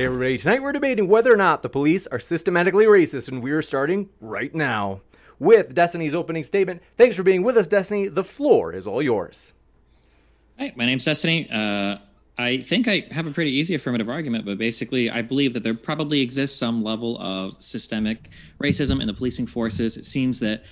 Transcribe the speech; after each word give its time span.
Hey 0.00 0.06
everybody, 0.06 0.38
tonight 0.38 0.62
we're 0.62 0.72
debating 0.72 1.08
whether 1.08 1.30
or 1.30 1.36
not 1.36 1.60
the 1.60 1.68
police 1.68 2.06
are 2.06 2.18
systematically 2.18 2.86
racist, 2.86 3.28
and 3.28 3.42
we 3.42 3.50
are 3.50 3.60
starting 3.60 4.08
right 4.18 4.54
now 4.54 5.02
with 5.38 5.74
Destiny's 5.74 6.14
opening 6.14 6.42
statement. 6.42 6.80
Thanks 6.96 7.16
for 7.16 7.22
being 7.22 7.42
with 7.42 7.54
us, 7.58 7.66
Destiny. 7.66 8.08
The 8.08 8.24
floor 8.24 8.72
is 8.72 8.86
all 8.86 9.02
yours. 9.02 9.52
Hi, 10.58 10.72
my 10.74 10.86
name's 10.86 11.04
Destiny. 11.04 11.50
Uh, 11.50 11.98
I 12.38 12.62
think 12.62 12.88
I 12.88 13.08
have 13.10 13.26
a 13.26 13.30
pretty 13.30 13.50
easy 13.50 13.74
affirmative 13.74 14.08
argument, 14.08 14.46
but 14.46 14.56
basically, 14.56 15.10
I 15.10 15.20
believe 15.20 15.52
that 15.52 15.64
there 15.64 15.74
probably 15.74 16.22
exists 16.22 16.58
some 16.58 16.82
level 16.82 17.18
of 17.20 17.62
systemic 17.62 18.30
racism 18.58 19.02
in 19.02 19.06
the 19.06 19.12
policing 19.12 19.48
forces. 19.48 19.98
It 19.98 20.06
seems 20.06 20.40
that 20.40 20.62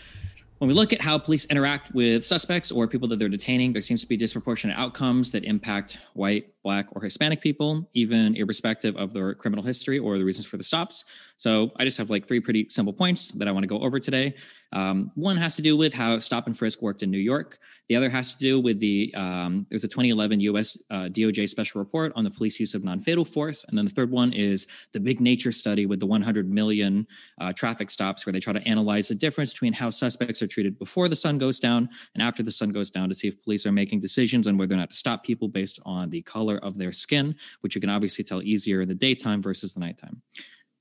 when 0.57 0.69
we 0.69 0.75
look 0.75 0.95
at 0.95 1.03
how 1.03 1.19
police 1.19 1.45
interact 1.51 1.95
with 1.95 2.25
suspects 2.25 2.73
or 2.73 2.89
people 2.89 3.07
that 3.09 3.19
they're 3.19 3.29
detaining, 3.29 3.73
there 3.73 3.83
seems 3.83 4.01
to 4.01 4.09
be 4.09 4.17
disproportionate 4.17 4.79
outcomes 4.79 5.31
that 5.33 5.45
impact 5.45 5.99
white, 6.15 6.53
black, 6.63 6.87
or 6.93 7.03
Hispanic 7.03 7.41
people, 7.41 7.89
even 7.93 8.37
irrespective 8.37 8.97
of 8.97 9.13
their 9.13 9.35
criminal 9.35 9.65
history 9.65 9.99
or 9.99 10.19
the 10.19 10.25
reasons 10.25 10.47
for 10.47 10.57
the 10.57 10.63
stops. 10.63 11.05
So 11.37 11.71
I 11.77 11.85
just 11.85 11.99
have 11.99 12.11
like 12.11 12.27
three 12.27 12.41
pretty 12.41 12.67
simple 12.69 12.93
points 12.93 13.31
that 13.33 13.49
I 13.49 13.53
want 13.53 13.63
to 13.63 13.69
go 13.69 13.81
over 13.81 14.01
today. 14.01 14.35
Um, 14.73 15.11
one 15.15 15.37
has 15.37 15.57
to 15.57 15.63
do 15.63 15.77
with 15.77 15.95
how 15.95 16.19
stop 16.19 16.47
and 16.47 16.57
frisk 16.57 16.83
worked 16.83 17.03
in 17.03 17.11
New 17.11 17.19
York. 17.19 17.59
The 17.89 17.97
other 17.97 18.11
has 18.11 18.35
to 18.35 18.39
do 18.39 18.61
with 18.61 18.79
the 18.81 19.15
um, 19.17 19.67
there's 19.71 19.85
a 19.85 19.89
2011 19.89 20.41
U.S. 20.41 20.79
Uh, 20.91 21.05
DOJ 21.05 21.49
special 21.49 21.79
report 21.79 22.13
on 22.17 22.25
the 22.25 22.31
police 22.31 22.61
use 22.61 22.75
of 22.75 22.85
non-fatal 22.85 23.25
force, 23.25 23.65
and 23.65 23.79
then 23.79 23.87
the 23.87 23.91
third 23.91 24.11
one 24.11 24.33
is 24.35 24.67
the 24.93 25.01
big 25.01 25.21
nature 25.21 25.53
study 25.53 25.87
with 25.87 26.01
the 26.01 26.07
100 26.07 26.51
million 26.53 27.07
uh, 27.41 27.53
traffic 27.53 27.89
stops, 27.89 28.27
where 28.27 28.33
they 28.33 28.41
try 28.41 28.53
to 28.53 28.69
analyze 28.69 29.09
the 29.09 29.15
difference 29.15 29.53
between 29.55 29.73
how 29.73 29.89
suspects 29.89 30.43
are 30.43 30.47
treated 30.47 30.79
before 30.79 31.09
the 31.09 31.17
sun 31.17 31.39
goes 31.39 31.59
down 31.59 31.89
and 32.15 32.23
after 32.23 32.43
the 32.43 32.53
sun 32.53 32.71
goes 32.71 32.91
down 32.91 33.09
to 33.09 33.15
see 33.15 33.29
if 33.29 33.43
police 33.43 33.65
are 33.65 33.73
making 33.73 34.01
decisions 34.01 34.47
on 34.47 34.59
whether 34.59 34.75
or 34.75 34.79
not 34.79 34.91
to 34.91 34.97
stop 34.97 35.25
people 35.25 35.49
based 35.49 35.81
on 35.87 36.11
the 36.11 36.21
color 36.23 36.48
of 36.57 36.79
their 36.79 36.93
skin, 36.93 37.37
which 37.61 37.75
you 37.75 37.81
can 37.81 37.91
obviously 37.91 38.25
tell 38.25 38.43
easier 38.43 38.81
in 38.81 38.89
the 38.89 38.95
daytime 38.95 39.43
versus 39.43 39.75
the 39.75 39.81
nighttime. 39.81 40.23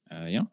Uh, 0.10 0.26
yeah. 0.26 0.44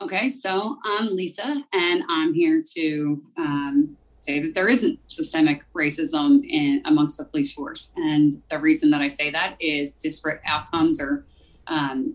Okay, 0.00 0.28
so 0.28 0.78
I'm 0.84 1.14
Lisa, 1.14 1.62
and 1.72 2.02
I'm 2.08 2.34
here 2.34 2.62
to 2.74 3.22
um, 3.36 3.96
say 4.20 4.40
that 4.40 4.54
there 4.54 4.68
isn't 4.68 4.98
systemic 5.06 5.64
racism 5.74 6.44
in 6.48 6.82
amongst 6.86 7.18
the 7.18 7.24
police 7.24 7.52
force, 7.52 7.92
and 7.96 8.42
the 8.50 8.58
reason 8.58 8.90
that 8.90 9.00
I 9.00 9.06
say 9.06 9.30
that 9.30 9.56
is 9.60 9.94
disparate 9.94 10.40
outcomes 10.44 11.00
or 11.00 11.24
um, 11.68 12.14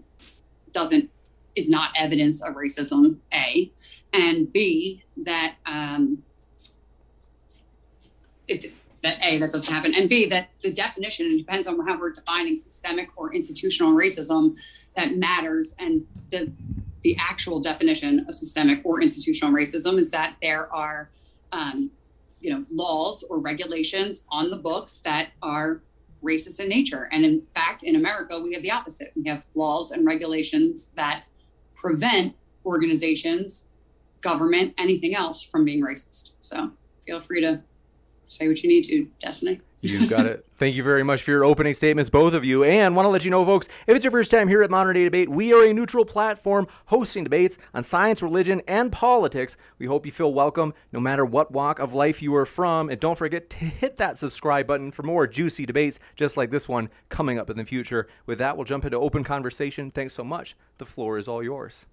doesn't 0.73 1.09
is 1.55 1.69
not 1.69 1.91
evidence 1.95 2.43
of 2.43 2.55
racism. 2.55 3.19
A, 3.33 3.71
and 4.11 4.51
B 4.51 5.03
that 5.23 5.55
um, 5.65 6.23
it, 8.47 8.73
that 9.07 9.17
A 9.23 9.37
that 9.37 9.51
doesn't 9.51 9.73
happen, 9.73 9.95
and 9.95 10.09
B 10.09 10.27
that 10.27 10.49
the 10.59 10.71
definition 10.71 11.37
depends 11.37 11.65
on 11.67 11.73
how 11.87 11.97
we're 11.99 12.11
defining 12.11 12.55
systemic 12.55 13.09
or 13.15 13.33
institutional 13.33 13.93
racism 13.93 14.55
that 14.95 15.15
matters, 15.15 15.75
and 15.79 16.05
the 16.29 16.51
the 17.03 17.15
actual 17.19 17.59
definition 17.61 18.25
of 18.27 18.35
systemic 18.35 18.81
or 18.83 19.01
institutional 19.01 19.53
racism 19.53 19.97
is 19.97 20.11
that 20.11 20.35
there 20.41 20.73
are, 20.73 21.09
um, 21.51 21.91
you 22.41 22.49
know, 22.51 22.65
laws 22.71 23.23
or 23.29 23.39
regulations 23.39 24.25
on 24.29 24.49
the 24.49 24.57
books 24.57 24.99
that 24.99 25.29
are 25.41 25.81
racist 26.23 26.59
in 26.59 26.67
nature. 26.67 27.07
And 27.11 27.23
in 27.23 27.43
fact, 27.55 27.83
in 27.83 27.95
America, 27.95 28.41
we 28.41 28.53
have 28.55 28.63
the 28.63 28.71
opposite. 28.71 29.13
We 29.15 29.29
have 29.29 29.43
laws 29.55 29.91
and 29.91 30.05
regulations 30.05 30.91
that 30.95 31.23
prevent 31.75 32.35
organizations, 32.65 33.69
government, 34.21 34.73
anything 34.77 35.15
else 35.15 35.43
from 35.43 35.63
being 35.63 35.81
racist. 35.81 36.33
So 36.41 36.71
feel 37.05 37.21
free 37.21 37.41
to 37.41 37.61
say 38.29 38.47
what 38.47 38.61
you 38.63 38.69
need 38.69 38.83
to, 38.85 39.07
Destiny. 39.19 39.61
You 39.81 40.07
got 40.07 40.25
it. 40.25 40.45
Thank 40.57 40.75
you 40.75 40.83
very 40.83 41.03
much 41.03 41.21
for 41.21 41.31
your 41.31 41.45
opening 41.45 41.73
statements, 41.73 42.09
both 42.09 42.33
of 42.33 42.43
you. 42.43 42.63
And 42.63 42.95
want 42.95 43.05
to 43.05 43.09
let 43.09 43.23
you 43.23 43.29
know, 43.29 43.45
folks, 43.45 43.67
if 43.85 43.95
it's 43.95 44.03
your 44.03 44.11
first 44.11 44.31
time 44.31 44.47
here 44.47 44.63
at 44.63 44.71
Modern 44.71 44.95
Day 44.95 45.03
Debate, 45.03 45.29
we 45.29 45.53
are 45.53 45.65
a 45.65 45.73
neutral 45.73 46.03
platform 46.03 46.67
hosting 46.85 47.23
debates 47.23 47.59
on 47.75 47.83
science, 47.83 48.23
religion, 48.23 48.61
and 48.67 48.91
politics. 48.91 49.55
We 49.77 49.85
hope 49.85 50.05
you 50.05 50.11
feel 50.11 50.33
welcome 50.33 50.73
no 50.91 50.99
matter 50.99 51.25
what 51.25 51.51
walk 51.51 51.77
of 51.77 51.93
life 51.93 52.21
you 52.21 52.35
are 52.35 52.45
from. 52.45 52.89
And 52.89 52.99
don't 52.99 53.17
forget 53.17 53.49
to 53.51 53.57
hit 53.57 53.97
that 53.97 54.17
subscribe 54.17 54.65
button 54.65 54.91
for 54.91 55.03
more 55.03 55.27
juicy 55.27 55.65
debates 55.65 55.99
just 56.15 56.37
like 56.37 56.49
this 56.49 56.67
one 56.67 56.89
coming 57.09 57.37
up 57.37 57.51
in 57.51 57.57
the 57.57 57.65
future. 57.65 58.07
With 58.25 58.39
that, 58.39 58.57
we'll 58.57 58.65
jump 58.65 58.85
into 58.85 58.97
open 58.97 59.23
conversation. 59.23 59.91
Thanks 59.91 60.13
so 60.13 60.23
much. 60.23 60.55
The 60.79 60.85
floor 60.85 61.19
is 61.19 61.27
all 61.27 61.43
yours. 61.43 61.85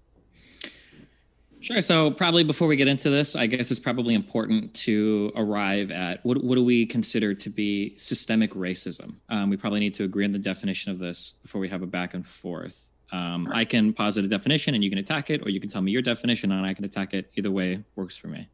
Sure. 1.65 1.81
So 1.81 2.11
probably 2.11 2.43
before 2.43 2.67
we 2.67 2.75
get 2.75 2.87
into 2.87 3.09
this, 3.09 3.35
I 3.35 3.47
guess 3.47 3.71
it's 3.71 3.79
probably 3.79 4.13
important 4.13 4.71
to 4.75 5.31
arrive 5.35 5.89
at 5.89 6.23
what, 6.23 6.43
what 6.43 6.53
do 6.53 6.63
we 6.63 6.85
consider 6.85 7.33
to 7.33 7.49
be 7.49 7.97
systemic 7.97 8.51
racism? 8.51 9.15
Um, 9.29 9.49
we 9.49 9.57
probably 9.57 9.79
need 9.79 9.95
to 9.95 10.03
agree 10.03 10.25
on 10.25 10.31
the 10.31 10.37
definition 10.37 10.91
of 10.91 10.99
this 10.99 11.39
before 11.41 11.59
we 11.59 11.67
have 11.69 11.81
a 11.81 11.87
back 11.87 12.13
and 12.13 12.23
forth. 12.23 12.91
Um, 13.11 13.49
I 13.51 13.65
can 13.65 13.93
posit 13.93 14.23
a 14.23 14.27
definition 14.27 14.75
and 14.75 14.83
you 14.83 14.91
can 14.91 14.99
attack 14.99 15.31
it, 15.31 15.41
or 15.43 15.49
you 15.49 15.59
can 15.59 15.67
tell 15.67 15.81
me 15.81 15.91
your 15.91 16.03
definition 16.03 16.51
and 16.51 16.63
I 16.63 16.75
can 16.75 16.85
attack 16.85 17.15
it. 17.15 17.31
Either 17.35 17.49
way 17.49 17.83
works 17.95 18.15
for 18.15 18.27
me. 18.27 18.47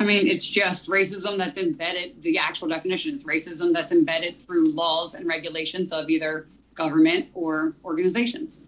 I 0.00 0.02
mean, 0.02 0.26
it's 0.26 0.48
just 0.50 0.88
racism 0.88 1.38
that's 1.38 1.58
embedded. 1.58 2.20
The 2.24 2.38
actual 2.38 2.66
definition 2.66 3.14
is 3.14 3.24
racism 3.24 3.72
that's 3.72 3.92
embedded 3.92 4.42
through 4.42 4.70
laws 4.70 5.14
and 5.14 5.28
regulations 5.28 5.92
of 5.92 6.10
either 6.10 6.48
government 6.74 7.28
or 7.34 7.76
organizations. 7.84 8.62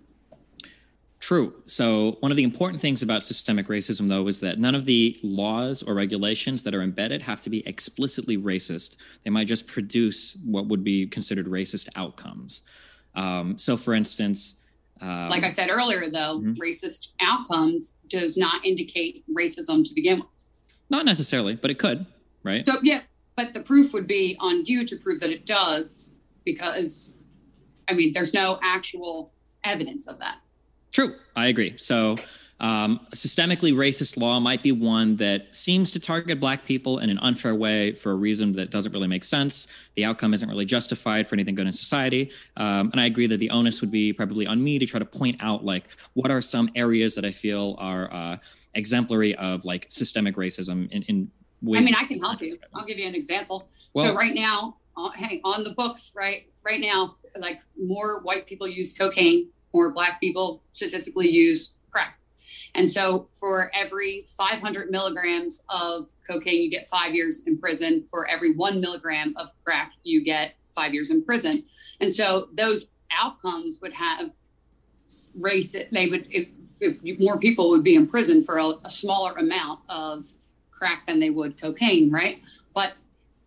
True. 1.29 1.53
So, 1.67 2.17
one 2.21 2.31
of 2.31 2.39
the 2.39 2.43
important 2.43 2.81
things 2.81 3.03
about 3.03 3.23
systemic 3.23 3.67
racism, 3.67 4.09
though, 4.09 4.29
is 4.29 4.41
that 4.41 4.59
none 4.59 4.75
of 4.75 4.87
the 4.87 5.15
laws 5.23 5.83
or 5.83 5.93
regulations 5.93 6.63
that 6.63 6.75
are 6.75 6.81
embedded 6.81 7.21
have 7.21 7.43
to 7.43 7.51
be 7.51 7.63
explicitly 7.69 8.39
racist. 8.39 8.97
They 9.25 9.29
might 9.29 9.47
just 9.47 9.67
produce 9.67 10.43
what 10.47 10.69
would 10.69 10.83
be 10.83 11.07
considered 11.07 11.45
racist 11.45 11.91
outcomes. 11.97 12.63
Um, 13.15 13.59
so, 13.59 13.77
for 13.77 13.93
instance, 13.93 14.65
um, 15.03 15.29
like 15.29 15.45
I 15.45 15.51
said 15.51 15.69
earlier, 15.69 16.09
though, 16.09 16.41
mm-hmm. 16.41 16.55
racist 16.55 17.09
outcomes 17.21 17.97
does 18.09 18.39
not 18.39 18.65
indicate 18.65 19.23
racism 19.31 19.85
to 19.87 19.93
begin 19.95 20.21
with. 20.21 20.79
Not 20.89 21.05
necessarily, 21.05 21.57
but 21.57 21.71
it 21.71 21.79
could, 21.79 22.07
right? 22.43 22.67
So, 22.67 22.79
yeah, 22.83 23.03
but 23.37 23.53
the 23.53 23.61
proof 23.61 23.93
would 23.93 24.07
be 24.07 24.35
on 24.41 24.65
you 24.65 24.87
to 24.87 24.97
prove 24.97 25.21
that 25.21 25.29
it 25.29 25.45
does, 25.45 26.11
because, 26.47 27.13
I 27.87 27.93
mean, 27.93 28.15
there's 28.15 28.33
no 28.33 28.59
actual 28.63 29.35
evidence 29.63 30.09
of 30.09 30.19
that. 30.21 30.39
True, 30.93 31.17
I 31.37 31.49
agree. 31.49 31.75
So, 31.77 32.17
um, 32.61 33.07
a 33.13 33.15
systemically 33.15 33.73
racist 33.73 34.17
law 34.17 34.41
might 34.41 34.65
be 34.65 34.73
one 34.73 35.15
that 35.17 35.47
seems 35.57 35.93
to 35.93 36.01
target 36.01 36.41
Black 36.41 36.65
people 36.65 36.99
in 36.99 37.09
an 37.09 37.19
unfair 37.21 37.55
way 37.55 37.93
for 37.93 38.11
a 38.11 38.15
reason 38.17 38.53
that 38.55 38.71
doesn't 38.71 38.91
really 38.91 39.07
make 39.07 39.23
sense. 39.23 39.69
The 39.95 40.05
outcome 40.05 40.35
isn't 40.35 40.49
really 40.49 40.65
justified 40.65 41.29
for 41.29 41.37
anything 41.37 41.55
good 41.55 41.69
in 41.69 41.73
society. 41.73 42.33
Um, 42.57 42.91
and 42.91 43.01
I 43.01 43.07
agree 43.07 43.29
that 43.29 43.37
the 43.37 43.51
onus 43.51 43.81
would 43.81 43.93
be 43.93 44.13
probably 44.13 44.45
on 44.47 44.63
me 44.63 44.79
to 44.81 44.87
try 44.87 44.99
to 44.99 45.05
point 45.05 45.37
out, 45.39 45.65
like, 45.65 45.85
what 46.15 46.33
are 46.33 46.41
some 46.41 46.69
areas 46.75 47.15
that 47.15 47.25
I 47.25 47.31
feel 47.31 47.77
are 47.79 48.13
uh, 48.13 48.39
exemplary 48.75 49.37
of 49.37 49.65
like 49.65 49.87
systemic 49.89 50.35
racism 50.37 50.91
in, 50.91 51.03
in 51.03 51.31
ways. 51.63 51.81
I 51.81 51.85
mean, 51.85 51.95
I 51.95 52.05
can 52.05 52.21
help 52.21 52.43
you. 52.43 52.59
I'll 52.75 52.85
give 52.85 52.99
you 52.99 53.07
an 53.07 53.15
example. 53.15 53.69
Well, 53.95 54.07
so 54.07 54.15
right 54.15 54.35
now, 54.35 54.79
uh, 54.97 55.11
hey, 55.11 55.41
on 55.45 55.63
the 55.63 55.71
books, 55.71 56.13
right, 56.17 56.47
right 56.65 56.81
now, 56.81 57.13
like 57.39 57.61
more 57.81 58.21
white 58.23 58.47
people 58.47 58.67
use 58.67 58.93
cocaine 58.95 59.51
more 59.73 59.93
black 59.93 60.21
people 60.21 60.63
statistically 60.73 61.29
use 61.29 61.79
crack. 61.91 62.19
And 62.75 62.91
so 62.91 63.29
for 63.33 63.71
every 63.75 64.25
500 64.37 64.91
milligrams 64.91 65.65
of 65.69 66.11
cocaine, 66.29 66.63
you 66.63 66.71
get 66.71 66.89
five 66.89 67.15
years 67.15 67.43
in 67.47 67.59
prison. 67.59 68.05
For 68.11 68.27
every 68.29 68.55
one 68.55 68.81
milligram 68.81 69.35
of 69.37 69.49
crack, 69.65 69.93
you 70.05 70.23
get 70.23 70.55
five 70.75 70.95
years 70.95 71.11
in 71.11 71.25
prison. 71.25 71.65
And 72.01 72.13
so 72.15 72.49
those 72.53 72.91
outcomes 73.11 73.81
would 73.83 73.95
have 73.95 74.31
race. 75.35 75.73
They 75.73 76.07
would 76.07 76.27
if, 76.31 76.49
if 76.81 77.19
more 77.19 77.39
people 77.39 77.71
would 77.71 77.83
be 77.83 77.95
in 77.95 78.07
prison 78.07 78.45
for 78.45 78.59
a, 78.59 78.69
a 78.85 78.91
smaller 78.91 79.33
amount 79.33 79.81
of 79.89 80.25
crack 80.71 81.07
than 81.07 81.19
they 81.19 81.31
would 81.31 81.61
cocaine, 81.61 82.11
right? 82.11 82.41
But 82.75 82.93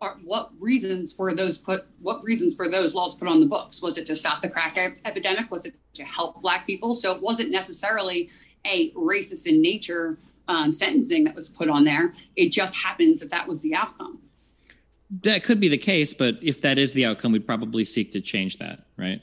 are, 0.02 0.18
what 0.24 0.50
reasons 0.60 1.18
were 1.18 1.34
those 1.34 1.58
put? 1.58 1.86
What 2.02 2.24
reasons 2.24 2.58
were 2.58 2.68
those 2.68 2.96
laws 2.96 3.14
put 3.16 3.28
on 3.28 3.40
the 3.40 3.46
books? 3.46 3.82
Was 3.82 3.98
it 3.98 4.06
to 4.08 4.16
stop 4.16 4.42
the 4.42 4.50
crack 4.50 4.78
epidemic? 5.06 5.52
Was 5.52 5.66
it 5.66 5.76
to 5.94 6.04
help 6.04 6.42
Black 6.42 6.66
people? 6.66 6.96
So 6.96 7.12
it 7.12 7.22
wasn't 7.22 7.52
necessarily 7.52 8.30
a 8.66 8.92
racist 8.92 9.46
in 9.46 9.62
nature 9.62 10.18
um, 10.48 10.72
sentencing 10.72 11.24
that 11.26 11.36
was 11.36 11.48
put 11.48 11.70
on 11.70 11.84
there. 11.84 12.14
It 12.36 12.50
just 12.50 12.76
happens 12.76 13.20
that 13.20 13.30
that 13.30 13.48
was 13.48 13.62
the 13.62 13.76
outcome. 13.76 14.20
That 15.24 15.44
could 15.44 15.60
be 15.60 15.68
the 15.68 15.78
case, 15.78 16.14
but 16.14 16.38
if 16.42 16.62
that 16.62 16.78
is 16.78 16.94
the 16.94 17.06
outcome, 17.06 17.32
we'd 17.32 17.46
probably 17.46 17.86
seek 17.86 18.12
to 18.14 18.22
change 18.22 18.58
that, 18.60 18.86
right? 18.98 19.22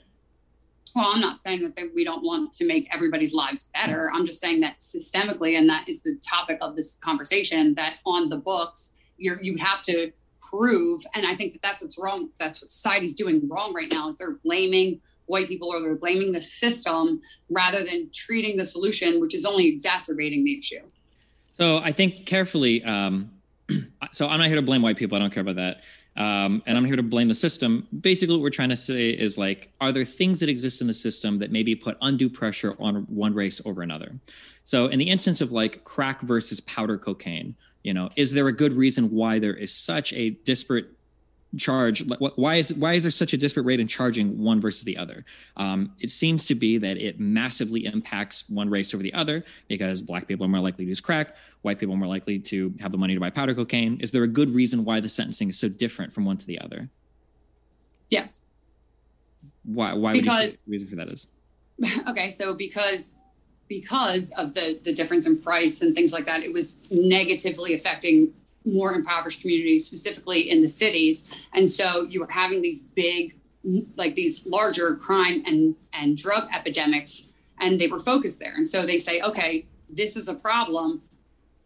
Well, 0.95 1.11
I'm 1.15 1.21
not 1.21 1.39
saying 1.39 1.63
that 1.63 1.91
we 1.95 2.05
don't 2.05 2.23
want 2.23 2.53
to 2.55 2.67
make 2.67 2.93
everybody's 2.93 3.33
lives 3.33 3.69
better. 3.75 4.11
I'm 4.13 4.27
just 4.27 4.41
saying 4.41 4.61
that 4.61 4.81
systemically, 4.81 5.57
and 5.57 5.69
that 5.69 5.89
is 5.89 6.03
the 6.03 6.17
topic 6.17 6.59
of 6.61 6.77
this 6.77 6.97
conversation, 6.97 7.75
that 7.75 7.99
on 8.05 8.29
the 8.29 8.37
books, 8.37 8.93
you're, 9.17 9.43
you 9.43 9.53
would 9.53 9.61
have 9.61 9.83
to 9.83 10.13
prove, 10.41 11.03
and 11.15 11.27
I 11.27 11.35
think 11.35 11.53
that 11.53 11.63
that's 11.63 11.83
what's 11.83 11.99
wrong. 11.99 12.31
That's 12.39 12.61
what 12.63 12.71
society's 12.71 13.15
doing 13.15 13.47
wrong 13.49 13.75
right 13.75 13.91
now 13.91 14.09
is 14.09 14.19
they're 14.19 14.39
blaming 14.45 15.01
white 15.27 15.49
people 15.49 15.69
or 15.69 15.81
they're 15.81 15.95
blaming 15.95 16.33
the 16.33 16.41
system 16.41 17.21
rather 17.51 17.85
than 17.85 18.11
treating 18.13 18.57
the 18.57 18.65
solution, 18.65 19.21
which 19.21 19.35
is 19.35 19.45
only 19.45 19.67
exacerbating 19.67 20.45
the 20.45 20.59
issue. 20.59 20.81
So 21.53 21.79
I 21.79 21.93
think 21.93 22.27
carefully. 22.27 22.83
Um, 22.85 23.31
so 24.13 24.27
I'm 24.27 24.39
not 24.39 24.47
here 24.47 24.57
to 24.57 24.63
blame 24.63 24.83
white 24.83 24.97
people. 24.97 25.17
I 25.17 25.21
don't 25.21 25.33
care 25.33 25.43
about 25.43 25.57
that. 25.57 25.83
Um, 26.19 26.65
and 26.67 26.77
I'm 26.77 26.85
here 26.85 26.97
to 26.97 27.03
blame 27.03 27.29
the 27.29 27.35
system. 27.35 27.87
Basically, 28.01 28.35
what 28.35 28.43
we're 28.43 28.51
trying 28.51 28.71
to 28.71 28.77
say 28.77 29.11
is 29.11 29.39
like, 29.39 29.71
are 29.81 29.93
there 29.93 30.05
things 30.05 30.41
that 30.41 30.49
exist 30.49 30.81
in 30.81 30.89
the 30.89 30.95
system 30.95 31.39
that 31.39 31.53
maybe 31.53 31.77
put 31.77 31.97
undue 32.03 32.29
pressure 32.29 32.75
on 32.81 33.07
one 33.09 33.33
race 33.33 33.63
over 33.65 33.83
another? 33.83 34.19
So, 34.65 34.89
in 34.89 34.99
the 34.99 35.09
instance 35.09 35.41
of 35.41 35.53
like 35.53 35.85
crack 35.85 36.21
versus 36.23 36.61
powder 36.61 36.99
cocaine, 36.99 37.55
you 37.85 37.95
know, 37.95 38.11
is 38.17 38.33
there 38.33 38.49
a 38.49 38.53
good 38.53 38.73
reason 38.73 39.11
why 39.11 39.39
there 39.39 39.55
is 39.55 39.73
such 39.73 40.13
a 40.13 40.31
disparate 40.31 40.89
charge 41.57 42.05
why 42.19 42.57
is 42.57 42.75
why 42.75 42.93
is 42.93 43.05
there 43.05 43.11
such 43.11 43.33
a 43.33 43.37
disparate 43.39 43.65
rate 43.65 43.81
in 43.81 43.87
charging 43.87 44.39
one 44.39 44.61
versus 44.61 44.85
the 44.85 44.97
other? 44.97 45.25
Um, 45.57 45.93
it 46.01 46.11
seems 46.11 46.45
to 46.47 46.55
be 46.55 46.79
that 46.79 46.99
it 46.99 47.19
massively 47.19 47.87
impacts 47.87 48.49
one 48.51 48.69
race 48.69 48.93
over 48.93 49.03
the 49.03 49.15
other 49.15 49.45
because 49.67 50.03
black 50.03 50.29
people 50.29 50.45
are 50.45 50.49
more 50.51 50.61
likely 50.61 50.85
to 50.85 50.89
use 50.89 51.01
crack 51.01 51.35
white 51.63 51.79
people 51.79 51.95
are 51.95 51.99
more 51.99 52.09
likely 52.09 52.39
to 52.39 52.73
have 52.81 52.93
the 52.93 52.99
money 52.99 53.15
to 53.15 53.21
buy 53.21 53.31
powder 53.31 53.55
cocaine. 53.55 53.99
Is 54.01 54.11
there 54.11 54.23
a 54.25 54.29
good 54.29 54.51
reason 54.51 54.85
why 54.85 55.01
the 55.01 55.09
sentencing 55.09 55.49
is 55.51 55.59
so 55.59 55.69
different 55.69 56.13
from 56.13 56.25
one 56.25 56.37
to 56.37 56.47
the 56.47 56.59
other? 56.61 56.89
Yes. 58.09 58.45
Why 59.65 59.93
why 59.93 60.13
because, 60.13 60.37
would 60.37 60.43
you 60.43 60.51
say 60.51 60.65
the 60.65 60.71
reason 60.71 60.89
for 60.89 60.97
that 60.97 61.09
is? 61.09 61.27
Okay 62.09 62.31
so 62.31 62.55
because 62.55 63.19
because 63.69 64.33
of 64.33 64.55
the 64.55 64.81
the 64.83 64.93
difference 64.93 65.27
in 65.27 65.41
price 65.41 65.83
and 65.83 65.95
things 65.95 66.13
like 66.13 66.27
that 66.27 66.43
it 66.43 66.53
was 66.53 66.79
negatively 66.91 67.75
affecting 67.75 68.33
more 68.75 68.95
impoverished 68.95 69.41
communities, 69.41 69.87
specifically 69.87 70.51
in 70.51 70.63
the 70.63 70.69
cities. 70.69 71.29
And 71.53 71.71
so 71.71 72.03
you 72.05 72.21
were 72.21 72.31
having 72.31 72.63
these 72.63 72.83
big, 72.83 73.37
like 73.97 74.15
these 74.15 74.47
larger 74.47 74.97
crime 74.97 75.43
and, 75.47 75.75
and 75.93 76.17
drug 76.17 76.49
epidemics, 76.53 77.27
and 77.61 77.81
they 77.81 77.89
were 77.89 77.99
focused 77.99 78.39
there. 78.39 78.55
And 78.55 78.67
so 78.67 78.87
they 78.87 78.99
say, 78.99 79.21
okay, 79.21 79.67
this 79.91 80.17
is 80.17 80.29
a 80.29 80.35
problem. 80.35 81.03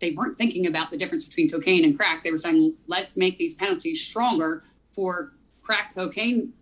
They 0.01 0.13
weren't 0.13 0.37
thinking 0.37 0.67
about 0.67 0.91
the 0.91 0.97
difference 0.97 1.25
between 1.25 1.51
cocaine 1.51 1.85
and 1.85 1.97
crack. 1.97 2.25
They 2.25 2.31
were 2.31 2.39
saying, 2.39 2.77
let's 2.87 3.17
make 3.17 3.39
these 3.39 3.55
penalties 3.55 4.05
stronger 4.05 4.65
for 4.91 5.33
crack 5.63 5.95
cocaine 5.95 6.53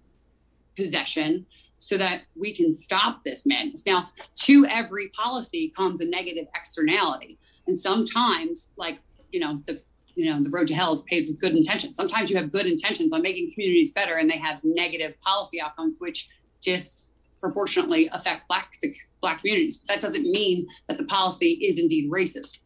possession 0.76 1.46
so 1.78 1.96
that 1.96 2.22
we 2.36 2.52
can 2.52 2.72
stop 2.72 3.24
this 3.24 3.46
madness. 3.46 3.86
Now, 3.86 4.06
to 4.40 4.66
every 4.66 5.08
policy 5.08 5.70
comes 5.70 6.00
a 6.00 6.04
negative 6.04 6.46
externality. 6.54 7.38
And 7.66 7.78
sometimes, 7.78 8.70
like, 8.76 8.98
you 9.30 9.40
know, 9.40 9.62
the 9.64 9.80
you 10.14 10.30
know 10.30 10.42
the 10.42 10.50
road 10.50 10.66
to 10.66 10.74
hell 10.74 10.92
is 10.92 11.02
paved 11.04 11.28
with 11.28 11.40
good 11.40 11.54
intentions 11.54 11.96
sometimes 11.96 12.30
you 12.30 12.36
have 12.36 12.50
good 12.50 12.66
intentions 12.66 13.12
on 13.12 13.22
making 13.22 13.52
communities 13.52 13.92
better 13.92 14.14
and 14.14 14.28
they 14.28 14.38
have 14.38 14.60
negative 14.64 15.14
policy 15.20 15.60
outcomes 15.60 15.96
which 15.98 16.28
disproportionately 16.60 18.08
affect 18.12 18.46
black 18.48 18.78
the 18.82 18.94
black 19.20 19.40
communities 19.40 19.78
but 19.78 19.88
that 19.88 20.00
doesn't 20.00 20.24
mean 20.24 20.66
that 20.88 20.98
the 20.98 21.04
policy 21.04 21.52
is 21.62 21.78
indeed 21.78 22.10
racist 22.10 22.58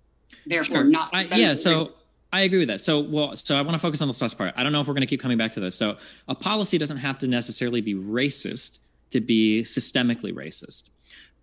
therefore 0.47 0.79
sure. 0.79 0.85
not 0.85 1.15
I, 1.15 1.23
yeah 1.35 1.55
so 1.55 1.87
racist. 1.87 2.01
I 2.33 2.41
agree 2.41 2.59
with 2.59 2.67
that. 2.67 2.81
So, 2.81 2.99
well, 2.99 3.37
so 3.37 3.55
I 3.55 3.63
want 3.63 3.75
to 3.75 3.79
focus 3.79 4.03
on 4.03 4.09
the 4.09 4.19
last 4.21 4.37
part. 4.37 4.53
I 4.57 4.65
don't 4.65 4.73
know 4.73 4.81
if 4.81 4.89
we're 4.89 4.95
going 4.95 5.03
to 5.03 5.07
keep 5.07 5.21
coming 5.21 5.39
back 5.39 5.53
to 5.53 5.61
this. 5.61 5.77
So, 5.77 5.97
a 6.27 6.35
policy 6.35 6.79
doesn't 6.79 6.97
have 6.97 7.17
to 7.19 7.29
necessarily 7.29 7.81
be 7.81 7.95
racist 7.95 8.81
to 9.13 9.21
be 9.21 9.63
systemically 9.63 10.35
racist. 10.35 10.89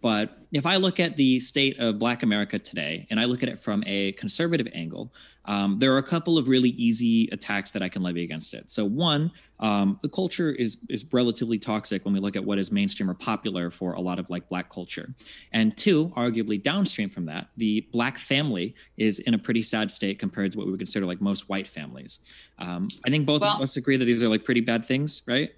But 0.02 0.40
if 0.52 0.66
I 0.66 0.78
look 0.78 1.00
at 1.00 1.16
the 1.16 1.40
state 1.40 1.80
of 1.80 2.00
Black 2.00 2.24
America 2.24 2.58
today, 2.58 3.08
and 3.10 3.20
I 3.20 3.26
look 3.26 3.44
at 3.44 3.50
it 3.50 3.60
from 3.60 3.84
a 3.86 4.12
conservative 4.14 4.68
angle, 4.74 5.14
um, 5.46 5.80
there 5.80 5.94
are 5.94 6.00
a 6.00 6.04
couple 6.04 6.38
of 6.38 6.48
really 6.48 6.70
easy 6.72 7.30
attacks 7.32 7.72
that 7.72 7.82
I 7.82 7.90
can 7.90 8.02
levy 8.02 8.24
against 8.24 8.54
it. 8.54 8.70
So 8.70 8.84
one, 8.84 9.32
um, 9.60 10.00
the 10.02 10.10
culture 10.10 10.52
is 10.52 10.78
is 10.90 11.06
relatively 11.12 11.60
toxic 11.60 12.04
when 12.04 12.14
we 12.14 12.20
look 12.20 12.36
at 12.36 12.44
what 12.44 12.58
is 12.58 12.72
mainstream 12.72 13.10
or 13.10 13.14
popular 13.14 13.70
for 13.70 13.94
a 13.94 14.02
lot 14.02 14.20
of 14.20 14.30
like 14.30 14.50
Black 14.50 14.70
culture. 14.70 15.14
And 15.54 15.78
two, 15.78 16.10
arguably 16.18 16.62
downstream 16.62 17.10
from 17.10 17.26
that, 17.26 17.48
the 17.58 17.88
Black 17.92 18.18
family 18.18 18.76
is 18.98 19.20
in 19.20 19.36
a 19.36 19.38
pretty 19.38 19.62
sad 19.62 19.92
state 19.92 20.20
compared 20.20 20.52
to 20.54 20.58
what 20.58 20.66
we 20.66 20.72
would 20.72 20.80
consider 20.80 21.06
like 21.06 21.22
most 21.22 21.48
white 21.48 21.68
families. 21.68 22.20
Um, 22.58 22.90
I 23.06 23.10
think 23.10 23.26
both 23.26 23.42
well, 23.42 23.56
of 23.56 23.62
us 23.62 23.78
agree 23.78 23.98
that 23.98 24.06
these 24.06 24.24
are 24.24 24.30
like 24.30 24.44
pretty 24.44 24.62
bad 24.62 24.84
things, 24.84 25.22
right? 25.28 25.52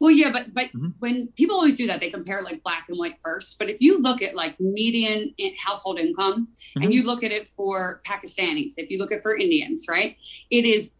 Well, 0.00 0.10
yeah, 0.10 0.32
but 0.32 0.52
but 0.54 0.66
mm-hmm. 0.66 0.88
when 0.98 1.28
people 1.36 1.56
always 1.56 1.76
do 1.76 1.86
that, 1.86 2.00
they 2.00 2.10
compare 2.10 2.42
like 2.42 2.62
black 2.62 2.86
and 2.88 2.98
white 2.98 3.20
first. 3.20 3.58
But 3.58 3.68
if 3.68 3.76
you 3.80 4.00
look 4.00 4.22
at 4.22 4.34
like 4.34 4.58
median 4.58 5.34
household 5.62 6.00
income 6.00 6.48
mm-hmm. 6.48 6.82
and 6.82 6.94
you 6.94 7.04
look 7.04 7.22
at 7.22 7.30
it 7.30 7.50
for 7.50 8.00
Pakistanis, 8.06 8.72
if 8.78 8.90
you 8.90 8.98
look 8.98 9.12
at 9.12 9.22
for 9.22 9.36
Indians, 9.36 9.86
right, 9.88 10.16
it 10.50 10.64
is 10.64 10.92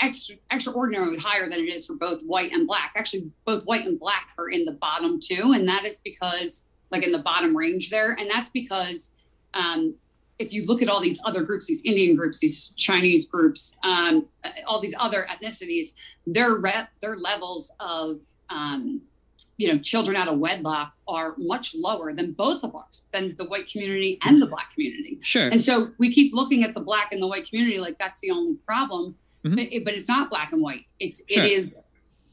extra, 0.00 0.36
extraordinarily 0.50 1.18
higher 1.18 1.50
than 1.50 1.60
it 1.60 1.68
is 1.68 1.86
for 1.86 1.94
both 1.94 2.22
white 2.22 2.50
and 2.52 2.66
black. 2.66 2.94
Actually, 2.96 3.30
both 3.44 3.64
white 3.64 3.86
and 3.86 3.98
black 3.98 4.30
are 4.38 4.48
in 4.48 4.64
the 4.64 4.72
bottom 4.72 5.20
two, 5.22 5.52
and 5.52 5.68
that 5.68 5.84
is 5.84 6.00
because 6.00 6.64
like 6.90 7.04
in 7.04 7.12
the 7.12 7.22
bottom 7.22 7.54
range 7.54 7.90
there, 7.90 8.12
and 8.12 8.30
that's 8.30 8.48
because 8.48 9.12
um, 9.52 9.94
if 10.40 10.54
you 10.54 10.64
look 10.64 10.80
at 10.80 10.88
all 10.88 11.00
these 11.00 11.20
other 11.24 11.42
groups, 11.42 11.66
these 11.66 11.84
Indian 11.84 12.16
groups, 12.16 12.40
these 12.40 12.70
Chinese 12.76 13.26
groups, 13.26 13.78
um, 13.84 14.26
all 14.66 14.80
these 14.80 14.94
other 14.98 15.26
ethnicities, 15.30 15.92
their 16.26 16.54
rep, 16.54 16.88
their 17.00 17.16
levels 17.16 17.72
of 17.78 18.22
um, 18.48 19.02
you 19.58 19.70
know 19.70 19.78
children 19.78 20.16
out 20.16 20.28
of 20.28 20.38
wedlock 20.38 20.94
are 21.06 21.34
much 21.36 21.74
lower 21.74 22.14
than 22.14 22.32
both 22.32 22.64
of 22.64 22.74
ours, 22.74 23.04
than 23.12 23.36
the 23.36 23.44
white 23.44 23.70
community 23.70 24.18
and 24.24 24.40
the 24.40 24.46
black 24.46 24.72
community. 24.72 25.18
Sure. 25.20 25.48
And 25.48 25.62
so 25.62 25.90
we 25.98 26.10
keep 26.10 26.32
looking 26.34 26.64
at 26.64 26.72
the 26.72 26.80
black 26.80 27.12
and 27.12 27.22
the 27.22 27.28
white 27.28 27.46
community 27.48 27.78
like 27.78 27.98
that's 27.98 28.20
the 28.20 28.30
only 28.30 28.54
problem, 28.66 29.14
mm-hmm. 29.44 29.56
but, 29.56 29.72
it, 29.72 29.84
but, 29.84 29.94
it's 29.94 30.08
not 30.08 30.30
black 30.30 30.52
and 30.52 30.62
white. 30.62 30.86
It's 30.98 31.22
sure. 31.30 31.44
it 31.44 31.52
is 31.52 31.76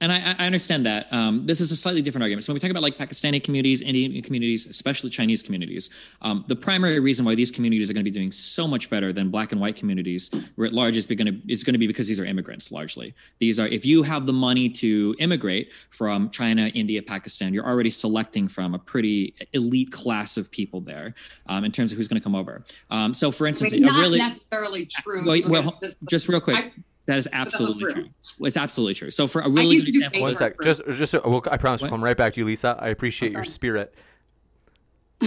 and 0.01 0.11
I, 0.11 0.35
I, 0.37 0.45
understand 0.45 0.85
that. 0.85 1.11
Um, 1.11 1.45
this 1.45 1.59
is 1.59 1.71
a 1.71 1.75
slightly 1.75 2.01
different 2.01 2.23
argument. 2.23 2.43
So 2.43 2.51
when 2.51 2.55
we 2.55 2.59
talk 2.59 2.69
about 2.69 2.83
like 2.83 2.97
Pakistani 2.97 3.43
communities, 3.43 3.81
Indian 3.81 4.21
communities, 4.21 4.67
especially 4.67 5.09
Chinese 5.09 5.41
communities, 5.41 5.89
um, 6.21 6.45
the 6.47 6.55
primary 6.55 6.99
reason 6.99 7.25
why 7.25 7.35
these 7.35 7.49
communities 7.49 7.89
are 7.89 7.93
going 7.93 8.03
to 8.03 8.09
be 8.09 8.13
doing 8.13 8.31
so 8.31 8.67
much 8.67 8.89
better 8.89 9.11
than 9.11 9.29
Black 9.29 9.51
and 9.51 9.59
white 9.59 9.75
communities 9.75 10.29
writ 10.55 10.73
large 10.73 10.97
is 10.97 11.07
going 11.07 11.25
to 11.25 11.51
is 11.51 11.63
going 11.63 11.73
to 11.73 11.79
be 11.79 11.87
because 11.87 12.07
these 12.07 12.19
are 12.19 12.25
immigrants 12.25 12.71
largely. 12.71 13.13
These 13.39 13.59
are 13.59 13.67
if 13.67 13.85
you 13.85 14.03
have 14.03 14.25
the 14.25 14.33
money 14.33 14.69
to 14.69 15.15
immigrate 15.19 15.73
from 15.89 16.29
China, 16.29 16.67
India, 16.67 17.01
Pakistan, 17.01 17.53
you're 17.53 17.67
already 17.67 17.89
selecting 17.89 18.47
from 18.47 18.75
a 18.75 18.79
pretty 18.79 19.33
elite 19.53 19.91
class 19.91 20.37
of 20.37 20.51
people 20.51 20.81
there 20.81 21.15
um, 21.47 21.65
in 21.65 21.71
terms 21.71 21.91
of 21.91 21.97
who's 21.97 22.07
going 22.07 22.19
to 22.19 22.23
come 22.23 22.35
over. 22.35 22.63
Um, 22.89 23.13
so 23.13 23.31
for 23.31 23.47
instance, 23.47 23.71
mean, 23.71 23.83
not 23.83 23.99
really 23.99 24.19
necessarily 24.19 24.85
true. 24.85 25.25
Well, 25.25 25.41
well 25.49 25.73
just 26.07 26.29
real 26.29 26.41
quick. 26.41 26.57
I, 26.57 26.71
that 27.07 27.17
is 27.17 27.27
absolutely 27.31 27.93
true. 27.93 28.09
It's 28.41 28.57
absolutely 28.57 28.93
true. 28.93 29.11
So 29.11 29.27
for 29.27 29.41
a 29.41 29.49
really 29.49 29.77
good 29.79 29.87
example, 29.87 30.21
one 30.21 30.35
sec, 30.35 30.55
just 30.61 30.81
just 30.91 31.13
well, 31.13 31.41
I 31.49 31.57
promise 31.57 31.81
we'll 31.81 31.89
come 31.89 32.03
right 32.03 32.17
back 32.17 32.33
to 32.33 32.39
you, 32.39 32.45
Lisa. 32.45 32.77
I 32.79 32.89
appreciate 32.89 33.29
okay. 33.29 33.37
your 33.37 33.45
spirit. 33.45 33.95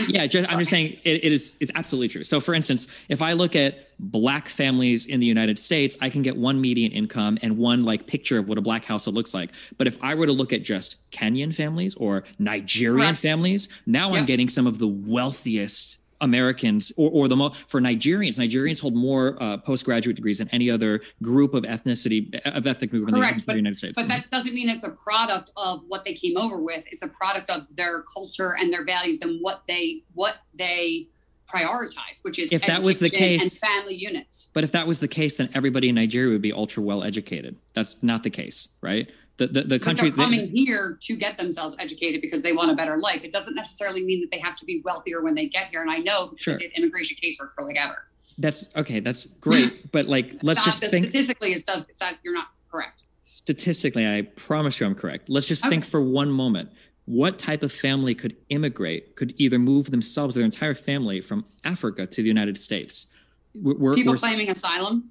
yeah, 0.07 0.25
just, 0.27 0.53
I'm 0.53 0.61
just 0.61 0.71
saying 0.71 0.99
it, 1.03 1.25
it 1.25 1.33
is 1.33 1.57
it's 1.59 1.73
absolutely 1.75 2.09
true. 2.09 2.23
So 2.23 2.39
for 2.39 2.55
instance, 2.55 2.87
if 3.09 3.23
I 3.23 3.33
look 3.33 3.57
at 3.57 3.89
black 3.99 4.49
families 4.49 5.07
in 5.07 5.21
the 5.21 5.27
United 5.27 5.59
States, 5.59 5.97
I 6.01 6.11
can 6.11 6.23
get 6.23 6.37
one 6.37 6.61
median 6.61 6.93
income 6.93 7.39
and 7.43 7.59
one 7.59 7.85
like 7.85 8.07
picture 8.07 8.39
of 8.39 8.49
what 8.49 8.57
a 8.57 8.61
black 8.61 8.85
household 8.85 9.17
looks 9.17 9.35
like. 9.35 9.51
But 9.79 9.89
if 9.89 9.99
I 10.03 10.15
were 10.15 10.27
to 10.27 10.33
look 10.33 10.53
at 10.53 10.63
just 10.63 11.11
Kenyan 11.11 11.53
families 11.53 11.97
or 11.97 12.23
Nigerian 12.39 13.09
Correct. 13.09 13.19
families, 13.19 13.69
now 13.87 14.11
yep. 14.11 14.19
I'm 14.21 14.27
getting 14.27 14.49
some 14.49 14.67
of 14.67 14.79
the 14.79 14.87
wealthiest 14.87 15.97
Americans 16.21 16.93
or, 16.97 17.11
or 17.11 17.29
the 17.29 17.37
mo- 17.37 17.53
for 17.69 17.81
Nigerians. 17.81 18.39
Nigerians 18.39 18.81
hold 18.81 18.95
more 18.95 19.41
uh, 19.43 19.57
postgraduate 19.59 20.17
degrees 20.17 20.39
than 20.39 20.49
any 20.49 20.71
other 20.71 21.01
group 21.23 21.55
of 21.55 21.65
ethnicity 21.65 22.39
of 22.47 22.67
ethnic 22.67 22.91
group 22.91 23.09
Correct, 23.09 23.33
in 23.33 23.39
the, 23.39 23.45
but, 23.47 23.57
United 23.57 23.77
States. 23.77 23.97
But 23.97 24.09
that 24.09 24.31
doesn't 24.31 24.55
mean 24.55 24.69
it's 24.69 24.85
a 24.85 24.91
product 24.91 25.51
of 25.57 25.83
what 25.89 26.05
they 26.05 26.15
came 26.15 26.37
over 26.37 26.61
with. 26.61 26.85
It's 26.91 27.03
a 27.03 27.09
product 27.09 27.51
of 27.51 27.67
their 27.77 28.03
culture 28.03 28.57
and 28.59 28.73
their 28.73 28.85
values 28.85 29.21
and 29.23 29.41
what 29.41 29.63
they 29.67 30.03
what 30.15 30.37
they 30.55 31.09
prioritize, 31.51 32.23
which 32.23 32.39
is 32.39 32.49
if 32.53 32.65
that 32.67 32.83
was 32.83 33.01
the 33.01 33.11
case, 33.11 33.61
and 33.63 33.71
family 33.71 33.95
units. 33.95 34.51
But 34.53 34.65
if 34.65 34.73
that 34.73 34.87
was 34.87 35.01
the 35.01 35.09
case, 35.09 35.37
then 35.37 35.51
everybody 35.55 35.89
in 35.89 35.95
Nigeria 35.97 36.33
would 36.33 36.43
be 36.43 36.53
ultra 36.53 36.83
well 36.83 37.03
educated. 37.03 37.57
That's 37.75 37.97
not 38.03 38.23
the 38.23 38.31
case, 38.31 38.77
right? 38.83 39.11
The 39.41 39.47
the, 39.47 39.63
the 39.63 39.79
country 39.79 40.11
they're 40.11 40.25
coming 40.25 40.51
here 40.51 40.99
to 41.01 41.17
get 41.17 41.39
themselves 41.39 41.75
educated 41.79 42.21
because 42.21 42.43
they 42.43 42.53
want 42.53 42.71
a 42.71 42.75
better 42.75 42.99
life. 42.99 43.25
It 43.25 43.33
doesn't 43.33 43.55
necessarily 43.55 44.05
mean 44.05 44.21
that 44.21 44.31
they 44.31 44.39
have 44.39 44.55
to 44.57 44.67
be 44.67 44.83
wealthier 44.85 45.23
when 45.23 45.35
they 45.35 45.47
get 45.47 45.69
here. 45.69 45.81
And 45.81 45.91
I 45.91 45.97
know 45.97 46.35
Sure. 46.37 46.53
I 46.55 46.57
did 46.59 46.73
immigration 46.77 47.17
casework 47.23 47.55
for 47.55 47.65
like 47.65 47.79
ever. 47.79 48.05
that's 48.39 48.67
okay. 48.77 49.01
That's 49.01 49.25
great, 49.27 49.91
but 49.97 50.07
like 50.09 50.35
let's 50.43 50.63
just 50.63 50.81
think 50.85 51.07
statistically 51.07 51.53
it 51.55 51.65
says 51.65 51.87
it's 51.89 52.01
not 52.01 52.17
you're 52.23 52.35
not 52.35 52.49
correct. 52.71 53.05
statistically. 53.23 54.07
I 54.07 54.23
promise 54.37 54.79
you, 54.79 54.87
I'm 54.87 54.95
correct. 54.95 55.31
Let's 55.31 55.47
just 55.47 55.67
think 55.69 55.85
for 55.87 56.03
one 56.03 56.31
moment. 56.31 56.69
What 57.07 57.39
type 57.39 57.63
of 57.63 57.73
family 57.73 58.15
could 58.15 58.37
immigrate? 58.51 59.17
Could 59.17 59.33
either 59.39 59.59
move 59.59 59.91
themselves, 59.91 60.35
their 60.35 60.45
entire 60.45 60.75
family, 60.75 61.21
from 61.23 61.45
Africa 61.65 62.07
to 62.07 62.23
the 62.23 62.29
United 62.29 62.57
States? 62.59 63.07
We're- 63.55 63.97
People 63.97 64.13
we're 64.13 64.17
claiming 64.19 64.49
asylum 64.51 65.11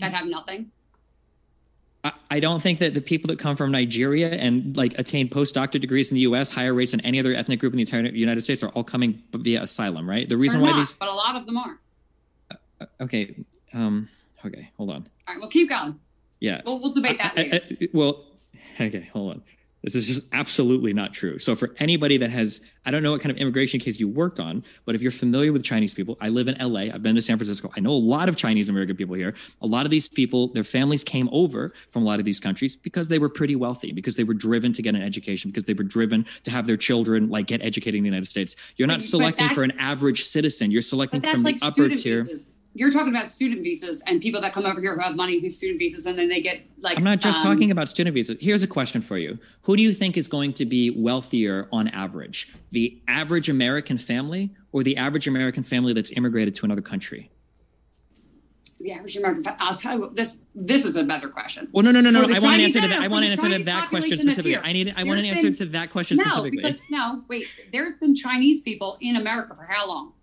that 0.00 0.12
have 0.12 0.26
nothing. 0.26 0.70
I- 2.02 2.12
I 2.30 2.40
don't 2.40 2.62
think 2.62 2.78
that 2.78 2.94
the 2.94 3.00
people 3.00 3.28
that 3.28 3.38
come 3.38 3.56
from 3.56 3.70
Nigeria 3.70 4.30
and 4.30 4.74
like 4.76 4.98
attain 4.98 5.28
postdoctorate 5.28 5.80
degrees 5.80 6.10
in 6.10 6.14
the 6.14 6.22
U.S. 6.22 6.50
higher 6.50 6.72
rates 6.72 6.92
than 6.92 7.00
any 7.02 7.18
other 7.20 7.34
ethnic 7.34 7.60
group 7.60 7.72
in 7.72 7.76
the 7.76 7.82
entire 7.82 8.02
United 8.06 8.40
States 8.42 8.62
are 8.62 8.68
all 8.70 8.84
coming 8.84 9.22
via 9.34 9.62
asylum, 9.62 10.08
right? 10.08 10.28
The 10.28 10.36
reason 10.36 10.60
why 10.60 10.70
not, 10.70 10.76
these 10.78 10.94
but 10.94 11.08
a 11.08 11.14
lot 11.14 11.36
of 11.36 11.44
them 11.46 11.56
are. 11.58 11.78
okay, 13.00 13.34
um, 13.74 14.08
okay, 14.44 14.70
hold 14.76 14.90
on, 14.90 15.08
All 15.28 15.34
right, 15.34 15.40
well, 15.40 15.50
keep 15.50 15.68
going. 15.68 15.98
yeah, 16.40 16.62
We'll, 16.64 16.80
we'll 16.80 16.94
debate 16.94 17.18
that. 17.18 17.34
I- 17.36 17.60
I- 17.82 17.88
well, 17.92 18.24
okay, 18.80 19.08
hold 19.12 19.32
on. 19.32 19.42
This 19.82 19.94
is 19.94 20.06
just 20.06 20.22
absolutely 20.32 20.92
not 20.92 21.14
true. 21.14 21.38
So 21.38 21.54
for 21.54 21.74
anybody 21.78 22.18
that 22.18 22.30
has, 22.30 22.60
I 22.84 22.90
don't 22.90 23.02
know 23.02 23.12
what 23.12 23.22
kind 23.22 23.30
of 23.30 23.38
immigration 23.38 23.80
case 23.80 23.98
you 23.98 24.08
worked 24.08 24.38
on, 24.38 24.62
but 24.84 24.94
if 24.94 25.00
you're 25.00 25.10
familiar 25.10 25.52
with 25.54 25.62
Chinese 25.62 25.94
people, 25.94 26.18
I 26.20 26.28
live 26.28 26.48
in 26.48 26.56
LA. 26.60 26.92
I've 26.92 27.02
been 27.02 27.14
to 27.14 27.22
San 27.22 27.38
Francisco. 27.38 27.70
I 27.76 27.80
know 27.80 27.90
a 27.90 27.92
lot 27.92 28.28
of 28.28 28.36
Chinese 28.36 28.68
American 28.68 28.94
people 28.94 29.14
here. 29.14 29.34
A 29.62 29.66
lot 29.66 29.86
of 29.86 29.90
these 29.90 30.06
people, 30.06 30.48
their 30.48 30.64
families 30.64 31.02
came 31.02 31.30
over 31.32 31.72
from 31.90 32.02
a 32.02 32.06
lot 32.06 32.18
of 32.18 32.26
these 32.26 32.38
countries 32.38 32.76
because 32.76 33.08
they 33.08 33.18
were 33.18 33.30
pretty 33.30 33.56
wealthy, 33.56 33.90
because 33.90 34.16
they 34.16 34.24
were 34.24 34.34
driven 34.34 34.72
to 34.74 34.82
get 34.82 34.94
an 34.94 35.02
education, 35.02 35.50
because 35.50 35.64
they 35.64 35.74
were 35.74 35.84
driven 35.84 36.26
to 36.44 36.50
have 36.50 36.66
their 36.66 36.76
children 36.76 37.30
like 37.30 37.46
get 37.46 37.62
educated 37.62 37.94
in 37.96 38.02
the 38.02 38.08
United 38.08 38.26
States. 38.28 38.56
You're 38.76 38.86
not 38.88 38.98
But- 38.98 39.04
but 39.04 39.06
selecting 39.08 39.48
for 39.50 39.62
an 39.62 39.72
average 39.78 40.24
citizen. 40.24 40.70
You're 40.70 40.82
selecting 40.82 41.22
from 41.22 41.42
like 41.42 41.58
the 41.60 41.66
upper 41.66 41.88
tier. 41.88 42.24
visas. 42.24 42.50
You're 42.72 42.92
talking 42.92 43.14
about 43.14 43.28
student 43.28 43.62
visas 43.62 44.02
and 44.06 44.20
people 44.20 44.40
that 44.42 44.52
come 44.52 44.64
over 44.64 44.80
here 44.80 44.94
who 44.94 45.00
have 45.00 45.16
money 45.16 45.40
who's 45.40 45.56
student 45.56 45.80
visas 45.80 46.06
and 46.06 46.18
then 46.18 46.28
they 46.28 46.40
get 46.40 46.60
like. 46.80 46.96
I'm 46.96 47.04
not 47.04 47.20
just 47.20 47.40
um, 47.40 47.46
talking 47.46 47.70
about 47.70 47.88
student 47.88 48.14
visas. 48.14 48.38
Here's 48.40 48.62
a 48.62 48.68
question 48.68 49.02
for 49.02 49.18
you. 49.18 49.38
Who 49.62 49.76
do 49.76 49.82
you 49.82 49.92
think 49.92 50.16
is 50.16 50.28
going 50.28 50.52
to 50.54 50.64
be 50.64 50.90
wealthier 50.90 51.68
on 51.72 51.88
average? 51.88 52.54
The 52.70 53.00
average 53.08 53.48
American 53.48 53.98
family 53.98 54.50
or 54.72 54.84
the 54.84 54.96
average 54.96 55.26
American 55.26 55.64
family 55.64 55.92
that's 55.92 56.12
immigrated 56.12 56.54
to 56.56 56.64
another 56.64 56.82
country? 56.82 57.30
the 58.80 58.92
average 58.92 59.16
American. 59.16 59.44
I'll 59.58 59.74
tell 59.74 59.94
you 59.94 60.00
what. 60.00 60.16
This 60.16 60.38
this 60.54 60.84
is 60.84 60.96
a 60.96 61.04
better 61.04 61.28
question. 61.28 61.68
Well, 61.72 61.84
no, 61.84 61.92
no, 61.92 62.00
no, 62.00 62.10
no. 62.10 62.20
I 62.20 62.38
want 62.40 62.44
an 62.44 62.60
answer 62.60 62.80
to 62.80 62.88
no, 62.88 62.94
that. 62.94 63.02
I 63.02 63.08
want 63.08 63.24
an 63.24 63.32
answer 63.32 63.48
to 63.50 63.62
that 63.64 63.88
question 63.88 64.18
specifically. 64.18 64.56
I 64.56 64.72
need 64.72 64.94
I 64.96 65.04
want 65.04 65.18
an 65.20 65.26
answer 65.26 65.42
been- 65.42 65.54
to 65.54 65.66
that 65.66 65.90
question 65.90 66.16
No, 66.16 66.24
specifically. 66.24 66.62
because 66.62 66.80
no, 66.90 67.22
wait. 67.28 67.46
There's 67.72 67.94
been 67.96 68.14
Chinese 68.14 68.60
people 68.60 68.96
in 69.00 69.16
America 69.16 69.54
for 69.54 69.64
how 69.64 69.86
long? 69.86 70.14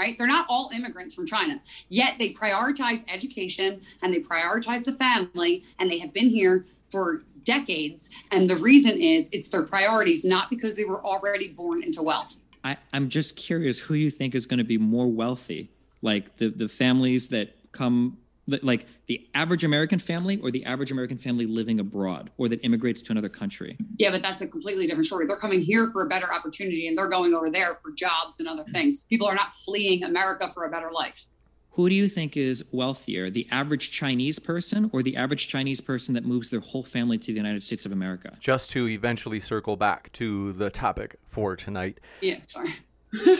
Right? 0.00 0.16
They're 0.16 0.26
not 0.26 0.46
all 0.48 0.70
immigrants 0.72 1.14
from 1.14 1.26
China. 1.26 1.60
Yet 1.90 2.14
they 2.18 2.32
prioritize 2.32 3.04
education 3.06 3.82
and 4.02 4.14
they 4.14 4.20
prioritize 4.20 4.82
the 4.82 4.92
family 4.92 5.62
and 5.78 5.90
they 5.90 5.98
have 5.98 6.14
been 6.14 6.30
here 6.30 6.64
for 6.90 7.22
decades. 7.44 8.08
And 8.30 8.48
the 8.48 8.56
reason 8.56 8.98
is 8.98 9.28
it's 9.30 9.48
their 9.48 9.62
priorities, 9.62 10.24
not 10.24 10.48
because 10.48 10.74
they 10.74 10.84
were 10.84 11.04
already 11.04 11.48
born 11.48 11.82
into 11.82 12.02
wealth. 12.02 12.38
I, 12.64 12.78
I'm 12.94 13.10
just 13.10 13.36
curious 13.36 13.78
who 13.78 13.92
you 13.92 14.10
think 14.10 14.34
is 14.34 14.46
going 14.46 14.58
to 14.58 14.64
be 14.64 14.78
more 14.78 15.06
wealthy, 15.06 15.70
like 16.00 16.36
the 16.36 16.48
the 16.48 16.68
families 16.68 17.28
that 17.28 17.54
come, 17.72 18.16
like 18.62 18.86
the 19.06 19.28
average 19.34 19.64
American 19.64 19.98
family 19.98 20.38
or 20.42 20.50
the 20.50 20.64
average 20.64 20.90
American 20.90 21.18
family 21.18 21.46
living 21.46 21.80
abroad 21.80 22.30
or 22.36 22.48
that 22.48 22.64
immigrates 22.64 23.02
to 23.02 23.12
another 23.12 23.28
country. 23.28 23.76
Yeah, 23.98 24.10
but 24.10 24.22
that's 24.22 24.40
a 24.40 24.46
completely 24.46 24.86
different 24.86 25.06
story. 25.06 25.26
They're 25.26 25.36
coming 25.36 25.60
here 25.60 25.90
for 25.90 26.02
a 26.02 26.08
better 26.08 26.32
opportunity 26.32 26.88
and 26.88 26.96
they're 26.96 27.08
going 27.08 27.34
over 27.34 27.50
there 27.50 27.74
for 27.74 27.92
jobs 27.92 28.40
and 28.40 28.48
other 28.48 28.64
things. 28.64 29.04
People 29.04 29.26
are 29.26 29.34
not 29.34 29.54
fleeing 29.54 30.04
America 30.04 30.48
for 30.48 30.64
a 30.64 30.70
better 30.70 30.90
life. 30.90 31.26
Who 31.72 31.88
do 31.88 31.94
you 31.94 32.08
think 32.08 32.36
is 32.36 32.64
wealthier, 32.72 33.30
the 33.30 33.46
average 33.50 33.92
Chinese 33.92 34.38
person 34.38 34.90
or 34.92 35.02
the 35.02 35.16
average 35.16 35.46
Chinese 35.46 35.80
person 35.80 36.14
that 36.14 36.24
moves 36.24 36.50
their 36.50 36.60
whole 36.60 36.82
family 36.82 37.16
to 37.18 37.26
the 37.28 37.36
United 37.36 37.62
States 37.62 37.86
of 37.86 37.92
America? 37.92 38.36
Just 38.40 38.70
to 38.72 38.88
eventually 38.88 39.38
circle 39.38 39.76
back 39.76 40.10
to 40.14 40.52
the 40.54 40.68
topic 40.68 41.16
for 41.28 41.54
tonight. 41.54 41.98
Yeah, 42.20 42.38
sorry. 42.42 42.70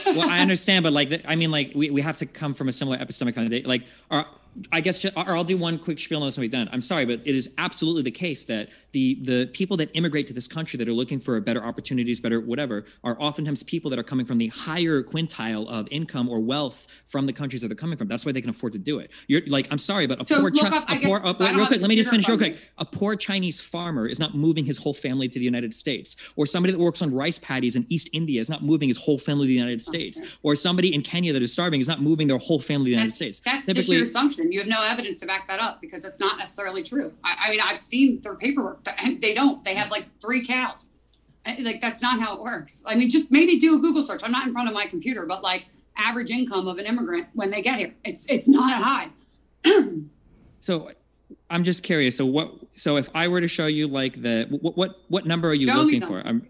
well, 0.05 0.29
I 0.29 0.39
understand, 0.39 0.83
but 0.83 0.93
like, 0.93 1.21
I 1.27 1.35
mean, 1.35 1.51
like, 1.51 1.73
we, 1.75 1.91
we 1.91 2.01
have 2.01 2.17
to 2.19 2.25
come 2.25 2.53
from 2.53 2.69
a 2.69 2.71
similar 2.71 2.97
epistemic 2.97 3.35
foundation. 3.35 3.67
Like, 3.67 3.83
or 4.09 4.25
I 4.71 4.81
guess, 4.81 4.99
ju- 4.99 5.09
or 5.15 5.35
I'll 5.35 5.43
do 5.45 5.57
one 5.57 5.79
quick 5.79 5.97
spiel 5.99 6.21
on 6.21 6.27
this 6.27 6.35
and 6.37 6.43
we're 6.43 6.49
done. 6.49 6.67
I'm 6.73 6.81
sorry, 6.81 7.05
but 7.05 7.21
it 7.23 7.35
is 7.35 7.51
absolutely 7.57 8.01
the 8.03 8.11
case 8.11 8.43
that 8.43 8.69
the 8.91 9.17
the 9.21 9.49
people 9.53 9.77
that 9.77 9.89
immigrate 9.93 10.27
to 10.27 10.33
this 10.33 10.47
country 10.47 10.77
that 10.77 10.87
are 10.89 10.93
looking 10.93 11.19
for 11.21 11.39
better 11.39 11.63
opportunities, 11.63 12.19
better 12.19 12.41
whatever, 12.41 12.83
are 13.05 13.15
oftentimes 13.21 13.63
people 13.63 13.89
that 13.89 13.97
are 13.97 14.03
coming 14.03 14.25
from 14.25 14.37
the 14.37 14.47
higher 14.47 15.01
quintile 15.03 15.67
of 15.69 15.87
income 15.89 16.27
or 16.27 16.41
wealth 16.41 16.87
from 17.05 17.25
the 17.25 17.31
countries 17.31 17.61
that 17.61 17.69
they're 17.69 17.75
coming 17.75 17.97
from. 17.97 18.09
That's 18.09 18.25
why 18.25 18.33
they 18.33 18.41
can 18.41 18.49
afford 18.49 18.73
to 18.73 18.79
do 18.79 18.99
it. 18.99 19.11
You're 19.27 19.41
like, 19.47 19.67
I'm 19.71 19.77
sorry, 19.77 20.05
but 20.07 20.21
a 20.21 20.27
So 20.33 20.41
poor, 20.41 20.51
Chi- 20.51 20.67
up- 20.67 20.89
a 20.89 20.97
guess, 20.97 21.05
poor, 21.09 21.19
because 21.21 21.39
a- 21.53 21.55
real 21.55 21.67
quick, 21.67 21.79
let 21.81 21.89
me 21.89 21.95
just 21.95 22.09
finish 22.09 22.27
real 22.27 22.37
quick. 22.37 22.57
A 22.77 22.83
poor 22.85 23.15
Chinese 23.15 23.61
farmer 23.61 24.05
is 24.07 24.19
not 24.19 24.35
moving 24.35 24.65
his 24.65 24.77
whole 24.77 24.93
family 24.93 25.29
to 25.29 25.39
the 25.39 25.45
United 25.45 25.73
States, 25.73 26.17
or 26.35 26.45
somebody 26.45 26.73
that 26.73 26.79
works 26.79 27.01
on 27.01 27.13
rice 27.13 27.39
paddies 27.39 27.77
in 27.77 27.85
East 27.87 28.09
India 28.11 28.41
is 28.41 28.49
not 28.49 28.63
moving 28.63 28.89
his 28.89 28.97
whole 28.97 29.17
family 29.17 29.45
to 29.45 29.47
the 29.47 29.53
United 29.53 29.81
States, 29.81 30.17
sure. 30.19 30.27
or 30.43 30.55
somebody 30.57 30.93
in 30.93 31.01
Kenya 31.01 31.31
that 31.31 31.41
is 31.41 31.53
starving 31.53 31.79
is 31.79 31.87
not 31.87 32.01
moving 32.01 32.27
their 32.27 32.37
whole 32.37 32.59
family 32.59 32.81
to 32.81 32.85
the 32.85 32.91
United 32.91 33.07
That's, 33.11 33.15
States. 33.15 33.41
that's 33.45 33.65
just 33.65 33.75
Typically, 33.77 33.95
your 33.97 34.05
assumption. 34.41 34.51
You 34.51 34.59
have 34.59 34.67
no 34.67 34.83
evidence 34.83 35.19
to 35.21 35.27
back 35.27 35.47
that 35.47 35.59
up 35.59 35.81
because 35.81 36.03
that's 36.03 36.19
not 36.19 36.37
necessarily 36.37 36.83
true. 36.83 37.13
I, 37.23 37.35
I 37.47 37.49
mean, 37.49 37.59
I've 37.63 37.81
seen 37.81 38.21
their 38.21 38.35
paperwork. 38.35 38.87
They 39.21 39.33
don't. 39.33 39.63
They 39.63 39.75
have 39.75 39.91
like 39.91 40.05
three 40.19 40.45
cows. 40.45 40.89
Like 41.59 41.81
that's 41.81 42.01
not 42.01 42.19
how 42.19 42.35
it 42.35 42.41
works. 42.41 42.83
I 42.85 42.95
mean, 42.95 43.09
just 43.09 43.31
maybe 43.31 43.59
do 43.59 43.75
a 43.75 43.79
Google 43.79 44.01
search. 44.01 44.23
I'm 44.23 44.31
not 44.31 44.47
in 44.47 44.53
front 44.53 44.67
of 44.67 44.73
my 44.73 44.85
computer, 44.85 45.25
but 45.25 45.43
like 45.43 45.65
average 45.97 46.31
income 46.31 46.67
of 46.67 46.77
an 46.77 46.85
immigrant 46.85 47.27
when 47.33 47.51
they 47.51 47.61
get 47.61 47.79
here, 47.79 47.93
it's 48.03 48.25
it's 48.27 48.47
not 48.47 48.81
high. 48.81 49.09
so 50.59 50.91
I'm 51.49 51.63
just 51.63 51.83
curious. 51.83 52.17
So 52.17 52.25
what? 52.25 52.53
So 52.75 52.97
if 52.97 53.09
I 53.13 53.27
were 53.27 53.41
to 53.41 53.47
show 53.47 53.67
you 53.67 53.87
like 53.87 54.21
the 54.21 54.47
what 54.49 54.77
what 54.77 55.01
what 55.07 55.25
number 55.25 55.49
are 55.49 55.53
you 55.53 55.67
Show 55.67 55.81
looking 55.81 56.01
for? 56.01 56.19
I'm. 56.25 56.47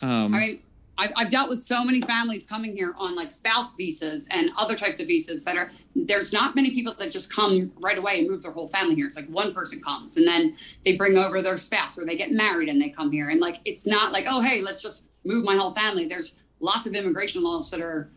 Um, 0.00 0.34
I 0.34 0.38
mean, 0.38 0.62
I've, 0.98 1.12
I've 1.16 1.30
dealt 1.30 1.48
with 1.48 1.60
so 1.60 1.84
many 1.84 2.00
families 2.02 2.44
coming 2.44 2.76
here 2.76 2.92
on 2.98 3.14
like 3.14 3.30
spouse 3.30 3.74
visas 3.76 4.26
and 4.32 4.50
other 4.58 4.74
types 4.74 4.98
of 4.98 5.06
visas 5.06 5.44
that 5.44 5.56
are, 5.56 5.70
there's 5.94 6.32
not 6.32 6.56
many 6.56 6.72
people 6.72 6.92
that 6.98 7.12
just 7.12 7.32
come 7.32 7.72
right 7.80 7.96
away 7.96 8.18
and 8.18 8.28
move 8.28 8.42
their 8.42 8.50
whole 8.50 8.68
family 8.68 8.96
here. 8.96 9.06
It's 9.06 9.14
like 9.14 9.28
one 9.28 9.54
person 9.54 9.80
comes 9.80 10.16
and 10.16 10.26
then 10.26 10.56
they 10.84 10.96
bring 10.96 11.16
over 11.16 11.40
their 11.40 11.56
spouse 11.56 11.96
or 11.98 12.04
they 12.04 12.16
get 12.16 12.32
married 12.32 12.68
and 12.68 12.82
they 12.82 12.90
come 12.90 13.12
here. 13.12 13.28
And 13.28 13.40
like, 13.40 13.60
it's 13.64 13.86
not 13.86 14.12
like, 14.12 14.26
oh, 14.28 14.42
hey, 14.42 14.60
let's 14.60 14.82
just 14.82 15.04
move 15.24 15.44
my 15.44 15.54
whole 15.54 15.72
family. 15.72 16.08
There's 16.08 16.34
lots 16.58 16.86
of 16.86 16.94
immigration 16.94 17.44
laws 17.44 17.70
that 17.70 17.80
are, 17.80 18.10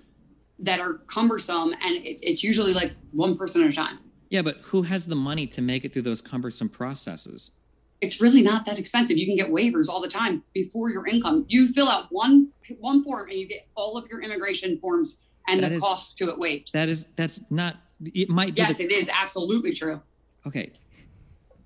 that 0.57 0.79
are 0.79 0.95
cumbersome 1.05 1.73
and 1.73 1.95
it, 1.95 2.17
it's 2.27 2.43
usually 2.43 2.73
like 2.73 2.93
one 3.11 3.37
person 3.37 3.63
at 3.63 3.69
a 3.69 3.73
time. 3.73 3.99
yeah, 4.31 4.41
but 4.41 4.57
who 4.63 4.81
has 4.83 5.05
the 5.05 5.15
money 5.15 5.45
to 5.47 5.61
make 5.61 5.85
it 5.85 5.93
through 5.93 6.03
those 6.03 6.21
cumbersome 6.21 6.69
processes? 6.69 7.51
It's 8.01 8.19
really 8.19 8.41
not 8.41 8.65
that 8.65 8.79
expensive. 8.79 9.17
You 9.17 9.25
can 9.27 9.35
get 9.35 9.49
waivers 9.49 9.87
all 9.87 10.01
the 10.01 10.07
time 10.07 10.43
before 10.53 10.89
your 10.89 11.05
income. 11.07 11.45
You 11.47 11.67
fill 11.67 11.87
out 11.87 12.07
one 12.09 12.49
one 12.79 13.03
form 13.03 13.29
and 13.29 13.37
you 13.39 13.47
get 13.47 13.67
all 13.75 13.97
of 13.97 14.07
your 14.09 14.21
immigration 14.21 14.79
forms 14.79 15.19
and 15.47 15.61
That 15.63 15.69
the 15.69 15.75
is- 15.75 15.81
cost 15.81 16.17
to 16.17 16.29
it 16.29 16.37
waived. 16.39 16.73
That 16.73 16.89
is 16.89 17.05
that's 17.15 17.39
not. 17.49 17.77
It 18.03 18.29
might 18.29 18.55
be. 18.55 18.61
Yes, 18.61 18.77
the, 18.79 18.85
it 18.85 18.91
is 18.91 19.09
absolutely 19.13 19.71
true. 19.73 20.01
Okay. 20.47 20.71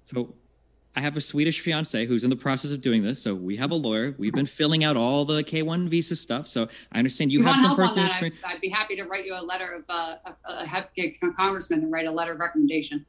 So 0.04 0.36
I 0.98 1.00
have 1.02 1.16
a 1.18 1.22
Swedish 1.22 1.62
fiance 1.62 2.06
who's 2.06 2.24
in 2.24 2.30
the 2.30 2.36
process 2.36 2.72
of 2.72 2.82
doing 2.82 3.04
this. 3.04 3.22
So 3.22 3.34
we 3.36 3.56
have 3.58 3.72
a 3.72 3.76
lawyer. 3.76 4.16
We've 4.18 4.34
been 4.34 4.46
filling 4.46 4.84
out 4.84 4.98
all 4.98 5.26
the 5.26 5.44
K1 5.44 5.88
visa 5.90 6.16
stuff. 6.16 6.48
So 6.48 6.68
I 6.92 7.00
understand 7.00 7.32
you 7.32 7.40
You, 7.40 7.46
have 7.46 7.60
some 7.60 7.76
personal 7.76 8.04
that? 8.06 8.12
I'd, 8.14 8.24
experience. 8.26 8.40
I'd 8.46 8.62
be 8.62 8.70
happy 8.70 8.96
to 8.98 9.04
write 9.04 9.26
you 9.26 9.34
a 9.36 9.42
letter 9.44 9.72
of 9.74 9.86
uh, 9.90 10.16
a, 10.26 10.36
a, 10.64 10.66
have- 10.66 10.90
get 10.96 11.16
a 11.24 11.32
congressman 11.32 11.80
and 11.84 11.92
write 11.92 12.08
a 12.08 12.12
letter 12.12 12.34
of 12.34 12.40
recommendation. 12.40 13.06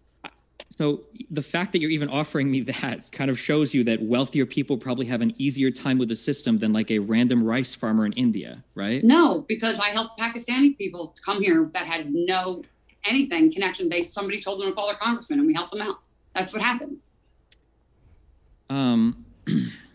So 0.76 1.04
the 1.30 1.42
fact 1.42 1.72
that 1.72 1.80
you're 1.80 1.90
even 1.90 2.10
offering 2.10 2.50
me 2.50 2.60
that 2.60 3.10
kind 3.10 3.30
of 3.30 3.38
shows 3.38 3.72
you 3.72 3.82
that 3.84 4.02
wealthier 4.02 4.44
people 4.44 4.76
probably 4.76 5.06
have 5.06 5.22
an 5.22 5.32
easier 5.38 5.70
time 5.70 5.96
with 5.96 6.08
the 6.08 6.16
system 6.16 6.58
than 6.58 6.74
like 6.74 6.90
a 6.90 6.98
random 6.98 7.42
rice 7.42 7.74
farmer 7.74 8.04
in 8.04 8.12
India, 8.12 8.62
right? 8.74 9.02
No, 9.02 9.46
because 9.48 9.80
I 9.80 9.88
helped 9.88 10.18
Pakistani 10.18 10.76
people 10.76 11.14
come 11.24 11.40
here 11.40 11.70
that 11.72 11.86
had 11.86 12.12
no 12.12 12.62
anything 13.06 13.50
connection. 13.50 13.88
They 13.88 14.02
somebody 14.02 14.38
told 14.38 14.60
them 14.60 14.68
to 14.68 14.74
call 14.74 14.88
their 14.88 14.96
congressman 14.96 15.38
and 15.38 15.48
we 15.48 15.54
helped 15.54 15.70
them 15.70 15.80
out. 15.80 15.96
That's 16.34 16.52
what 16.52 16.60
happens. 16.60 17.06
Um, 18.68 19.24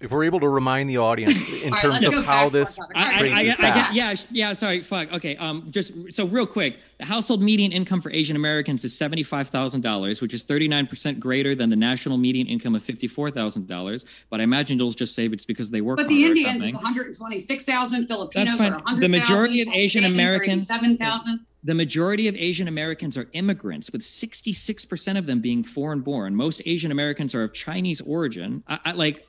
If 0.00 0.12
we're 0.12 0.24
able 0.24 0.40
to 0.40 0.48
remind 0.48 0.88
the 0.88 0.96
audience 0.96 1.62
in 1.62 1.68
All 1.68 1.74
right, 1.74 1.82
terms 1.82 2.02
let's 2.02 2.06
of 2.06 2.14
how 2.14 2.20
back 2.20 2.24
to 2.24 2.44
our 2.44 2.50
this 2.50 2.74
topic. 2.74 2.96
I, 2.96 3.02
I, 3.02 3.28
I, 3.28 3.40
I, 3.40 3.56
back. 3.56 3.58
get, 3.58 3.94
yeah, 3.94 4.14
yeah. 4.48 4.52
Sorry, 4.54 4.82
fuck. 4.82 5.12
Okay. 5.12 5.36
Um, 5.36 5.66
just 5.70 5.92
so 6.14 6.26
real 6.26 6.46
quick, 6.46 6.78
the 6.98 7.04
household 7.04 7.42
median 7.42 7.70
income 7.70 8.00
for 8.00 8.10
Asian 8.10 8.34
Americans 8.34 8.82
is 8.84 8.96
seventy-five 8.96 9.48
thousand 9.48 9.82
dollars, 9.82 10.22
which 10.22 10.32
is 10.32 10.42
thirty-nine 10.44 10.86
percent 10.86 11.20
greater 11.20 11.54
than 11.54 11.68
the 11.68 11.76
national 11.76 12.16
median 12.16 12.46
income 12.46 12.74
of 12.74 12.82
fifty-four 12.82 13.30
thousand 13.30 13.66
dollars. 13.68 14.06
But 14.30 14.40
I 14.40 14.44
imagine 14.44 14.78
you'll 14.78 14.90
just 14.90 15.14
say 15.14 15.26
it's 15.26 15.44
because 15.44 15.70
they 15.70 15.82
work 15.82 15.98
But 15.98 16.04
harder 16.04 16.14
the 16.14 16.24
or 16.24 16.28
Indians 16.28 16.62
is 16.62 16.72
126,000. 16.74 18.06
Filipinos 18.06 18.46
That's 18.48 18.58
fine. 18.58 18.72
are 18.72 18.76
100,000. 18.82 19.00
The 19.00 19.08
majority 19.18 19.60
of 19.60 19.68
Asian 19.68 20.04
Americans- 20.04 20.68
Seven 20.68 20.96
thousand. 20.96 21.40
the 21.62 21.74
majority 21.74 22.26
of 22.26 22.34
Asian 22.36 22.68
Americans 22.68 23.18
are 23.18 23.28
immigrants, 23.34 23.90
with 23.92 24.00
66% 24.00 25.18
of 25.18 25.26
them 25.26 25.40
being 25.40 25.62
foreign 25.62 26.00
born. 26.00 26.34
Most 26.34 26.62
Asian 26.64 26.90
Americans 26.90 27.34
are 27.34 27.42
of 27.42 27.52
Chinese 27.52 28.00
origin. 28.00 28.62
I, 28.66 28.78
I 28.86 28.92
like. 28.92 29.26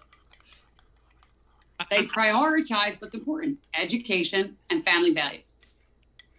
They 1.89 2.05
prioritize 2.05 3.01
what's 3.01 3.15
important 3.15 3.59
education 3.73 4.57
and 4.69 4.83
family 4.83 5.13
values, 5.13 5.57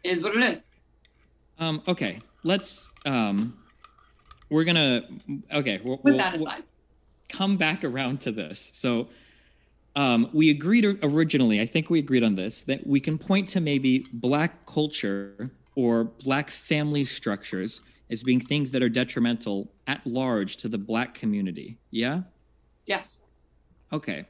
is 0.05 0.23
what 0.23 0.37
it 0.37 0.43
is. 0.43 0.67
Um, 1.59 1.83
okay, 1.87 2.19
let's. 2.43 2.95
Um, 3.05 3.59
we're 4.51 4.65
gonna. 4.65 5.03
Okay, 5.53 5.81
we'll, 5.83 5.99
Put 5.99 6.19
that 6.19 6.35
aside. 6.35 6.59
We'll 6.59 7.39
come 7.39 7.57
back 7.57 7.85
around 7.85 8.21
to 8.23 8.33
this. 8.33 8.71
So, 8.75 9.09
um, 9.97 10.29
we 10.33 10.51
agreed 10.51 10.85
originally, 11.03 11.61
I 11.61 11.67
think 11.67 11.91
we 11.91 11.99
agreed 11.99 12.23
on 12.23 12.35
this, 12.35 12.63
that 12.63 12.87
we 12.87 13.01
can 13.01 13.19
point 13.19 13.49
to 13.51 13.61
maybe 13.61 14.07
Black 14.13 14.67
culture 14.67 15.51
or 15.75 16.05
Black 16.05 16.51
family 16.51 17.05
structures 17.05 17.83
as 18.11 18.23
being 18.23 18.41
things 18.41 18.71
that 18.73 18.83
are 18.83 18.89
detrimental 18.89 19.73
at 19.87 20.07
large 20.07 20.57
to 20.59 20.69
the 20.69 20.79
Black 20.79 21.15
community. 21.15 21.79
Yeah? 21.91 22.23
Yes. 22.85 23.19
Okay. 23.93 24.27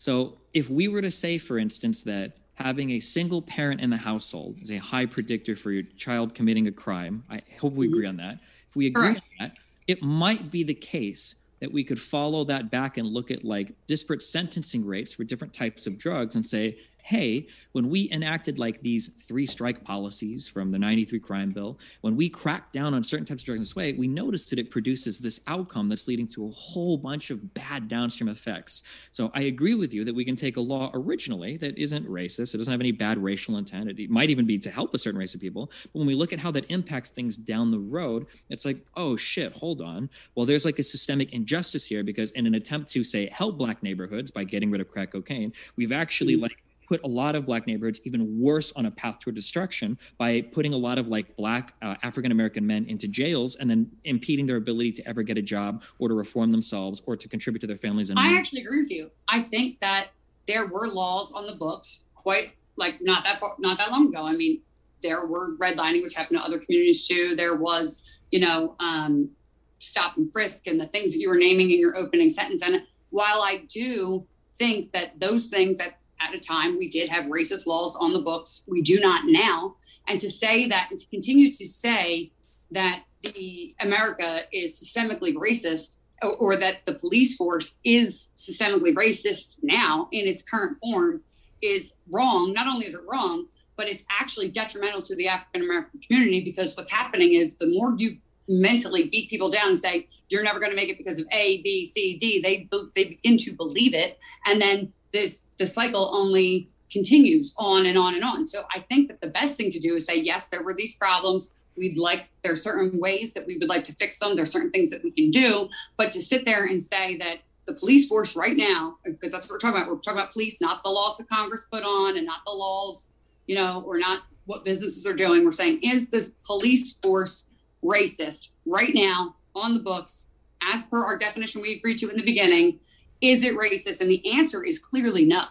So 0.00 0.38
if 0.54 0.70
we 0.70 0.88
were 0.88 1.02
to 1.02 1.10
say, 1.10 1.36
for 1.36 1.58
instance, 1.58 2.00
that 2.04 2.38
having 2.54 2.92
a 2.92 3.00
single 3.00 3.42
parent 3.42 3.82
in 3.82 3.90
the 3.90 3.98
household 3.98 4.56
is 4.62 4.70
a 4.70 4.78
high 4.78 5.04
predictor 5.04 5.54
for 5.54 5.72
your 5.72 5.82
child 5.98 6.34
committing 6.34 6.68
a 6.68 6.72
crime, 6.72 7.22
I 7.28 7.42
hope 7.60 7.74
we 7.74 7.86
agree 7.86 8.06
on 8.06 8.16
that. 8.16 8.38
If 8.66 8.76
we 8.76 8.86
agree 8.86 9.08
Correct. 9.08 9.24
on 9.38 9.46
that, 9.46 9.58
it 9.88 10.02
might 10.02 10.50
be 10.50 10.62
the 10.62 10.72
case 10.72 11.34
that 11.60 11.70
we 11.70 11.84
could 11.84 12.00
follow 12.00 12.44
that 12.44 12.70
back 12.70 12.96
and 12.96 13.08
look 13.08 13.30
at 13.30 13.44
like 13.44 13.74
disparate 13.86 14.22
sentencing 14.22 14.86
rates 14.86 15.12
for 15.12 15.24
different 15.24 15.52
types 15.52 15.86
of 15.86 15.98
drugs 15.98 16.34
and 16.34 16.46
say, 16.46 16.78
hey, 17.02 17.46
when 17.72 17.88
we 17.88 18.10
enacted 18.10 18.58
like 18.58 18.80
these 18.80 19.08
three 19.08 19.46
strike 19.46 19.84
policies 19.84 20.48
from 20.48 20.70
the 20.70 20.78
93 20.78 21.18
crime 21.20 21.50
bill, 21.50 21.78
when 22.00 22.16
we 22.16 22.28
cracked 22.28 22.72
down 22.72 22.94
on 22.94 23.02
certain 23.02 23.26
types 23.26 23.42
of 23.42 23.46
drugs 23.46 23.58
in 23.58 23.62
this 23.62 23.76
way, 23.76 23.92
we 23.92 24.08
noticed 24.08 24.50
that 24.50 24.58
it 24.58 24.70
produces 24.70 25.18
this 25.18 25.40
outcome 25.46 25.88
that's 25.88 26.08
leading 26.08 26.26
to 26.28 26.46
a 26.46 26.50
whole 26.50 26.96
bunch 26.96 27.30
of 27.30 27.54
bad 27.54 27.88
downstream 27.88 28.28
effects. 28.28 28.82
So 29.10 29.30
I 29.34 29.42
agree 29.42 29.74
with 29.74 29.92
you 29.92 30.04
that 30.04 30.14
we 30.14 30.24
can 30.24 30.36
take 30.36 30.56
a 30.56 30.60
law 30.60 30.90
originally 30.94 31.56
that 31.58 31.78
isn't 31.78 32.06
racist, 32.06 32.54
it 32.54 32.58
doesn't 32.58 32.72
have 32.72 32.80
any 32.80 32.92
bad 32.92 33.18
racial 33.18 33.56
intent, 33.56 33.90
it 33.98 34.10
might 34.10 34.30
even 34.30 34.46
be 34.46 34.58
to 34.58 34.70
help 34.70 34.94
a 34.94 34.98
certain 34.98 35.18
race 35.18 35.34
of 35.34 35.40
people. 35.40 35.70
But 35.92 35.98
when 35.98 36.06
we 36.06 36.14
look 36.14 36.32
at 36.32 36.38
how 36.38 36.50
that 36.52 36.70
impacts 36.70 37.10
things 37.10 37.36
down 37.36 37.70
the 37.70 37.78
road, 37.78 38.26
it's 38.48 38.64
like, 38.64 38.84
oh 38.96 39.16
shit, 39.16 39.52
hold 39.52 39.80
on. 39.80 40.10
Well, 40.34 40.46
there's 40.46 40.64
like 40.64 40.78
a 40.78 40.82
systemic 40.82 41.32
injustice 41.32 41.84
here 41.84 42.02
because 42.02 42.30
in 42.32 42.46
an 42.46 42.54
attempt 42.54 42.90
to 42.92 43.04
say 43.04 43.28
help 43.28 43.58
black 43.58 43.82
neighborhoods 43.82 44.30
by 44.30 44.44
getting 44.44 44.70
rid 44.70 44.80
of 44.80 44.88
crack 44.88 45.12
cocaine, 45.12 45.52
we've 45.76 45.92
actually 45.92 46.34
mm-hmm. 46.34 46.44
like 46.44 46.62
put 46.90 47.00
a 47.04 47.08
lot 47.08 47.36
of 47.36 47.46
black 47.46 47.68
neighborhoods 47.68 48.00
even 48.02 48.40
worse 48.40 48.72
on 48.72 48.86
a 48.86 48.90
path 48.90 49.20
toward 49.20 49.36
destruction 49.36 49.96
by 50.18 50.40
putting 50.40 50.74
a 50.74 50.76
lot 50.76 50.98
of 50.98 51.06
like 51.06 51.36
black 51.36 51.72
uh, 51.82 51.94
African 52.02 52.32
American 52.32 52.66
men 52.66 52.84
into 52.86 53.06
jails 53.06 53.54
and 53.54 53.70
then 53.70 53.88
impeding 54.02 54.44
their 54.44 54.56
ability 54.56 54.90
to 54.90 55.08
ever 55.08 55.22
get 55.22 55.38
a 55.38 55.42
job 55.42 55.84
or 56.00 56.08
to 56.08 56.14
reform 56.14 56.50
themselves 56.50 57.00
or 57.06 57.16
to 57.16 57.28
contribute 57.28 57.60
to 57.60 57.68
their 57.68 57.76
families. 57.76 58.10
And 58.10 58.18
I 58.18 58.36
actually 58.36 58.62
agree 58.62 58.78
with 58.78 58.90
you. 58.90 59.08
I 59.28 59.40
think 59.40 59.78
that 59.78 60.08
there 60.48 60.66
were 60.66 60.88
laws 60.88 61.30
on 61.30 61.46
the 61.46 61.54
books 61.54 62.02
quite 62.16 62.54
like 62.74 63.00
not 63.00 63.22
that 63.22 63.38
far, 63.38 63.54
not 63.60 63.78
that 63.78 63.92
long 63.92 64.08
ago. 64.08 64.26
I 64.26 64.32
mean, 64.32 64.60
there 65.00 65.24
were 65.26 65.56
redlining, 65.58 66.02
which 66.02 66.14
happened 66.14 66.38
to 66.38 66.44
other 66.44 66.58
communities 66.58 67.06
too. 67.06 67.36
There 67.36 67.54
was, 67.54 68.02
you 68.32 68.40
know, 68.40 68.74
um, 68.80 69.30
stop 69.78 70.16
and 70.16 70.30
frisk 70.32 70.66
and 70.66 70.80
the 70.80 70.84
things 70.86 71.12
that 71.12 71.20
you 71.20 71.28
were 71.28 71.38
naming 71.38 71.70
in 71.70 71.78
your 71.78 71.96
opening 71.96 72.30
sentence. 72.30 72.62
And 72.62 72.82
while 73.10 73.42
I 73.42 73.64
do 73.68 74.26
think 74.54 74.90
that 74.92 75.20
those 75.20 75.46
things 75.46 75.78
that 75.78 75.99
at 76.20 76.34
a 76.34 76.38
time 76.38 76.78
we 76.78 76.88
did 76.88 77.08
have 77.08 77.26
racist 77.26 77.66
laws 77.66 77.96
on 77.96 78.12
the 78.12 78.20
books. 78.20 78.64
We 78.68 78.82
do 78.82 79.00
not 79.00 79.24
now. 79.26 79.76
And 80.06 80.20
to 80.20 80.30
say 80.30 80.66
that 80.68 80.88
and 80.90 80.98
to 80.98 81.08
continue 81.08 81.52
to 81.52 81.66
say 81.66 82.32
that 82.70 83.04
the 83.22 83.74
America 83.80 84.42
is 84.52 84.80
systemically 84.80 85.34
racist 85.34 85.98
or, 86.22 86.36
or 86.36 86.56
that 86.56 86.86
the 86.86 86.94
police 86.94 87.36
force 87.36 87.76
is 87.84 88.28
systemically 88.36 88.94
racist 88.94 89.58
now 89.62 90.08
in 90.12 90.26
its 90.26 90.42
current 90.42 90.78
form 90.82 91.22
is 91.62 91.94
wrong. 92.10 92.52
Not 92.52 92.66
only 92.66 92.86
is 92.86 92.94
it 92.94 93.00
wrong, 93.06 93.46
but 93.76 93.88
it's 93.88 94.04
actually 94.10 94.48
detrimental 94.50 95.02
to 95.02 95.16
the 95.16 95.28
African 95.28 95.62
American 95.62 96.00
community 96.00 96.44
because 96.44 96.76
what's 96.76 96.90
happening 96.90 97.34
is 97.34 97.56
the 97.56 97.66
more 97.66 97.94
you 97.96 98.18
mentally 98.48 99.08
beat 99.08 99.30
people 99.30 99.48
down 99.48 99.68
and 99.68 99.78
say 99.78 100.06
you're 100.28 100.42
never 100.42 100.58
going 100.58 100.70
to 100.70 100.76
make 100.76 100.88
it 100.88 100.98
because 100.98 101.20
of 101.20 101.26
A, 101.32 101.62
B, 101.62 101.84
C, 101.84 102.18
D, 102.18 102.40
they 102.40 102.68
they 102.94 103.04
begin 103.04 103.38
to 103.38 103.52
believe 103.52 103.94
it, 103.94 104.18
and 104.46 104.60
then 104.60 104.92
this 105.12 105.46
the 105.58 105.66
cycle 105.66 106.10
only 106.14 106.70
continues 106.90 107.54
on 107.56 107.86
and 107.86 107.96
on 107.96 108.14
and 108.14 108.24
on. 108.24 108.46
So 108.46 108.64
I 108.74 108.80
think 108.80 109.08
that 109.08 109.20
the 109.20 109.28
best 109.28 109.56
thing 109.56 109.70
to 109.70 109.78
do 109.78 109.94
is 109.96 110.06
say, 110.06 110.16
yes, 110.16 110.48
there 110.48 110.62
were 110.62 110.74
these 110.74 110.96
problems. 110.96 111.56
We'd 111.76 111.96
like 111.96 112.28
there 112.42 112.52
are 112.52 112.56
certain 112.56 112.98
ways 112.98 113.32
that 113.34 113.46
we 113.46 113.56
would 113.58 113.68
like 113.68 113.84
to 113.84 113.94
fix 113.94 114.18
them. 114.18 114.34
There 114.34 114.42
are 114.42 114.46
certain 114.46 114.70
things 114.70 114.90
that 114.90 115.02
we 115.02 115.12
can 115.12 115.30
do, 115.30 115.68
but 115.96 116.12
to 116.12 116.20
sit 116.20 116.44
there 116.44 116.64
and 116.64 116.82
say 116.82 117.16
that 117.18 117.38
the 117.66 117.74
police 117.74 118.08
force 118.08 118.34
right 118.34 118.56
now, 118.56 118.96
because 119.04 119.30
that's 119.30 119.46
what 119.46 119.52
we're 119.52 119.58
talking 119.58 119.80
about. 119.80 119.90
We're 119.90 120.00
talking 120.00 120.18
about 120.18 120.32
police, 120.32 120.60
not 120.60 120.82
the 120.82 120.90
laws 120.90 121.18
that 121.18 121.28
Congress 121.28 121.66
put 121.70 121.84
on 121.84 122.16
and 122.16 122.26
not 122.26 122.40
the 122.44 122.52
laws, 122.52 123.12
you 123.46 123.54
know, 123.54 123.84
or 123.86 123.98
not 123.98 124.22
what 124.46 124.64
businesses 124.64 125.06
are 125.06 125.14
doing. 125.14 125.44
We're 125.44 125.52
saying, 125.52 125.80
is 125.84 126.10
this 126.10 126.32
police 126.44 126.94
force 126.94 127.48
racist 127.84 128.50
right 128.66 128.92
now 128.92 129.36
on 129.54 129.74
the 129.74 129.80
books 129.80 130.26
as 130.62 130.82
per 130.84 131.04
our 131.04 131.16
definition 131.16 131.62
we 131.62 131.74
agreed 131.74 131.98
to 131.98 132.10
in 132.10 132.16
the 132.16 132.24
beginning? 132.24 132.80
Is 133.20 133.42
it 133.42 133.54
racist? 133.54 134.00
And 134.00 134.10
the 134.10 134.32
answer 134.32 134.64
is 134.64 134.78
clearly 134.78 135.24
no. 135.24 135.44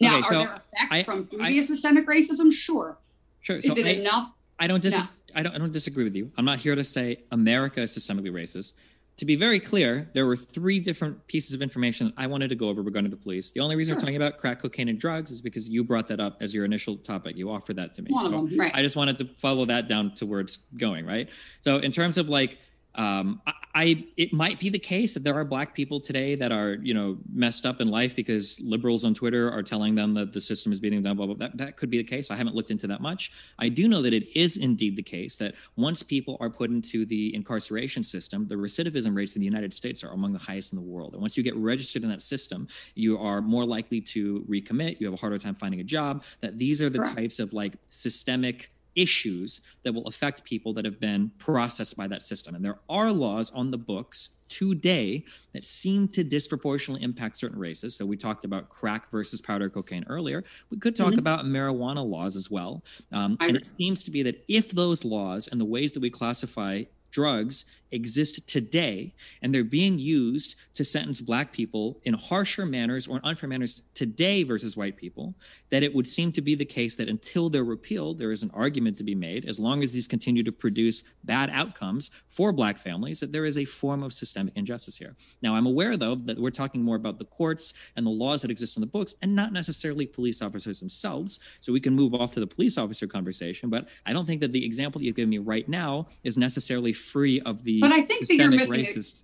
Now, 0.00 0.18
okay, 0.18 0.22
so 0.22 0.28
are 0.28 0.44
there 0.44 0.62
effects 0.72 0.96
I, 0.96 1.02
from 1.02 1.26
previous 1.26 1.70
I, 1.70 1.74
systemic 1.74 2.06
racism? 2.06 2.52
Sure. 2.52 2.98
Sure. 3.40 3.56
Is 3.56 3.64
so 3.64 3.76
it 3.76 3.86
I, 3.86 3.90
enough? 3.90 4.42
I 4.58 4.66
don't, 4.66 4.82
dis- 4.82 4.96
no. 4.96 5.04
I, 5.34 5.42
don't, 5.42 5.54
I 5.54 5.58
don't 5.58 5.72
disagree 5.72 6.04
with 6.04 6.14
you. 6.14 6.30
I'm 6.36 6.44
not 6.44 6.58
here 6.58 6.74
to 6.74 6.84
say 6.84 7.20
America 7.30 7.82
is 7.82 7.96
systemically 7.96 8.32
racist. 8.32 8.74
To 9.18 9.24
be 9.24 9.34
very 9.34 9.58
clear, 9.58 10.06
there 10.12 10.26
were 10.26 10.36
three 10.36 10.78
different 10.78 11.26
pieces 11.26 11.54
of 11.54 11.62
information 11.62 12.08
that 12.08 12.14
I 12.18 12.26
wanted 12.26 12.48
to 12.48 12.54
go 12.54 12.68
over 12.68 12.82
regarding 12.82 13.10
the 13.10 13.16
police. 13.16 13.50
The 13.50 13.60
only 13.60 13.74
reason 13.74 13.92
sure. 13.92 13.96
we're 13.96 14.00
talking 14.02 14.16
about 14.16 14.36
crack 14.36 14.60
cocaine 14.60 14.90
and 14.90 14.98
drugs 14.98 15.30
is 15.30 15.40
because 15.40 15.70
you 15.70 15.82
brought 15.82 16.06
that 16.08 16.20
up 16.20 16.36
as 16.42 16.52
your 16.52 16.66
initial 16.66 16.98
topic. 16.98 17.34
You 17.34 17.50
offered 17.50 17.76
that 17.76 17.94
to 17.94 18.02
me. 18.02 18.12
One 18.12 18.24
so 18.24 18.34
of 18.34 18.50
them, 18.50 18.60
right. 18.60 18.72
I 18.74 18.82
just 18.82 18.94
wanted 18.94 19.16
to 19.18 19.24
follow 19.38 19.64
that 19.66 19.88
down 19.88 20.14
to 20.16 20.26
where 20.26 20.40
it's 20.40 20.58
going, 20.78 21.06
right? 21.06 21.30
So 21.60 21.78
in 21.78 21.92
terms 21.92 22.18
of 22.18 22.28
like 22.28 22.58
um, 22.96 23.40
I, 23.46 23.52
I, 23.74 24.06
it 24.16 24.32
might 24.32 24.58
be 24.58 24.70
the 24.70 24.78
case 24.78 25.12
that 25.14 25.22
there 25.22 25.34
are 25.34 25.44
black 25.44 25.74
people 25.74 26.00
today 26.00 26.34
that 26.34 26.50
are 26.50 26.78
you 26.82 26.94
know 26.94 27.18
messed 27.32 27.66
up 27.66 27.80
in 27.80 27.88
life 27.88 28.16
because 28.16 28.58
liberals 28.60 29.04
on 29.04 29.14
Twitter 29.14 29.52
are 29.52 29.62
telling 29.62 29.94
them 29.94 30.14
that 30.14 30.32
the 30.32 30.40
system 30.40 30.72
is 30.72 30.80
beating 30.80 31.02
them. 31.02 31.16
Blah 31.16 31.26
blah. 31.26 31.34
blah. 31.34 31.48
That 31.48 31.58
that 31.58 31.76
could 31.76 31.90
be 31.90 31.98
the 31.98 32.04
case. 32.04 32.30
I 32.30 32.36
haven't 32.36 32.54
looked 32.54 32.70
into 32.70 32.86
that 32.86 33.00
much. 33.00 33.32
I 33.58 33.68
do 33.68 33.86
know 33.86 34.00
that 34.02 34.14
it 34.14 34.34
is 34.38 34.56
indeed 34.56 34.96
the 34.96 35.02
case 35.02 35.36
that 35.36 35.54
once 35.76 36.02
people 36.02 36.38
are 36.40 36.48
put 36.48 36.70
into 36.70 37.04
the 37.04 37.34
incarceration 37.34 38.02
system, 38.02 38.46
the 38.46 38.54
recidivism 38.54 39.14
rates 39.14 39.36
in 39.36 39.40
the 39.40 39.46
United 39.46 39.74
States 39.74 40.02
are 40.02 40.12
among 40.12 40.32
the 40.32 40.38
highest 40.38 40.72
in 40.72 40.76
the 40.76 40.84
world. 40.84 41.12
And 41.12 41.20
once 41.20 41.36
you 41.36 41.42
get 41.42 41.56
registered 41.56 42.02
in 42.02 42.08
that 42.08 42.22
system, 42.22 42.66
you 42.94 43.18
are 43.18 43.42
more 43.42 43.66
likely 43.66 44.00
to 44.00 44.44
recommit. 44.48 45.00
You 45.00 45.06
have 45.06 45.14
a 45.14 45.20
harder 45.20 45.38
time 45.38 45.54
finding 45.54 45.80
a 45.80 45.84
job. 45.84 46.24
That 46.40 46.58
these 46.58 46.80
are 46.80 46.88
the 46.88 47.00
Correct. 47.00 47.16
types 47.16 47.38
of 47.38 47.52
like 47.52 47.74
systemic 47.90 48.70
issues 48.96 49.60
that 49.82 49.92
will 49.92 50.06
affect 50.06 50.42
people 50.42 50.72
that 50.74 50.84
have 50.84 50.98
been 50.98 51.30
processed 51.38 51.96
by 51.96 52.08
that 52.08 52.22
system. 52.22 52.54
And 52.54 52.64
there 52.64 52.78
are 52.88 53.12
laws 53.12 53.50
on 53.50 53.70
the 53.70 53.78
books 53.78 54.40
today 54.48 55.24
that 55.52 55.64
seem 55.64 56.08
to 56.08 56.24
disproportionately 56.24 57.04
impact 57.04 57.36
certain 57.36 57.58
races. 57.58 57.94
So 57.94 58.06
we 58.06 58.16
talked 58.16 58.44
about 58.44 58.68
crack 58.68 59.10
versus 59.10 59.40
powder 59.40 59.68
cocaine 59.68 60.04
earlier. 60.08 60.44
We 60.70 60.78
could 60.78 60.96
talk 60.96 61.10
mm-hmm. 61.10 61.18
about 61.18 61.44
marijuana 61.44 62.04
laws 62.04 62.36
as 62.36 62.50
well. 62.50 62.82
Um, 63.12 63.36
and 63.40 63.56
it 63.56 63.66
seems 63.66 64.02
to 64.04 64.10
be 64.10 64.22
that 64.22 64.44
if 64.48 64.70
those 64.70 65.04
laws 65.04 65.48
and 65.48 65.60
the 65.60 65.64
ways 65.64 65.92
that 65.92 66.00
we 66.00 66.10
classify 66.10 66.84
drugs 67.10 67.64
exist 67.92 68.46
today 68.48 69.14
and 69.42 69.54
they're 69.54 69.64
being 69.64 69.98
used 69.98 70.56
to 70.74 70.84
sentence 70.84 71.20
black 71.20 71.52
people 71.52 72.00
in 72.04 72.14
harsher 72.14 72.66
manners 72.66 73.06
or 73.06 73.20
unfair 73.24 73.48
manners 73.48 73.82
today 73.94 74.42
versus 74.42 74.76
white 74.76 74.96
people 74.96 75.34
that 75.70 75.82
it 75.82 75.94
would 75.94 76.06
seem 76.06 76.32
to 76.32 76.40
be 76.40 76.54
the 76.54 76.64
case 76.64 76.96
that 76.96 77.08
until 77.08 77.48
they're 77.48 77.64
repealed 77.64 78.18
there 78.18 78.32
is 78.32 78.42
an 78.42 78.50
argument 78.54 78.96
to 78.96 79.04
be 79.04 79.14
made 79.14 79.44
as 79.46 79.60
long 79.60 79.82
as 79.82 79.92
these 79.92 80.08
continue 80.08 80.42
to 80.42 80.52
produce 80.52 81.04
bad 81.24 81.50
outcomes 81.50 82.10
for 82.28 82.52
black 82.52 82.76
families 82.76 83.20
that 83.20 83.32
there 83.32 83.44
is 83.44 83.58
a 83.58 83.64
form 83.64 84.02
of 84.02 84.12
systemic 84.12 84.54
injustice 84.56 84.96
here. 84.96 85.14
Now 85.42 85.54
i'm 85.54 85.66
aware 85.66 85.96
though 85.96 86.14
that 86.14 86.38
we're 86.38 86.50
talking 86.50 86.82
more 86.82 86.96
about 86.96 87.18
the 87.18 87.24
courts 87.24 87.74
and 87.96 88.06
the 88.06 88.10
laws 88.10 88.42
that 88.42 88.50
exist 88.50 88.76
in 88.76 88.80
the 88.80 88.86
books 88.86 89.14
and 89.22 89.34
not 89.34 89.52
necessarily 89.52 90.06
police 90.06 90.42
officers 90.42 90.80
themselves 90.80 91.40
so 91.60 91.72
we 91.72 91.80
can 91.80 91.94
move 91.94 92.14
off 92.14 92.32
to 92.32 92.40
the 92.40 92.46
police 92.46 92.78
officer 92.78 93.06
conversation 93.06 93.68
but 93.68 93.88
i 94.06 94.12
don't 94.12 94.26
think 94.26 94.40
that 94.40 94.52
the 94.52 94.64
example 94.64 94.98
that 94.98 95.04
you've 95.04 95.16
given 95.16 95.30
me 95.30 95.38
right 95.38 95.68
now 95.68 96.06
is 96.24 96.36
necessarily 96.36 96.92
free 96.92 97.40
of 97.42 97.62
the 97.64 97.75
but 97.80 97.92
I 97.92 98.02
think 98.02 98.26
that 98.28 98.36
you're 98.36 98.50
missing. 98.50 98.84
Racist. 98.84 99.22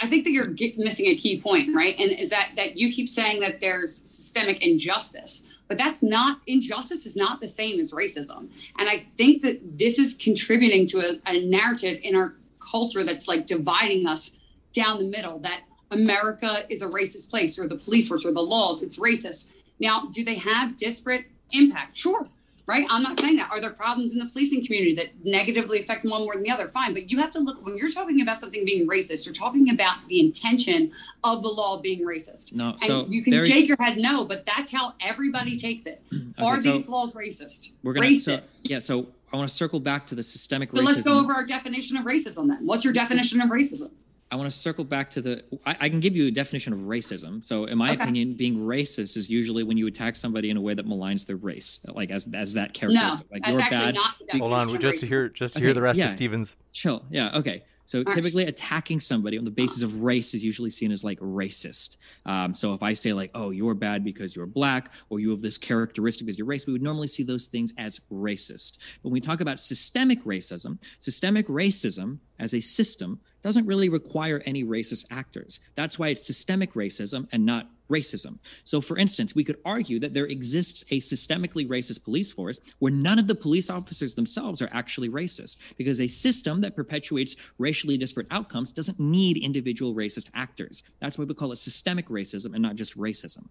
A, 0.00 0.04
I 0.04 0.06
think 0.06 0.24
that 0.24 0.30
you're 0.30 0.54
missing 0.76 1.06
a 1.06 1.16
key 1.16 1.40
point, 1.40 1.74
right? 1.74 1.98
And 1.98 2.12
is 2.12 2.30
that 2.30 2.50
that 2.56 2.76
you 2.76 2.92
keep 2.92 3.08
saying 3.08 3.40
that 3.40 3.60
there's 3.60 3.94
systemic 3.94 4.64
injustice, 4.64 5.44
but 5.66 5.76
that's 5.76 6.02
not 6.02 6.40
injustice 6.46 7.04
is 7.06 7.16
not 7.16 7.40
the 7.40 7.48
same 7.48 7.80
as 7.80 7.92
racism. 7.92 8.48
And 8.78 8.88
I 8.88 9.06
think 9.16 9.42
that 9.42 9.78
this 9.78 9.98
is 9.98 10.14
contributing 10.14 10.86
to 10.88 11.00
a, 11.00 11.20
a 11.26 11.44
narrative 11.44 11.98
in 12.02 12.14
our 12.14 12.36
culture 12.60 13.04
that's 13.04 13.26
like 13.26 13.46
dividing 13.46 14.06
us 14.06 14.34
down 14.72 14.98
the 14.98 15.04
middle. 15.04 15.38
That 15.40 15.62
America 15.90 16.64
is 16.68 16.82
a 16.82 16.88
racist 16.88 17.30
place, 17.30 17.58
or 17.58 17.66
the 17.66 17.76
police 17.76 18.08
force, 18.08 18.24
or 18.24 18.32
the 18.32 18.40
laws, 18.40 18.82
it's 18.82 18.98
racist. 18.98 19.48
Now, 19.80 20.08
do 20.12 20.24
they 20.24 20.36
have 20.36 20.76
disparate 20.76 21.26
impact? 21.52 21.96
Sure. 21.96 22.28
Right? 22.68 22.86
I'm 22.90 23.02
not 23.02 23.18
saying 23.18 23.36
that. 23.36 23.50
Are 23.50 23.60
there 23.60 23.70
problems 23.72 24.12
in 24.12 24.18
the 24.20 24.26
policing 24.26 24.64
community 24.64 24.94
that 24.96 25.06
negatively 25.24 25.80
affect 25.80 26.04
one 26.04 26.20
more 26.22 26.34
than 26.34 26.42
the 26.44 26.50
other? 26.50 26.68
Fine. 26.68 26.92
But 26.92 27.10
you 27.10 27.18
have 27.18 27.30
to 27.32 27.40
look 27.40 27.64
when 27.64 27.76
you're 27.76 27.88
talking 27.88 28.20
about 28.20 28.38
something 28.38 28.64
being 28.64 28.86
racist, 28.86 29.24
you're 29.26 29.34
talking 29.34 29.70
about 29.70 29.96
the 30.08 30.20
intention 30.20 30.92
of 31.24 31.42
the 31.42 31.48
law 31.48 31.80
being 31.80 32.02
racist. 32.02 32.54
No, 32.54 32.70
and 32.70 32.80
so 32.80 33.06
you 33.08 33.24
can 33.24 33.32
there- 33.32 33.44
shake 33.44 33.66
your 33.66 33.78
head 33.80 33.96
no, 33.96 34.24
but 34.24 34.46
that's 34.46 34.70
how 34.70 34.94
everybody 35.00 35.56
takes 35.56 35.86
it. 35.86 36.02
Are 36.38 36.60
so 36.60 36.72
these 36.72 36.86
laws 36.88 37.14
racist? 37.14 37.72
We're 37.82 37.94
gonna 37.94 38.06
racist. 38.06 38.42
So, 38.56 38.60
yeah. 38.64 38.78
So 38.78 39.08
I 39.32 39.36
want 39.36 39.48
to 39.48 39.54
circle 39.54 39.80
back 39.80 40.06
to 40.08 40.14
the 40.14 40.22
systemic 40.22 40.70
So 40.70 40.76
racism. 40.76 40.84
let's 40.84 41.02
go 41.02 41.18
over 41.18 41.32
our 41.32 41.44
definition 41.46 41.96
of 41.96 42.04
racism 42.04 42.48
then. 42.48 42.58
What's 42.66 42.84
your 42.84 42.92
definition 42.92 43.40
of 43.40 43.48
racism? 43.50 43.90
I 44.30 44.36
want 44.36 44.50
to 44.50 44.56
circle 44.56 44.84
back 44.84 45.10
to 45.12 45.22
the. 45.22 45.44
I, 45.64 45.76
I 45.80 45.88
can 45.88 46.00
give 46.00 46.14
you 46.14 46.26
a 46.26 46.30
definition 46.30 46.72
of 46.74 46.80
racism. 46.80 47.44
So, 47.44 47.64
in 47.64 47.78
my 47.78 47.92
Okay. 47.92 48.02
opinion, 48.02 48.34
being 48.34 48.56
racist 48.58 49.16
is 49.16 49.30
usually 49.30 49.62
when 49.64 49.78
you 49.78 49.86
attack 49.86 50.16
somebody 50.16 50.50
in 50.50 50.56
a 50.56 50.60
way 50.60 50.74
that 50.74 50.86
maligns 50.86 51.24
their 51.26 51.36
race, 51.36 51.84
like 51.88 52.10
as 52.10 52.28
as 52.34 52.52
that 52.54 52.74
characteristic. 52.74 53.26
No, 53.30 53.34
like 53.34 53.42
that's 53.42 53.52
you're 53.52 53.62
actually 53.62 53.78
bad. 53.78 53.94
not 53.94 54.14
Hold 54.38 54.52
on, 54.52 54.74
of 54.74 54.80
just 54.80 55.00
to 55.00 55.06
hear 55.06 55.28
just 55.30 55.54
to 55.54 55.60
Okay, 55.60 55.66
hear 55.66 55.74
the 55.74 55.80
rest 55.82 55.98
yeah. 55.98 56.06
of 56.06 56.10
Stevens. 56.10 56.56
Chill. 56.72 57.04
Yeah. 57.10 57.38
Okay. 57.38 57.64
So 57.86 58.02
right. 58.02 58.14
typically, 58.14 58.44
attacking 58.44 59.00
somebody 59.00 59.38
on 59.38 59.44
the 59.44 59.50
basis 59.50 59.80
of 59.80 60.02
race 60.02 60.34
is 60.34 60.44
usually 60.44 60.68
seen 60.68 60.92
as 60.92 61.02
like 61.04 61.18
racist. 61.20 61.96
Um, 62.26 62.52
so 62.54 62.74
if 62.74 62.82
I 62.82 62.92
say 62.92 63.14
like, 63.14 63.30
"Oh, 63.34 63.48
you're 63.48 63.72
bad 63.72 64.04
because 64.04 64.36
you're 64.36 64.44
black," 64.44 64.92
or 65.08 65.20
"You 65.20 65.30
have 65.30 65.40
this 65.40 65.56
characteristic 65.56 66.26
because 66.26 66.36
you're 66.36 66.46
race," 66.46 66.66
we 66.66 66.74
would 66.74 66.82
normally 66.82 67.08
see 67.08 67.22
those 67.22 67.46
things 67.46 67.72
as 67.78 67.98
racist. 68.12 68.76
When 69.00 69.10
we 69.10 69.20
talk 69.20 69.40
about 69.40 69.58
systemic 69.58 70.22
racism, 70.24 70.78
systemic 70.98 71.46
racism 71.46 72.18
as 72.38 72.52
a 72.52 72.60
system 72.60 73.20
doesn't 73.42 73.66
really 73.66 73.88
require 73.88 74.42
any 74.46 74.64
racist 74.64 75.06
actors. 75.10 75.60
That's 75.74 75.98
why 75.98 76.08
it's 76.08 76.26
systemic 76.26 76.74
racism 76.74 77.28
and 77.32 77.46
not 77.46 77.68
racism. 77.88 78.38
So, 78.64 78.80
for 78.80 78.98
instance, 78.98 79.34
we 79.34 79.44
could 79.44 79.58
argue 79.64 79.98
that 80.00 80.12
there 80.12 80.26
exists 80.26 80.84
a 80.90 80.98
systemically 80.98 81.66
racist 81.66 82.04
police 82.04 82.30
force 82.30 82.60
where 82.80 82.92
none 82.92 83.18
of 83.18 83.26
the 83.26 83.34
police 83.34 83.70
officers 83.70 84.14
themselves 84.14 84.60
are 84.60 84.68
actually 84.72 85.08
racist, 85.08 85.56
because 85.76 86.00
a 86.00 86.06
system 86.06 86.60
that 86.60 86.76
perpetuates 86.76 87.36
racially 87.58 87.96
disparate 87.96 88.26
outcomes 88.30 88.72
doesn't 88.72 89.00
need 89.00 89.38
individual 89.38 89.94
racist 89.94 90.28
actors. 90.34 90.82
That's 91.00 91.16
why 91.18 91.24
we 91.24 91.34
call 91.34 91.52
it 91.52 91.56
systemic 91.56 92.08
racism 92.08 92.52
and 92.52 92.62
not 92.62 92.76
just 92.76 92.98
racism. 92.98 93.48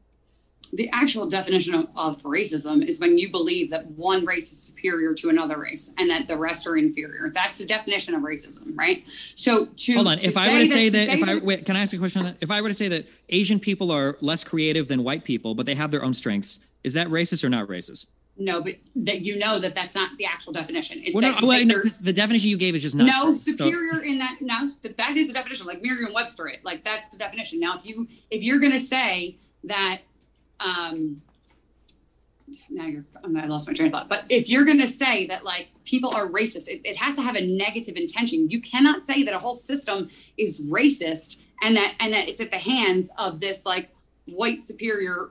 The 0.74 0.90
actual 0.92 1.28
definition 1.28 1.74
of, 1.74 1.88
of 1.96 2.22
racism 2.24 2.86
is 2.86 3.00
when 3.00 3.18
you 3.18 3.32
believe 3.32 3.70
that 3.70 3.86
one 3.92 4.26
race 4.26 4.52
is 4.52 4.58
superior 4.58 5.14
to 5.14 5.30
another 5.30 5.58
race 5.58 5.94
and 5.98 6.10
that 6.10 6.28
the 6.28 6.38
rest 6.38 6.68
are 6.68 6.78
inferior. 6.78 7.32
That's 7.34 7.58
the 7.58 7.66
definition 7.66 8.14
of 8.14 8.22
racism, 8.22 8.78
right? 8.78 9.06
So 9.36 9.66
to 9.66 9.94
Hold 9.96 10.08
on. 10.08 10.20
to 10.20 10.28
If 10.28 10.38
I 10.38 10.52
were 10.52 10.60
to 10.60 10.68
say 10.68 10.90
that, 10.90 11.10
if 11.10 11.24
I 11.28 11.36
wait, 11.36 11.66
can 11.66 11.76
I 11.76 11.82
ask 11.82 11.94
a 11.94 11.98
question 11.98 12.22
on 12.22 12.28
that? 12.28 12.38
If 12.42 12.52
I 12.52 12.62
were 12.62 12.68
to 12.68 12.74
say 12.74 12.88
that 12.90 13.06
Asian 13.30 13.60
people 13.60 13.92
are 13.92 14.18
less 14.22 14.44
creative 14.44 14.88
than 14.88 15.04
white 15.04 15.24
people, 15.24 15.56
but 15.56 15.66
they 15.66 15.76
have 15.76 15.92
their 15.92 16.04
own 16.04 16.14
strengths, 16.14 16.60
is 16.84 16.94
that 16.94 17.08
racist 17.08 17.44
or 17.44 17.50
not 17.50 17.68
racist? 17.68 18.08
no, 18.40 18.62
but 18.62 18.76
that 18.96 19.22
you 19.22 19.38
know 19.38 19.60
that 19.60 19.76
that's 19.76 19.96
not 19.96 20.16
the 20.18 20.26
actual 20.26 20.54
definition. 20.54 21.02
It's 21.04 21.14
Well, 21.14 21.22
that, 21.22 21.42
no, 21.42 21.48
well, 21.48 21.58
that 21.58 21.66
no, 21.66 21.84
the 22.02 22.14
definition 22.14 22.50
you 22.50 22.58
gave 22.58 22.76
is 22.76 22.84
just 22.84 22.96
not 22.96 23.08
no 23.08 23.26
true. 23.26 23.36
So- 23.36 23.54
superior 23.54 24.04
in 24.04 24.20
that 24.20 24.38
no 24.42 24.68
that 24.84 24.98
that 24.98 25.18
is 25.18 25.28
the 25.28 25.34
definition 25.34 25.66
like 25.66 25.82
merriam-webster 25.82 26.48
it 26.48 26.60
like 26.64 26.84
that's 26.84 27.10
the 27.10 27.18
definition 27.18 27.60
now 27.60 27.78
if 27.78 27.86
you 27.86 28.08
if 28.30 28.44
you're 28.44 28.60
going 28.60 28.72
to 28.72 28.80
say 28.80 29.38
that 29.64 30.02
um 30.60 31.22
now 32.70 32.86
you're 32.86 33.06
i 33.24 33.46
lost 33.46 33.68
my 33.68 33.74
train 33.74 33.88
of 33.88 33.94
thought. 33.94 34.10
But 34.10 34.26
if 34.30 34.50
you're 34.50 34.64
going 34.66 34.80
to 34.80 34.88
say 34.88 35.28
that 35.28 35.44
like 35.44 35.70
people 35.86 36.16
are 36.16 36.28
racist 36.28 36.68
it, 36.68 36.82
it 36.86 36.96
has 36.98 37.16
to 37.16 37.22
have 37.22 37.36
a 37.36 37.46
negative 37.46 37.96
intention. 37.96 38.50
You 38.50 38.62
cannot 38.62 39.06
say 39.06 39.24
that 39.24 39.34
a 39.34 39.40
whole 39.40 39.54
system 39.54 40.10
is 40.38 40.62
racist 40.62 41.42
and 41.62 41.76
that 41.76 41.96
and 42.00 42.14
that 42.14 42.30
it's 42.30 42.40
at 42.40 42.52
the 42.52 42.58
hands 42.58 43.10
of 43.18 43.40
this 43.40 43.66
like 43.66 43.90
white 44.26 44.60
superior 44.60 45.30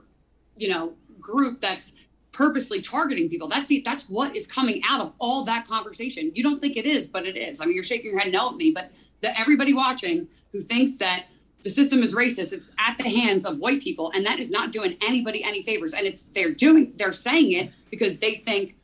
you 0.55 0.69
know 0.69 0.93
group 1.19 1.61
that's 1.61 1.95
purposely 2.31 2.81
targeting 2.81 3.29
people. 3.29 3.47
That's 3.47 3.67
the 3.67 3.81
that's 3.83 4.07
what 4.07 4.35
is 4.35 4.45
coming 4.45 4.81
out 4.87 5.01
of 5.01 5.13
all 5.19 5.43
that 5.45 5.67
conversation. 5.67 6.31
You 6.35 6.43
don't 6.43 6.59
think 6.59 6.77
it 6.77 6.85
is 6.85 7.07
but 7.07 7.25
it 7.25 7.35
is. 7.35 7.61
I 7.61 7.65
mean 7.65 7.75
you're 7.75 7.83
shaking 7.83 8.11
your 8.11 8.19
head 8.19 8.31
no 8.31 8.49
at 8.49 8.55
me 8.55 8.71
but 8.71 8.91
the 9.21 9.37
everybody 9.39 9.73
watching 9.73 10.27
who 10.51 10.61
thinks 10.61 10.97
that 10.97 11.25
the 11.63 11.69
system 11.69 12.01
is 12.01 12.13
racist. 12.13 12.53
It's 12.53 12.69
at 12.79 12.97
the 12.97 13.09
hands 13.09 13.45
of 13.45 13.59
white 13.59 13.81
people 13.81 14.11
and 14.11 14.25
that 14.25 14.39
is 14.39 14.51
not 14.51 14.71
doing 14.71 14.95
anybody 15.01 15.43
any 15.43 15.61
favors. 15.61 15.93
And 15.93 16.05
it's 16.05 16.23
they're 16.25 16.53
doing 16.53 16.93
they're 16.95 17.13
saying 17.13 17.51
it 17.51 17.71
because 17.89 18.19
they 18.19 18.35
think 18.35 18.75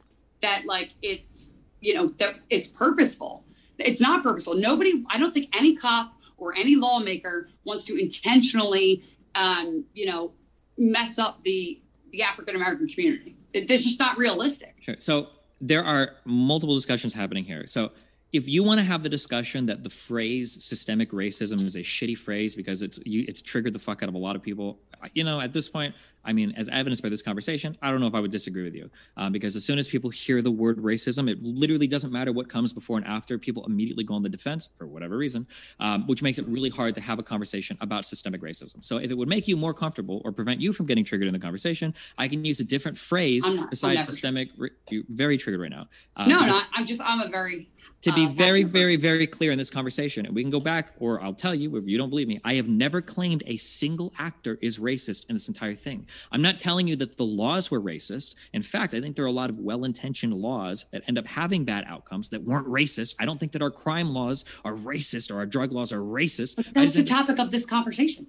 that 0.42 0.64
like 0.66 0.94
it's 1.02 1.52
you 1.82 1.94
know 1.94 2.08
that 2.08 2.36
it's 2.50 2.68
purposeful. 2.68 3.44
It's 3.78 4.02
not 4.02 4.24
purposeful. 4.24 4.56
Nobody 4.56 5.04
i 5.10 5.18
don't 5.18 5.34
think 5.34 5.56
any 5.56 5.76
cop 5.76 6.14
or 6.38 6.56
any 6.56 6.76
lawmaker 6.76 7.50
wants 7.64 7.86
to 7.86 7.98
intentionally 7.98 9.04
um, 9.36 9.86
you 9.94 10.06
know 10.06 10.32
mess 10.78 11.20
up 11.20 11.44
the 11.44 11.80
the 12.12 12.24
african 12.24 12.56
american 12.56 12.88
community. 12.88 13.36
It, 13.54 13.70
it's 13.70 13.84
just 13.84 14.00
not 14.00 14.18
realistic. 14.18 14.76
Sure. 14.82 14.96
So 15.00 15.30
there 15.62 15.84
are 15.84 16.16
multiple 16.26 16.76
discussions 16.76 17.14
happening 17.14 17.46
here. 17.46 17.66
So 17.68 17.92
if 18.34 18.50
you 18.50 18.64
want 18.64 18.80
to 18.80 18.84
have 18.84 19.04
the 19.04 19.10
discussion 19.10 19.68
that 19.68 19.84
the 19.84 19.90
phrase 19.90 20.52
systemic 20.64 21.12
racism 21.12 21.64
is 21.64 21.76
a 21.76 21.80
shitty 21.80 22.18
phrase 22.18 22.56
because 22.56 22.82
it's 22.82 23.00
you, 23.06 23.24
it's 23.28 23.44
triggered 23.44 23.74
the 23.74 23.80
fuck 23.80 24.02
out 24.02 24.10
of 24.10 24.16
a 24.16 24.18
lot 24.18 24.36
of 24.36 24.42
people, 24.42 24.80
you 25.14 25.24
know, 25.24 25.40
at 25.40 25.54
this 25.54 25.70
point, 25.70 25.94
I 26.26 26.32
mean, 26.34 26.54
as 26.56 26.70
evidenced 26.70 27.04
by 27.04 27.10
this 27.10 27.22
conversation, 27.22 27.78
I 27.82 27.92
don't 27.92 28.00
know 28.00 28.08
if 28.08 28.16
I 28.16 28.20
would 28.22 28.32
disagree 28.32 28.64
with 28.64 28.74
you, 28.74 28.90
um, 29.18 29.34
because 29.34 29.56
as 29.58 29.66
soon 29.66 29.78
as 29.78 29.90
people 29.90 30.10
hear 30.10 30.42
the 30.42 30.50
word 30.50 30.78
racism, 30.78 31.30
it 31.30 31.44
literally 31.44 31.86
doesn't 31.86 32.12
matter 32.12 32.32
what 32.32 32.50
comes 32.50 32.72
before 32.72 32.98
and 32.98 33.06
after. 33.06 33.38
People 33.38 33.66
immediately 33.66 34.06
go 34.06 34.14
on 34.14 34.24
the 34.24 34.30
defense 34.30 34.70
for 34.78 34.88
whatever 34.88 35.18
reason, 35.18 35.46
um, 35.80 36.08
which 36.08 36.24
makes 36.24 36.40
it 36.40 36.48
really 36.48 36.70
hard 36.70 36.96
to 36.96 37.02
have 37.02 37.20
a 37.20 37.24
conversation 37.24 37.78
about 37.82 38.06
systemic 38.06 38.42
racism. 38.42 38.84
So 38.84 38.98
if 38.98 39.12
it 39.12 39.18
would 39.18 39.28
make 39.28 39.48
you 39.48 39.58
more 39.58 39.74
comfortable 39.74 40.22
or 40.24 40.32
prevent 40.32 40.62
you 40.62 40.72
from 40.72 40.86
getting 40.86 41.04
triggered 41.04 41.28
in 41.28 41.34
the 41.34 41.40
conversation, 41.40 41.94
I 42.18 42.30
can 42.30 42.44
use 42.46 42.62
a 42.62 42.64
different 42.64 42.98
phrase 42.98 43.48
not- 43.48 43.70
besides 43.70 44.06
systemic. 44.06 44.50
You're 44.90 45.04
very 45.10 45.38
triggered 45.38 45.62
right 45.62 45.72
now. 45.72 45.88
Um, 46.16 46.30
no 46.30 46.46
no 46.46 46.62
i'm 46.74 46.86
just 46.86 47.02
i'm 47.04 47.20
a 47.20 47.28
very 47.28 47.70
to 48.02 48.12
be 48.14 48.26
uh, 48.26 48.30
very, 48.30 48.64
very, 48.64 48.96
very 48.96 49.26
clear 49.26 49.52
in 49.52 49.58
this 49.58 49.70
conversation, 49.70 50.26
and 50.26 50.36
we 50.36 50.44
can 50.44 50.52
go 50.52 50.60
back, 50.60 50.92
or 51.00 51.22
I'll 51.24 51.34
tell 51.34 51.56
you 51.56 51.76
if 51.78 51.88
you 51.88 51.98
don't 51.98 52.10
believe 52.10 52.28
me, 52.28 52.40
I 52.44 52.56
have 52.56 52.68
never 52.68 53.02
claimed 53.02 53.44
a 53.48 53.58
single 53.58 54.14
actor 54.20 54.58
is 54.62 54.78
racist 54.78 55.30
in 55.30 55.36
this 55.36 55.48
entire 55.48 55.74
thing. 55.76 56.06
I'm 56.32 56.42
not 56.42 56.60
telling 56.60 56.88
you 56.88 56.96
that 56.98 57.18
the 57.18 57.26
laws 57.26 57.72
were 57.72 57.82
racist. 57.82 58.36
In 58.54 58.62
fact, 58.62 58.94
I 58.94 59.02
think 59.02 59.16
there 59.16 59.26
are 59.26 59.30
a 59.30 59.32
lot 59.32 59.50
of 59.50 59.60
well 59.60 59.86
intentioned 59.86 60.34
laws 60.34 60.86
that 60.92 61.04
end 61.08 61.18
up 61.18 61.26
having 61.26 61.64
bad 61.64 61.86
outcomes 61.88 62.30
that 62.30 62.44
weren't 62.44 62.68
racist. 62.68 63.16
I 63.20 63.26
don't 63.26 63.40
think 63.40 63.54
that 63.54 63.62
our 63.62 63.72
crime 63.72 64.14
laws 64.14 64.44
are 64.66 64.74
racist 64.74 65.32
or 65.32 65.38
our 65.38 65.46
drug 65.46 65.72
laws 65.72 65.94
are 65.94 66.00
racist. 66.00 66.58
But 66.58 66.74
that's 66.74 66.94
the 66.94 67.04
topic 67.04 67.40
of 67.40 67.52
this 67.52 67.66
conversation. 67.66 68.28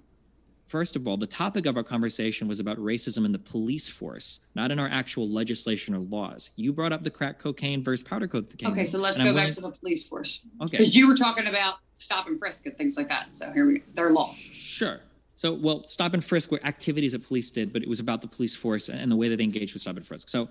First 0.67 0.97
of 0.97 1.07
all, 1.07 1.17
the 1.17 1.27
topic 1.27 1.67
of 1.67 1.77
our 1.77 1.83
conversation 1.83 2.49
was 2.49 2.59
about 2.59 2.79
racism 2.79 3.25
in 3.27 3.33
the 3.33 3.39
police 3.39 3.87
force, 3.89 4.41
not 4.55 4.71
in 4.71 4.79
our 4.79 4.89
actual 4.89 5.29
legislation 5.29 5.95
or 5.95 5.99
laws. 5.99 6.51
You 6.57 6.73
brought 6.73 6.93
up 6.93 7.03
the 7.03 7.11
crack 7.11 7.39
cocaine 7.39 7.83
versus 7.85 8.07
powder 8.07 8.27
cocaine. 8.27 8.71
Okay, 8.73 8.85
so 8.85 8.99
let's 8.99 9.19
go 9.19 9.25
I'm 9.25 9.35
back 9.35 9.49
willing- 9.49 9.55
to 9.57 9.61
the 9.61 9.71
police 9.73 10.09
force. 10.09 10.41
Okay. 10.63 10.71
Because 10.71 10.97
you 10.97 11.07
were 11.07 11.17
talking 11.17 11.47
about 11.47 11.77
stop 11.97 12.27
and 12.27 12.39
frisk 12.39 12.67
and 12.67 12.77
things 12.79 12.97
like 12.97 13.09
that. 13.09 13.35
So 13.35 13.53
here 13.53 13.67
we 13.67 13.79
go. 13.81 13.85
There 13.95 14.07
are 14.07 14.13
laws. 14.13 14.39
Sure. 14.41 15.01
So, 15.37 15.53
well, 15.53 15.85
stop 15.87 16.15
and 16.15 16.25
frisk 16.25 16.51
were 16.51 16.61
activities 16.65 17.13
that 17.13 17.27
police 17.27 17.51
did, 17.51 17.73
but 17.73 17.83
it 17.83 17.89
was 17.89 18.01
about 18.01 18.23
the 18.23 18.29
police 18.29 18.55
force 18.55 18.89
and 18.89 19.11
the 19.11 19.17
way 19.17 19.29
that 19.29 19.37
they 19.37 19.45
engaged 19.45 19.75
with 19.75 19.83
stop 19.83 19.97
and 19.97 20.07
frisk. 20.07 20.29
So, 20.29 20.49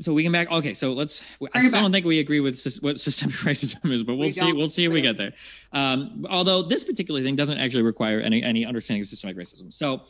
so 0.00 0.12
we 0.12 0.22
can 0.22 0.32
back. 0.32 0.50
Okay, 0.50 0.74
so 0.74 0.92
let's. 0.92 1.22
I 1.54 1.60
still 1.60 1.72
back. 1.72 1.82
don't 1.82 1.92
think 1.92 2.06
we 2.06 2.20
agree 2.20 2.40
with 2.40 2.54
sys- 2.54 2.82
what 2.82 3.00
systemic 3.00 3.36
racism 3.50 3.92
is, 3.92 4.02
but 4.02 4.14
we'll 4.14 4.28
We 4.28 4.32
see. 4.32 4.52
We'll 4.52 4.68
see 4.68 4.84
if 4.84 4.90
we 4.90 4.96
We 4.96 5.02
get 5.02 5.16
there. 5.16 5.32
Um, 5.72 6.26
although 6.30 6.62
this 6.62 6.84
particular 6.84 7.20
thing 7.22 7.36
doesn't 7.36 7.58
actually 7.58 7.82
require 7.82 8.20
any 8.20 8.42
any 8.42 8.64
understanding 8.64 9.02
of 9.02 9.08
systemic 9.08 9.36
racism. 9.36 9.72
So, 9.72 10.02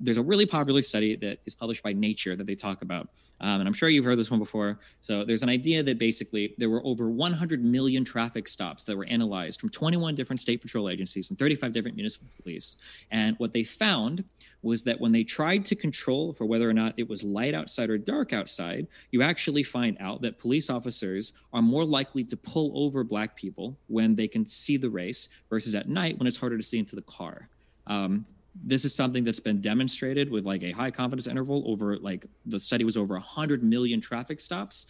there's 0.00 0.16
a, 0.16 0.22
really 0.22 0.46
popular 0.46 0.82
study 0.82 1.16
that 1.16 1.38
is 1.46 1.54
published 1.54 1.82
by 1.82 1.92
Nature 1.92 2.36
that 2.36 2.46
they 2.46 2.54
talk 2.54 2.82
about. 2.82 3.08
Um, 3.40 3.60
and 3.60 3.66
I'm 3.66 3.72
sure 3.72 3.88
you've 3.88 4.04
heard 4.04 4.18
this 4.18 4.30
one 4.30 4.38
before. 4.38 4.78
So 5.00 5.24
there's 5.24 5.42
an 5.42 5.48
idea 5.48 5.82
that 5.82 5.98
basically 5.98 6.54
there 6.58 6.68
were 6.68 6.84
over 6.84 7.10
100 7.10 7.64
million 7.64 8.04
traffic 8.04 8.46
stops 8.46 8.84
that 8.84 8.96
were 8.96 9.06
analyzed 9.06 9.60
from 9.60 9.70
21 9.70 10.14
different 10.14 10.40
state 10.40 10.60
patrol 10.60 10.90
agencies 10.90 11.30
and 11.30 11.38
35 11.38 11.72
different 11.72 11.96
municipal 11.96 12.28
police. 12.42 12.76
And 13.10 13.36
what 13.38 13.52
they 13.52 13.64
found 13.64 14.24
was 14.62 14.82
that 14.84 15.00
when 15.00 15.10
they 15.10 15.24
tried 15.24 15.64
to 15.64 15.74
control 15.74 16.34
for 16.34 16.44
whether 16.44 16.68
or 16.68 16.74
not 16.74 16.92
it 16.98 17.08
was 17.08 17.24
light 17.24 17.54
outside 17.54 17.88
or 17.88 17.96
dark 17.96 18.34
outside, 18.34 18.86
you 19.10 19.22
actually 19.22 19.62
find 19.62 19.96
out 20.00 20.20
that 20.20 20.38
police 20.38 20.68
officers 20.68 21.32
are 21.54 21.62
more 21.62 21.84
likely 21.84 22.24
to 22.24 22.36
pull 22.36 22.70
over 22.74 23.02
black 23.02 23.36
people 23.36 23.78
when 23.86 24.14
they 24.14 24.28
can 24.28 24.46
see 24.46 24.76
the 24.76 24.90
race 24.90 25.30
versus 25.48 25.74
at 25.74 25.88
night 25.88 26.18
when 26.18 26.26
it's 26.26 26.36
harder 26.36 26.58
to 26.58 26.62
see 26.62 26.78
into 26.78 26.94
the 26.94 27.02
car. 27.02 27.48
Um, 27.86 28.26
this 28.64 28.84
is 28.84 28.94
something 28.94 29.24
that's 29.24 29.40
been 29.40 29.60
demonstrated 29.60 30.30
with 30.30 30.44
like 30.44 30.62
a 30.62 30.72
high 30.72 30.90
confidence 30.90 31.26
interval 31.26 31.62
over 31.66 31.96
like 31.98 32.26
the 32.46 32.58
study 32.58 32.84
was 32.84 32.96
over 32.96 33.14
100 33.14 33.62
million 33.62 34.00
traffic 34.00 34.40
stops 34.40 34.86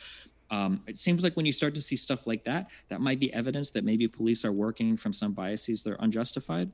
um, 0.50 0.82
it 0.88 0.98
seems 0.98 1.22
like 1.22 1.36
when 1.36 1.46
you 1.46 1.52
start 1.52 1.74
to 1.74 1.80
see 1.80 1.96
stuff 1.96 2.26
like 2.26 2.44
that 2.44 2.68
that 2.88 3.00
might 3.00 3.20
be 3.20 3.32
evidence 3.32 3.70
that 3.70 3.84
maybe 3.84 4.08
police 4.08 4.44
are 4.44 4.52
working 4.52 4.96
from 4.96 5.12
some 5.12 5.32
biases 5.32 5.82
that 5.82 5.92
are 5.92 5.98
unjustified 6.00 6.70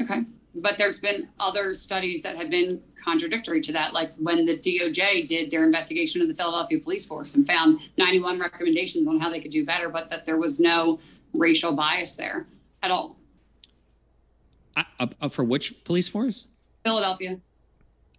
Okay. 0.00 0.24
But 0.54 0.78
there's 0.78 0.98
been 0.98 1.28
other 1.38 1.74
studies 1.74 2.22
that 2.22 2.36
have 2.36 2.48
been 2.48 2.82
contradictory 3.02 3.60
to 3.62 3.72
that, 3.72 3.92
like 3.92 4.12
when 4.16 4.46
the 4.46 4.58
DOJ 4.58 5.26
did 5.26 5.50
their 5.50 5.64
investigation 5.64 6.22
of 6.22 6.28
the 6.28 6.34
Philadelphia 6.34 6.80
police 6.80 7.06
force 7.06 7.34
and 7.34 7.46
found 7.46 7.80
91 7.98 8.38
recommendations 8.38 9.06
on 9.06 9.20
how 9.20 9.28
they 9.28 9.40
could 9.40 9.50
do 9.50 9.66
better, 9.66 9.88
but 9.90 10.10
that 10.10 10.24
there 10.24 10.38
was 10.38 10.58
no 10.58 10.98
racial 11.34 11.72
bias 11.72 12.16
there 12.16 12.46
at 12.82 12.90
all. 12.90 13.15
I, 14.76 14.84
uh, 15.00 15.06
uh, 15.20 15.28
for 15.28 15.44
which 15.44 15.84
police 15.84 16.08
force 16.08 16.48
Philadelphia. 16.84 17.40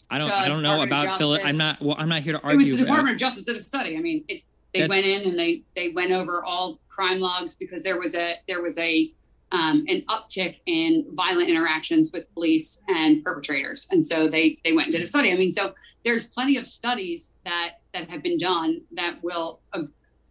I 0.09 0.17
don't. 0.17 0.29
judge, 0.29 0.39
I 0.39 0.47
don't 0.47 0.61
know 0.61 0.81
Department 0.81 1.05
about 1.07 1.17
Philip. 1.17 1.41
I'm 1.45 1.57
not. 1.57 1.81
Well, 1.81 1.95
I'm 1.97 2.09
not 2.09 2.21
here 2.21 2.33
to 2.33 2.41
argue. 2.41 2.67
It 2.67 2.71
was 2.71 2.79
the 2.79 2.85
Department 2.85 3.13
of 3.13 3.19
Justice 3.19 3.43
did 3.45 3.55
a 3.55 3.61
study. 3.61 3.97
I 3.97 4.01
mean, 4.01 4.23
it, 4.27 4.43
they 4.73 4.81
That's- 4.81 4.89
went 4.89 5.05
in 5.05 5.29
and 5.29 5.39
they 5.39 5.63
they 5.75 5.89
went 5.89 6.11
over 6.11 6.43
all 6.43 6.79
crime 6.87 7.19
logs 7.19 7.55
because 7.55 7.83
there 7.83 7.99
was 7.99 8.15
a 8.15 8.35
there 8.47 8.61
was 8.61 8.77
a 8.77 9.11
um, 9.51 9.85
an 9.87 10.03
uptick 10.09 10.57
in 10.65 11.05
violent 11.13 11.49
interactions 11.49 12.11
with 12.11 12.33
police 12.33 12.81
and 12.89 13.23
perpetrators, 13.23 13.87
and 13.91 14.05
so 14.05 14.27
they 14.27 14.59
they 14.63 14.73
went 14.73 14.87
and 14.87 14.93
did 14.93 15.01
a 15.01 15.07
study. 15.07 15.31
I 15.31 15.35
mean, 15.35 15.51
so 15.51 15.73
there's 16.03 16.27
plenty 16.27 16.57
of 16.57 16.67
studies 16.67 17.33
that 17.45 17.75
that 17.93 18.09
have 18.09 18.23
been 18.23 18.37
done 18.37 18.81
that 18.93 19.21
will 19.23 19.61
uh, 19.73 19.83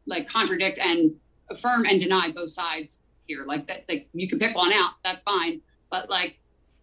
like 0.06 0.28
contradict 0.28 0.78
and 0.78 1.14
affirm 1.50 1.86
and 1.86 2.00
deny 2.00 2.30
both 2.30 2.50
sides 2.50 3.02
here. 3.26 3.44
Like 3.46 3.66
that, 3.68 3.84
like 3.88 4.08
you 4.12 4.28
can 4.28 4.38
pick 4.38 4.54
one 4.56 4.72
out, 4.72 4.92
that's 5.04 5.22
fine, 5.22 5.60
but 5.90 6.10
like 6.10 6.38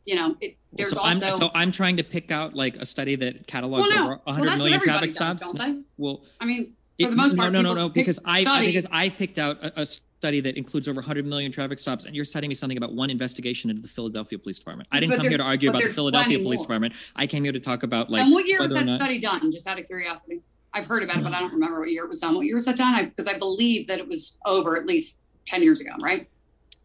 you 0.05 0.15
know, 0.15 0.35
it, 0.41 0.57
there's 0.73 0.91
so 0.91 0.99
also 0.99 1.25
I'm, 1.27 1.31
so 1.33 1.51
I'm 1.55 1.71
trying 1.71 1.97
to 1.97 2.03
pick 2.03 2.29
out 2.29 2.53
like 2.53 2.75
a 2.75 2.85
study 2.85 3.15
that 3.15 3.47
catalogs 3.47 3.87
well, 3.87 3.97
no, 3.97 4.03
over 4.03 4.09
well, 4.09 4.21
100 4.25 4.47
that's 4.47 4.57
million 4.57 4.79
traffic 4.81 5.09
does, 5.09 5.15
stops. 5.15 5.49
Well, 5.97 6.23
I 6.41 6.45
mean, 6.45 6.73
for 6.99 7.07
it- 7.07 7.09
the 7.09 7.15
most 7.15 7.35
no, 7.35 7.43
part, 7.43 7.53
no, 7.53 7.61
no, 7.61 7.73
no, 7.73 7.89
because 7.89 8.19
I 8.25 8.43
studies. 8.43 8.67
because 8.67 8.87
I've 8.91 9.17
picked 9.17 9.39
out 9.39 9.63
a, 9.63 9.81
a 9.81 9.85
study 9.85 10.41
that 10.41 10.57
includes 10.57 10.87
over 10.87 10.99
100 10.99 11.25
million 11.25 11.51
traffic 11.51 11.79
stops, 11.79 12.05
and 12.05 12.15
you're 12.15 12.25
citing 12.25 12.49
me 12.49 12.55
something 12.55 12.77
about 12.77 12.93
one 12.93 13.09
investigation 13.09 13.69
into 13.69 13.81
the 13.81 13.87
Philadelphia 13.87 14.37
Police 14.39 14.59
Department. 14.59 14.89
I 14.91 14.99
didn't 14.99 15.11
But 15.11 15.19
come 15.19 15.29
here 15.29 15.37
to 15.37 15.43
argue 15.43 15.69
about 15.69 15.83
the 15.83 15.89
Philadelphia 15.89 16.39
Police 16.39 16.59
more. 16.59 16.65
Department. 16.65 16.93
I 17.15 17.25
came 17.25 17.43
here 17.43 17.53
to 17.53 17.59
talk 17.59 17.83
about 17.83 18.09
like 18.09 18.23
and 18.23 18.33
what 18.33 18.45
year 18.45 18.59
was 18.59 18.73
that 18.73 18.85
not- 18.85 18.99
study 18.99 19.19
done? 19.19 19.51
Just 19.51 19.67
out 19.67 19.79
of 19.79 19.85
curiosity. 19.87 20.41
I've 20.73 20.85
heard 20.87 21.03
about 21.03 21.17
it, 21.17 21.23
but 21.23 21.33
I 21.33 21.39
don't 21.39 21.53
remember 21.53 21.79
what 21.79 21.91
year 21.91 22.03
it 22.03 22.09
was 22.09 22.19
done. 22.19 22.35
What 22.35 22.45
year 22.47 22.55
was 22.55 22.65
that 22.65 22.75
done? 22.75 23.05
Because 23.05 23.27
I, 23.27 23.37
believe 23.37 23.87
that 23.87 23.99
it 23.99 24.07
was 24.07 24.39
over 24.43 24.75
at 24.75 24.87
least 24.87 25.21
10 25.45 25.61
years 25.61 25.79
ago, 25.79 25.91
right? 26.01 26.27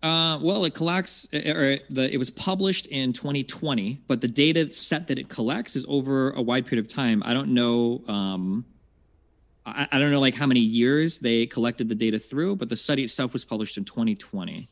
Uh, 0.02 0.38
well, 0.40 0.64
it 0.64 0.74
collects, 0.74 1.26
uh, 1.34 1.52
or 1.52 1.78
the 1.90 2.12
it 2.12 2.18
was 2.18 2.30
published 2.30 2.86
in 2.86 3.12
2020, 3.12 4.00
but 4.06 4.20
the 4.20 4.28
data 4.28 4.70
set 4.70 5.08
that 5.08 5.18
it 5.18 5.28
collects 5.28 5.74
is 5.74 5.84
over 5.88 6.30
a 6.30 6.42
wide 6.42 6.66
period 6.66 6.84
of 6.84 6.92
time. 6.92 7.22
I 7.26 7.34
don't 7.34 7.48
know. 7.48 8.02
Um, 8.06 8.64
I, 9.66 9.88
I 9.90 9.98
don't 9.98 10.12
know 10.12 10.20
like 10.20 10.36
how 10.36 10.46
many 10.46 10.60
years 10.60 11.18
they 11.18 11.46
collected 11.46 11.88
the 11.88 11.96
data 11.96 12.18
through, 12.18 12.56
but 12.56 12.68
the 12.68 12.76
study 12.76 13.02
itself 13.02 13.32
was 13.32 13.44
published 13.44 13.76
in 13.76 13.84
2020. 13.84 14.68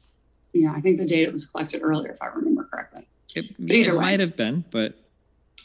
Yeah, 0.53 0.73
I 0.75 0.81
think 0.81 0.99
the 0.99 1.07
data 1.07 1.33
was 1.33 1.45
collected 1.45 1.83
earlier, 1.83 2.13
if 2.13 2.23
I 2.23 2.27
remember 2.27 2.65
correctly. 2.65 3.07
It, 3.35 3.47
it 3.59 3.93
way. 3.93 4.01
might 4.01 4.21
have 4.21 4.37
been, 4.37 4.65
but 4.71 4.95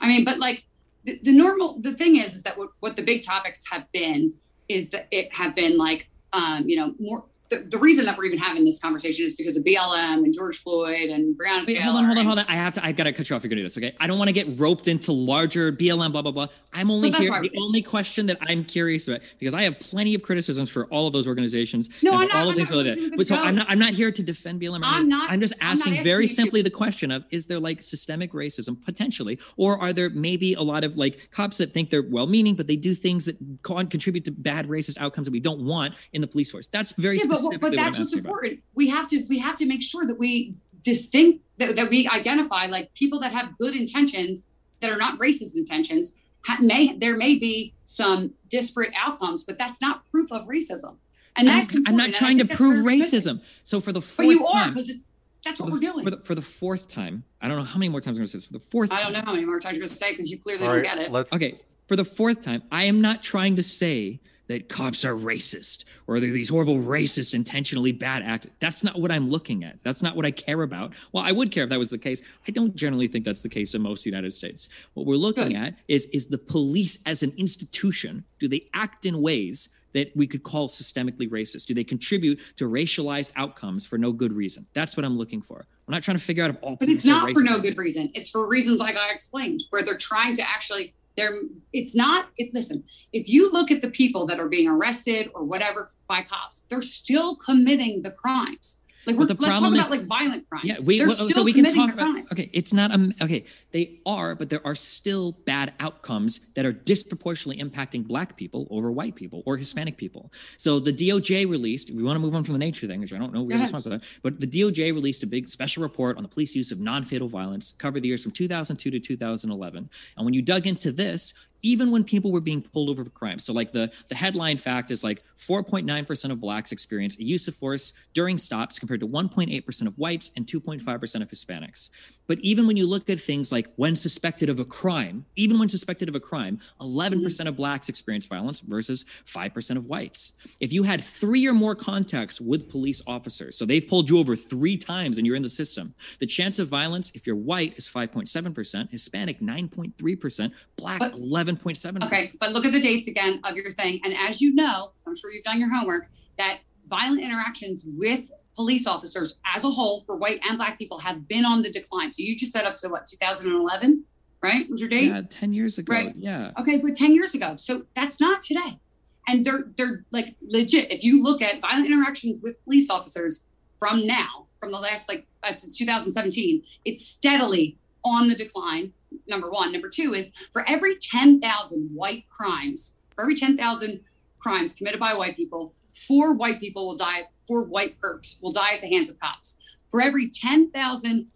I 0.02 0.08
mean, 0.08 0.26
but 0.26 0.40
like 0.40 0.64
the, 1.04 1.20
the 1.22 1.32
normal, 1.32 1.80
the 1.80 1.94
thing 1.94 2.18
is, 2.18 2.34
is 2.34 2.44
that 2.44 2.58
what, 2.58 2.70
what 2.80 2.96
the 2.96 3.04
big 3.04 3.22
topics 3.22 3.64
have 3.72 3.90
been 3.92 4.34
is 4.68 4.90
that 4.90 5.08
it 5.12 5.32
have 5.34 5.56
been 5.56 5.78
like, 5.78 6.10
um, 6.34 6.68
you 6.68 6.78
know, 6.78 6.96
more. 7.00 7.26
The, 7.52 7.60
the 7.70 7.78
reason 7.78 8.06
that 8.06 8.18
we're 8.18 8.24
even 8.26 8.40
having 8.40 8.64
this 8.64 8.80
conversation 8.80 9.26
is 9.26 9.36
because 9.36 9.58
of 9.58 9.66
BLM 9.66 10.24
and 10.24 10.34
George 10.34 10.58
Floyd 10.58 11.10
and 11.10 11.38
Breonna 11.38 11.68
Wait, 11.68 11.76
Taylor. 11.76 11.82
hold 11.82 11.96
on, 11.98 12.06
hold 12.06 12.18
on, 12.18 12.26
hold 12.26 12.40
on. 12.40 12.46
I 12.48 12.54
have 12.56 12.72
to. 12.74 12.86
I've 12.86 12.96
got 12.96 13.04
to 13.04 13.12
cut 13.14 13.30
you 13.30 13.36
off. 13.36 13.44
You're 13.44 13.50
gonna 13.50 13.60
do 13.62 13.66
this, 13.66 13.78
okay? 13.78 13.94
I 14.00 14.08
don't 14.08 14.18
want 14.18 14.30
to 14.30 14.34
get 14.34 14.58
roped 14.58 14.88
into 14.88 15.12
larger 15.12 15.72
BLM, 15.72 16.14
blah 16.14 16.22
blah 16.22 16.32
blah. 16.32 16.48
I'm 16.74 16.90
only 16.90 17.12
here. 17.12 17.30
The 17.42 17.52
only 17.60 17.82
question 17.82 18.26
that 18.28 18.38
I'm 18.42 18.64
curious 18.64 19.08
about, 19.10 19.20
because 19.38 19.54
I 19.54 19.64
have 19.64 19.80
plenty 19.82 20.16
of 20.16 20.24
criticisms 20.24 20.70
for 20.70 20.86
all 20.86 21.08
of 21.08 21.14
those 21.14 21.28
organizations. 21.28 21.90
No, 22.02 22.14
and 22.14 22.22
I'm 22.22 22.28
not- 22.30 22.36
all 22.38 22.44
of 22.44 22.50
I'm 22.52 22.56
things 22.56 22.70
not 22.70 22.78
related. 22.78 23.14
But 23.18 23.28
so. 23.28 23.36
I'm 23.36 23.56
not. 23.56 23.70
I'm 23.70 23.80
not 23.80 23.94
here 23.94 24.12
to 24.14 24.24
defend 24.24 24.62
BLM. 24.62 24.80
I'm 24.84 25.10
not- 25.10 25.30
I'm 25.30 25.42
just 25.42 25.54
asking 25.60 25.92
asking 25.94 26.04
very 26.06 26.28
to. 26.28 26.34
simply 26.34 26.62
the 26.62 26.70
question 26.70 27.12
of: 27.12 27.26
Is 27.32 27.48
there 27.48 27.60
like 27.60 27.82
systemic 27.82 28.32
racism 28.32 28.82
potentially, 28.82 29.40
or 29.58 29.78
are 29.78 29.92
there 29.92 30.10
maybe 30.10 30.54
a 30.54 30.62
lot 30.62 30.86
of 30.86 30.96
like 30.96 31.30
cops 31.32 31.58
that 31.58 31.74
think 31.74 31.90
they're 31.90 32.02
well-meaning, 32.02 32.56
but 32.56 32.68
they 32.68 32.78
do 32.78 32.94
things 32.94 33.26
that 33.26 33.36
con- 33.62 33.88
contribute 33.88 34.24
to 34.26 34.32
bad 34.32 34.68
racist 34.68 34.98
outcomes 35.02 35.26
that 35.26 35.32
we 35.32 35.42
don't 35.42 35.60
want 35.66 35.96
in 36.14 36.22
the 36.22 36.28
police 36.28 36.50
force? 36.50 36.68
That's 36.68 36.94
very 36.94 37.18
yeah, 37.18 37.26
but, 37.28 37.41
specifically 37.46 37.70
but 37.70 37.78
what 37.78 37.84
that's 37.84 38.00
what's 38.00 38.10
asking 38.10 38.20
about. 38.20 38.30
important. 38.30 38.64
We 38.76 38.90
have 38.90 39.08
to 39.10 39.24
we 39.30 39.40
have 39.40 39.56
to 39.58 39.66
make 39.66 39.82
sure 39.82 40.06
that 40.06 40.18
we 40.18 40.56
distinct 40.84 41.44
that, 41.58 41.76
that 41.76 41.90
we 41.90 42.08
identify 42.08 42.66
like 42.66 42.94
people 42.94 43.20
that 43.20 43.32
have 43.32 43.58
good 43.58 43.76
intentions 43.76 44.48
that 44.82 44.90
are 44.90 44.98
not 44.98 45.20
racist 45.20 45.56
intentions. 45.56 46.16
Ha, 46.48 46.58
may 46.60 46.96
there 46.98 47.18
may 47.18 47.38
be 47.38 47.74
some 47.86 48.34
disparate 48.50 48.94
outcomes, 48.98 49.44
but 49.44 49.58
that's 49.58 49.80
not 49.82 50.10
proof 50.10 50.32
of 50.32 50.48
racism. 50.48 50.98
And 51.36 51.50
I'm- 51.50 51.68
I'm, 51.88 51.96
not 51.96 52.12
trying 52.12 52.40
to 52.40 52.46
prove 52.46 52.84
racism. 52.86 53.42
So 53.64 53.80
for 53.80 53.94
the 53.94 54.02
But 54.02 54.06
fourth 54.06 54.36
you 54.36 54.46
are 54.46 54.64
time, 54.64 54.70
because 54.72 54.90
it's 54.90 55.06
that's 55.46 55.60
what 55.60 55.68
the, 55.68 55.72
we're 55.74 55.80
doing. 55.80 56.04
For 56.06 56.12
the, 56.12 56.18
for 56.18 56.36
the 56.36 56.42
fourth 56.42 56.88
time, 56.88 57.24
I 57.42 57.48
don't 57.48 57.58
know 57.58 57.64
how 57.64 57.80
many 57.80 57.90
more 57.90 58.02
times 58.02 58.18
I'm 58.18 58.22
going 58.22 58.28
to 58.28 58.32
say 58.32 58.38
this. 58.38 58.46
For 58.46 58.54
the 58.54 58.60
fourth 58.60 58.92
I 58.92 59.02
don't 59.02 59.14
know 59.14 59.22
how 59.22 59.34
many 59.34 59.46
more 59.46 59.60
times 59.60 59.78
you're 59.78 59.82
going 59.82 59.90
to 59.90 59.96
say 59.96 60.12
because 60.12 60.30
you 60.30 60.38
clearly 60.38 60.64
All 60.64 60.74
don't 60.74 60.78
right, 60.78 60.98
get 60.98 61.00
it. 61.00 61.12
let's. 61.12 61.34
Okay, 61.34 61.56
for 61.88 61.96
the 61.96 62.06
fourth 62.06 62.44
time, 62.44 62.64
I 62.72 62.84
am 62.84 63.02
not 63.02 63.24
trying 63.24 63.56
to 63.56 63.64
say 63.64 64.20
that 64.48 64.70
cops 64.70 65.06
are 65.06 65.16
racist 65.16 65.86
or 66.08 66.20
they're 66.20 66.32
these 66.32 66.50
horrible 66.50 66.80
racist, 66.80 67.34
intentionally 67.34 67.92
bad 67.92 68.22
actors. 68.24 68.52
That's 68.60 68.84
not 68.84 69.00
what 69.00 69.12
I'm 69.12 69.30
looking 69.30 69.64
at. 69.64 69.80
That's 69.84 70.04
not 70.04 70.16
what 70.16 70.26
I 70.26 70.32
care 70.32 70.64
about. 70.64 70.94
Well, 71.12 71.24
I 71.24 71.32
would 71.32 71.52
care 71.52 71.64
if 71.64 71.70
that 71.70 71.80
was 71.80 71.90
the 71.90 71.98
case. 71.98 72.22
I 72.48 72.52
don't 72.52 72.76
generally 72.76 73.08
think 73.08 73.26
that's 73.26 73.42
the 73.42 73.50
case 73.50 73.74
in 73.74 73.82
most 73.82 74.06
United 74.06 74.34
States. 74.34 74.70
What 74.94 75.06
we're 75.06 75.16
looking 75.16 75.56
at 75.56 75.76
is 75.88 76.08
is 76.08 76.28
the 76.28 76.38
police 76.38 77.00
as 77.06 77.24
an 77.24 77.34
institution. 77.38 78.24
Do 78.40 78.48
they 78.48 78.68
act 78.74 79.06
in 79.06 79.22
ways 79.22 79.70
that 79.94 80.12
we 80.16 80.28
could 80.28 80.44
call 80.44 80.70
systemically 80.70 81.30
racist? 81.30 81.66
Do 81.66 81.74
they 81.74 81.84
contribute 81.84 82.40
to 82.58 82.66
racialized 82.66 83.32
outcomes 83.36 83.86
for 83.86 83.98
no 83.98 84.12
good 84.12 84.34
reason? 84.34 84.66
That's 84.74 84.96
what 84.96 85.06
I'm 85.06 85.18
looking 85.18 85.42
for. 85.42 85.66
I'm 85.88 85.92
not 85.92 86.04
trying 86.04 86.18
to 86.18 86.24
figure 86.24 86.44
out 86.44 86.50
if 86.50 86.58
all 86.62 86.76
But 86.76 86.90
it's 86.90 87.06
not 87.06 87.32
for 87.32 87.42
no 87.42 87.60
good 87.60 87.78
reason. 87.78 88.12
It's 88.14 88.30
for 88.30 88.48
reasons 88.48 88.80
like 88.80 88.96
I 88.96 89.12
explained, 89.12 89.64
where 89.70 89.84
they're 89.84 89.98
trying 89.98 90.36
to 90.36 90.42
actually. 90.42 90.94
They're. 91.18 91.34
It's 91.74 91.96
not. 91.96 92.30
It, 92.38 92.54
listen, 92.54 92.84
if 93.14 93.28
you 93.28 93.52
look 93.52 93.72
at 93.72 93.82
the 93.82 93.90
people 93.90 94.26
that 94.28 94.40
are 94.40 94.50
being 94.50 94.68
arrested 94.68 95.30
or 95.34 95.44
whatever 95.44 95.90
by 96.08 96.22
cops, 96.22 96.66
they're 96.70 96.82
still 96.82 97.36
committing 97.36 98.02
the 98.02 98.12
crimes. 98.12 98.81
Like, 99.06 99.18
But 99.18 99.28
the 99.30 99.34
let's 99.34 99.40
talk 99.46 99.50
problem 99.52 99.74
about 99.74 99.86
is- 99.86 99.92
like 99.92 100.06
violent 100.06 100.50
crimes. 100.50 100.66
Yeah, 100.66 100.80
we 100.80 101.06
well, 101.06 101.30
so 101.30 101.44
we 101.44 101.54
can 101.54 101.66
talk 101.66 101.92
about. 101.94 102.12
crimes. 102.12 102.28
Okay, 102.32 102.50
it's 102.54 102.72
not 102.74 102.92
um 102.92 103.14
okay. 103.22 103.46
They 103.72 104.00
are, 104.06 104.36
but 104.36 104.50
there 104.50 104.62
are 104.66 104.76
still 104.76 105.32
bad 105.46 105.74
outcomes 105.80 106.42
that 106.56 106.66
are 106.66 106.72
disproportionately 106.72 107.64
impacting 107.64 108.06
Black 108.08 108.38
people 108.38 108.68
over 108.70 108.92
white 108.92 109.16
people 109.16 109.42
or 109.46 109.58
Hispanic 109.58 109.98
people. 109.98 110.32
So 110.58 110.80
the 110.80 110.94
DOJ 110.94 111.50
released. 111.50 111.90
We 111.92 112.04
want 112.04 112.16
to 112.16 112.20
move 112.20 112.36
on 112.36 112.44
from 112.44 112.54
the 112.54 112.60
nature 112.60 112.86
thing, 112.88 113.00
which 113.02 113.14
I 113.14 113.18
don't 113.18 113.34
know 113.34 113.40
Go 113.42 113.46
we're 113.48 113.54
ahead. 113.56 113.66
responsible 113.66 113.98
for 113.98 114.00
that. 114.00 114.08
But 114.22 114.40
the 114.40 114.48
DOJ 114.48 114.94
released 114.94 115.24
a 115.24 115.28
big 115.28 115.50
special 115.50 115.82
report 115.84 116.18
on 116.18 116.24
the 116.24 116.30
police 116.30 116.56
use 116.56 116.72
of 116.72 116.80
non-fatal 116.80 117.28
violence, 117.28 117.74
covered 117.78 118.02
the 118.04 118.08
years 118.10 118.24
from 118.24 118.32
2002 118.32 118.92
to 118.92 119.00
2011. 119.00 119.90
And 120.18 120.26
when 120.26 120.34
you 120.34 120.42
dug 120.42 120.68
into 120.68 120.92
this, 120.92 121.34
even 121.62 121.92
when 121.92 122.04
people 122.04 122.32
were 122.32 122.42
being 122.42 122.62
pulled 122.62 122.90
over 122.90 123.04
for 123.04 123.10
crimes. 123.12 123.44
So 123.44 123.54
like 123.54 123.72
the 123.72 123.92
the 124.08 124.16
headline 124.16 124.58
fact 124.58 124.92
is 124.92 125.04
like 125.04 125.24
4.9% 125.38 126.32
of 126.32 126.40
blacks 126.40 126.72
experience 126.72 127.18
a 127.18 127.24
use 127.24 127.48
of 127.48 127.56
force 127.56 127.94
during 128.14 128.38
stops 128.38 128.80
compared 128.80 129.00
to 129.02 129.08
1.8% 129.08 129.88
of 129.88 129.98
whites 129.98 130.32
and 130.36 130.46
2.5% 130.46 131.22
of 131.22 131.30
Hispanics. 131.30 131.90
But 132.32 132.40
even 132.40 132.66
when 132.66 132.78
you 132.78 132.88
look 132.88 133.10
at 133.10 133.20
things 133.20 133.52
like 133.52 133.68
when 133.76 133.94
suspected 133.94 134.48
of 134.48 134.62
a 134.62 134.64
crime, 134.64 135.26
even 135.36 135.60
when 135.60 135.68
suspected 135.68 136.08
of 136.08 136.16
a 136.16 136.20
crime, 136.22 136.60
11% 136.80 137.20
mm-hmm. 137.20 137.48
of 137.48 137.58
blacks 137.58 137.90
experience 137.90 138.26
violence 138.26 138.62
versus 138.62 139.04
5% 139.26 139.76
of 139.76 139.88
whites. 139.88 140.38
If 140.62 140.72
you 140.72 140.84
had 140.84 141.02
3 141.02 141.46
or 141.46 141.54
more 141.54 141.76
contacts 141.76 142.40
with 142.40 142.70
police 142.70 143.02
officers, 143.06 143.58
so 143.58 143.66
they've 143.66 143.86
pulled 143.86 144.10
you 144.10 144.18
over 144.18 144.38
3 144.38 144.78
times 144.78 145.18
and 145.18 145.28
you're 145.28 145.36
in 145.36 145.42
the 145.42 145.50
system, 145.50 145.94
the 146.20 146.26
chance 146.26 146.58
of 146.58 146.70
violence 146.70 147.12
if 147.16 147.28
you're 147.28 147.36
white 147.36 147.78
is 147.78 147.90
5.7%, 147.90 148.90
Hispanic 148.90 149.42
9.3%, 149.42 150.54
black 150.78 151.00
But- 151.00 151.12
11.7%. 151.16 152.06
Okay, 152.06 152.32
but 152.40 152.54
look 152.54 152.64
at 152.64 152.72
the 152.72 152.80
dates 152.80 153.08
again 153.08 153.42
of 153.44 153.58
your 153.58 153.72
thing. 153.72 154.00
And 154.06 154.14
as 154.14 154.40
you 154.40 154.56
know, 154.56 154.94
I'm 155.06 155.18
sure 155.18 155.34
you've 155.34 155.44
done 155.44 155.60
your 155.60 155.76
homework, 155.76 156.08
that 156.38 156.60
violent 156.88 157.22
interactions 157.22 157.84
with 157.86 158.32
police 158.56 158.88
officers 158.88 159.38
as 159.46 159.64
a 159.64 159.70
whole 159.70 160.04
for 160.06 160.16
white 160.16 160.40
and 160.48 160.58
black 160.58 160.78
people 160.78 161.00
have 161.00 161.28
been 161.28 161.46
on 161.46 161.62
the 161.62 161.72
decline. 161.72 162.12
So 162.12 162.24
you 162.24 162.36
just 162.36 162.52
set 162.52 162.66
up 162.66 162.78
to 162.78 162.90
what, 162.90 163.08
2011, 163.08 164.04
right? 164.42 164.70
Was 164.70 164.80
your 164.80 164.90
date? 164.90 165.08
Yeah, 165.08 165.22
10 165.30 165.54
years 165.54 165.78
ago. 165.78 165.94
Right. 165.94 166.14
Yeah. 166.18 166.52
Okay, 166.60 166.80
but 166.80 166.96
10 166.96 167.14
years 167.14 167.34
ago. 167.34 167.56
So 167.58 167.84
that's 167.96 168.20
not 168.20 168.42
today. 168.44 168.80
And 169.28 169.46
they're 169.46 169.66
they're 169.78 170.04
like 170.12 170.36
legit. 170.42 170.92
If 170.92 171.04
you 171.04 171.22
look 171.22 171.42
at 171.44 171.62
violent 171.62 171.86
interactions 171.86 172.42
with 172.42 172.62
police 172.64 172.90
officers 172.90 173.46
from 173.80 174.06
now, 174.06 174.48
from 174.60 174.72
the 174.72 174.80
last 174.80 175.08
like 175.08 175.28
uh, 175.44 175.52
since 175.52 175.78
2017, 175.78 176.64
it's 176.86 177.08
steadily 177.08 177.78
on 178.04 178.28
the 178.28 178.36
decline. 178.36 178.94
Number 179.28 179.50
one. 179.50 179.72
Number 179.72 179.90
two 179.90 180.14
is 180.14 180.32
for 180.52 180.68
every 180.68 180.96
10,000 180.98 181.90
white 181.94 182.28
crimes, 182.30 182.96
for 183.16 183.22
every 183.24 183.36
10,000 183.36 184.00
crimes 184.40 184.74
committed 184.74 185.00
by 185.00 185.14
white 185.14 185.36
people, 185.38 185.74
four 185.94 186.34
white 186.34 186.60
people 186.60 186.88
will 186.88 186.98
die, 186.98 187.28
four 187.52 187.66
white 187.66 188.00
perps 188.00 188.42
will 188.42 188.54
die 188.54 188.76
at 188.76 188.82
the 188.82 188.88
hands 188.88 189.10
of 189.10 189.20
cops. 189.20 189.58
For 189.90 190.02
every 190.02 190.30
10,000 190.30 191.28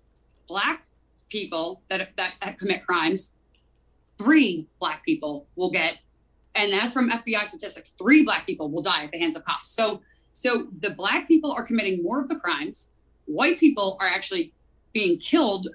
black 0.48 0.86
people 1.30 1.82
that, 1.90 2.12
that, 2.16 2.38
that 2.42 2.58
commit 2.58 2.86
crimes, 2.86 3.34
three 4.18 4.66
black 4.80 5.04
people 5.04 5.46
will 5.58 5.70
get, 5.70 5.98
and 6.56 6.72
that's 6.72 6.94
from 6.94 7.12
FBI 7.12 7.46
statistics, 7.48 7.90
three 8.00 8.24
black 8.24 8.46
people 8.46 8.72
will 8.72 8.82
die 8.82 9.04
at 9.04 9.12
the 9.12 9.20
hands 9.20 9.36
of 9.36 9.44
cops. 9.44 9.72
So, 9.72 10.02
so 10.32 10.68
the 10.80 10.92
black 10.92 11.28
people 11.28 11.52
are 11.52 11.64
committing 11.64 12.02
more 12.02 12.22
of 12.22 12.30
the 12.30 12.38
crimes. 12.38 12.92
White 13.26 13.60
people 13.60 13.98
are 14.00 14.08
actually 14.08 14.54
being 14.94 15.20
killed 15.20 15.68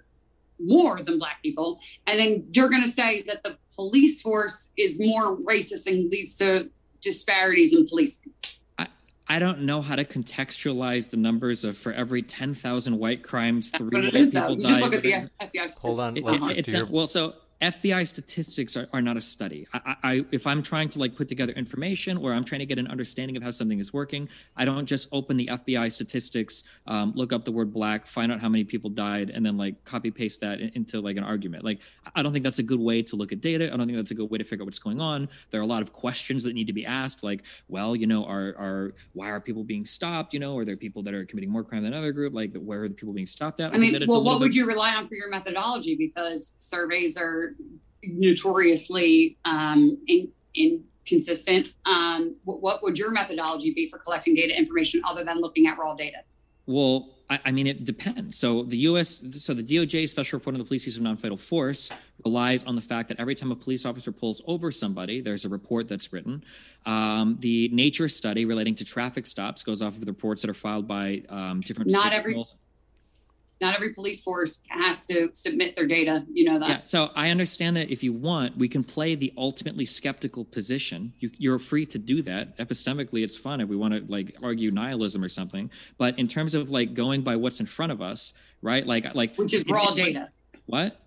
more 0.59 1.03
than 1.03 1.19
black 1.19 1.43
people. 1.43 1.81
And 2.07 2.19
then 2.19 2.47
you're 2.53 2.71
going 2.71 2.83
to 2.83 2.89
say 2.89 3.25
that 3.25 3.43
the 3.43 3.59
police 3.77 4.23
force 4.23 4.73
is 4.79 4.99
more 4.99 5.37
racist 5.37 5.87
and 5.87 6.11
leads 6.11 6.39
to 6.39 6.71
disparities 7.03 7.75
in 7.75 7.85
policing. 7.87 8.33
I 9.31 9.39
don't 9.39 9.61
know 9.61 9.81
how 9.81 9.95
to 9.95 10.05
contextualize 10.05 11.09
the 11.09 11.17
numbers 11.17 11.63
of 11.63 11.79
for 11.79 11.93
every 11.93 12.21
10,000 12.21 12.99
white 12.99 13.23
crimes, 13.23 13.71
three 13.71 13.89
But 13.91 14.05
it 14.07 14.13
white 14.13 14.33
people 14.33 14.57
die. 14.57 14.69
just 14.69 14.81
look 14.81 14.93
at 14.95 15.03
the 15.05 15.13
But 15.13 15.29
FBI 15.41 15.69
statistics. 15.69 15.83
Hold 15.83 16.01
on, 16.01 16.17
It's 16.17 16.27
let's 16.27 16.37
it's, 16.43 16.47
just 16.49 16.59
it's 16.59 16.69
not- 16.73 16.91
well, 16.91 17.07
so 17.07 17.35
FBI 17.61 18.09
statistics 18.09 18.77
are, 18.77 18.89
are 18.93 19.03
not 19.03 19.17
a 19.17 19.21
study. 19.21 19.67
I, 19.75 19.97
I, 20.03 20.25
if 20.33 20.47
I'm 20.47 20.63
trying 20.63 20.89
to 20.91 20.99
like 20.99 21.15
put 21.15 21.29
together 21.29 21.53
information 21.53 22.17
or 22.17 22.33
I'm 22.33 22.45
trying 22.45 22.61
to 22.61 22.67
get 22.67 22.79
an 22.79 22.87
understanding 22.87 23.37
of 23.37 23.43
how 23.43 23.51
something 23.51 23.79
is 23.79 23.93
working, 23.93 24.29
I 24.57 24.65
don't 24.65 24.87
just 24.87 25.09
open 25.13 25.37
the 25.37 25.47
FBI 25.47 25.93
statistics, 25.93 26.65
um, 26.87 27.13
look 27.15 27.33
up 27.33 27.45
the 27.45 27.53
word 27.53 27.73
black, 27.73 28.07
find 28.07 28.33
out 28.33 28.41
how 28.41 28.49
many 28.49 28.65
people 28.65 28.89
died, 28.89 29.31
and 29.31 29.45
then 29.45 29.59
like 29.59 29.85
copy 29.85 30.11
paste 30.11 30.41
that 30.41 30.61
into 30.61 31.01
like 31.01 31.17
an 31.17 31.25
argument. 31.25 31.63
Like 31.63 31.81
I 32.15 32.23
don't 32.23 32.33
think 32.33 32.45
that's 32.45 32.61
a 32.61 32.63
good 32.63 32.81
way 32.81 33.03
to 33.03 33.17
look 33.17 33.33
at 33.33 33.43
data. 33.43 33.67
I 33.73 33.77
don't 33.77 33.87
think 33.87 33.99
that's 33.99 34.11
a 34.11 34.15
good 34.15 34.31
way 34.31 34.39
to 34.39 34.45
figure 34.45 34.63
out 34.63 34.67
what's 34.67 34.79
going 34.79 35.01
on. 35.01 35.29
There 35.51 35.61
are 35.61 35.65
a 35.65 35.67
lot 35.67 35.83
of 35.83 35.93
questions 35.93 36.45
that 36.45 36.55
need 36.55 36.67
to 36.67 36.73
be 36.73 36.87
asked, 36.87 37.23
like, 37.23 37.43
well, 37.69 37.95
you 37.95 38.07
know, 38.07 38.25
are 38.25 38.55
are 38.59 38.95
why 39.13 39.29
are 39.31 39.41
people 39.41 39.65
being 39.65 39.85
stopped? 39.85 40.33
You 40.33 40.41
know, 40.41 40.57
are 40.57 40.65
there 40.65 40.77
people 40.77 41.03
that 41.03 41.13
are 41.13 41.27
committing 41.27 41.51
more 41.51 41.63
crime 41.63 41.83
than 41.83 41.93
another 41.93 42.13
group? 42.13 42.33
Like, 42.33 42.57
where 42.57 42.85
are 42.85 42.89
the 42.89 42.95
people 42.95 43.13
being 43.13 43.27
stopped 43.27 43.61
at? 43.61 43.73
I, 43.73 43.77
I 43.77 43.79
mean, 43.79 44.03
well, 44.07 44.25
what 44.25 44.41
would 44.41 44.55
you 44.55 44.67
rely 44.67 44.95
on 44.95 45.09
for 45.09 45.15
your 45.15 45.29
methodology? 45.29 45.95
Because 45.95 46.55
surveys 46.57 47.19
are 47.19 47.50
notoriously 48.03 49.37
um, 49.45 49.99
in, 50.07 50.33
inconsistent. 50.55 51.75
Um, 51.87 52.37
what, 52.45 52.61
what, 52.61 52.83
would 52.83 52.99
your 52.99 53.11
methodology 53.11 53.73
be 53.73 53.89
for 53.89 53.99
collecting 53.99 54.35
data 54.35 54.57
information 54.57 55.03
other 55.07 55.25
than 55.25 55.41
looking 55.41 55.67
at 55.67 55.79
raw 55.79 55.95
data? 55.95 56.19
Well, 56.67 57.11
I, 57.29 57.41
I 57.47 57.51
mean, 57.51 57.67
it 57.67 57.85
depends. 57.85 58.39
So 58.39 58.65
the 58.65 58.77
U.S., 58.79 59.25
so 59.39 59.55
the 59.55 59.63
DOJ 59.63 60.09
special 60.09 60.39
report 60.39 60.55
on 60.55 60.59
the 60.59 60.65
police 60.65 60.87
use 60.87 60.97
of 60.97 61.03
non-fatal 61.03 61.37
force 61.37 61.91
relies 62.25 62.65
on 62.65 62.77
the 62.77 62.83
fact 62.83 63.09
that 63.09 63.19
every 63.19 63.35
time 63.35 63.51
a 63.51 63.57
police 63.57 63.87
officer 63.87 64.13
pulls 64.13 64.43
over 64.47 64.71
somebody, 64.71 65.21
there's 65.21 65.45
a 65.45 65.49
report 65.49 65.89
that's 65.89 66.13
written. 66.13 66.45
Um, 66.87 67.37
the 67.41 67.69
nature 67.73 68.09
study 68.09 68.45
relating 68.45 68.75
to 68.77 68.85
traffic 68.85 69.27
stops 69.27 69.63
goes 69.63 69.83
off 69.83 69.95
of 69.95 70.01
the 70.01 70.13
reports 70.13 70.43
that 70.43 70.51
are 70.51 70.55
filed 70.55 70.87
by 70.87 71.23
um, 71.29 71.61
different. 71.61 71.91
Not 71.91 72.13
every. 72.13 72.41
Not 73.61 73.75
every 73.75 73.93
police 73.93 74.23
force 74.23 74.63
has 74.69 75.05
to 75.07 75.29
submit 75.33 75.77
their 75.77 75.87
data. 75.87 76.25
You 76.33 76.45
know 76.45 76.59
that. 76.59 76.69
Yeah. 76.69 76.81
So 76.85 77.11
I 77.15 77.31
understand 77.31 77.77
that 77.77 77.91
if 77.91 78.03
you 78.03 78.13
want, 78.13 78.57
we 78.57 78.69
can 78.69 78.83
play 78.83 79.15
the 79.15 79.33
ultimately 79.37 79.85
skeptical 79.85 80.45
position. 80.45 81.13
You, 81.19 81.53
are 81.53 81.59
free 81.59 81.87
to 81.87 81.99
do 81.99 82.23
that. 82.23 82.57
Epistemically, 82.59 83.23
it's 83.23 83.37
fun 83.37 83.61
if 83.61 83.69
we 83.69 83.77
want 83.77 83.95
to 83.95 84.13
like 84.13 84.37
argue 84.43 84.71
nihilism 84.71 85.23
or 85.23 85.29
something. 85.29 85.71
But 85.99 86.19
in 86.19 86.29
terms 86.29 86.55
of 86.55 86.71
like 86.71 86.95
going 86.95 87.23
by 87.23 87.37
what's 87.37 87.61
in 87.61 87.67
front 87.67 87.93
of 87.93 88.01
us, 88.01 88.33
right? 88.63 88.87
Like 88.87 89.15
like 89.15 89.37
which 89.37 89.55
is 89.55 89.65
raw 89.69 89.93
data. 89.93 90.31
What? 90.67 91.00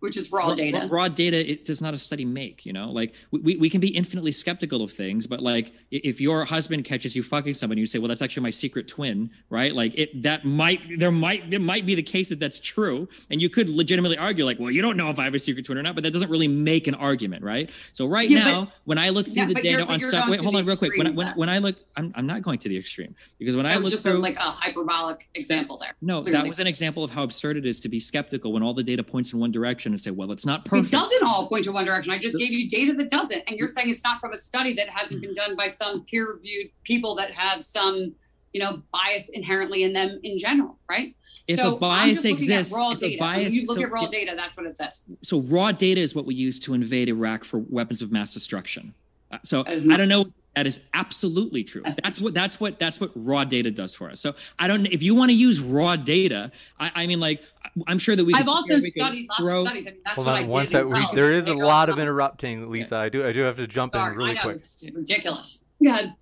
Which 0.00 0.16
is 0.16 0.30
raw, 0.30 0.54
data. 0.54 0.86
Raw, 0.90 1.08
data, 1.08 1.50
it 1.50 1.64
does 1.64 1.80
not 1.80 1.94
a 1.94 1.98
study 1.98 2.24
make, 2.24 2.64
you 2.64 2.72
know, 2.72 2.90
like 2.90 3.14
we, 3.30 3.56
we 3.56 3.68
can 3.68 3.80
be 3.80 3.88
infinitely 3.88 4.32
skeptical 4.32 4.82
of 4.82 4.92
things, 4.92 5.26
but 5.26 5.40
like 5.40 5.72
if 5.90 6.20
your 6.20 6.44
husband 6.44 6.84
catches 6.84 7.16
you 7.16 7.22
fucking 7.22 7.54
someone, 7.54 7.78
you 7.78 7.86
say, 7.86 7.98
well, 7.98 8.08
that's 8.08 8.22
actually 8.22 8.42
my 8.42 8.50
secret 8.50 8.86
twin, 8.86 9.30
right? 9.50 9.74
Like 9.74 9.92
it, 9.98 10.22
that 10.22 10.44
might, 10.44 10.80
there 10.98 11.10
might, 11.10 11.52
it 11.52 11.60
might 11.60 11.84
be 11.84 11.94
the 11.94 12.02
case 12.02 12.28
that 12.28 12.38
that's 12.38 12.60
true. 12.60 13.08
And 13.30 13.42
you 13.42 13.48
could 13.48 13.68
legitimately 13.68 14.18
argue 14.18 14.44
like, 14.44 14.58
well, 14.60 14.70
you 14.70 14.82
don't 14.82 14.96
know 14.96 15.10
if 15.10 15.18
I 15.18 15.24
have 15.24 15.34
a 15.34 15.38
secret 15.38 15.66
twin 15.66 15.78
or 15.78 15.82
not, 15.82 15.94
but 15.94 16.04
that 16.04 16.12
doesn't 16.12 16.30
really 16.30 16.48
make 16.48 16.86
an 16.86 16.94
argument, 16.94 17.42
right? 17.42 17.70
So 17.92 18.06
right 18.06 18.30
yeah, 18.30 18.44
now, 18.44 18.60
but, 18.64 18.72
when 18.84 18.98
I 18.98 19.08
look 19.10 19.26
through 19.26 19.34
yeah, 19.34 19.46
the 19.46 19.54
data 19.54 19.86
on 19.86 19.98
stuff, 20.00 20.28
wait, 20.28 20.40
hold 20.40 20.54
on 20.54 20.64
real 20.64 20.76
quick. 20.76 20.92
When, 20.96 21.14
when, 21.14 21.28
when, 21.36 21.48
I 21.48 21.58
look, 21.58 21.76
I'm, 21.96 22.12
I'm 22.14 22.26
not 22.26 22.42
going 22.42 22.58
to 22.60 22.68
the 22.68 22.76
extreme 22.76 23.14
because 23.38 23.56
when 23.56 23.64
that 23.64 23.72
I 23.72 23.74
look 23.76 23.84
was 23.84 23.92
just 23.92 24.04
through, 24.04 24.12
a, 24.12 24.18
like 24.18 24.36
a 24.36 24.50
hyperbolic 24.50 25.28
example 25.34 25.78
there. 25.78 25.94
No, 26.00 26.22
Clearly. 26.22 26.32
that 26.32 26.48
was 26.48 26.58
an 26.60 26.66
example 26.66 27.02
of 27.02 27.10
how 27.10 27.24
absurd 27.24 27.56
it 27.56 27.66
is 27.66 27.80
to 27.80 27.88
be 27.88 27.98
skeptical 27.98 28.52
when 28.52 28.62
all 28.62 28.74
the 28.74 28.82
data 28.82 29.02
points 29.02 29.32
in 29.32 29.40
one 29.40 29.50
direction 29.50 29.87
and 29.92 30.00
say, 30.00 30.10
well, 30.10 30.32
it's 30.32 30.46
not 30.46 30.64
perfect. 30.64 30.92
It 30.92 30.96
doesn't 30.96 31.22
all 31.22 31.48
point 31.48 31.64
to 31.64 31.72
one 31.72 31.84
direction. 31.84 32.12
I 32.12 32.18
just 32.18 32.38
gave 32.38 32.50
you 32.50 32.68
data 32.68 32.92
that 32.94 33.10
doesn't. 33.10 33.42
And 33.46 33.58
you're 33.58 33.68
saying 33.68 33.90
it's 33.90 34.04
not 34.04 34.20
from 34.20 34.32
a 34.32 34.38
study 34.38 34.74
that 34.74 34.88
hasn't 34.88 35.20
been 35.20 35.34
done 35.34 35.56
by 35.56 35.66
some 35.66 36.04
peer 36.04 36.32
reviewed 36.32 36.70
people 36.84 37.14
that 37.16 37.30
have 37.32 37.64
some, 37.64 38.14
you 38.52 38.60
know, 38.60 38.82
bias 38.92 39.28
inherently 39.30 39.82
in 39.82 39.92
them 39.92 40.20
in 40.22 40.38
general, 40.38 40.78
right? 40.90 41.14
If 41.46 41.58
so 41.58 41.76
a 41.76 41.78
bias 41.78 42.24
exists, 42.24 42.74
raw 42.74 42.92
if 42.92 43.00
data. 43.00 43.16
a 43.16 43.18
bias, 43.18 43.48
when 43.48 43.52
you 43.52 43.66
look 43.66 43.78
so 43.78 43.84
at 43.84 43.90
raw 43.90 44.04
it, 44.04 44.10
data, 44.10 44.34
that's 44.36 44.56
what 44.56 44.66
it 44.66 44.76
says. 44.76 45.10
So 45.22 45.40
raw 45.40 45.72
data 45.72 46.00
is 46.00 46.14
what 46.14 46.26
we 46.26 46.34
use 46.34 46.58
to 46.60 46.74
invade 46.74 47.08
Iraq 47.08 47.44
for 47.44 47.58
weapons 47.58 48.02
of 48.02 48.12
mass 48.12 48.34
destruction. 48.34 48.94
Uh, 49.30 49.38
so 49.42 49.64
I 49.66 49.96
don't 49.96 50.08
know 50.08 50.32
that 50.58 50.66
is 50.66 50.80
absolutely 50.92 51.62
true. 51.62 51.82
That's 52.02 52.20
what 52.20 52.34
that's 52.34 52.58
what 52.58 52.80
that's 52.80 53.00
what 53.00 53.12
raw 53.14 53.44
data 53.44 53.70
does 53.70 53.94
for 53.94 54.10
us. 54.10 54.18
So 54.18 54.34
I 54.58 54.66
don't 54.66 54.86
if 54.86 55.04
you 55.04 55.14
want 55.14 55.30
to 55.30 55.36
use 55.36 55.60
raw 55.60 55.94
data, 55.94 56.50
I, 56.80 56.90
I 56.96 57.06
mean 57.06 57.20
like 57.20 57.42
I'm 57.86 58.00
sure 58.00 58.16
that 58.16 58.24
we. 58.24 58.34
I've 58.34 58.48
also 58.48 58.74
studied 58.78 59.28
lots 59.28 59.40
throw... 59.40 59.60
of 59.60 59.66
studies. 59.68 59.86
I 59.86 59.90
mean, 59.90 60.00
that's 60.04 60.16
Hold 60.16 60.26
what 60.26 60.36
on, 60.36 60.42
I 60.42 60.46
one 60.46 60.66
sec. 60.66 60.84
We, 60.84 61.06
there 61.14 61.32
is 61.32 61.46
a 61.46 61.54
lot 61.54 61.88
of 61.88 61.98
oh, 61.98 62.02
interrupting, 62.02 62.68
Lisa. 62.68 62.96
I 62.96 63.08
do 63.08 63.24
I 63.24 63.30
do 63.30 63.42
have 63.42 63.56
to 63.58 63.68
jump 63.68 63.92
Sorry, 63.92 64.10
in 64.10 64.18
really 64.18 64.36
quick. 64.36 64.56
It's 64.56 64.90
ridiculous. 64.92 65.64
God 65.84 66.12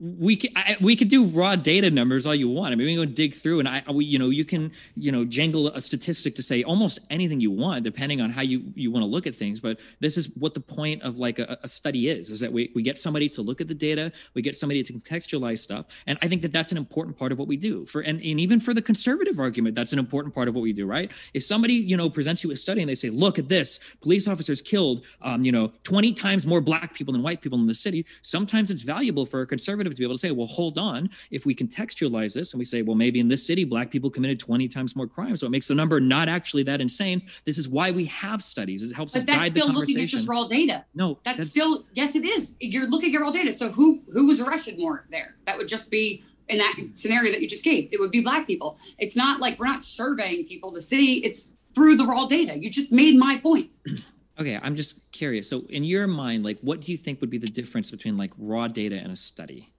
we 0.00 0.40
I, 0.54 0.76
we 0.80 0.94
could 0.94 1.08
do 1.08 1.24
raw 1.24 1.56
data 1.56 1.90
numbers 1.90 2.24
all 2.24 2.34
you 2.34 2.48
want. 2.48 2.72
I 2.72 2.76
mean, 2.76 2.86
we 2.86 2.94
can 2.94 3.04
go 3.04 3.12
dig 3.12 3.34
through, 3.34 3.58
and 3.58 3.68
I, 3.68 3.82
we, 3.90 4.04
you 4.04 4.18
know, 4.18 4.30
you 4.30 4.44
can, 4.44 4.70
you 4.94 5.10
know, 5.10 5.24
jangle 5.24 5.68
a 5.68 5.80
statistic 5.80 6.36
to 6.36 6.42
say 6.42 6.62
almost 6.62 7.00
anything 7.10 7.40
you 7.40 7.50
want, 7.50 7.82
depending 7.82 8.20
on 8.20 8.30
how 8.30 8.42
you 8.42 8.62
you 8.76 8.92
want 8.92 9.02
to 9.02 9.08
look 9.08 9.26
at 9.26 9.34
things. 9.34 9.58
But 9.58 9.80
this 9.98 10.16
is 10.16 10.36
what 10.36 10.54
the 10.54 10.60
point 10.60 11.02
of 11.02 11.18
like 11.18 11.40
a, 11.40 11.58
a 11.64 11.68
study 11.68 12.08
is: 12.08 12.30
is 12.30 12.38
that 12.38 12.52
we 12.52 12.70
we 12.76 12.82
get 12.82 12.96
somebody 12.96 13.28
to 13.30 13.42
look 13.42 13.60
at 13.60 13.66
the 13.66 13.74
data, 13.74 14.12
we 14.34 14.42
get 14.42 14.54
somebody 14.54 14.84
to 14.84 14.92
contextualize 14.92 15.58
stuff, 15.58 15.86
and 16.06 16.16
I 16.22 16.28
think 16.28 16.42
that 16.42 16.52
that's 16.52 16.70
an 16.70 16.78
important 16.78 17.18
part 17.18 17.32
of 17.32 17.38
what 17.38 17.48
we 17.48 17.56
do. 17.56 17.84
For 17.86 18.02
and, 18.02 18.20
and 18.20 18.40
even 18.40 18.60
for 18.60 18.74
the 18.74 18.82
conservative 18.82 19.40
argument, 19.40 19.74
that's 19.74 19.92
an 19.92 19.98
important 19.98 20.32
part 20.32 20.46
of 20.46 20.54
what 20.54 20.62
we 20.62 20.72
do, 20.72 20.86
right? 20.86 21.10
If 21.34 21.42
somebody 21.42 21.74
you 21.74 21.96
know 21.96 22.08
presents 22.08 22.44
you 22.44 22.52
a 22.52 22.56
study 22.56 22.82
and 22.82 22.88
they 22.88 22.94
say, 22.94 23.10
look 23.10 23.36
at 23.36 23.48
this, 23.48 23.80
police 24.00 24.28
officers 24.28 24.62
killed, 24.62 25.04
um, 25.22 25.42
you 25.42 25.50
know, 25.50 25.72
20 25.82 26.12
times 26.12 26.46
more 26.46 26.60
black 26.60 26.94
people 26.94 27.12
than 27.12 27.22
white 27.22 27.40
people 27.40 27.58
in 27.58 27.66
the 27.66 27.74
city. 27.74 28.06
Sometimes 28.22 28.70
it's 28.70 28.82
valuable 28.82 29.26
for 29.26 29.40
a 29.40 29.46
conservative 29.46 29.87
to 29.94 29.98
be 29.98 30.04
able 30.04 30.14
to 30.14 30.18
say, 30.18 30.30
well, 30.30 30.46
hold 30.46 30.78
on. 30.78 31.10
If 31.30 31.46
we 31.46 31.54
contextualize 31.54 32.34
this 32.34 32.52
and 32.52 32.58
we 32.58 32.64
say, 32.64 32.82
well, 32.82 32.96
maybe 32.96 33.20
in 33.20 33.28
this 33.28 33.46
city, 33.46 33.64
black 33.64 33.90
people 33.90 34.10
committed 34.10 34.38
20 34.38 34.68
times 34.68 34.96
more 34.96 35.06
crime. 35.06 35.36
So 35.36 35.46
it 35.46 35.50
makes 35.50 35.68
the 35.68 35.74
number 35.74 36.00
not 36.00 36.28
actually 36.28 36.62
that 36.64 36.80
insane. 36.80 37.22
This 37.44 37.58
is 37.58 37.68
why 37.68 37.90
we 37.90 38.04
have 38.06 38.42
studies. 38.42 38.82
It 38.82 38.94
helps 38.94 39.12
but 39.12 39.20
us 39.20 39.24
guide 39.24 39.54
the 39.54 39.60
conversation. 39.60 39.66
But 39.66 39.72
that's 39.72 39.72
still 39.72 39.80
looking 39.80 40.02
at 40.02 40.08
just 40.08 40.28
raw 40.28 40.46
data. 40.46 40.84
No, 40.94 41.18
that's, 41.24 41.38
that's 41.38 41.50
still, 41.50 41.84
yes, 41.94 42.14
it 42.14 42.24
is. 42.24 42.56
You're 42.60 42.88
looking 42.88 43.14
at 43.14 43.20
raw 43.20 43.30
data. 43.30 43.52
So 43.52 43.70
who, 43.70 44.02
who 44.12 44.26
was 44.26 44.40
arrested 44.40 44.78
more 44.78 45.06
there? 45.10 45.36
That 45.46 45.58
would 45.58 45.68
just 45.68 45.90
be 45.90 46.24
in 46.48 46.58
that 46.58 46.76
scenario 46.92 47.30
that 47.32 47.40
you 47.40 47.48
just 47.48 47.64
gave. 47.64 47.88
It 47.92 48.00
would 48.00 48.10
be 48.10 48.20
black 48.20 48.46
people. 48.46 48.78
It's 48.98 49.16
not 49.16 49.40
like 49.40 49.58
we're 49.58 49.66
not 49.66 49.82
surveying 49.82 50.46
people 50.46 50.72
to 50.74 50.82
see. 50.82 51.24
It's 51.24 51.48
through 51.74 51.96
the 51.96 52.04
raw 52.04 52.26
data. 52.26 52.58
You 52.58 52.70
just 52.70 52.90
made 52.90 53.16
my 53.16 53.38
point. 53.38 53.70
Okay, 54.40 54.56
I'm 54.62 54.76
just 54.76 55.10
curious. 55.10 55.50
So, 55.50 55.64
in 55.68 55.82
your 55.82 56.06
mind, 56.06 56.44
like, 56.44 56.58
what 56.60 56.80
do 56.80 56.92
you 56.92 56.98
think 56.98 57.20
would 57.20 57.28
be 57.28 57.38
the 57.38 57.48
difference 57.48 57.90
between 57.90 58.16
like 58.16 58.30
raw 58.38 58.68
data 58.68 58.96
and 58.96 59.10
a 59.10 59.16
study? 59.16 59.72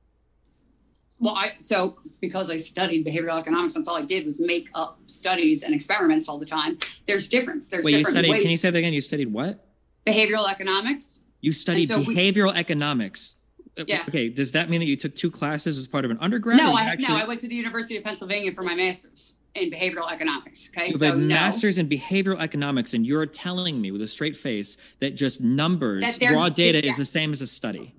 Well, 1.19 1.35
I 1.35 1.53
so 1.59 1.97
because 2.21 2.49
I 2.49 2.57
studied 2.57 3.05
behavioral 3.05 3.39
economics, 3.39 3.73
that's 3.73 3.87
all 3.87 3.97
I 3.97 4.05
did 4.05 4.25
was 4.25 4.39
make 4.39 4.69
up 4.73 4.99
studies 5.07 5.63
and 5.63 5.73
experiments 5.73 6.29
all 6.29 6.37
the 6.37 6.45
time. 6.45 6.77
There's 7.07 7.27
difference. 7.27 7.67
There's 7.67 7.85
Wait, 7.85 7.91
different 7.91 8.07
you 8.07 8.11
studied, 8.11 8.29
ways. 8.31 8.41
Can 8.43 8.51
you 8.51 8.57
say 8.57 8.69
that 8.69 8.77
again? 8.77 8.93
You 8.93 9.01
studied 9.01 9.31
what? 9.31 9.65
Behavioral 10.05 10.49
economics. 10.49 11.19
You 11.41 11.53
studied 11.53 11.89
so 11.89 12.01
behavioral 12.01 12.53
we, 12.53 12.59
economics. 12.59 13.35
Uh, 13.77 13.83
yes. 13.87 14.07
Okay. 14.09 14.29
Does 14.29 14.51
that 14.53 14.69
mean 14.69 14.79
that 14.79 14.87
you 14.87 14.95
took 14.95 15.15
two 15.15 15.31
classes 15.31 15.77
as 15.77 15.87
part 15.87 16.05
of 16.05 16.11
an 16.11 16.17
undergrad? 16.19 16.57
No, 16.57 16.73
I 16.73 16.81
actually... 16.83 17.15
no. 17.15 17.23
I 17.23 17.27
went 17.27 17.41
to 17.41 17.47
the 17.47 17.55
University 17.55 17.97
of 17.97 18.03
Pennsylvania 18.03 18.53
for 18.53 18.63
my 18.63 18.75
master's 18.75 19.35
in 19.55 19.71
behavioral 19.71 20.11
economics. 20.11 20.69
Okay, 20.69 20.91
so, 20.91 20.97
so 20.97 21.15
no. 21.15 21.27
master's 21.27 21.79
in 21.79 21.89
behavioral 21.89 22.39
economics, 22.39 22.93
and 22.93 23.05
you're 23.05 23.25
telling 23.25 23.81
me 23.81 23.91
with 23.91 24.01
a 24.01 24.07
straight 24.07 24.35
face 24.35 24.77
that 24.99 25.15
just 25.15 25.41
numbers, 25.41 26.17
that 26.17 26.33
raw 26.33 26.49
data, 26.49 26.83
yeah. 26.83 26.89
is 26.89 26.97
the 26.97 27.05
same 27.05 27.31
as 27.33 27.41
a 27.41 27.47
study. 27.47 27.93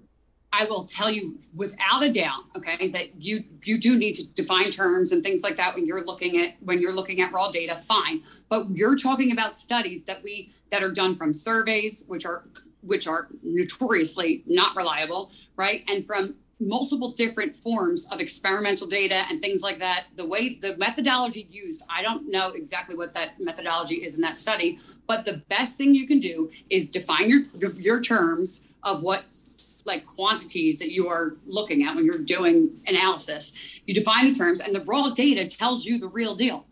I 0.53 0.65
will 0.65 0.85
tell 0.85 1.11
you 1.11 1.39
without 1.55 2.03
a 2.03 2.11
doubt, 2.11 2.43
okay, 2.57 2.89
that 2.89 3.21
you 3.21 3.45
you 3.63 3.79
do 3.79 3.97
need 3.97 4.15
to 4.15 4.27
define 4.27 4.71
terms 4.71 5.13
and 5.13 5.23
things 5.23 5.43
like 5.43 5.57
that 5.57 5.75
when 5.75 5.87
you're 5.87 6.05
looking 6.05 6.39
at 6.39 6.55
when 6.61 6.81
you're 6.81 6.93
looking 6.93 7.21
at 7.21 7.33
raw 7.33 7.51
data, 7.51 7.77
fine. 7.77 8.23
But 8.49 8.71
you're 8.71 8.97
talking 8.97 9.31
about 9.33 9.57
studies 9.57 10.05
that 10.05 10.23
we 10.23 10.53
that 10.71 10.83
are 10.83 10.91
done 10.91 11.15
from 11.15 11.35
surveys, 11.35 12.05
which 12.09 12.27
are 12.27 12.45
which 12.83 13.07
are 13.07 13.29
notoriously 13.43 14.43
not 14.47 14.75
reliable, 14.75 15.31
right? 15.57 15.85
And 15.89 16.07
from 16.07 16.35
multiple 16.61 17.13
different 17.13 17.57
forms 17.57 18.07
of 18.13 18.21
experimental 18.21 18.87
data 18.87 19.25
and 19.31 19.41
things 19.41 19.63
like 19.63 19.79
that. 19.79 20.05
The 20.17 20.27
way 20.27 20.59
the 20.61 20.77
methodology 20.77 21.49
used, 21.51 21.83
I 21.89 22.03
don't 22.03 22.31
know 22.31 22.51
exactly 22.51 22.97
what 22.97 23.15
that 23.15 23.41
methodology 23.41 23.97
is 23.97 24.15
in 24.15 24.21
that 24.21 24.37
study, 24.37 24.79
but 25.07 25.25
the 25.25 25.39
best 25.49 25.79
thing 25.79 25.95
you 25.95 26.07
can 26.07 26.21
do 26.21 26.51
is 26.69 26.91
define 26.91 27.29
your 27.29 27.45
your 27.79 28.01
terms 28.03 28.63
of 28.83 29.03
what's 29.03 29.60
like 29.91 30.07
quantities 30.07 30.79
that 30.79 30.93
you 30.93 31.09
are 31.09 31.37
looking 31.45 31.85
at 31.85 31.95
when 31.95 32.05
you're 32.05 32.23
doing 32.23 32.81
analysis. 32.87 33.53
You 33.87 33.93
define 33.95 34.25
the 34.27 34.35
terms, 34.39 34.61
and 34.61 34.75
the 34.75 34.83
raw 34.85 35.11
data 35.11 35.47
tells 35.47 35.85
you 35.85 35.99
the 35.99 36.09
real 36.09 36.35
deal. 36.35 36.67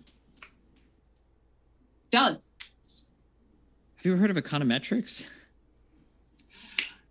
Does. 2.11 2.53
Have 3.97 4.07
you 4.07 4.12
ever 4.12 4.21
heard 4.21 4.31
of 4.31 4.43
econometrics? 4.43 5.25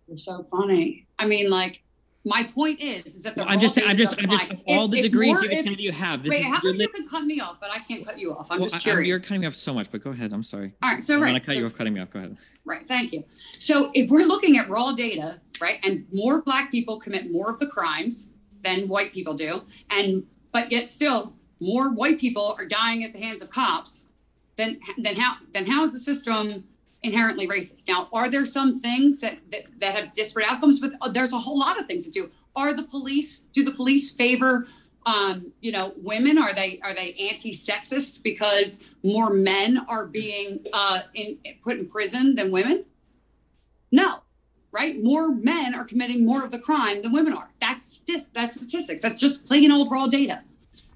You're 0.08 0.16
so 0.16 0.42
funny. 0.44 1.06
I 1.18 1.26
mean, 1.26 1.50
like, 1.50 1.82
my 2.24 2.42
point 2.42 2.80
is, 2.80 3.14
is 3.14 3.22
that 3.22 3.34
the 3.36 3.42
well, 3.42 3.52
I'm 3.52 3.60
just 3.60 3.74
saying, 3.74 3.88
I'm 3.88 3.96
just, 3.96 4.20
I'm 4.20 4.28
just, 4.28 4.52
all 4.66 4.86
if, 4.86 4.90
the 4.90 5.02
degrees 5.02 5.40
you 5.40 5.48
that 5.48 5.80
you 5.80 5.92
have. 5.92 6.22
This 6.22 6.30
wait, 6.30 6.40
is, 6.40 6.46
how 6.46 6.60
come 6.60 6.76
you 6.76 6.88
can 6.88 7.08
cut 7.08 7.24
me 7.24 7.40
off, 7.40 7.58
but 7.60 7.70
I 7.70 7.78
can't 7.78 8.04
cut 8.04 8.18
you 8.18 8.32
off? 8.32 8.50
I'm 8.50 8.58
well, 8.58 8.68
just 8.68 8.82
curious. 8.82 9.04
I, 9.04 9.08
you're 9.08 9.20
cutting 9.20 9.42
me 9.42 9.46
off 9.46 9.54
so 9.54 9.72
much, 9.72 9.90
but 9.90 10.02
go 10.02 10.10
ahead. 10.10 10.32
I'm 10.32 10.42
sorry. 10.42 10.72
All 10.82 10.90
right, 10.90 11.02
so 11.02 11.14
I'm 11.14 11.22
right. 11.22 11.28
I'm 11.28 11.34
gonna 11.34 11.40
cut 11.40 11.52
so, 11.54 11.60
you 11.60 11.66
off, 11.66 11.74
cutting 11.74 11.94
me 11.94 12.00
off. 12.00 12.10
Go 12.10 12.18
ahead. 12.18 12.36
Right, 12.64 12.86
thank 12.88 13.12
you. 13.12 13.24
So 13.36 13.90
if 13.94 14.10
we're 14.10 14.26
looking 14.26 14.58
at 14.58 14.68
raw 14.68 14.92
data, 14.92 15.40
right, 15.60 15.78
and 15.82 16.06
more 16.12 16.42
Black 16.42 16.70
people 16.70 16.98
commit 16.98 17.30
more 17.30 17.50
of 17.50 17.58
the 17.58 17.66
crimes 17.66 18.30
than 18.62 18.88
white 18.88 19.12
people 19.12 19.34
do, 19.34 19.62
and 19.90 20.24
but 20.52 20.72
yet 20.72 20.90
still 20.90 21.34
more 21.60 21.90
white 21.92 22.18
people 22.18 22.54
are 22.58 22.66
dying 22.66 23.04
at 23.04 23.12
the 23.12 23.18
hands 23.18 23.42
of 23.42 23.50
cops, 23.50 24.04
then 24.56 24.80
then 24.96 25.16
how 25.16 25.36
then 25.52 25.66
how 25.66 25.82
is 25.84 25.92
the 25.92 25.98
system 25.98 26.64
inherently 27.02 27.46
racist. 27.46 27.86
Now, 27.86 28.08
are 28.12 28.28
there 28.28 28.44
some 28.44 28.76
things 28.76 29.20
that, 29.20 29.38
that, 29.52 29.66
that 29.78 29.94
have 29.94 30.12
disparate 30.14 30.50
outcomes? 30.50 30.80
But 30.80 30.94
uh, 31.00 31.08
there's 31.08 31.32
a 31.32 31.38
whole 31.38 31.56
lot 31.56 31.78
of 31.78 31.86
things 31.86 32.04
that 32.04 32.12
do. 32.12 32.28
Are 32.56 32.74
the 32.74 32.82
police, 32.82 33.38
do 33.52 33.62
the 33.62 33.70
police 33.70 34.10
favor 34.10 34.66
um, 35.06 35.52
you 35.60 35.72
know, 35.72 35.94
women? 35.96 36.38
Are 36.38 36.52
they 36.52 36.80
are 36.82 36.94
they 36.94 37.14
anti-sexist 37.30 38.22
because 38.22 38.80
more 39.02 39.30
men 39.30 39.78
are 39.88 40.06
being 40.06 40.66
uh, 40.72 41.00
in, 41.14 41.38
put 41.62 41.78
in 41.78 41.86
prison 41.86 42.34
than 42.34 42.50
women? 42.50 42.84
No, 43.90 44.18
right? 44.72 45.02
More 45.02 45.34
men 45.34 45.74
are 45.74 45.84
committing 45.84 46.24
more 46.24 46.44
of 46.44 46.50
the 46.50 46.58
crime 46.58 47.02
than 47.02 47.12
women 47.12 47.32
are. 47.32 47.50
That's 47.60 48.02
that's 48.34 48.54
statistics. 48.54 49.00
That's 49.00 49.20
just 49.20 49.46
plain 49.46 49.72
old 49.72 49.90
raw 49.90 50.06
data, 50.06 50.42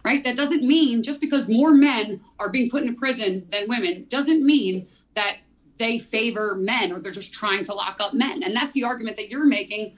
right? 0.05 0.23
That 0.25 0.37
doesn't 0.37 0.63
mean 0.63 1.03
just 1.03 1.21
because 1.21 1.49
more 1.49 1.73
men 1.73 2.21
are 2.39 2.51
being 2.51 2.71
put 2.71 2.83
in 2.83 2.95
prison 2.95 3.47
than 3.51 3.69
women 3.69 4.07
doesn't 4.09 4.45
mean 4.45 4.89
that 5.15 5.39
they 5.79 5.99
favor 5.99 6.55
men 6.55 6.93
or 6.93 7.01
they're 7.01 7.13
just 7.13 7.33
trying 7.33 7.65
to 7.65 7.75
lock 7.75 7.99
up 8.01 8.15
men. 8.15 8.43
And 8.43 8.55
that's 8.55 8.75
the 8.75 8.85
argument 8.85 9.17
that 9.17 9.31
you're 9.31 9.47
making 9.47 9.97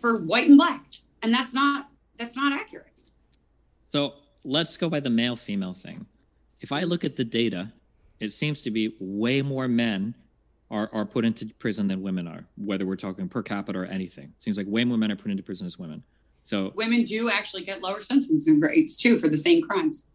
for 0.00 0.20
white 0.22 0.48
and 0.48 0.56
black, 0.56 0.84
and 1.22 1.32
that's 1.32 1.54
not 1.54 1.88
that's 2.18 2.36
not 2.36 2.52
accurate. 2.52 2.88
So 3.88 4.14
let's 4.44 4.76
go 4.76 4.88
by 4.88 5.00
the 5.00 5.10
male 5.10 5.36
female 5.36 5.74
thing. 5.74 6.06
If 6.60 6.72
I 6.72 6.82
look 6.82 7.04
at 7.04 7.16
the 7.16 7.24
data, 7.24 7.72
it 8.20 8.32
seems 8.32 8.62
to 8.62 8.70
be 8.70 8.94
way 9.00 9.42
more 9.42 9.68
men 9.68 10.14
are, 10.72 10.88
are 10.92 11.04
put 11.04 11.24
into 11.24 11.46
prison 11.58 11.86
than 11.86 12.02
women 12.02 12.26
are, 12.26 12.44
whether 12.56 12.86
we're 12.86 12.96
talking 12.96 13.28
per 13.28 13.42
capita 13.42 13.78
or 13.78 13.84
anything. 13.84 14.24
It 14.24 14.42
seems 14.42 14.56
like 14.56 14.66
way 14.66 14.82
more 14.84 14.96
men 14.96 15.12
are 15.12 15.16
put 15.16 15.30
into 15.30 15.42
prison 15.42 15.66
as 15.66 15.78
women. 15.78 16.02
So 16.42 16.72
women 16.74 17.04
do 17.04 17.30
actually 17.30 17.64
get 17.64 17.82
lower 17.82 18.00
sentencing 18.00 18.58
rates 18.58 18.96
too 18.96 19.18
for 19.18 19.28
the 19.28 19.36
same 19.36 19.62
crimes. 19.62 20.06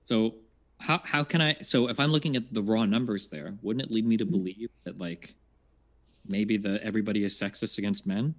So 0.00 0.36
how 0.78 1.00
how 1.04 1.22
can 1.22 1.40
I 1.40 1.56
so 1.62 1.88
if 1.88 2.00
I'm 2.00 2.10
looking 2.10 2.34
at 2.34 2.52
the 2.52 2.62
raw 2.62 2.86
numbers 2.86 3.28
there, 3.28 3.54
wouldn't 3.62 3.84
it 3.84 3.92
lead 3.92 4.06
me 4.06 4.16
to 4.16 4.24
believe 4.24 4.70
that 4.84 4.98
like 4.98 5.34
maybe 6.26 6.56
the 6.56 6.82
everybody 6.82 7.22
is 7.22 7.38
sexist 7.38 7.78
against 7.78 8.06
men? 8.06 8.34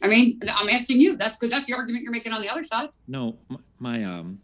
I 0.00 0.06
mean, 0.06 0.40
I'm 0.48 0.70
asking 0.70 1.02
you. 1.02 1.16
That's 1.16 1.36
because 1.36 1.50
that's 1.50 1.66
the 1.66 1.74
argument 1.74 2.04
you're 2.04 2.12
making 2.12 2.32
on 2.32 2.40
the 2.40 2.48
other 2.48 2.62
side. 2.62 2.90
No, 3.06 3.36
my, 3.48 3.58
my 3.78 4.04
um 4.04 4.40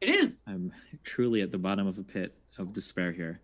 It 0.00 0.08
is. 0.08 0.42
I'm 0.48 0.72
truly 1.04 1.42
at 1.42 1.52
the 1.52 1.58
bottom 1.58 1.86
of 1.86 1.98
a 1.98 2.02
pit 2.02 2.34
of 2.58 2.72
despair 2.72 3.12
here. 3.12 3.40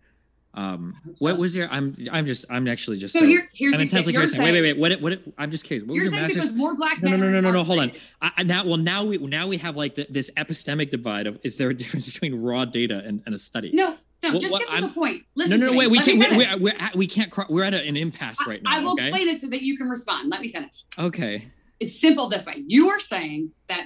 Um, 0.55 0.95
what 1.19 1.37
was 1.37 1.53
your? 1.53 1.67
I'm 1.69 1.95
I'm 2.11 2.25
just 2.25 2.45
I'm 2.49 2.67
actually 2.67 2.97
just 2.97 3.13
So 3.13 3.23
here- 3.23 3.47
here's 3.53 3.73
I'm 3.73 3.77
the 3.77 3.83
intensely. 3.83 4.13
You're. 4.13 4.23
Wait, 4.23 4.51
wait, 4.51 4.61
wait. 4.61 4.77
What? 4.79 4.99
What? 4.99 5.21
I'm 5.37 5.51
just 5.51 5.63
curious. 5.63 5.87
What 5.87 5.93
You're 5.93 6.05
was 6.05 6.11
your 6.11 6.17
saying 6.27 6.35
master's? 6.37 6.51
because 6.51 6.57
more 6.57 6.75
black 6.75 7.03
No, 7.03 7.11
no, 7.11 7.17
men. 7.17 7.31
no, 7.33 7.39
no, 7.41 7.51
no, 7.51 7.57
no. 7.59 7.63
Hold 7.63 7.79
on. 7.79 7.91
I, 8.21 8.31
I- 8.37 8.43
now, 8.43 8.65
well, 8.65 8.77
now 8.77 9.05
we 9.05 9.17
now 9.19 9.47
we 9.47 9.57
have 9.57 9.77
like 9.77 9.93
the, 9.93 10.07
this 10.09 10.31
epistemic 10.37 10.89
divide 10.89 11.27
of 11.27 11.39
is 11.43 11.57
there 11.57 11.69
a 11.69 11.73
difference 11.75 12.07
between 12.07 12.41
raw 12.41 12.65
data 12.65 13.03
and, 13.05 13.21
and 13.27 13.35
a 13.35 13.37
study? 13.37 13.69
No, 13.73 13.95
no. 14.23 14.31
What- 14.31 14.41
just 14.41 14.51
what 14.51 14.59
get 14.61 14.69
to 14.69 14.73
I'm- 14.75 14.83
the 14.83 14.89
point. 14.89 15.17
no, 15.37 15.43
Listen 15.43 15.59
no, 15.59 15.65
to 15.67 15.71
no. 15.71 15.71
me. 15.73 15.77
Wait, 15.77 15.91
we 15.91 15.97
Let 15.99 16.05
can't. 16.05 16.35
We're, 16.35 16.57
we're, 16.57 16.75
at, 16.79 16.95
we 16.95 17.05
can't. 17.05 17.29
cro- 17.31 17.45
We're 17.47 17.63
at 17.63 17.75
an 17.75 17.95
impasse 17.95 18.39
right 18.47 18.61
now. 18.63 18.71
I 18.75 18.79
will 18.79 18.93
okay. 18.93 19.09
explain 19.09 19.27
it 19.27 19.39
so 19.39 19.49
that 19.51 19.61
you 19.61 19.77
can 19.77 19.87
respond. 19.87 20.31
Let 20.31 20.41
me 20.41 20.49
finish. 20.49 20.83
Okay. 20.97 21.47
It's 21.79 22.01
simple 22.01 22.27
this 22.27 22.47
way. 22.47 22.63
You 22.65 22.89
are 22.89 22.99
saying 22.99 23.51
that 23.67 23.85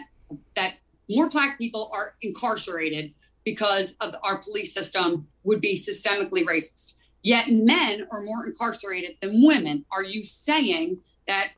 that 0.56 0.76
more 1.10 1.30
black 1.30 1.58
people 1.58 1.92
are 1.94 2.16
incarcerated 2.22 3.14
because 3.44 3.96
of 4.00 4.16
our 4.24 4.38
police 4.38 4.74
system 4.74 5.28
would 5.44 5.62
be 5.62 5.76
systemically 5.76 6.44
racist. 6.44 6.96
Yet 7.22 7.52
men 7.52 8.08
are 8.12 8.22
more 8.22 8.46
incarcerated 8.46 9.18
than 9.22 9.46
women. 9.46 9.86
Are 9.91 10.04
you 10.04 10.26
saying 10.26 11.00
that 11.28 11.52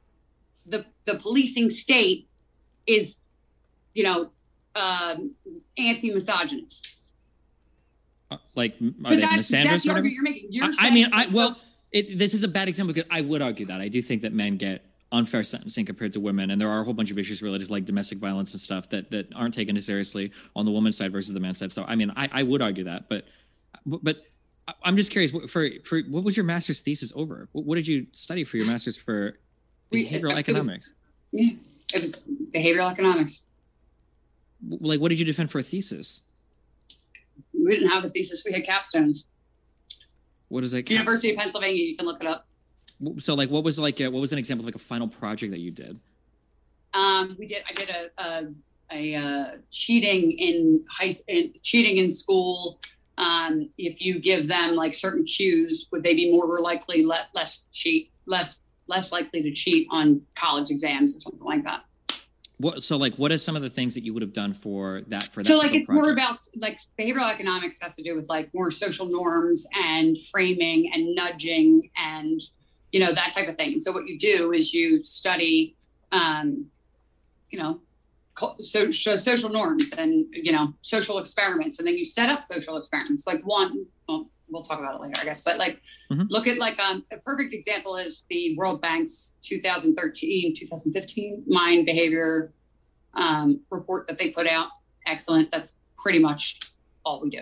the 0.65 0.86
the 1.05 1.15
policing 1.17 1.69
state 1.71 2.27
is, 2.86 3.21
you 3.93 4.03
know, 4.03 4.31
um, 4.75 5.36
anti-misogynist? 5.77 7.13
Uh, 8.31 8.38
like, 8.55 8.75
are 9.03 9.11
they 9.11 9.21
that's, 9.21 9.49
that's 9.49 9.83
the 9.83 9.91
argument 9.91 10.13
you're 10.13 10.23
making. 10.23 10.47
You're 10.51 10.65
I, 10.65 10.88
I 10.88 10.91
mean, 10.91 11.09
I 11.11 11.27
well, 11.27 11.57
it, 11.91 12.17
this 12.17 12.33
is 12.33 12.43
a 12.43 12.47
bad 12.47 12.67
example 12.67 12.93
because 12.93 13.09
I 13.11 13.21
would 13.21 13.41
argue 13.41 13.65
that 13.67 13.81
I 13.81 13.88
do 13.88 14.01
think 14.01 14.21
that 14.23 14.33
men 14.33 14.57
get 14.57 14.86
unfair 15.11 15.43
sentencing 15.43 15.85
compared 15.85 16.11
to 16.13 16.19
women, 16.19 16.51
and 16.51 16.59
there 16.59 16.69
are 16.69 16.81
a 16.81 16.83
whole 16.83 16.93
bunch 16.93 17.11
of 17.11 17.17
issues 17.17 17.41
related 17.41 17.67
to 17.67 17.71
like 17.71 17.85
domestic 17.85 18.17
violence 18.17 18.53
and 18.53 18.59
stuff 18.61 18.89
that 18.89 19.11
that 19.11 19.27
aren't 19.35 19.53
taken 19.53 19.77
as 19.77 19.85
seriously 19.85 20.31
on 20.55 20.65
the 20.65 20.71
woman's 20.71 20.97
side 20.97 21.11
versus 21.11 21.33
the 21.33 21.39
man's 21.39 21.57
side. 21.59 21.71
So 21.71 21.83
I 21.87 21.95
mean, 21.95 22.11
I, 22.15 22.29
I 22.31 22.43
would 22.43 22.61
argue 22.61 22.83
that, 22.85 23.07
but 23.09 23.25
but 23.85 24.17
I'm 24.83 24.97
just 24.97 25.11
curious 25.11 25.31
for 25.49 25.69
for 25.83 26.01
what 26.09 26.23
was 26.23 26.35
your 26.35 26.43
master's 26.45 26.81
thesis 26.81 27.13
over? 27.15 27.47
What, 27.51 27.65
what 27.65 27.75
did 27.75 27.87
you 27.87 28.07
study 28.13 28.43
for 28.43 28.57
your 28.57 28.65
master's 28.65 28.97
for 28.97 29.37
We- 29.91 30.07
behavioral 30.07 30.31
was- 30.33 30.39
economics? 30.39 30.93
yeah, 31.31 31.51
it 31.93 32.01
was 32.01 32.21
behavioral 32.53 32.91
economics. 32.91 33.43
Like, 34.67 34.99
what 34.99 35.09
did 35.09 35.19
you 35.19 35.25
defend 35.25 35.51
for 35.51 35.59
a 35.59 35.63
thesis? 35.63 36.23
We 37.53 37.75
didn't 37.75 37.89
have 37.89 38.03
a 38.05 38.09
thesis. 38.09 38.43
We 38.45 38.51
had 38.53 38.65
capstones. 38.65 39.25
What 40.47 40.63
is 40.63 40.71
that? 40.71 40.89
University 40.89 41.31
of 41.31 41.37
Pennsylvania. 41.37 41.83
You 41.83 41.95
can 41.97 42.05
look 42.05 42.21
it 42.21 42.27
up. 42.27 42.47
So, 43.19 43.33
like, 43.33 43.49
what 43.49 43.63
was 43.63 43.77
like? 43.77 43.99
A, 43.99 44.07
what 44.07 44.19
was 44.19 44.31
an 44.31 44.39
example 44.39 44.61
of 44.61 44.65
like 44.67 44.75
a 44.75 44.79
final 44.79 45.07
project 45.07 45.51
that 45.51 45.59
you 45.59 45.71
did? 45.71 45.99
Um, 46.93 47.35
we 47.37 47.45
did. 47.45 47.63
I 47.69 47.73
did 47.73 47.89
a 47.89 48.23
a, 48.23 48.47
a 48.91 49.15
uh, 49.15 49.51
cheating 49.71 50.31
in 50.31 50.85
high 50.89 51.13
in, 51.27 51.53
cheating 51.61 51.97
in 51.97 52.11
school. 52.11 52.79
Um, 53.17 53.69
if 53.77 54.01
you 54.01 54.19
give 54.19 54.47
them 54.47 54.75
like 54.75 54.93
certain 54.93 55.25
cues, 55.25 55.87
would 55.91 56.03
they 56.03 56.13
be 56.13 56.31
more 56.31 56.59
likely 56.59 57.03
let 57.03 57.27
less 57.33 57.63
cheat 57.71 58.11
less 58.25 58.59
less 58.87 59.11
likely 59.11 59.41
to 59.43 59.51
cheat 59.51 59.87
on 59.91 60.21
college 60.35 60.69
exams 60.69 61.15
or 61.15 61.19
something 61.19 61.43
like 61.43 61.63
that? 61.65 61.83
What? 62.57 62.83
So, 62.83 62.95
like, 62.95 63.15
what 63.15 63.31
are 63.31 63.37
some 63.37 63.55
of 63.55 63.61
the 63.61 63.69
things 63.69 63.93
that 63.95 64.03
you 64.03 64.13
would 64.13 64.21
have 64.21 64.33
done 64.33 64.53
for 64.53 65.01
that? 65.07 65.23
For 65.23 65.43
that 65.43 65.47
So 65.47 65.57
like 65.57 65.73
it's 65.73 65.89
more 65.89 66.11
about 66.11 66.37
like 66.55 66.79
behavioral 66.97 67.29
economics 67.31 67.77
has 67.81 67.95
to 67.97 68.03
do 68.03 68.15
with 68.15 68.29
like 68.29 68.53
more 68.53 68.71
social 68.71 69.07
norms 69.07 69.67
and 69.83 70.17
framing 70.31 70.93
and 70.93 71.13
nudging 71.15 71.89
and 71.97 72.39
you 72.95 73.01
know 73.01 73.11
that 73.11 73.33
type 73.33 73.49
of 73.49 73.57
thing. 73.57 73.73
And 73.73 73.81
so 73.81 73.91
what 73.91 74.07
you 74.07 74.17
do 74.17 74.53
is 74.53 74.73
you 74.73 75.03
study, 75.03 75.75
um, 76.13 76.67
you 77.51 77.59
know, 77.59 77.81
so, 78.59 78.89
so 78.93 79.17
social 79.17 79.49
norms 79.49 79.91
and 79.97 80.25
you 80.31 80.53
know 80.53 80.73
social 80.79 81.17
experiments, 81.19 81.77
and 81.79 81.85
then 81.85 81.97
you 81.97 82.05
set 82.05 82.29
up 82.29 82.45
social 82.45 82.77
experiments. 82.77 83.27
Like 83.27 83.41
one, 83.45 83.85
well, 84.07 84.29
we'll 84.47 84.63
talk 84.63 84.79
about 84.79 84.95
it 84.95 85.01
later, 85.01 85.19
I 85.19 85.25
guess. 85.25 85.43
But 85.43 85.57
like, 85.57 85.81
Mhm. 86.09 86.27
look 86.29 86.47
at 86.47 86.57
like 86.57 86.79
um, 86.79 87.03
a 87.11 87.17
perfect 87.17 87.53
example 87.53 87.97
is 87.97 88.23
the 88.29 88.55
World 88.55 88.79
Bank's 88.81 89.33
2013 89.41 90.55
2015 90.55 91.43
mind 91.47 91.85
behavior 91.85 92.53
um, 93.13 93.59
report 93.71 94.07
that 94.07 94.17
they 94.19 94.29
put 94.29 94.47
out. 94.47 94.69
Excellent. 95.05 95.51
That's 95.51 95.75
pretty 95.97 96.19
much 96.19 96.59
all 97.03 97.19
we 97.19 97.29
do. 97.29 97.41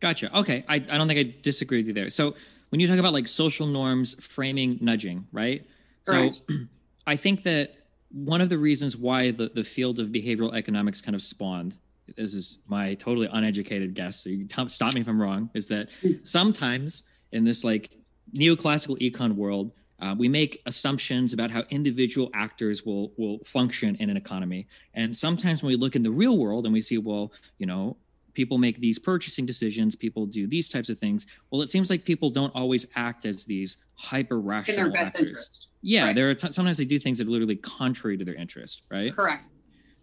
Gotcha. 0.00 0.38
Okay. 0.38 0.64
I, 0.68 0.74
I 0.74 0.98
don't 0.98 1.08
think 1.08 1.18
I 1.20 1.34
disagree 1.40 1.78
with 1.78 1.86
you 1.86 1.94
there. 1.94 2.10
So 2.10 2.34
when 2.74 2.80
you 2.80 2.88
talk 2.88 2.98
about 2.98 3.12
like 3.12 3.28
social 3.28 3.68
norms, 3.68 4.14
framing, 4.14 4.78
nudging, 4.80 5.28
right? 5.30 5.64
Correct. 6.04 6.42
So 6.48 6.54
I 7.06 7.14
think 7.14 7.44
that 7.44 7.72
one 8.10 8.40
of 8.40 8.48
the 8.48 8.58
reasons 8.58 8.96
why 8.96 9.30
the, 9.30 9.48
the 9.48 9.62
field 9.62 10.00
of 10.00 10.08
behavioral 10.08 10.52
economics 10.56 11.00
kind 11.00 11.14
of 11.14 11.22
spawned, 11.22 11.76
this 12.16 12.34
is 12.34 12.64
my 12.66 12.94
totally 12.94 13.28
uneducated 13.30 13.94
guess, 13.94 14.24
so 14.24 14.28
you 14.28 14.44
can 14.44 14.66
t- 14.66 14.68
stop 14.70 14.92
me 14.92 15.02
if 15.02 15.06
I'm 15.06 15.22
wrong, 15.22 15.50
is 15.54 15.68
that 15.68 15.86
sometimes 16.24 17.04
in 17.30 17.44
this 17.44 17.62
like 17.62 17.96
neoclassical 18.36 18.98
econ 18.98 19.36
world, 19.36 19.70
uh, 20.00 20.16
we 20.18 20.28
make 20.28 20.60
assumptions 20.66 21.32
about 21.32 21.52
how 21.52 21.62
individual 21.70 22.28
actors 22.34 22.84
will 22.84 23.12
will 23.16 23.38
function 23.44 23.94
in 24.00 24.10
an 24.10 24.16
economy, 24.16 24.66
and 24.94 25.16
sometimes 25.16 25.62
when 25.62 25.70
we 25.70 25.76
look 25.76 25.94
in 25.94 26.02
the 26.02 26.10
real 26.10 26.38
world 26.38 26.64
and 26.64 26.72
we 26.72 26.80
see, 26.80 26.98
well, 26.98 27.32
you 27.58 27.66
know, 27.66 27.96
people 28.34 28.58
make 28.58 28.78
these 28.78 28.98
purchasing 28.98 29.46
decisions, 29.46 29.94
people 29.96 30.26
do 30.26 30.46
these 30.46 30.68
types 30.68 30.88
of 30.88 30.98
things. 30.98 31.26
Well, 31.50 31.62
it 31.62 31.70
seems 31.70 31.88
like 31.90 32.04
people 32.04 32.30
don't 32.30 32.54
always 32.54 32.86
act 32.96 33.24
as 33.24 33.44
these 33.46 33.84
hyper 33.94 34.38
In 34.38 34.44
rational 34.44 34.76
their 34.84 34.92
best 34.92 35.14
actors. 35.16 35.30
interest. 35.30 35.68
Yeah, 35.82 36.06
Right. 36.06 36.16
there 36.16 36.30
are 36.30 36.34
t- 36.34 36.50
sometimes 36.52 36.78
they 36.78 36.84
do 36.84 36.98
things 36.98 37.18
that 37.18 37.26
are 37.26 37.30
literally 37.30 37.56
contrary 37.56 38.16
to 38.18 38.24
their 38.24 38.34
interest, 38.34 38.82
right? 38.90 39.14
Correct. 39.14 39.48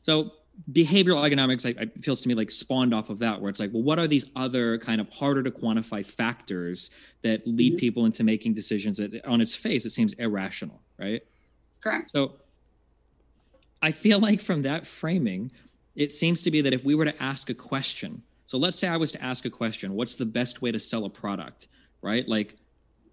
So 0.02 0.32
behavioral 0.72 1.26
economics, 1.26 1.66
I, 1.66 1.70
I 1.80 1.86
feels 2.02 2.22
to 2.22 2.28
me 2.28 2.36
like 2.36 2.52
spawned 2.52 2.94
off 2.94 3.10
of 3.10 3.20
that, 3.20 3.40
where 3.42 3.50
it's 3.50 3.60
like, 3.60 3.72
well, 3.74 3.84
what 3.84 4.00
are 4.00 4.08
these 4.08 4.26
other 4.36 4.78
kind 4.78 5.02
of 5.02 5.10
harder 5.10 5.42
to 5.44 5.52
quantify 5.52 6.06
factors 6.06 6.92
that 7.24 7.46
lead 7.48 7.74
Mhm. 7.74 7.80
people 7.80 8.06
into 8.06 8.24
making 8.24 8.54
decisions 8.54 8.98
that, 8.98 9.26
on 9.26 9.42
its 9.42 9.54
face, 9.56 9.86
it 9.86 9.92
seems 9.92 10.14
irrational, 10.14 10.82
right? 10.98 11.22
Correct. 11.82 12.12
So 12.14 12.38
I 13.82 13.92
feel 13.92 14.20
like 14.20 14.42
from 14.42 14.62
that 14.64 14.86
framing, 14.86 15.52
it 15.96 16.14
seems 16.14 16.44
to 16.44 16.52
be 16.52 16.62
that 16.62 16.74
if 16.74 16.84
we 16.84 16.96
were 16.96 17.06
to 17.06 17.24
ask 17.24 17.50
a 17.50 17.54
question, 17.54 18.22
so 18.46 18.58
let's 18.58 18.78
say 18.78 18.88
I 18.88 18.98
was 18.98 19.12
to 19.14 19.24
ask 19.24 19.46
a 19.46 19.50
question, 19.50 19.94
what's 19.94 20.16
the 20.16 20.26
best 20.26 20.62
way 20.62 20.72
to 20.72 20.80
sell 20.80 21.06
a 21.06 21.10
product, 21.10 21.68
right? 22.02 22.28
Like 22.28 22.58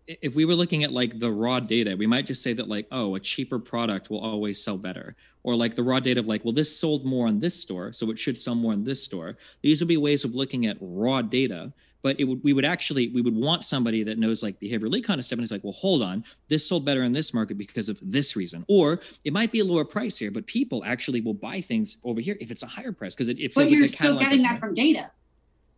if 0.09 0.35
we 0.35 0.45
were 0.45 0.55
looking 0.55 0.85
at 0.85 0.93
like 0.93 1.21
the 1.21 1.31
raw 1.31 1.61
data, 1.61 1.95
we 1.97 2.07
might 2.07 2.27
just 2.27 2.43
say 2.43 2.55
that 2.55 2.69
like, 2.69 2.87
oh, 2.91 3.15
a 3.15 3.21
cheaper 3.21 3.59
product 3.59 4.11
will 4.11 4.21
always 4.21 4.63
sell 4.63 4.79
better. 4.79 5.15
Or 5.43 5.55
like 5.55 5.75
the 5.75 5.83
raw 5.83 6.01
data 6.01 6.21
of 6.21 6.27
like, 6.27 6.45
well, 6.45 6.53
this 6.53 6.79
sold 6.79 7.05
more 7.05 7.29
in 7.29 7.39
this 7.39 7.55
store, 7.55 7.93
so 7.93 8.11
it 8.11 8.19
should 8.19 8.37
sell 8.37 8.55
more 8.55 8.73
in 8.73 8.85
this 8.85 9.03
store. 9.03 9.37
These 9.63 9.81
would 9.81 9.89
be 9.89 9.97
ways 9.97 10.25
of 10.25 10.35
looking 10.35 10.67
at 10.67 10.77
raw 10.81 11.23
data. 11.23 11.73
But 12.03 12.19
it 12.21 12.25
would 12.25 12.43
we 12.45 12.53
would 12.53 12.65
actually 12.65 13.09
we 13.09 13.21
would 13.21 13.35
want 13.35 13.65
somebody 13.65 14.03
that 14.05 14.19
knows 14.19 14.43
like 14.43 14.61
behavioral 14.61 14.95
econ 14.95 15.15
and 15.15 15.25
stuff, 15.25 15.39
and 15.39 15.43
it's 15.43 15.53
like, 15.53 15.65
well, 15.65 15.73
hold 15.73 16.03
on, 16.03 16.25
this 16.49 16.67
sold 16.67 16.85
better 16.85 17.03
in 17.03 17.13
this 17.13 17.35
market 17.35 17.59
because 17.59 17.89
of 17.89 17.99
this 18.03 18.37
reason. 18.37 18.65
Or 18.69 19.01
it 19.25 19.33
might 19.33 19.51
be 19.51 19.61
a 19.61 19.65
lower 19.65 19.85
price 19.85 20.17
here, 20.17 20.31
but 20.31 20.47
people 20.47 20.85
actually 20.85 21.21
will 21.21 21.35
buy 21.35 21.61
things 21.61 21.99
over 22.05 22.21
here 22.21 22.37
if 22.41 22.51
it's 22.51 22.63
a 22.63 22.67
higher 22.67 22.93
price 22.93 23.15
because 23.15 23.29
it, 23.29 23.39
it 23.39 23.53
feels 23.53 23.67
But 23.67 23.71
you're 23.71 23.83
the 23.83 23.89
still 23.89 24.19
getting 24.19 24.43
that 24.43 24.59
from 24.59 24.75
data. 24.75 25.11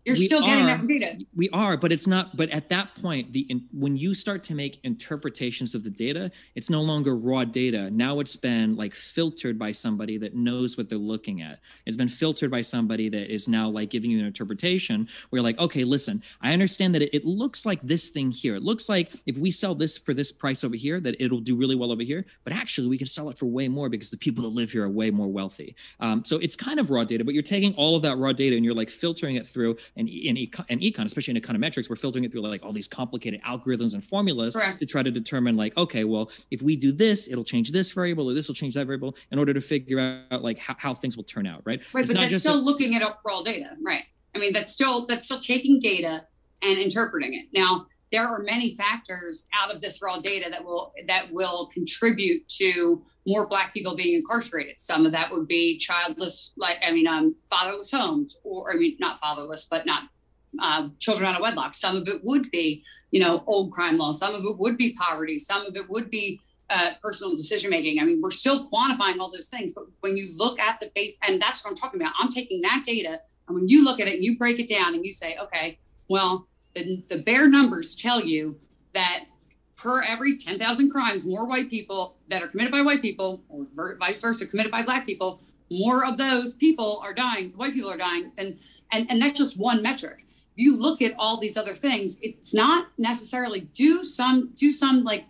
You're 0.04 0.16
We 0.16 0.26
still 0.26 0.40
getting 0.40 0.64
are- 0.64 0.78
that 0.78 0.86
data. 0.86 1.24
We 1.36 1.50
are, 1.50 1.76
but 1.76 1.92
it's 1.92 2.06
not. 2.06 2.36
But 2.36 2.48
at 2.50 2.68
that 2.70 2.94
point, 2.94 3.32
the 3.32 3.40
in, 3.50 3.64
when 3.72 3.96
you 3.96 4.14
start 4.14 4.42
to 4.44 4.54
make 4.54 4.80
interpretations 4.82 5.74
of 5.74 5.84
the 5.84 5.90
data, 5.90 6.30
it's 6.54 6.70
no 6.70 6.80
longer 6.82 7.16
raw 7.16 7.44
data. 7.44 7.90
Now 7.90 8.20
it's 8.20 8.36
been 8.36 8.76
like 8.76 8.94
filtered 8.94 9.58
by 9.58 9.72
somebody 9.72 10.16
that 10.18 10.34
knows 10.34 10.78
what 10.78 10.88
they're 10.88 10.98
looking 10.98 11.42
at. 11.42 11.60
It's 11.84 11.96
been 11.96 12.08
filtered 12.08 12.50
by 12.50 12.62
somebody 12.62 13.08
that 13.10 13.30
is 13.32 13.46
now 13.48 13.68
like 13.68 13.90
giving 13.90 14.10
you 14.10 14.18
an 14.20 14.24
interpretation. 14.26 15.06
Where 15.28 15.38
you're 15.38 15.44
like, 15.44 15.58
okay, 15.58 15.84
listen, 15.84 16.22
I 16.40 16.52
understand 16.52 16.94
that 16.94 17.02
it, 17.02 17.14
it 17.14 17.24
looks 17.26 17.66
like 17.66 17.82
this 17.82 18.08
thing 18.08 18.30
here. 18.30 18.54
It 18.56 18.62
looks 18.62 18.88
like 18.88 19.10
if 19.26 19.36
we 19.36 19.50
sell 19.50 19.74
this 19.74 19.98
for 19.98 20.14
this 20.14 20.32
price 20.32 20.64
over 20.64 20.76
here, 20.76 21.00
that 21.00 21.16
it'll 21.20 21.40
do 21.40 21.56
really 21.56 21.74
well 21.74 21.92
over 21.92 22.02
here. 22.02 22.24
But 22.44 22.54
actually, 22.54 22.88
we 22.88 22.96
can 22.98 23.06
sell 23.06 23.28
it 23.28 23.36
for 23.36 23.46
way 23.46 23.68
more 23.68 23.88
because 23.88 24.10
the 24.10 24.16
people 24.16 24.42
that 24.44 24.50
live 24.50 24.72
here 24.72 24.84
are 24.84 24.88
way 24.90 25.10
more 25.10 25.28
wealthy. 25.28 25.74
Um, 26.00 26.24
so 26.24 26.38
it's 26.38 26.56
kind 26.56 26.80
of 26.80 26.90
raw 26.90 27.04
data, 27.04 27.24
but 27.24 27.34
you're 27.34 27.42
taking 27.42 27.74
all 27.74 27.96
of 27.96 28.02
that 28.02 28.16
raw 28.16 28.32
data 28.32 28.56
and 28.56 28.64
you're 28.64 28.74
like 28.74 28.88
filtering 28.90 29.36
it 29.36 29.46
through 29.46 29.76
and 29.96 30.08
in 30.08 30.36
eco- 30.36 30.64
and 30.68 30.80
econ, 30.80 31.04
especially 31.04 31.34
in 31.36 31.40
econometrics, 31.42 31.88
we're 31.90 31.96
filtering 31.96 32.24
it 32.24 32.32
through 32.32 32.42
like 32.42 32.62
all 32.64 32.72
these 32.72 32.88
complicated 32.88 33.40
algorithms 33.42 33.94
and 33.94 34.04
formulas 34.04 34.54
Correct. 34.54 34.78
to 34.78 34.86
try 34.86 35.02
to 35.02 35.10
determine 35.10 35.56
like, 35.56 35.76
okay, 35.76 36.04
well, 36.04 36.30
if 36.50 36.62
we 36.62 36.76
do 36.76 36.92
this, 36.92 37.28
it'll 37.28 37.44
change 37.44 37.70
this 37.72 37.92
variable 37.92 38.30
or 38.30 38.34
this 38.34 38.48
will 38.48 38.54
change 38.54 38.74
that 38.74 38.86
variable 38.86 39.16
in 39.30 39.38
order 39.38 39.52
to 39.54 39.60
figure 39.60 39.98
out 40.30 40.42
like 40.42 40.58
how, 40.58 40.74
how 40.78 40.94
things 40.94 41.16
will 41.16 41.24
turn 41.24 41.46
out, 41.46 41.62
right? 41.64 41.80
Right, 41.92 42.02
It's 42.02 42.10
but 42.12 42.14
not 42.14 42.20
that's 42.22 42.30
just 42.30 42.44
still 42.44 42.58
a- 42.58 42.62
looking 42.62 42.94
at 42.94 43.02
raw 43.24 43.42
data, 43.42 43.76
right? 43.82 44.04
I 44.34 44.38
mean, 44.38 44.52
that's 44.52 44.72
still 44.72 45.06
that's 45.06 45.24
still 45.24 45.40
taking 45.40 45.80
data 45.80 46.24
and 46.62 46.78
interpreting 46.78 47.34
it. 47.34 47.46
Now, 47.52 47.86
there 48.12 48.26
are 48.26 48.40
many 48.42 48.74
factors 48.74 49.46
out 49.54 49.72
of 49.74 49.80
this 49.80 50.02
raw 50.02 50.18
data 50.18 50.48
that 50.50 50.64
will 50.64 50.92
that 51.06 51.32
will 51.32 51.66
contribute 51.66 52.46
to 52.48 53.04
more 53.26 53.46
Black 53.48 53.74
people 53.74 53.96
being 53.96 54.16
incarcerated. 54.16 54.78
Some 54.78 55.06
of 55.06 55.12
that 55.12 55.30
would 55.30 55.46
be 55.46 55.78
childless, 55.78 56.52
like 56.56 56.78
I 56.86 56.90
mean, 56.90 57.06
um, 57.06 57.34
fatherless 57.48 57.90
homes, 57.90 58.38
or 58.44 58.72
I 58.72 58.76
mean, 58.76 58.96
not 58.98 59.18
fatherless, 59.18 59.66
but 59.70 59.86
not 59.86 60.04
uh, 60.60 60.88
children 60.98 61.28
out 61.28 61.36
of 61.36 61.42
wedlock. 61.42 61.74
Some 61.74 61.96
of 61.96 62.08
it 62.08 62.24
would 62.24 62.50
be, 62.50 62.82
you 63.10 63.20
know, 63.20 63.44
old 63.46 63.72
crime 63.72 63.98
law 63.98 64.12
Some 64.12 64.34
of 64.34 64.44
it 64.44 64.58
would 64.58 64.76
be 64.76 64.94
poverty. 64.94 65.38
Some 65.38 65.66
of 65.66 65.76
it 65.76 65.88
would 65.88 66.10
be 66.10 66.40
uh, 66.70 66.92
personal 67.02 67.36
decision 67.36 67.70
making. 67.70 68.00
I 68.00 68.04
mean, 68.04 68.20
we're 68.22 68.30
still 68.30 68.66
quantifying 68.66 69.18
all 69.18 69.30
those 69.30 69.48
things, 69.48 69.74
but 69.74 69.84
when 70.00 70.16
you 70.16 70.30
look 70.36 70.58
at 70.60 70.80
the 70.80 70.90
base, 70.94 71.18
and 71.26 71.40
that's 71.40 71.64
what 71.64 71.70
I'm 71.70 71.76
talking 71.76 72.00
about. 72.00 72.14
I'm 72.18 72.30
taking 72.30 72.60
that 72.62 72.82
data, 72.86 73.18
and 73.48 73.56
when 73.56 73.68
you 73.68 73.84
look 73.84 74.00
at 74.00 74.06
it 74.06 74.14
and 74.14 74.24
you 74.24 74.38
break 74.38 74.60
it 74.60 74.68
down 74.68 74.94
and 74.94 75.04
you 75.04 75.12
say, 75.12 75.36
okay, 75.42 75.78
well, 76.08 76.46
the, 76.74 77.02
the 77.08 77.18
bare 77.18 77.48
numbers 77.48 77.96
tell 77.96 78.24
you 78.24 78.58
that 78.94 79.24
per 79.80 80.02
every 80.02 80.36
10,000 80.36 80.90
crimes, 80.90 81.26
more 81.26 81.46
white 81.46 81.70
people 81.70 82.16
that 82.28 82.42
are 82.42 82.48
committed 82.48 82.70
by 82.70 82.82
white 82.82 83.00
people, 83.00 83.42
or 83.48 83.96
vice 83.96 84.20
versa, 84.20 84.46
committed 84.46 84.70
by 84.70 84.82
black 84.82 85.06
people, 85.06 85.40
more 85.70 86.04
of 86.04 86.18
those 86.18 86.52
people 86.52 87.00
are 87.02 87.14
dying. 87.14 87.50
White 87.56 87.72
people 87.72 87.90
are 87.90 87.96
dying, 87.96 88.30
than, 88.36 88.58
and 88.92 89.10
and 89.10 89.22
that's 89.22 89.38
just 89.38 89.56
one 89.56 89.80
metric. 89.82 90.24
If 90.28 90.64
you 90.64 90.76
look 90.76 91.00
at 91.00 91.14
all 91.18 91.38
these 91.38 91.56
other 91.56 91.74
things, 91.74 92.18
it's 92.20 92.52
not 92.52 92.88
necessarily 92.98 93.60
do 93.60 94.04
some 94.04 94.50
do 94.54 94.72
some 94.72 95.04
like 95.04 95.24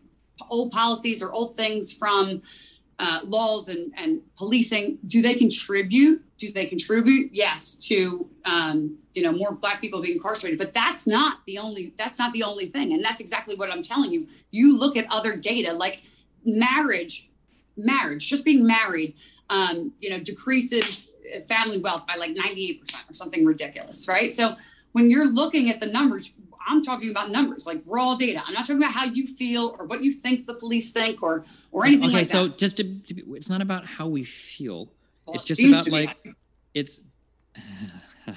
old 0.50 0.72
policies 0.72 1.22
or 1.22 1.30
old 1.30 1.54
things 1.54 1.92
from 1.92 2.42
uh, 2.98 3.20
laws 3.22 3.68
and, 3.68 3.92
and 3.96 4.20
policing 4.36 4.98
do 5.06 5.22
they 5.22 5.34
contribute 5.34 6.24
do 6.40 6.50
they 6.50 6.64
contribute 6.64 7.30
yes 7.32 7.74
to 7.74 8.28
um, 8.46 8.96
you 9.12 9.22
know 9.22 9.30
more 9.30 9.52
black 9.52 9.80
people 9.80 10.00
being 10.00 10.14
incarcerated 10.14 10.58
but 10.58 10.72
that's 10.74 11.06
not 11.06 11.38
the 11.46 11.58
only 11.58 11.92
that's 11.96 12.18
not 12.18 12.32
the 12.32 12.42
only 12.42 12.66
thing 12.66 12.92
and 12.92 13.04
that's 13.04 13.20
exactly 13.20 13.54
what 13.54 13.70
i'm 13.70 13.82
telling 13.82 14.10
you 14.12 14.26
you 14.50 14.76
look 14.76 14.96
at 14.96 15.06
other 15.10 15.36
data 15.36 15.72
like 15.72 16.02
marriage 16.44 17.28
marriage 17.76 18.26
just 18.26 18.44
being 18.44 18.66
married 18.66 19.14
um, 19.50 19.92
you 20.00 20.10
know 20.10 20.18
decreases 20.18 21.10
family 21.48 21.78
wealth 21.78 22.06
by 22.06 22.16
like 22.16 22.34
98% 22.34 22.82
or 23.08 23.12
something 23.12 23.44
ridiculous 23.44 24.08
right 24.08 24.32
so 24.32 24.56
when 24.92 25.10
you're 25.10 25.28
looking 25.28 25.70
at 25.70 25.80
the 25.80 25.86
numbers 25.86 26.32
I'm 26.66 26.84
talking 26.84 27.10
about 27.10 27.30
numbers, 27.30 27.66
like 27.66 27.82
raw 27.86 28.14
data. 28.16 28.42
I'm 28.46 28.52
not 28.52 28.66
talking 28.66 28.76
about 28.76 28.92
how 28.92 29.04
you 29.04 29.26
feel 29.26 29.74
or 29.78 29.86
what 29.86 30.04
you 30.04 30.12
think 30.12 30.44
the 30.44 30.52
police 30.52 30.92
think 30.92 31.22
or 31.22 31.46
or 31.72 31.86
anything 31.86 32.10
okay, 32.10 32.18
like 32.18 32.26
so 32.26 32.48
that. 32.48 32.58
just 32.58 32.76
to, 32.76 32.84
to 32.84 33.14
be, 33.14 33.24
it's 33.30 33.48
not 33.48 33.62
about 33.62 33.86
how 33.86 34.06
we 34.06 34.24
feel. 34.24 34.92
Well, 35.30 35.34
it's 35.36 35.44
it 35.44 35.54
just 35.54 35.86
about 35.86 35.88
like 35.88 36.16
it's 36.74 37.00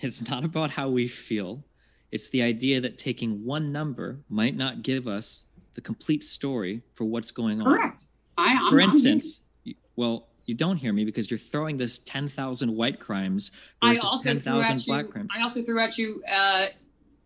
it's 0.00 0.28
not 0.28 0.44
about 0.44 0.70
how 0.70 0.88
we 0.88 1.08
feel. 1.08 1.64
It's 2.10 2.28
the 2.28 2.42
idea 2.42 2.80
that 2.80 2.98
taking 2.98 3.44
one 3.44 3.72
number 3.72 4.18
might 4.28 4.56
not 4.56 4.82
give 4.82 5.08
us 5.08 5.46
the 5.74 5.80
complete 5.80 6.22
story 6.22 6.82
for 6.94 7.04
what's 7.04 7.30
going 7.30 7.60
on. 7.60 7.66
correct. 7.66 8.06
I, 8.38 8.54
I'm, 8.60 8.70
For 8.70 8.80
I'm- 8.80 8.90
instance, 8.90 9.40
you- 9.64 9.74
well, 9.96 10.28
you 10.46 10.54
don't 10.54 10.76
hear 10.76 10.92
me 10.92 11.04
because 11.04 11.30
you're 11.30 11.38
throwing 11.38 11.76
this 11.76 11.98
10,000 12.00 12.70
white 12.74 13.00
crimes 13.00 13.50
versus 13.82 14.22
10,000 14.22 14.82
black 14.86 15.06
you. 15.06 15.10
crimes. 15.10 15.30
I 15.36 15.40
also 15.42 15.62
threw 15.62 15.78
at 15.80 15.96
you. 15.96 16.22
Uh, 16.30 16.66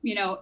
you 0.03 0.15
know, 0.15 0.41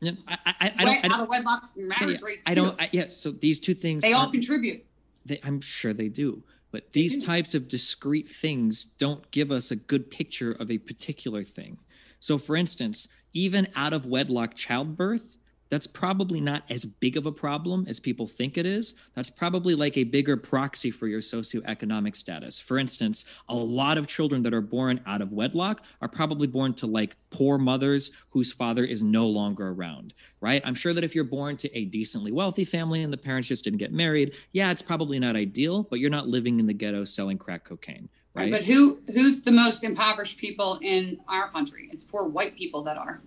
Yeah, 0.00 0.12
I, 0.26 0.38
I, 0.46 0.72
I 0.78 0.84
don't, 0.84 1.04
I 1.04 1.08
don't, 1.08 1.28
wedlock 1.28 1.70
marriage 1.76 2.20
yeah. 2.26 2.34
I 2.46 2.54
don't, 2.54 2.80
I, 2.80 2.88
yeah. 2.92 3.08
So 3.08 3.30
these 3.30 3.60
two 3.60 3.74
things, 3.74 4.02
they 4.02 4.14
all 4.14 4.30
contribute. 4.30 4.84
they, 5.26 5.38
I'm 5.44 5.60
sure 5.60 5.92
they 5.92 6.08
do. 6.08 6.42
But 6.74 6.92
these 6.92 7.18
mm-hmm. 7.18 7.30
types 7.30 7.54
of 7.54 7.68
discrete 7.68 8.28
things 8.28 8.84
don't 8.84 9.30
give 9.30 9.52
us 9.52 9.70
a 9.70 9.76
good 9.76 10.10
picture 10.10 10.50
of 10.50 10.72
a 10.72 10.78
particular 10.78 11.44
thing. 11.44 11.78
So, 12.18 12.36
for 12.36 12.56
instance, 12.56 13.06
even 13.32 13.68
out 13.76 13.92
of 13.92 14.06
wedlock 14.06 14.56
childbirth, 14.56 15.38
that's 15.68 15.86
probably 15.86 16.40
not 16.40 16.62
as 16.70 16.84
big 16.84 17.16
of 17.16 17.26
a 17.26 17.32
problem 17.32 17.86
as 17.88 18.00
people 18.00 18.26
think 18.26 18.56
it 18.56 18.66
is. 18.66 18.94
That's 19.14 19.30
probably 19.30 19.74
like 19.74 19.96
a 19.96 20.04
bigger 20.04 20.36
proxy 20.36 20.90
for 20.90 21.06
your 21.06 21.20
socioeconomic 21.20 22.16
status. 22.16 22.58
For 22.58 22.78
instance, 22.78 23.24
a 23.48 23.54
lot 23.54 23.98
of 23.98 24.06
children 24.06 24.42
that 24.42 24.54
are 24.54 24.60
born 24.60 25.00
out 25.06 25.22
of 25.22 25.32
wedlock 25.32 25.82
are 26.00 26.08
probably 26.08 26.46
born 26.46 26.74
to 26.74 26.86
like 26.86 27.16
poor 27.30 27.58
mothers 27.58 28.12
whose 28.30 28.52
father 28.52 28.84
is 28.84 29.02
no 29.02 29.26
longer 29.26 29.70
around, 29.70 30.14
right? 30.40 30.62
I'm 30.64 30.74
sure 30.74 30.92
that 30.92 31.04
if 31.04 31.14
you're 31.14 31.24
born 31.24 31.56
to 31.58 31.76
a 31.76 31.86
decently 31.86 32.32
wealthy 32.32 32.64
family 32.64 33.02
and 33.02 33.12
the 33.12 33.16
parents 33.18 33.48
just 33.48 33.64
didn't 33.64 33.78
get 33.78 33.92
married, 33.92 34.34
yeah, 34.52 34.70
it's 34.70 34.82
probably 34.82 35.18
not 35.18 35.36
ideal, 35.36 35.82
but 35.84 35.98
you're 35.98 36.10
not 36.10 36.28
living 36.28 36.60
in 36.60 36.66
the 36.66 36.74
ghetto 36.74 37.04
selling 37.04 37.38
crack 37.38 37.64
cocaine, 37.64 38.08
right? 38.34 38.52
But 38.52 38.62
who 38.64 39.00
who's 39.12 39.40
the 39.40 39.50
most 39.50 39.82
impoverished 39.82 40.38
people 40.38 40.78
in 40.82 41.18
our 41.28 41.50
country? 41.50 41.88
It's 41.92 42.04
poor 42.04 42.28
white 42.28 42.56
people 42.56 42.82
that 42.84 42.96
are. 42.96 43.22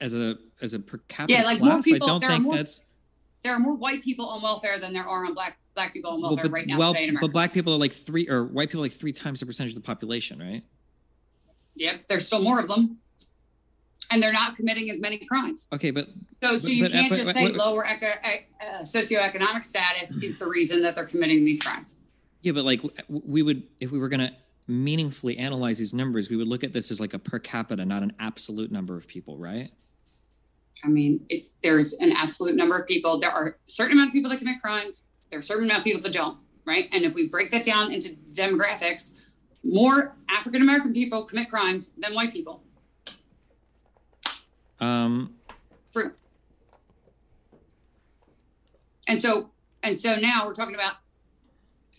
As 0.00 0.12
a 0.14 0.36
as 0.60 0.74
a 0.74 0.78
per 0.78 0.98
capita 1.08 1.38
Yeah, 1.38 1.44
like 1.46 1.60
more 1.60 1.82
people- 1.82 2.06
I 2.06 2.10
don't 2.12 2.20
there 2.20 2.28
are 2.30 2.32
think 2.34 2.44
more- 2.44 2.56
that's 2.56 2.82
There 3.42 3.54
are 3.54 3.58
more 3.58 3.76
white 3.76 4.02
people 4.02 4.26
on 4.28 4.42
welfare 4.42 4.78
than 4.78 4.92
there 4.92 5.06
are 5.06 5.24
on 5.24 5.32
black 5.34 5.56
black 5.74 5.92
people 5.92 6.10
on 6.10 6.20
well, 6.20 6.30
welfare 6.30 6.44
but, 6.44 6.52
right 6.52 6.66
now 6.66 6.78
well, 6.78 6.92
today 6.92 7.04
in 7.04 7.10
America. 7.10 7.26
but 7.28 7.32
black 7.32 7.52
people 7.54 7.72
are 7.72 7.78
like 7.78 7.92
three 7.92 8.28
or 8.28 8.44
white 8.44 8.68
people 8.68 8.80
are 8.80 8.84
like 8.84 8.92
three 8.92 9.12
times 9.12 9.40
the 9.40 9.46
percentage 9.46 9.72
of 9.72 9.76
the 9.76 9.86
population, 9.86 10.38
right? 10.40 10.62
Yep, 11.76 12.06
there's 12.08 12.26
still 12.26 12.42
more 12.42 12.58
of 12.58 12.68
them, 12.68 12.98
and 14.10 14.22
they're 14.22 14.32
not 14.32 14.56
committing 14.56 14.90
as 14.90 14.98
many 15.00 15.18
crimes. 15.18 15.68
Okay, 15.72 15.90
but 15.90 16.08
So, 16.42 16.56
so 16.56 16.68
you 16.68 16.84
but, 16.84 16.92
uh, 16.92 16.94
can't 16.94 17.10
but- 17.10 17.18
just 17.18 17.32
say 17.34 17.48
lower 17.48 17.86
eco, 17.86 18.06
uh, 18.06 18.80
socioeconomic 18.82 19.64
status 19.64 20.16
is 20.16 20.38
the 20.38 20.46
reason 20.46 20.82
that 20.82 20.94
they're 20.94 21.06
committing 21.06 21.44
these 21.44 21.60
crimes. 21.60 21.94
Yeah, 22.42 22.52
but 22.52 22.64
like 22.64 22.80
we 23.08 23.42
would, 23.42 23.62
if 23.80 23.90
we 23.90 23.98
were 23.98 24.08
going 24.08 24.20
to 24.20 24.32
meaningfully 24.68 25.38
analyze 25.38 25.78
these 25.78 25.94
numbers, 25.94 26.28
we 26.28 26.36
would 26.36 26.48
look 26.48 26.64
at 26.64 26.72
this 26.72 26.90
as 26.90 27.00
like 27.00 27.14
a 27.14 27.18
per 27.18 27.38
capita, 27.38 27.84
not 27.84 28.02
an 28.02 28.12
absolute 28.18 28.72
number 28.72 28.96
of 28.96 29.06
people, 29.06 29.38
right? 29.38 29.70
I 30.84 30.88
mean, 30.88 31.24
it's 31.28 31.54
there's 31.62 31.94
an 31.94 32.12
absolute 32.12 32.54
number 32.54 32.76
of 32.76 32.86
people. 32.86 33.18
There 33.18 33.30
are 33.30 33.46
a 33.48 33.54
certain 33.70 33.92
amount 33.92 34.08
of 34.08 34.12
people 34.12 34.30
that 34.30 34.38
commit 34.38 34.60
crimes. 34.60 35.06
There 35.30 35.38
are 35.38 35.40
a 35.40 35.44
certain 35.44 35.64
amount 35.64 35.78
of 35.78 35.84
people 35.84 36.02
that 36.02 36.12
don't, 36.12 36.38
right? 36.64 36.88
And 36.92 37.04
if 37.04 37.14
we 37.14 37.28
break 37.28 37.50
that 37.52 37.64
down 37.64 37.92
into 37.92 38.10
demographics, 38.34 39.14
more 39.64 40.16
African 40.28 40.62
American 40.62 40.92
people 40.92 41.24
commit 41.24 41.48
crimes 41.48 41.92
than 41.98 42.14
white 42.14 42.32
people. 42.32 42.62
Um, 44.80 45.34
True. 45.92 46.12
And 49.08 49.20
so, 49.20 49.50
and 49.82 49.96
so 49.96 50.16
now 50.16 50.46
we're 50.46 50.52
talking 50.52 50.74
about 50.74 50.94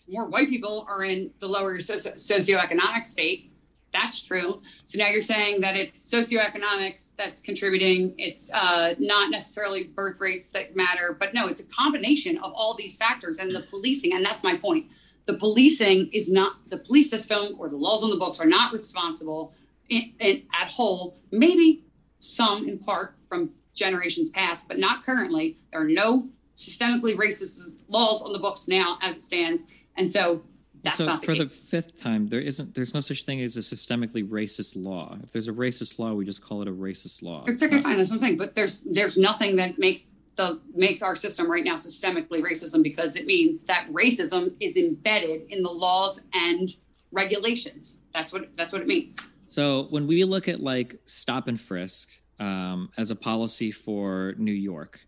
more 0.08 0.28
white 0.28 0.48
people 0.48 0.86
are 0.88 1.04
in 1.04 1.30
the 1.38 1.46
lower 1.46 1.80
socio- 1.80 2.12
socioeconomic 2.12 3.06
state. 3.06 3.52
That's 3.92 4.26
true. 4.26 4.60
So 4.84 4.98
now 4.98 5.08
you're 5.08 5.22
saying 5.22 5.62
that 5.62 5.74
it's 5.74 6.12
socioeconomics 6.12 7.12
that's 7.16 7.40
contributing. 7.40 8.14
It's 8.18 8.52
uh, 8.52 8.94
not 8.98 9.30
necessarily 9.30 9.84
birth 9.84 10.20
rates 10.20 10.50
that 10.50 10.76
matter, 10.76 11.16
but 11.18 11.32
no, 11.32 11.46
it's 11.46 11.60
a 11.60 11.64
combination 11.64 12.36
of 12.38 12.52
all 12.54 12.74
these 12.74 12.96
factors 12.96 13.38
and 13.38 13.54
the 13.54 13.62
policing. 13.62 14.12
And 14.12 14.24
that's 14.24 14.44
my 14.44 14.56
point. 14.56 14.86
The 15.24 15.34
policing 15.34 16.10
is 16.12 16.30
not 16.30 16.56
the 16.68 16.78
police 16.78 17.10
system 17.10 17.56
or 17.58 17.68
the 17.68 17.76
laws 17.76 18.02
on 18.02 18.10
the 18.10 18.16
books 18.16 18.40
are 18.40 18.46
not 18.46 18.72
responsible 18.72 19.54
in, 19.88 20.12
in, 20.20 20.42
at 20.58 20.70
whole. 20.70 21.18
Maybe 21.32 21.84
some 22.18 22.68
in 22.68 22.78
part 22.78 23.14
from 23.28 23.50
generations 23.74 24.30
past, 24.30 24.68
but 24.68 24.78
not 24.78 25.04
currently. 25.04 25.56
There 25.72 25.80
are 25.80 25.88
no 25.88 26.28
systemically 26.58 27.16
racist 27.16 27.60
laws 27.88 28.22
on 28.22 28.32
the 28.32 28.38
books 28.38 28.68
now 28.68 28.98
as 29.00 29.16
it 29.16 29.24
stands. 29.24 29.66
And 29.98 30.10
so 30.10 30.42
that's 30.82 30.96
so 30.96 31.04
not 31.04 31.20
the 31.20 31.26
for 31.26 31.34
the 31.34 31.48
fifth 31.48 32.00
time, 32.00 32.28
there 32.28 32.40
isn't, 32.40 32.74
there's 32.74 32.94
no 32.94 33.00
such 33.00 33.24
thing 33.24 33.40
as 33.42 33.56
a 33.56 33.60
systemically 33.60 34.26
racist 34.26 34.74
law. 34.76 35.18
If 35.22 35.32
there's 35.32 35.48
a 35.48 35.52
racist 35.52 35.98
law, 35.98 36.14
we 36.14 36.24
just 36.24 36.42
call 36.42 36.62
it 36.62 36.68
a 36.68 36.72
racist 36.72 37.22
law. 37.22 37.44
It's 37.46 37.62
okay, 37.62 37.80
fine. 37.80 37.98
That's 37.98 38.10
what 38.10 38.16
I'm 38.16 38.20
saying. 38.20 38.38
But 38.38 38.54
there's 38.54 38.82
there's 38.82 39.18
nothing 39.18 39.56
that 39.56 39.78
makes 39.78 40.12
the 40.36 40.60
makes 40.74 41.02
our 41.02 41.16
system 41.16 41.50
right 41.50 41.64
now 41.64 41.74
systemically 41.74 42.40
racism 42.40 42.82
because 42.82 43.16
it 43.16 43.26
means 43.26 43.64
that 43.64 43.88
racism 43.92 44.54
is 44.60 44.76
embedded 44.76 45.50
in 45.50 45.62
the 45.62 45.70
laws 45.70 46.22
and 46.32 46.68
regulations. 47.12 47.98
That's 48.14 48.32
what 48.32 48.56
that's 48.56 48.72
what 48.72 48.80
it 48.80 48.88
means. 48.88 49.16
So 49.48 49.88
when 49.90 50.06
we 50.06 50.24
look 50.24 50.46
at 50.46 50.60
like 50.60 50.96
stop 51.06 51.48
and 51.48 51.60
frisk 51.60 52.10
um, 52.38 52.90
as 52.96 53.10
a 53.10 53.16
policy 53.16 53.72
for 53.72 54.34
New 54.38 54.52
York, 54.52 55.00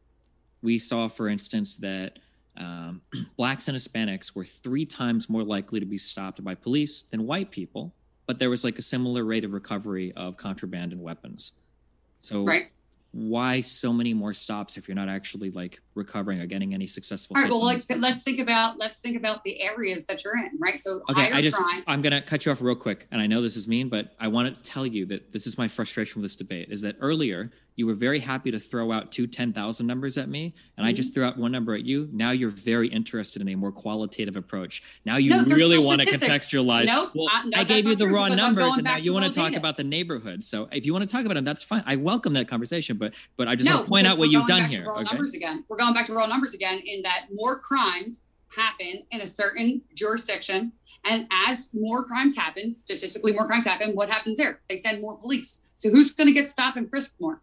we 0.62 0.78
saw, 0.78 1.08
for 1.08 1.28
instance, 1.28 1.76
that 1.76 2.18
um, 2.60 3.00
blacks 3.36 3.68
and 3.68 3.76
Hispanics 3.76 4.36
were 4.36 4.44
three 4.44 4.84
times 4.84 5.28
more 5.28 5.42
likely 5.42 5.80
to 5.80 5.86
be 5.86 5.98
stopped 5.98 6.42
by 6.44 6.54
police 6.54 7.02
than 7.04 7.26
white 7.26 7.50
people, 7.50 7.94
but 8.26 8.38
there 8.38 8.50
was 8.50 8.62
like 8.64 8.78
a 8.78 8.82
similar 8.82 9.24
rate 9.24 9.44
of 9.44 9.52
recovery 9.54 10.12
of 10.12 10.36
contraband 10.36 10.92
and 10.92 11.00
weapons. 11.02 11.52
So 12.20 12.44
Right. 12.44 12.66
why 13.12 13.60
so 13.60 13.92
many 13.92 14.14
more 14.14 14.32
stops 14.34 14.76
if 14.76 14.86
you're 14.86 14.94
not 14.94 15.08
actually 15.08 15.50
like 15.50 15.80
recovering 15.94 16.40
or 16.40 16.46
getting 16.46 16.74
any 16.74 16.86
successful? 16.86 17.36
All 17.36 17.42
right. 17.42 17.50
Well, 17.50 17.64
let's 17.64 17.88
let's 17.90 18.22
think 18.22 18.38
about 18.38 18.78
let's 18.78 19.00
think 19.00 19.16
about 19.16 19.42
the 19.42 19.60
areas 19.62 20.04
that 20.06 20.22
you're 20.22 20.36
in, 20.36 20.50
right? 20.58 20.78
So 20.78 21.00
Okay, 21.10 21.32
I 21.32 21.40
just 21.40 21.56
crime. 21.56 21.82
I'm 21.86 22.02
gonna 22.02 22.22
cut 22.22 22.44
you 22.44 22.52
off 22.52 22.60
real 22.60 22.76
quick, 22.76 23.08
and 23.10 23.20
I 23.20 23.26
know 23.26 23.40
this 23.40 23.56
is 23.56 23.66
mean, 23.66 23.88
but 23.88 24.14
I 24.20 24.28
wanted 24.28 24.54
to 24.56 24.62
tell 24.62 24.86
you 24.86 25.06
that 25.06 25.32
this 25.32 25.46
is 25.46 25.56
my 25.56 25.66
frustration 25.66 26.20
with 26.20 26.24
this 26.26 26.36
debate. 26.36 26.68
Is 26.70 26.82
that 26.82 26.96
earlier 27.00 27.50
you 27.76 27.86
were 27.86 27.94
very 27.94 28.18
happy 28.18 28.50
to 28.50 28.58
throw 28.58 28.92
out 28.92 29.10
two 29.12 29.26
10,000 29.26 29.86
numbers 29.86 30.18
at 30.18 30.28
me, 30.28 30.52
and 30.76 30.84
I 30.86 30.90
Mm-hmm. 30.90 30.96
just 30.96 31.14
threw 31.14 31.24
out 31.24 31.38
one 31.38 31.52
number 31.52 31.74
at 31.74 31.84
you. 31.84 32.08
Now 32.12 32.30
you're 32.32 32.50
very 32.50 32.88
interested 32.88 33.40
in 33.42 33.48
a 33.48 33.54
more 33.54 33.72
qualitative 33.72 34.36
approach. 34.36 34.82
Now 35.04 35.16
you 35.16 35.30
No, 35.30 35.44
really 35.44 35.78
no 35.78 35.84
want 35.86 36.00
to 36.02 36.06
contextualize. 36.06 36.86
Nope, 36.86 37.10
well, 37.14 37.28
uh, 37.32 37.42
no, 37.44 37.60
I 37.60 37.64
gave 37.64 37.86
you 37.86 37.94
the 37.96 38.08
raw 38.08 38.28
numbers, 38.28 38.74
and 38.76 38.84
now 38.84 38.96
you 38.96 39.12
want 39.12 39.26
to 39.26 39.32
talk 39.32 39.50
data. 39.50 39.58
about 39.58 39.76
the 39.76 39.84
neighborhood. 39.84 40.42
So 40.44 40.68
if 40.72 40.84
you 40.84 40.92
want 40.92 41.08
to 41.08 41.14
talk 41.16 41.24
about 41.24 41.34
them, 41.34 41.44
that's 41.44 41.62
fine. 41.62 41.82
I 41.86 41.96
welcome 41.96 42.32
that 42.34 42.48
conversation, 42.48 42.96
but 42.98 43.14
but 43.36 43.48
I 43.48 43.54
just 43.54 43.64
no, 43.68 43.76
want 43.76 43.84
to 43.86 43.90
point 43.90 44.06
out 44.06 44.18
what 44.18 44.30
you've 44.30 44.46
done 44.46 44.64
here. 44.68 44.84
Raw 44.86 44.96
Okay. 44.96 45.04
numbers 45.04 45.32
again. 45.34 45.64
We're 45.68 45.76
going 45.78 45.94
back 45.94 46.06
to 46.06 46.14
raw 46.14 46.26
numbers 46.26 46.54
again 46.54 46.80
in 46.84 47.02
that 47.02 47.26
more 47.32 47.58
crimes 47.60 48.24
happen 48.48 49.04
in 49.12 49.20
a 49.20 49.28
certain 49.28 49.80
jurisdiction, 49.94 50.72
and 51.04 51.26
as 51.46 51.70
more 51.72 52.04
crimes 52.04 52.36
happen, 52.36 52.74
statistically 52.74 53.32
more 53.32 53.46
crimes 53.46 53.64
happen. 53.64 53.94
What 53.94 54.10
happens 54.10 54.38
there? 54.38 54.60
They 54.68 54.76
send 54.76 55.00
more 55.00 55.16
police. 55.18 55.62
So 55.76 55.88
who's 55.90 56.10
going 56.12 56.26
to 56.26 56.34
get 56.34 56.50
stopped 56.50 56.76
and 56.76 56.90
frisked 56.90 57.14
more? 57.20 57.40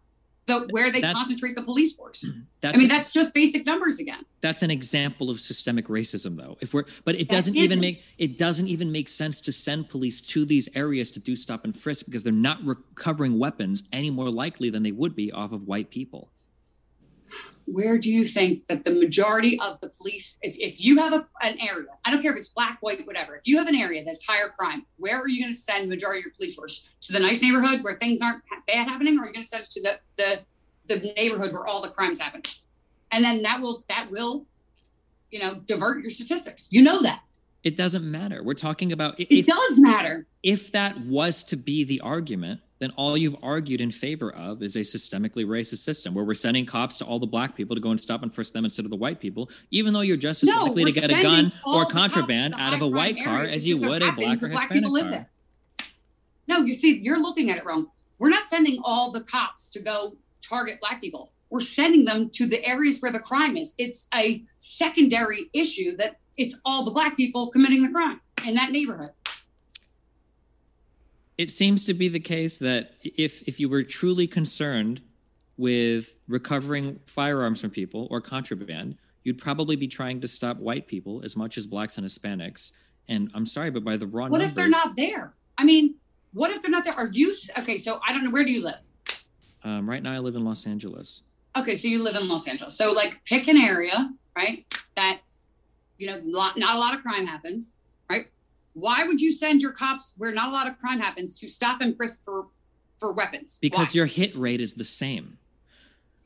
The 0.48 0.66
where 0.70 0.90
they 0.90 1.00
That's- 1.00 1.14
concentrate 1.14 1.54
the 1.54 1.62
police 1.62 1.92
force. 1.94 2.24
Mm-hmm. 2.24 2.40
That's 2.62 2.76
I 2.76 2.82
mean, 2.82 2.90
a- 2.90 2.94
that's 2.94 3.12
just 3.12 3.32
basic 3.34 3.64
numbers 3.66 4.00
again. 4.00 4.24
that's 4.40 4.62
an 4.62 4.70
example 4.70 5.30
of 5.30 5.40
systemic 5.40 5.86
racism 5.88 6.36
though 6.36 6.56
if 6.60 6.72
we're 6.74 6.84
but 7.04 7.14
it 7.14 7.28
That 7.28 7.36
doesn't 7.36 7.54
even 7.56 7.70
isn't. 7.72 7.80
make 7.80 8.04
it 8.18 8.38
doesn't 8.38 8.66
even 8.66 8.90
make 8.90 9.08
sense 9.08 9.40
to 9.42 9.52
send 9.52 9.88
police 9.90 10.20
to 10.32 10.44
these 10.44 10.68
areas 10.74 11.10
to 11.12 11.20
do 11.20 11.36
stop 11.36 11.64
and 11.64 11.76
frisk 11.76 12.06
because 12.06 12.22
they're 12.24 12.32
not 12.50 12.58
recovering 12.64 13.38
weapons 13.38 13.84
any 13.92 14.10
more 14.10 14.30
likely 14.30 14.70
than 14.70 14.82
they 14.82 14.92
would 14.92 15.14
be 15.14 15.30
off 15.30 15.52
of 15.52 15.68
white 15.68 15.90
people 15.90 16.30
where 17.66 17.98
do 17.98 18.10
you 18.10 18.24
think 18.24 18.64
that 18.66 18.84
the 18.86 18.90
majority 18.90 19.60
of 19.60 19.78
the 19.80 19.90
police 19.90 20.38
if, 20.40 20.56
if 20.56 20.80
you 20.80 20.96
have 20.96 21.12
a, 21.12 21.26
an 21.42 21.58
area 21.60 21.88
i 22.06 22.10
don't 22.10 22.22
care 22.22 22.32
if 22.32 22.38
it's 22.38 22.48
black 22.48 22.78
white 22.80 23.06
whatever 23.06 23.36
if 23.36 23.42
you 23.44 23.58
have 23.58 23.68
an 23.68 23.74
area 23.74 24.02
that's 24.04 24.24
higher 24.26 24.48
crime 24.58 24.86
where 24.96 25.18
are 25.20 25.28
you 25.28 25.40
going 25.42 25.52
to 25.52 25.58
send 25.58 25.84
the 25.84 25.88
majority 25.88 26.20
of 26.20 26.24
your 26.24 26.32
police 26.34 26.54
force 26.54 26.88
to 27.08 27.12
the 27.12 27.20
nice 27.20 27.42
neighborhood 27.42 27.82
where 27.82 27.96
things 27.96 28.20
aren't 28.22 28.42
bad 28.66 28.86
happening 28.86 29.18
or 29.18 29.22
are 29.22 29.26
you 29.26 29.32
going 29.32 29.42
to 29.42 29.48
send 29.48 29.64
it 29.64 29.70
to 29.70 29.82
the, 29.82 29.98
the 30.16 30.40
the 30.86 31.12
neighborhood 31.16 31.52
where 31.52 31.66
all 31.66 31.82
the 31.82 31.88
crimes 31.88 32.18
happen 32.18 32.40
and 33.10 33.24
then 33.24 33.42
that 33.42 33.60
will 33.60 33.84
that 33.88 34.10
will 34.10 34.46
you 35.30 35.38
know 35.38 35.56
divert 35.66 36.00
your 36.00 36.10
statistics. 36.10 36.68
You 36.70 36.82
know 36.82 37.02
that. 37.02 37.22
It 37.64 37.76
doesn't 37.76 38.08
matter. 38.08 38.42
We're 38.42 38.54
talking 38.54 38.92
about 38.92 39.18
it 39.18 39.34
if, 39.34 39.46
does 39.46 39.78
matter. 39.78 40.26
if 40.42 40.72
that 40.72 40.98
was 41.00 41.44
to 41.44 41.56
be 41.56 41.84
the 41.84 42.00
argument 42.00 42.60
then 42.78 42.92
all 42.96 43.16
you've 43.16 43.36
argued 43.42 43.80
in 43.80 43.90
favor 43.90 44.32
of 44.32 44.62
is 44.62 44.76
a 44.76 44.80
systemically 44.80 45.44
racist 45.44 45.78
system 45.78 46.14
where 46.14 46.24
we're 46.24 46.34
sending 46.34 46.64
cops 46.64 46.96
to 46.98 47.04
all 47.04 47.18
the 47.18 47.26
black 47.26 47.56
people 47.56 47.74
to 47.74 47.82
go 47.82 47.90
and 47.90 48.00
stop 48.00 48.22
and 48.22 48.32
frisk 48.32 48.52
them 48.52 48.64
instead 48.64 48.84
of 48.84 48.90
the 48.90 48.96
white 48.96 49.18
people, 49.18 49.50
even 49.72 49.92
though 49.92 50.00
you're 50.00 50.16
just 50.16 50.44
as 50.44 50.48
No, 50.48 50.62
likely 50.62 50.84
to 50.84 50.92
get 50.92 51.10
a 51.10 51.20
gun 51.20 51.52
or 51.66 51.84
contraband 51.86 52.54
out 52.54 52.74
of 52.74 52.82
a 52.82 52.86
white 52.86 53.16
car 53.22 53.42
as 53.42 53.64
you 53.64 53.76
so 53.76 53.88
would 53.88 54.02
a 54.02 54.12
black 54.12 54.40
or 54.42 54.48
Hispanic 54.48 54.90
live 54.90 55.10
car. 55.10 55.28
No, 56.48 56.58
you 56.58 56.74
see, 56.74 56.98
you're 56.98 57.20
looking 57.20 57.50
at 57.50 57.58
it 57.58 57.64
wrong. 57.64 57.88
We're 58.18 58.30
not 58.30 58.48
sending 58.48 58.80
all 58.82 59.10
the 59.12 59.20
cops 59.20 59.70
to 59.70 59.80
go 59.80 60.16
target 60.42 60.80
black 60.80 61.00
people. 61.00 61.30
We're 61.50 61.60
sending 61.60 62.04
them 62.04 62.30
to 62.30 62.46
the 62.46 62.64
areas 62.64 63.00
where 63.00 63.12
the 63.12 63.20
crime 63.20 63.56
is. 63.56 63.74
It's 63.78 64.08
a 64.14 64.42
secondary 64.58 65.48
issue 65.52 65.96
that 65.98 66.18
it's 66.36 66.58
all 66.64 66.84
the 66.84 66.90
black 66.90 67.16
people 67.16 67.48
committing 67.50 67.82
the 67.82 67.92
crime 67.92 68.20
in 68.46 68.54
that 68.54 68.70
neighborhood. 68.72 69.10
it 71.38 71.52
seems 71.52 71.84
to 71.84 71.94
be 71.94 72.08
the 72.08 72.20
case 72.20 72.58
that 72.58 72.94
if 73.02 73.42
if 73.46 73.60
you 73.60 73.68
were 73.68 73.84
truly 73.84 74.26
concerned 74.26 75.00
with 75.56 76.16
recovering 76.26 76.98
firearms 77.06 77.60
from 77.60 77.70
people 77.70 78.08
or 78.10 78.20
contraband, 78.20 78.96
you'd 79.24 79.38
probably 79.38 79.76
be 79.76 79.88
trying 79.88 80.20
to 80.20 80.28
stop 80.28 80.56
white 80.58 80.86
people 80.86 81.20
as 81.24 81.36
much 81.36 81.56
as 81.56 81.66
blacks 81.66 81.96
and 81.98 82.06
Hispanics. 82.06 82.72
And 83.08 83.30
I'm 83.34 83.46
sorry, 83.46 83.70
but 83.70 83.84
by 83.84 83.96
the 83.96 84.06
raw 84.06 84.24
What 84.24 84.32
numbers, 84.38 84.48
if 84.50 84.54
they're 84.54 84.68
not 84.68 84.96
there? 84.96 85.34
I 85.56 85.64
mean, 85.64 85.94
what 86.32 86.50
if 86.50 86.62
they're 86.62 86.70
not 86.70 86.84
there? 86.84 86.94
Are 86.94 87.08
you 87.08 87.34
okay? 87.58 87.78
So 87.78 88.00
I 88.06 88.12
don't 88.12 88.24
know. 88.24 88.30
Where 88.30 88.44
do 88.44 88.52
you 88.52 88.64
live? 88.64 88.84
Um, 89.64 89.88
right 89.88 90.02
now, 90.02 90.12
I 90.12 90.18
live 90.18 90.36
in 90.36 90.44
Los 90.44 90.66
Angeles. 90.66 91.22
Okay, 91.56 91.74
so 91.74 91.88
you 91.88 92.02
live 92.02 92.14
in 92.16 92.28
Los 92.28 92.46
Angeles. 92.46 92.76
So 92.76 92.92
like 92.92 93.20
pick 93.24 93.48
an 93.48 93.56
area, 93.56 94.10
right? 94.36 94.64
That 94.96 95.20
you 95.96 96.06
know, 96.06 96.20
lot, 96.24 96.56
not 96.56 96.76
a 96.76 96.78
lot 96.78 96.94
of 96.94 97.02
crime 97.02 97.26
happens, 97.26 97.74
right? 98.08 98.26
Why 98.74 99.02
would 99.04 99.20
you 99.20 99.32
send 99.32 99.60
your 99.60 99.72
cops 99.72 100.14
where 100.16 100.32
not 100.32 100.48
a 100.48 100.52
lot 100.52 100.68
of 100.68 100.78
crime 100.78 101.00
happens 101.00 101.38
to 101.40 101.48
stop 101.48 101.80
and 101.80 101.96
frisk 101.96 102.24
for 102.24 102.46
for 102.98 103.12
weapons? 103.12 103.58
Because 103.60 103.88
Why? 103.88 103.98
your 103.98 104.06
hit 104.06 104.36
rate 104.36 104.60
is 104.60 104.74
the 104.74 104.84
same. 104.84 105.38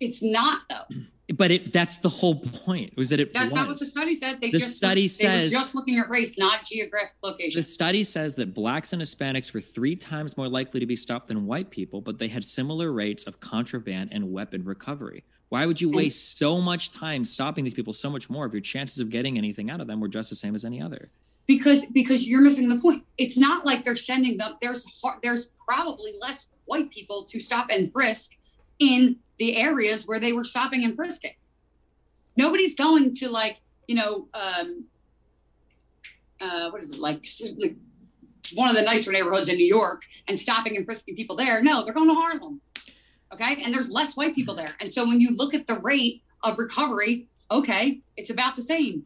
it's 0.00 0.22
not 0.22 0.62
though. 0.68 0.96
But 1.32 1.50
it 1.50 1.72
that's 1.72 1.96
the 1.98 2.08
whole 2.08 2.36
point. 2.36 2.94
Was 2.96 3.08
that 3.08 3.18
it 3.18 3.32
That's 3.32 3.46
was. 3.46 3.54
not 3.54 3.68
what 3.68 3.78
the 3.78 3.86
study 3.86 4.14
said. 4.14 4.40
They 4.40 4.50
The 4.50 4.58
just 4.58 4.76
study 4.76 5.08
says- 5.08 5.50
just 5.50 5.74
looking 5.74 5.98
at 5.98 6.10
race, 6.10 6.38
not 6.38 6.64
geographic 6.64 7.14
location. 7.22 7.58
The 7.58 7.62
study 7.64 8.04
says 8.04 8.34
that 8.34 8.52
blacks 8.52 8.92
and 8.92 9.00
Hispanics 9.00 9.54
were 9.54 9.60
three 9.60 9.96
times 9.96 10.36
more 10.36 10.48
likely 10.48 10.78
to 10.80 10.86
be 10.86 10.96
stopped 10.96 11.28
than 11.28 11.46
white 11.46 11.70
people, 11.70 12.00
but 12.00 12.18
they 12.18 12.28
had 12.28 12.44
similar 12.44 12.92
rates 12.92 13.24
of 13.24 13.40
contraband 13.40 14.10
and 14.12 14.30
weapon 14.30 14.62
recovery. 14.64 15.24
Why 15.48 15.64
would 15.66 15.80
you 15.80 15.88
waste 15.90 16.38
so 16.38 16.60
much 16.60 16.92
time 16.92 17.24
stopping 17.24 17.64
these 17.64 17.74
people 17.74 17.92
so 17.92 18.10
much 18.10 18.28
more 18.28 18.46
if 18.46 18.52
your 18.52 18.60
chances 18.60 18.98
of 19.00 19.08
getting 19.10 19.38
anything 19.38 19.70
out 19.70 19.80
of 19.80 19.86
them 19.86 20.00
were 20.00 20.08
just 20.08 20.28
the 20.30 20.36
same 20.36 20.54
as 20.54 20.64
any 20.64 20.80
other? 20.82 21.10
because 21.48 21.84
because 21.86 22.26
you're 22.26 22.40
missing 22.40 22.68
the 22.68 22.78
point. 22.78 23.04
It's 23.18 23.36
not 23.36 23.66
like 23.66 23.84
they're 23.84 23.96
sending 23.96 24.36
them. 24.36 24.52
There's 24.60 24.86
there's 25.22 25.46
probably 25.66 26.12
less 26.20 26.46
white 26.66 26.90
people 26.90 27.24
to 27.24 27.40
stop 27.40 27.66
and 27.70 27.92
frisk 27.92 28.36
in 28.78 29.16
the 29.38 29.56
areas 29.56 30.06
where 30.06 30.20
they 30.20 30.32
were 30.32 30.44
stopping 30.44 30.84
and 30.84 30.94
frisking. 30.94 31.34
Nobody's 32.36 32.74
going 32.74 33.14
to 33.16 33.28
like 33.28 33.60
you 33.86 33.94
know 33.94 34.28
um, 34.34 34.84
uh, 36.40 36.70
what 36.70 36.82
is 36.82 36.94
it 36.94 37.00
like, 37.00 37.26
like 37.58 37.76
one 38.54 38.68
of 38.68 38.76
the 38.76 38.82
nicer 38.82 39.12
neighborhoods 39.12 39.48
in 39.48 39.56
New 39.56 39.66
York 39.66 40.02
and 40.28 40.38
stopping 40.38 40.76
and 40.76 40.84
frisking 40.84 41.16
people 41.16 41.36
there. 41.36 41.62
No, 41.62 41.84
they're 41.84 41.94
going 41.94 42.08
to 42.08 42.14
Harlem. 42.14 42.60
Okay, 43.32 43.62
and 43.62 43.72
there's 43.72 43.90
less 43.90 44.14
white 44.14 44.34
people 44.34 44.54
there, 44.54 44.76
and 44.80 44.92
so 44.92 45.06
when 45.06 45.20
you 45.20 45.34
look 45.34 45.54
at 45.54 45.66
the 45.66 45.78
rate 45.78 46.22
of 46.42 46.58
recovery, 46.58 47.28
okay, 47.50 48.00
it's 48.16 48.28
about 48.28 48.56
the 48.56 48.62
same. 48.62 49.04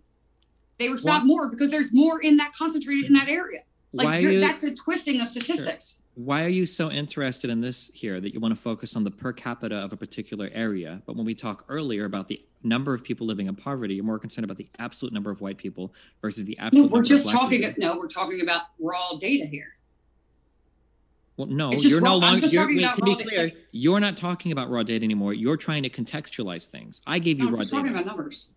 They 0.79 0.89
were 0.89 0.99
stopped 0.99 1.25
more 1.25 1.49
because 1.49 1.71
there's 1.71 1.93
more 1.93 2.21
in 2.21 2.37
that 2.37 2.53
concentrated 2.53 3.07
in 3.07 3.14
that 3.14 3.29
area. 3.29 3.61
Like 3.93 4.22
you- 4.22 4.41
that's 4.41 4.62
a 4.64 4.74
twisting 4.74 5.20
of 5.20 5.28
statistics. 5.28 6.03
Why 6.14 6.45
are 6.45 6.49
you 6.49 6.64
so 6.64 6.91
interested 6.91 7.51
in 7.51 7.61
this 7.61 7.91
here 7.95 8.20
that 8.22 8.32
you 8.32 8.41
want 8.41 8.55
to 8.55 8.61
focus 8.61 8.97
on 8.97 9.05
the 9.05 9.11
per 9.11 9.32
capita 9.34 9.76
of 9.76 9.93
a 9.93 9.97
particular 9.99 10.51
area? 10.55 11.03
But 11.07 11.14
when 11.16 11.26
we 11.26 11.34
talk 11.34 11.64
earlier 11.68 12.07
about 12.07 12.28
the 12.28 12.43
number 12.62 12.95
of 12.95 13.05
people 13.05 13.26
living 13.26 13.47
in 13.49 13.55
poverty, 13.55 13.95
you're 13.95 14.05
more 14.05 14.18
concerned 14.18 14.45
about 14.45 14.57
the 14.57 14.66
absolute 14.78 15.12
number 15.12 15.30
of 15.30 15.41
white 15.43 15.59
people 15.59 15.93
versus 16.22 16.45
the 16.47 16.57
absolute 16.59 16.84
No, 16.84 16.89
we're 16.89 16.97
number 16.99 17.09
just 17.09 17.30
talking. 17.30 17.61
people. 17.62 17.74
No, 17.78 17.99
we're 17.99 18.09
talking 18.09 18.41
about 18.41 18.62
raw 18.80 19.12
data 19.20 19.45
here. 19.47 19.72
Well, 21.37 21.49
no, 21.49 21.70
you're 21.72 22.01
no 22.01 22.07
raw- 22.12 22.14
I'm 22.14 22.20
longer. 22.41 22.47
You're, 22.47 22.62
talking 22.62 22.76
wait, 22.76 22.84
about 22.84 22.97
to 22.97 23.03
be 23.03 23.14
clear, 23.16 23.49
data. 23.49 23.57
you're 23.72 24.01
not 24.01 24.16
talking 24.16 24.53
about 24.53 24.70
raw 24.70 24.82
data 24.82 25.05
anymore. 25.05 25.34
You're 25.34 25.59
trying 25.59 25.82
to 25.82 25.91
contextualize 25.91 26.66
things. 26.68 27.03
I 27.07 27.18
gave 27.18 27.39
you 27.39 27.45
No, 27.45 27.49
I'm 27.49 27.55
raw 27.57 27.61
just 27.61 27.72
data. 27.72 27.82
talking 27.82 27.93
about 27.95 28.07
numbers. 28.07 28.49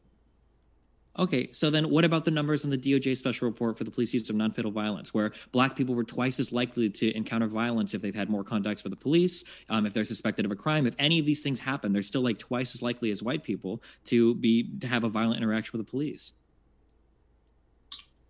Okay, 1.20 1.52
so 1.52 1.70
then 1.70 1.90
what 1.90 2.06
about 2.06 2.24
the 2.24 2.32
numbers 2.32 2.64
in 2.64 2.70
the 2.70 2.78
DOJ 2.78 3.18
special 3.18 3.46
report 3.46 3.78
for 3.78 3.84
the 3.84 3.92
police 3.92 4.14
use 4.14 4.30
of 4.30 4.38
non-fatal 4.38 4.72
violence, 4.72 5.14
where 5.14 5.34
black 5.52 5.76
people 5.76 5.94
were 5.94 6.06
twice 6.06 6.40
as 6.40 6.54
likely 6.54 6.90
to 6.90 7.14
encounter 7.14 7.46
violence 7.46 7.94
if 7.94 8.02
they've 8.02 8.16
had 8.16 8.30
more 8.30 8.42
contacts 8.42 8.86
with 8.86 8.92
the 8.92 8.98
police, 8.98 9.44
um, 9.70 9.86
if 9.86 9.94
they're 9.94 10.06
suspected 10.06 10.46
of 10.46 10.52
a 10.52 10.56
crime, 10.56 10.88
if 10.88 10.96
any 10.98 11.20
of 11.20 11.26
these 11.26 11.44
things 11.44 11.60
happen, 11.60 11.92
they're 11.92 12.02
still 12.02 12.22
like 12.22 12.40
twice 12.40 12.74
as 12.74 12.82
likely 12.82 13.12
as 13.12 13.22
white 13.22 13.44
people 13.44 13.84
to 14.06 14.34
be 14.36 14.70
to 14.80 14.88
have 14.88 15.04
a 15.04 15.10
violent 15.10 15.36
interaction 15.36 15.78
with 15.78 15.86
the 15.86 15.92
police. 15.92 16.32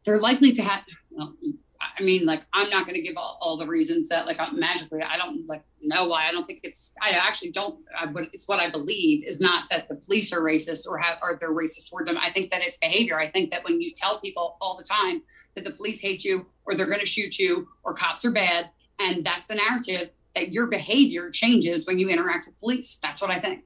They're 0.04 0.20
likely 0.20 0.52
to 0.54 0.64
have. 0.64 0.84
Well, 1.12 1.36
I 1.82 2.02
mean, 2.02 2.26
like 2.26 2.42
I'm 2.54 2.70
not 2.70 2.86
going 2.86 2.96
to 2.96 3.02
give 3.02 3.16
all, 3.16 3.38
all 3.42 3.58
the 3.58 3.66
reasons 3.66 4.10
that 4.10 4.26
like 4.26 4.38
magically 4.54 5.02
I 5.02 5.18
don't 5.18 5.48
like 5.48 5.64
know 5.82 6.08
why. 6.08 6.28
I 6.28 6.32
don't 6.32 6.46
think 6.46 6.60
it's. 6.64 6.94
I 7.02 7.12
actually 7.12 7.52
don't. 7.52 7.80
I, 7.98 8.06
but 8.06 8.26
it's 8.34 8.48
what 8.48 8.60
I 8.60 8.70
believe 8.70 9.24
is 9.24 9.40
not 9.40 9.70
that 9.70 9.88
the 9.88 9.96
police 9.96 10.34
are 10.34 10.42
racist 10.42 10.88
or 10.88 10.98
have 10.98 11.18
or 11.22 11.38
they're 11.40 11.54
racist 11.54 11.90
towards 11.90 12.10
them. 12.10 12.18
I 12.18 12.32
think 12.32 12.52
that 12.52 12.62
it's 12.62 12.78
behavior. 12.78 13.18
I 13.18 13.30
think 13.30 13.52
that 13.52 13.64
when 13.64 13.80
you 13.80 13.92
tell 13.96 14.20
people 14.20 14.58
all 14.60 14.78
the 14.78 14.84
time 14.84 15.22
that 15.56 15.64
the 15.64 15.72
police 15.72 16.02
hate 16.02 16.26
you 16.26 16.46
or 16.66 16.76
they're 16.76 16.88
going 16.88 17.00
to 17.00 17.06
shoot 17.06 17.40
you 17.40 17.68
or 17.84 17.94
cops 17.94 18.26
are 18.26 18.32
bad, 18.32 18.70
and 19.00 19.26
that's 19.26 19.48
the 19.48 19.56
narrative 19.56 20.12
that 20.36 20.52
your 20.52 20.68
behavior 20.68 21.30
changes 21.30 21.88
when 21.88 21.98
you 21.98 22.10
interact 22.10 22.46
with 22.46 22.60
police. 22.60 23.00
That's 23.02 23.22
what 23.22 23.32
I 23.32 23.40
think. 23.40 23.64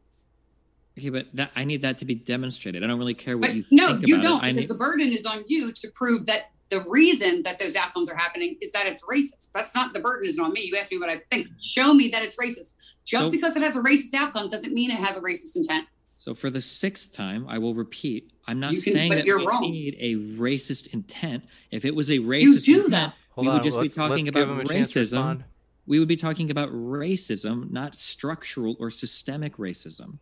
Okay, 0.98 1.10
but 1.10 1.28
that 1.34 1.52
I 1.56 1.64
need 1.64 1.82
that 1.82 1.98
to 2.00 2.06
be 2.06 2.14
demonstrated. 2.14 2.84
I 2.84 2.88
don't 2.88 3.00
really 3.00 3.16
care 3.16 3.38
what 3.38 3.48
But 3.48 3.56
you 3.56 3.64
no, 3.72 3.88
think 3.88 4.08
you 4.08 4.22
don't, 4.22 4.44
it. 4.44 4.54
Because 4.54 4.56
need, 4.56 4.70
the 4.70 4.76
burden 4.76 5.08
is 5.12 5.26
on 5.26 5.44
you 5.48 5.72
to 5.72 5.88
prove 5.90 6.28
that 6.28 6.52
the 6.70 6.82
reason 6.82 7.44
that 7.44 7.60
those 7.60 7.76
outcomes 7.76 8.10
are 8.10 8.16
happening 8.16 8.58
is 8.62 8.72
that 8.72 8.86
it's 8.88 9.04
racist. 9.06 9.52
That's 9.54 9.76
not 9.76 9.94
the 9.94 10.00
burden 10.00 10.28
is 10.28 10.40
on 10.40 10.54
me. 10.54 10.62
You 10.62 10.78
asked 10.78 10.92
me 10.92 10.98
what 10.98 11.10
I 11.10 11.22
think. 11.32 11.48
Show 11.60 11.94
me 11.94 12.10
that 12.10 12.24
it's 12.24 12.36
racist. 12.38 12.76
Just 13.06 13.26
so, 13.26 13.32
because 13.32 13.56
it 13.56 13.62
has 13.62 13.76
a 13.76 13.82
racist 13.82 14.14
outcome 14.14 14.50
doesn't 14.50 14.74
mean 14.74 14.90
it 14.90 14.98
has 14.98 15.18
a 15.18 15.22
racist 15.22 15.56
intent. 15.56 15.88
So 16.16 16.34
for 16.34 16.50
the 16.50 16.62
sixth 16.62 17.14
time, 17.14 17.46
I 17.50 17.58
will 17.58 17.76
repeat: 17.76 18.32
I'm 18.48 18.60
not 18.60 18.72
can, 18.72 18.78
saying 18.78 19.12
that 19.12 19.26
we 19.26 19.32
wrong. 19.32 19.62
need 19.62 19.98
a 20.00 20.16
racist 20.38 20.94
intent. 20.94 21.44
If 21.72 21.86
it 21.86 21.94
was 21.96 22.10
a 22.10 22.20
racist 22.20 22.68
intent, 22.68 22.92
that. 22.92 23.14
we 23.38 23.50
would 23.50 23.64
just 23.64 23.82
be 23.82 23.90
talking 23.90 24.28
about 24.28 24.48
racism. 24.66 25.44
We 25.86 26.00
would 26.00 26.08
be 26.08 26.16
talking 26.16 26.50
about 26.50 26.70
racism, 26.70 27.72
not 27.72 27.96
structural 27.96 28.78
or 28.80 28.90
systemic 28.90 29.58
racism. 29.58 30.20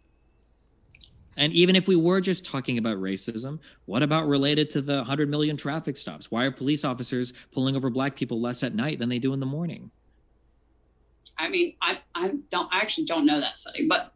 And 1.38 1.54
even 1.54 1.76
if 1.76 1.88
we 1.88 1.96
were 1.96 2.20
just 2.20 2.46
talking 2.46 2.78
about 2.78 2.98
racism, 2.98 3.60
what 3.86 4.04
about 4.04 4.28
related 4.28 4.70
to 4.72 4.82
the 4.82 4.98
100 4.98 5.30
million 5.30 5.56
traffic 5.56 5.96
stops? 5.96 6.30
Why 6.30 6.46
are 6.46 6.52
police 6.52 6.84
officers 6.84 7.34
pulling 7.52 7.76
over 7.76 7.90
black 7.90 8.16
people 8.16 8.42
less 8.42 8.64
at 8.64 8.74
night 8.74 9.00
than 9.00 9.10
they 9.10 9.20
do 9.20 9.34
in 9.34 9.40
the 9.40 9.46
morning? 9.46 9.92
I 11.38 11.50
mean, 11.50 11.76
I, 11.82 12.00
I 12.14 12.34
don't 12.50 12.72
I 12.74 12.80
actually 12.80 13.06
don't 13.06 13.26
know 13.26 13.40
that 13.40 13.58
study, 13.58 13.88
but 13.88 14.14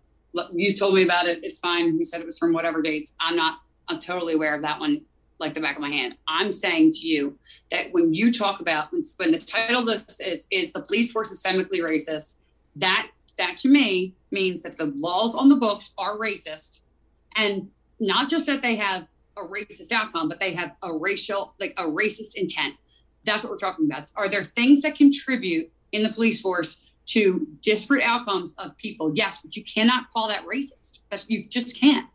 you 0.54 0.74
told 0.74 0.94
me 0.96 1.04
about 1.04 1.28
it. 1.28 1.40
It's 1.44 1.60
fine. 1.60 1.98
You 1.98 2.06
said 2.06 2.20
it 2.22 2.26
was 2.26 2.38
from 2.38 2.54
whatever 2.54 2.82
dates. 2.82 3.14
I'm 3.20 3.36
not. 3.36 3.62
I'm 3.88 4.00
totally 4.00 4.34
aware 4.34 4.56
of 4.56 4.62
that 4.64 4.80
one, 4.80 5.02
like 5.40 5.54
the 5.54 5.62
back 5.62 5.76
of 5.76 5.82
my 5.82 5.90
hand. 5.90 6.18
I'm 6.28 6.52
saying 6.52 6.92
to 6.94 7.08
you 7.08 7.38
that 7.72 7.88
when 7.92 8.14
you 8.14 8.32
talk 8.32 8.60
about 8.60 8.92
when, 8.92 9.04
when 9.18 9.32
the 9.32 9.40
title 9.40 9.88
of 9.90 10.08
this 10.08 10.20
is 10.20 10.48
is 10.52 10.74
the 10.74 10.82
police 10.82 11.12
force 11.12 11.32
systemically 11.34 11.80
racist, 11.80 12.38
that 12.76 13.10
that 13.38 13.58
to 13.58 13.70
me 13.70 14.14
means 14.32 14.64
that 14.64 14.78
the 14.78 14.94
laws 14.98 15.36
on 15.36 15.50
the 15.50 15.56
books 15.56 15.94
are 15.98 16.18
racist 16.18 16.82
and 17.36 17.70
not 18.00 18.30
just 18.30 18.46
that 18.48 18.62
they 18.62 18.76
have 18.76 19.10
a 19.38 19.42
racist 19.42 19.92
outcome, 19.92 20.30
but 20.30 20.40
they 20.40 20.54
have 20.54 20.72
a 20.82 20.94
racial, 20.94 21.54
like 21.60 21.74
a 21.78 21.84
racist 21.84 22.36
intent. 22.36 22.76
That's 23.24 23.44
what 23.44 23.52
we're 23.52 23.58
talking 23.58 23.86
about. 23.86 24.08
Are 24.16 24.30
there 24.30 24.44
things 24.44 24.82
that 24.84 24.96
contribute 24.96 25.72
in 25.92 26.04
the 26.04 26.10
police 26.10 26.42
force 26.42 26.80
to 27.08 27.48
disparate 27.62 28.04
outcomes 28.04 28.56
of 28.58 28.78
people? 28.78 29.12
Yes, 29.16 29.42
but 29.42 29.56
you 29.56 29.64
cannot 29.64 30.10
call 30.10 30.28
that 30.28 30.46
racist. 30.46 31.02
That's 31.10 31.26
you 31.30 31.46
just 31.48 31.80
can't. 31.80 32.08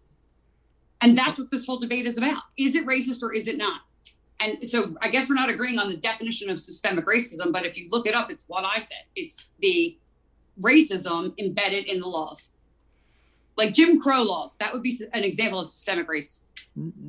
And 1.00 1.16
that's 1.16 1.38
what 1.38 1.50
this 1.50 1.66
whole 1.66 1.78
debate 1.78 2.06
is 2.06 2.18
about. 2.18 2.42
Is 2.58 2.74
it 2.74 2.86
racist 2.86 3.22
or 3.22 3.32
is 3.32 3.46
it 3.46 3.56
not? 3.56 3.80
And 4.38 4.66
so 4.66 4.96
I 5.02 5.10
guess 5.10 5.28
we're 5.28 5.34
not 5.34 5.50
agreeing 5.50 5.78
on 5.78 5.90
the 5.90 5.96
definition 5.96 6.48
of 6.48 6.58
systemic 6.58 7.06
racism, 7.06 7.52
but 7.52 7.66
if 7.66 7.76
you 7.76 7.88
look 7.90 8.06
it 8.06 8.14
up, 8.14 8.30
it's 8.30 8.44
what 8.46 8.64
I 8.64 8.78
said. 8.78 9.04
It's 9.14 9.50
the 9.60 9.98
racism 10.62 11.34
embedded 11.38 11.86
in 11.86 12.00
the 12.00 12.06
laws 12.06 12.52
like 13.56 13.74
Jim 13.74 14.00
Crow 14.00 14.22
laws. 14.22 14.56
That 14.56 14.72
would 14.72 14.82
be 14.82 14.98
an 15.12 15.24
example 15.24 15.60
of 15.60 15.66
systemic 15.66 16.08
racism. 16.08 16.44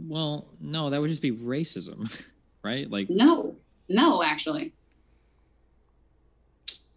Well, 0.08 0.48
no, 0.60 0.90
that 0.90 1.00
would 1.00 1.10
just 1.10 1.22
be 1.22 1.32
racism, 1.32 2.24
right? 2.64 2.90
Like 2.90 3.10
no, 3.10 3.56
no, 3.88 4.24
actually. 4.24 4.74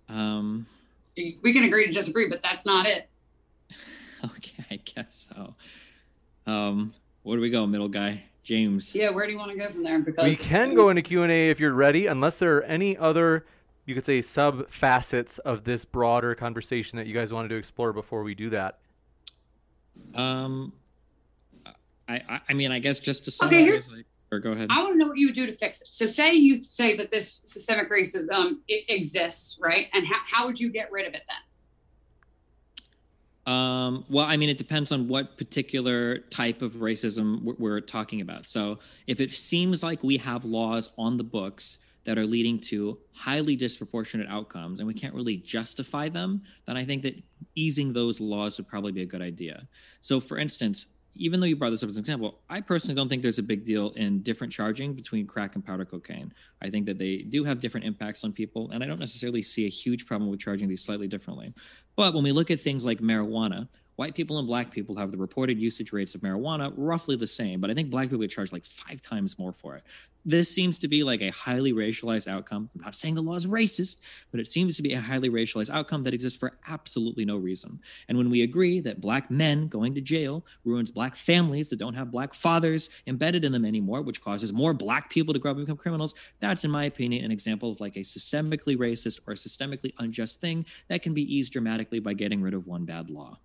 Um, 0.08 0.66
we 1.16 1.52
can 1.52 1.64
agree 1.64 1.86
to 1.86 1.92
disagree, 1.92 2.28
but 2.28 2.42
that's 2.42 2.66
not 2.66 2.86
it. 2.86 3.08
Okay, 4.24 4.64
I 4.70 4.76
guess 4.76 5.28
so. 5.34 5.54
Um, 6.46 6.94
where 7.24 7.36
do 7.36 7.42
we 7.42 7.50
go, 7.50 7.66
middle 7.66 7.90
guy? 7.90 8.22
James. 8.42 8.94
Yeah, 8.94 9.10
where 9.10 9.26
do 9.26 9.32
you 9.32 9.38
want 9.38 9.50
to 9.52 9.58
go 9.58 9.68
from 9.70 9.82
there? 9.82 9.98
Because 9.98 10.24
we 10.24 10.36
can 10.36 10.74
go 10.74 10.90
into 10.90 11.02
Q 11.02 11.22
and 11.22 11.32
A 11.32 11.50
if 11.50 11.58
you're 11.58 11.72
ready, 11.72 12.06
unless 12.06 12.36
there 12.36 12.58
are 12.58 12.62
any 12.62 12.96
other, 12.96 13.46
you 13.86 13.94
could 13.94 14.04
say, 14.04 14.20
sub 14.22 14.68
facets 14.70 15.38
of 15.38 15.64
this 15.64 15.84
broader 15.84 16.34
conversation 16.34 16.96
that 16.98 17.06
you 17.06 17.14
guys 17.14 17.32
wanted 17.32 17.48
to 17.48 17.56
explore 17.56 17.92
before 17.92 18.22
we 18.22 18.34
do 18.34 18.50
that. 18.50 18.78
Um, 20.18 20.72
I, 22.08 22.40
I 22.48 22.52
mean, 22.54 22.70
I 22.70 22.78
guess 22.78 23.00
just 23.00 23.24
to 23.24 23.30
summarize, 23.30 23.54
okay, 23.54 23.64
here's, 23.64 23.92
like, 23.92 24.04
or 24.30 24.38
go 24.38 24.52
ahead. 24.52 24.68
I 24.70 24.82
want 24.82 24.94
to 24.94 24.98
know 24.98 25.08
what 25.08 25.18
you 25.18 25.28
would 25.28 25.34
do 25.34 25.46
to 25.46 25.52
fix 25.52 25.80
it. 25.80 25.88
So, 25.88 26.06
say 26.06 26.34
you 26.34 26.56
say 26.56 26.96
that 26.96 27.10
this 27.10 27.42
systemic 27.44 27.90
racism 27.90 28.58
it 28.68 28.84
exists, 28.88 29.58
right? 29.60 29.86
And 29.92 30.06
how, 30.06 30.18
how 30.26 30.46
would 30.46 30.60
you 30.60 30.70
get 30.70 30.92
rid 30.92 31.06
of 31.06 31.14
it 31.14 31.22
then? 31.26 31.38
Um, 33.46 34.04
well, 34.08 34.24
I 34.24 34.36
mean, 34.36 34.48
it 34.48 34.58
depends 34.58 34.90
on 34.90 35.06
what 35.06 35.36
particular 35.36 36.18
type 36.18 36.62
of 36.62 36.74
racism 36.74 37.42
we're, 37.42 37.54
we're 37.58 37.80
talking 37.80 38.20
about. 38.20 38.46
So, 38.46 38.78
if 39.06 39.20
it 39.20 39.30
seems 39.30 39.82
like 39.82 40.02
we 40.02 40.16
have 40.18 40.44
laws 40.44 40.92
on 40.98 41.16
the 41.16 41.24
books 41.24 41.80
that 42.04 42.18
are 42.18 42.26
leading 42.26 42.58
to 42.60 42.98
highly 43.12 43.56
disproportionate 43.56 44.28
outcomes 44.28 44.78
and 44.78 44.86
we 44.86 44.94
can't 44.94 45.14
really 45.14 45.36
justify 45.38 46.08
them, 46.08 46.42
then 46.66 46.76
I 46.76 46.84
think 46.84 47.02
that 47.02 47.20
easing 47.54 47.92
those 47.92 48.20
laws 48.20 48.56
would 48.58 48.68
probably 48.68 48.92
be 48.92 49.02
a 49.02 49.06
good 49.06 49.22
idea. 49.22 49.66
So, 50.00 50.20
for 50.20 50.38
instance, 50.38 50.86
even 51.16 51.40
though 51.40 51.46
you 51.46 51.56
brought 51.56 51.70
this 51.70 51.82
up 51.82 51.88
as 51.88 51.96
an 51.96 52.00
example, 52.00 52.40
I 52.50 52.60
personally 52.60 52.94
don't 52.94 53.08
think 53.08 53.22
there's 53.22 53.38
a 53.38 53.42
big 53.42 53.64
deal 53.64 53.90
in 53.90 54.22
different 54.22 54.52
charging 54.52 54.94
between 54.94 55.26
crack 55.26 55.54
and 55.54 55.64
powder 55.64 55.84
cocaine. 55.84 56.32
I 56.60 56.70
think 56.70 56.86
that 56.86 56.98
they 56.98 57.18
do 57.18 57.44
have 57.44 57.60
different 57.60 57.86
impacts 57.86 58.24
on 58.24 58.32
people, 58.32 58.70
and 58.72 58.82
I 58.82 58.86
don't 58.86 58.98
necessarily 58.98 59.42
see 59.42 59.66
a 59.66 59.68
huge 59.68 60.06
problem 60.06 60.30
with 60.30 60.40
charging 60.40 60.68
these 60.68 60.82
slightly 60.82 61.06
differently. 61.06 61.54
But 61.96 62.14
when 62.14 62.24
we 62.24 62.32
look 62.32 62.50
at 62.50 62.60
things 62.60 62.84
like 62.84 62.98
marijuana, 62.98 63.68
white 63.96 64.14
people 64.14 64.38
and 64.38 64.46
black 64.46 64.70
people 64.70 64.96
have 64.96 65.10
the 65.10 65.18
reported 65.18 65.60
usage 65.60 65.92
rates 65.92 66.14
of 66.14 66.20
marijuana 66.20 66.72
roughly 66.76 67.16
the 67.16 67.26
same, 67.26 67.60
but 67.60 67.70
I 67.70 67.74
think 67.74 67.90
black 67.90 68.06
people 68.06 68.18
get 68.18 68.30
charged 68.30 68.52
like 68.52 68.64
five 68.64 69.00
times 69.00 69.38
more 69.38 69.52
for 69.52 69.76
it 69.76 69.84
this 70.24 70.50
seems 70.50 70.78
to 70.78 70.88
be 70.88 71.02
like 71.02 71.20
a 71.20 71.30
highly 71.30 71.72
racialized 71.72 72.28
outcome. 72.28 72.70
I'm 72.74 72.82
not 72.82 72.94
saying 72.94 73.14
the 73.14 73.22
law 73.22 73.34
is 73.34 73.46
racist, 73.46 74.00
but 74.30 74.40
it 74.40 74.48
seems 74.48 74.76
to 74.76 74.82
be 74.82 74.94
a 74.94 75.00
highly 75.00 75.28
racialized 75.28 75.70
outcome 75.70 76.02
that 76.04 76.14
exists 76.14 76.38
for 76.38 76.58
absolutely 76.66 77.24
no 77.24 77.36
reason. 77.36 77.78
And 78.08 78.16
when 78.16 78.30
we 78.30 78.42
agree 78.42 78.80
that 78.80 79.00
black 79.00 79.30
men 79.30 79.68
going 79.68 79.94
to 79.94 80.00
jail 80.00 80.44
ruins 80.64 80.90
black 80.90 81.14
families 81.14 81.68
that 81.70 81.78
don't 81.78 81.94
have 81.94 82.10
black 82.10 82.32
fathers 82.32 82.88
embedded 83.06 83.44
in 83.44 83.52
them 83.52 83.64
anymore, 83.64 84.00
which 84.00 84.22
causes 84.22 84.52
more 84.52 84.72
black 84.72 85.10
people 85.10 85.34
to 85.34 85.40
grow 85.40 85.50
up 85.50 85.58
and 85.58 85.66
become 85.66 85.76
criminals, 85.76 86.14
that's, 86.40 86.64
in 86.64 86.70
my 86.70 86.84
opinion, 86.84 87.24
an 87.24 87.30
example 87.30 87.70
of 87.70 87.80
like 87.80 87.96
a 87.96 88.00
systemically 88.00 88.76
racist 88.76 89.20
or 89.26 89.32
a 89.32 89.36
systemically 89.36 89.92
unjust 89.98 90.40
thing 90.40 90.64
that 90.88 91.02
can 91.02 91.12
be 91.12 91.34
eased 91.34 91.52
dramatically 91.52 91.98
by 91.98 92.14
getting 92.14 92.40
rid 92.40 92.54
of 92.54 92.66
one 92.66 92.84
bad 92.84 93.10
law. 93.10 93.38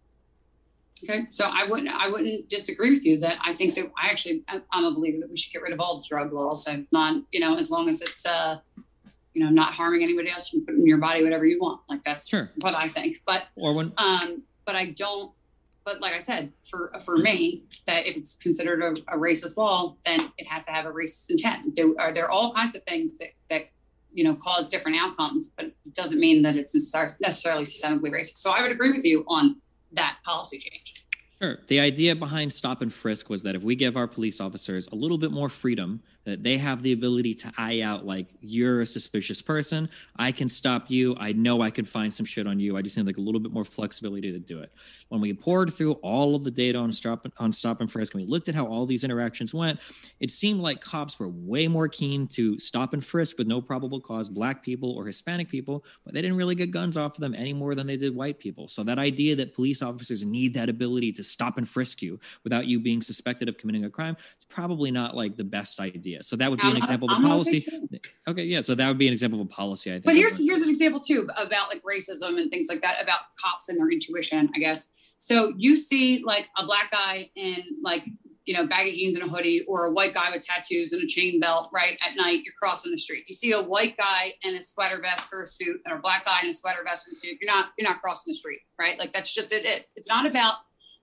Okay, 1.03 1.27
so 1.31 1.49
I 1.51 1.65
wouldn't 1.65 1.89
I 1.89 2.09
wouldn't 2.09 2.49
disagree 2.49 2.89
with 2.89 3.05
you 3.05 3.19
that 3.19 3.37
I 3.41 3.53
think 3.53 3.75
that 3.75 3.91
I 4.01 4.07
actually 4.09 4.43
I'm 4.71 4.85
a 4.85 4.91
believer 4.91 5.19
that 5.21 5.29
we 5.29 5.37
should 5.37 5.53
get 5.53 5.61
rid 5.61 5.73
of 5.73 5.79
all 5.79 6.03
drug 6.07 6.33
laws. 6.33 6.67
And 6.67 6.87
not 6.91 7.21
you 7.31 7.39
know 7.39 7.55
as 7.55 7.69
long 7.71 7.89
as 7.89 8.01
it's 8.01 8.25
uh 8.25 8.59
you 9.33 9.43
know 9.43 9.49
not 9.49 9.73
harming 9.73 10.03
anybody 10.03 10.29
else 10.29 10.51
you 10.51 10.59
can 10.59 10.65
put 10.65 10.75
in 10.75 10.85
your 10.85 10.97
body 10.97 11.23
whatever 11.23 11.45
you 11.45 11.59
want. 11.59 11.81
Like 11.89 12.03
that's 12.03 12.27
sure. 12.29 12.45
what 12.61 12.75
I 12.75 12.89
think. 12.89 13.21
But 13.25 13.47
or 13.55 13.73
when 13.73 13.93
um 13.97 14.43
but 14.65 14.75
I 14.75 14.91
don't 14.91 15.31
but 15.85 16.01
like 16.01 16.13
I 16.13 16.19
said 16.19 16.51
for 16.69 16.91
for 17.05 17.17
me 17.17 17.63
that 17.85 18.05
if 18.05 18.17
it's 18.17 18.35
considered 18.35 18.81
a, 18.81 18.91
a 19.13 19.17
racist 19.17 19.57
law 19.57 19.95
then 20.05 20.19
it 20.37 20.47
has 20.47 20.65
to 20.65 20.71
have 20.71 20.85
a 20.85 20.91
racist 20.91 21.29
intent. 21.29 21.75
There 21.75 21.87
are 21.99 22.13
there 22.13 22.25
are 22.25 22.31
all 22.31 22.53
kinds 22.53 22.75
of 22.75 22.83
things 22.83 23.17
that 23.19 23.29
that 23.49 23.61
you 24.11 24.23
know 24.23 24.35
cause 24.35 24.69
different 24.69 24.97
outcomes 24.97 25.53
but 25.55 25.65
it 25.65 25.93
doesn't 25.93 26.19
mean 26.19 26.41
that 26.41 26.55
it's 26.55 26.73
necessarily 27.21 27.63
systemically 27.63 28.11
racist. 28.11 28.37
So 28.37 28.51
I 28.51 28.61
would 28.61 28.71
agree 28.71 28.91
with 28.91 29.05
you 29.05 29.23
on 29.27 29.61
that 29.93 30.17
policy 30.23 30.57
change. 30.57 31.05
Sure. 31.41 31.57
The 31.67 31.79
idea 31.79 32.15
behind 32.15 32.51
stop 32.51 32.81
and 32.81 32.91
frisk 32.91 33.29
was 33.29 33.43
that 33.43 33.55
if 33.55 33.61
we 33.61 33.75
give 33.75 33.95
our 33.95 34.07
police 34.07 34.41
officers 34.41 34.87
a 34.91 34.95
little 34.95 35.17
bit 35.17 35.31
more 35.31 35.47
freedom 35.47 36.01
that 36.29 36.43
they 36.43 36.57
have 36.57 36.83
the 36.83 36.93
ability 36.93 37.33
to 37.35 37.51
eye 37.57 37.81
out 37.81 38.05
like 38.05 38.29
you're 38.41 38.81
a 38.81 38.85
suspicious 38.85 39.41
person. 39.41 39.89
I 40.17 40.31
can 40.31 40.49
stop 40.49 40.89
you. 40.89 41.15
I 41.19 41.33
know 41.33 41.61
i 41.61 41.69
can 41.69 41.85
find 41.85 42.13
some 42.13 42.25
shit 42.25 42.47
on 42.47 42.59
you. 42.59 42.77
I 42.77 42.81
just 42.81 42.97
need 42.97 43.05
like 43.05 43.17
a 43.17 43.21
little 43.21 43.41
bit 43.41 43.51
more 43.51 43.65
flexibility 43.65 44.31
to 44.31 44.39
do 44.39 44.59
it. 44.59 44.71
When 45.09 45.21
we 45.21 45.33
poured 45.33 45.73
through 45.73 45.93
all 45.93 46.35
of 46.35 46.43
the 46.43 46.51
data 46.51 46.77
on 46.77 46.91
stop 46.91 47.25
on 47.37 47.51
stop 47.51 47.81
and 47.81 47.91
frisk 47.91 48.13
and 48.13 48.23
we 48.23 48.29
looked 48.29 48.49
at 48.49 48.55
how 48.55 48.65
all 48.65 48.85
these 48.85 49.03
interactions 49.03 49.53
went 49.53 49.79
it 50.19 50.31
seemed 50.31 50.61
like 50.61 50.81
cops 50.81 51.19
were 51.19 51.29
way 51.29 51.67
more 51.67 51.87
keen 51.87 52.27
to 52.27 52.57
stop 52.59 52.93
and 52.93 53.03
frisk 53.03 53.37
with 53.37 53.47
no 53.47 53.61
probable 53.61 53.99
cause 53.99 54.29
black 54.29 54.63
people 54.63 54.91
or 54.91 55.05
hispanic 55.05 55.49
people 55.49 55.83
but 56.05 56.13
they 56.13 56.21
didn't 56.21 56.37
really 56.37 56.55
get 56.55 56.71
guns 56.71 56.97
off 56.97 57.15
of 57.15 57.21
them 57.21 57.35
any 57.35 57.53
more 57.53 57.75
than 57.75 57.87
they 57.87 57.97
did 57.97 58.15
white 58.15 58.39
people. 58.39 58.67
So 58.67 58.83
that 58.83 58.99
idea 58.99 59.35
that 59.35 59.55
police 59.55 59.81
officers 59.81 60.23
need 60.23 60.53
that 60.53 60.69
ability 60.69 61.11
to 61.13 61.23
stop 61.23 61.57
and 61.57 61.67
frisk 61.67 62.01
you 62.01 62.19
without 62.43 62.65
you 62.65 62.79
being 62.79 63.01
suspected 63.01 63.49
of 63.49 63.57
committing 63.57 63.85
a 63.85 63.89
crime 63.89 64.15
is 64.37 64.45
probably 64.45 64.91
not 64.91 65.15
like 65.15 65.35
the 65.35 65.43
best 65.43 65.79
idea 65.79 66.18
idea. 66.19 66.23
So 66.23 66.35
that 66.35 66.49
would 66.49 66.59
be 66.59 66.69
an 66.69 66.77
example 66.77 67.09
of 67.09 67.19
a 67.19 67.27
policy. 67.27 67.65
Okay, 68.27 68.43
yeah. 68.43 68.61
So 68.61 68.75
that 68.75 68.87
would 68.87 68.97
be 68.97 69.07
an 69.07 69.13
example 69.13 69.41
of 69.41 69.47
a 69.47 69.49
policy. 69.49 69.91
I 69.91 69.95
think. 69.95 70.05
But 70.05 70.15
here's 70.15 70.37
here's 70.37 70.61
an 70.61 70.69
example 70.69 70.99
too 70.99 71.27
about 71.35 71.69
like 71.69 71.81
racism 71.83 72.39
and 72.39 72.51
things 72.51 72.67
like 72.69 72.81
that 72.81 73.01
about 73.01 73.19
cops 73.41 73.69
and 73.69 73.79
their 73.79 73.89
intuition. 73.89 74.49
I 74.55 74.59
guess. 74.59 74.91
So 75.19 75.53
you 75.57 75.75
see 75.75 76.23
like 76.23 76.47
a 76.57 76.65
black 76.65 76.91
guy 76.91 77.29
in 77.35 77.63
like 77.83 78.03
you 78.45 78.53
know 78.53 78.65
baggy 78.67 78.93
jeans 78.93 79.15
and 79.15 79.25
a 79.25 79.27
hoodie, 79.27 79.63
or 79.67 79.85
a 79.85 79.91
white 79.91 80.13
guy 80.13 80.31
with 80.31 80.45
tattoos 80.45 80.91
and 80.91 81.03
a 81.03 81.07
chain 81.07 81.39
belt. 81.39 81.69
Right 81.73 81.97
at 82.07 82.15
night, 82.15 82.41
you're 82.43 82.53
crossing 82.61 82.91
the 82.91 82.97
street. 82.97 83.25
You 83.27 83.35
see 83.35 83.51
a 83.51 83.61
white 83.61 83.97
guy 83.97 84.33
in 84.43 84.55
a 84.55 84.63
sweater 84.63 84.99
vest 85.01 85.29
or 85.33 85.43
a 85.43 85.47
suit, 85.47 85.81
and 85.85 85.97
a 85.97 86.01
black 86.01 86.25
guy 86.25 86.39
in 86.43 86.49
a 86.49 86.53
sweater 86.53 86.83
vest 86.83 87.07
and 87.07 87.17
suit. 87.17 87.37
You're 87.41 87.53
not 87.53 87.69
you're 87.77 87.87
not 87.87 88.01
crossing 88.01 88.31
the 88.31 88.37
street, 88.37 88.61
right? 88.79 88.97
Like 88.97 89.13
that's 89.13 89.33
just 89.33 89.51
it 89.51 89.65
is. 89.65 89.91
It's 89.95 90.09
not 90.09 90.25
about 90.25 90.55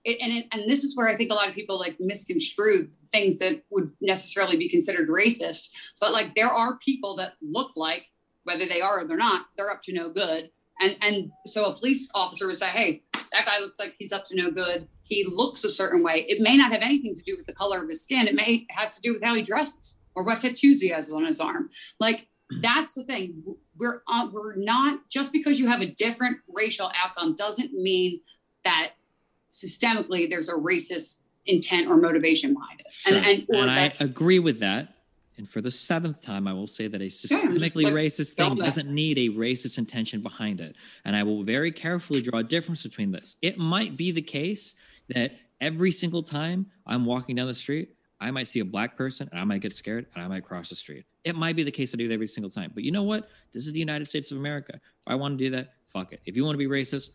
it, 0.03 0.17
and 0.21 0.31
it, 0.31 0.45
and 0.51 0.69
this 0.69 0.83
is 0.83 0.95
where 0.95 1.07
I 1.07 1.15
think 1.15 1.31
a 1.31 1.35
lot 1.35 1.49
of 1.49 1.55
people 1.55 1.79
like 1.79 1.97
misconstrue 1.99 2.89
things 3.11 3.39
that 3.39 3.63
would 3.69 3.91
necessarily 4.01 4.57
be 4.57 4.69
considered 4.69 5.09
racist. 5.09 5.69
But 5.99 6.11
like 6.11 6.35
there 6.35 6.51
are 6.51 6.77
people 6.77 7.15
that 7.17 7.33
look 7.41 7.71
like 7.75 8.05
whether 8.43 8.65
they 8.65 8.81
are 8.81 9.01
or 9.01 9.05
they're 9.05 9.17
not, 9.17 9.47
they're 9.57 9.69
up 9.69 9.81
to 9.83 9.93
no 9.93 10.11
good. 10.11 10.51
And 10.79 10.95
and 11.01 11.31
so 11.45 11.65
a 11.65 11.75
police 11.75 12.09
officer 12.13 12.47
would 12.47 12.57
say, 12.57 12.67
hey, 12.67 13.03
that 13.33 13.45
guy 13.45 13.59
looks 13.59 13.79
like 13.79 13.95
he's 13.97 14.11
up 14.11 14.25
to 14.25 14.35
no 14.35 14.51
good. 14.51 14.87
He 15.03 15.25
looks 15.25 15.63
a 15.63 15.69
certain 15.69 16.03
way. 16.03 16.25
It 16.27 16.41
may 16.41 16.57
not 16.57 16.71
have 16.71 16.81
anything 16.81 17.15
to 17.15 17.23
do 17.23 17.35
with 17.37 17.45
the 17.45 17.53
color 17.53 17.81
of 17.81 17.89
his 17.89 18.03
skin. 18.03 18.27
It 18.27 18.35
may 18.35 18.65
have 18.69 18.91
to 18.91 19.01
do 19.01 19.13
with 19.13 19.23
how 19.23 19.35
he 19.35 19.41
dresses 19.41 19.97
or 20.15 20.23
West 20.23 20.45
Tuesday 20.55 20.89
has 20.89 21.11
on 21.11 21.25
his 21.25 21.39
arm. 21.39 21.69
Like 21.99 22.27
that's 22.61 22.93
the 22.93 23.03
thing. 23.03 23.43
We're 23.77 24.01
uh, 24.07 24.29
we're 24.31 24.55
not 24.55 25.09
just 25.09 25.31
because 25.31 25.59
you 25.59 25.67
have 25.67 25.81
a 25.81 25.93
different 25.93 26.37
racial 26.55 26.91
outcome 27.01 27.35
doesn't 27.35 27.73
mean 27.73 28.21
that 28.63 28.91
systemically 29.57 30.29
there's 30.29 30.49
a 30.49 30.53
racist 30.53 31.21
intent 31.45 31.87
or 31.87 31.97
motivation 31.97 32.53
behind 32.53 32.81
it. 32.81 32.91
Sure. 32.91 33.15
And, 33.15 33.25
and, 33.25 33.45
and 33.49 33.71
I 33.71 33.93
agree 33.99 34.39
with 34.39 34.59
that. 34.59 34.93
And 35.37 35.47
for 35.47 35.61
the 35.61 35.71
seventh 35.71 36.23
time, 36.23 36.47
I 36.47 36.53
will 36.53 36.67
say 36.67 36.87
that 36.87 36.99
a 36.99 37.05
systemically 37.05 37.83
yeah, 37.83 37.89
racist 37.89 38.33
thing 38.33 38.55
doesn't 38.55 38.89
need 38.89 39.19
a 39.19 39.29
racist 39.29 39.77
intention 39.77 40.19
behind 40.19 40.59
it. 40.59 40.75
And 41.05 41.15
I 41.15 41.21
will 41.21 41.43
very 41.43 41.71
carefully 41.71 42.21
draw 42.23 42.39
a 42.39 42.43
difference 42.43 42.81
between 42.83 43.11
this. 43.11 43.35
It 43.43 43.57
might 43.59 43.95
be 43.95 44.11
the 44.11 44.21
case 44.21 44.75
that 45.09 45.33
every 45.61 45.91
single 45.91 46.23
time 46.23 46.65
I'm 46.87 47.05
walking 47.05 47.35
down 47.35 47.47
the 47.47 47.53
street, 47.53 47.97
I 48.19 48.31
might 48.31 48.47
see 48.47 48.61
a 48.61 48.65
black 48.65 48.97
person 48.97 49.29
and 49.31 49.39
I 49.39 49.43
might 49.43 49.61
get 49.61 49.73
scared 49.73 50.07
and 50.15 50.23
I 50.23 50.27
might 50.27 50.43
cross 50.43 50.69
the 50.69 50.75
street. 50.75 51.05
It 51.23 51.35
might 51.35 51.55
be 51.55 51.61
the 51.61 51.71
case 51.71 51.93
I 51.93 51.97
do 51.97 52.07
that 52.07 52.13
every 52.15 52.27
single 52.27 52.49
time. 52.49 52.71
But 52.73 52.83
you 52.83 52.91
know 52.91 53.03
what? 53.03 53.29
This 53.53 53.67
is 53.67 53.73
the 53.73 53.79
United 53.79 54.07
States 54.07 54.31
of 54.31 54.37
America. 54.37 54.73
If 54.73 55.07
I 55.07 55.13
want 55.13 55.37
to 55.37 55.45
do 55.45 55.51
that, 55.51 55.75
fuck 55.85 56.13
it. 56.13 56.21
If 56.25 56.35
you 56.35 56.43
want 56.43 56.55
to 56.55 56.57
be 56.57 56.67
racist, 56.67 57.11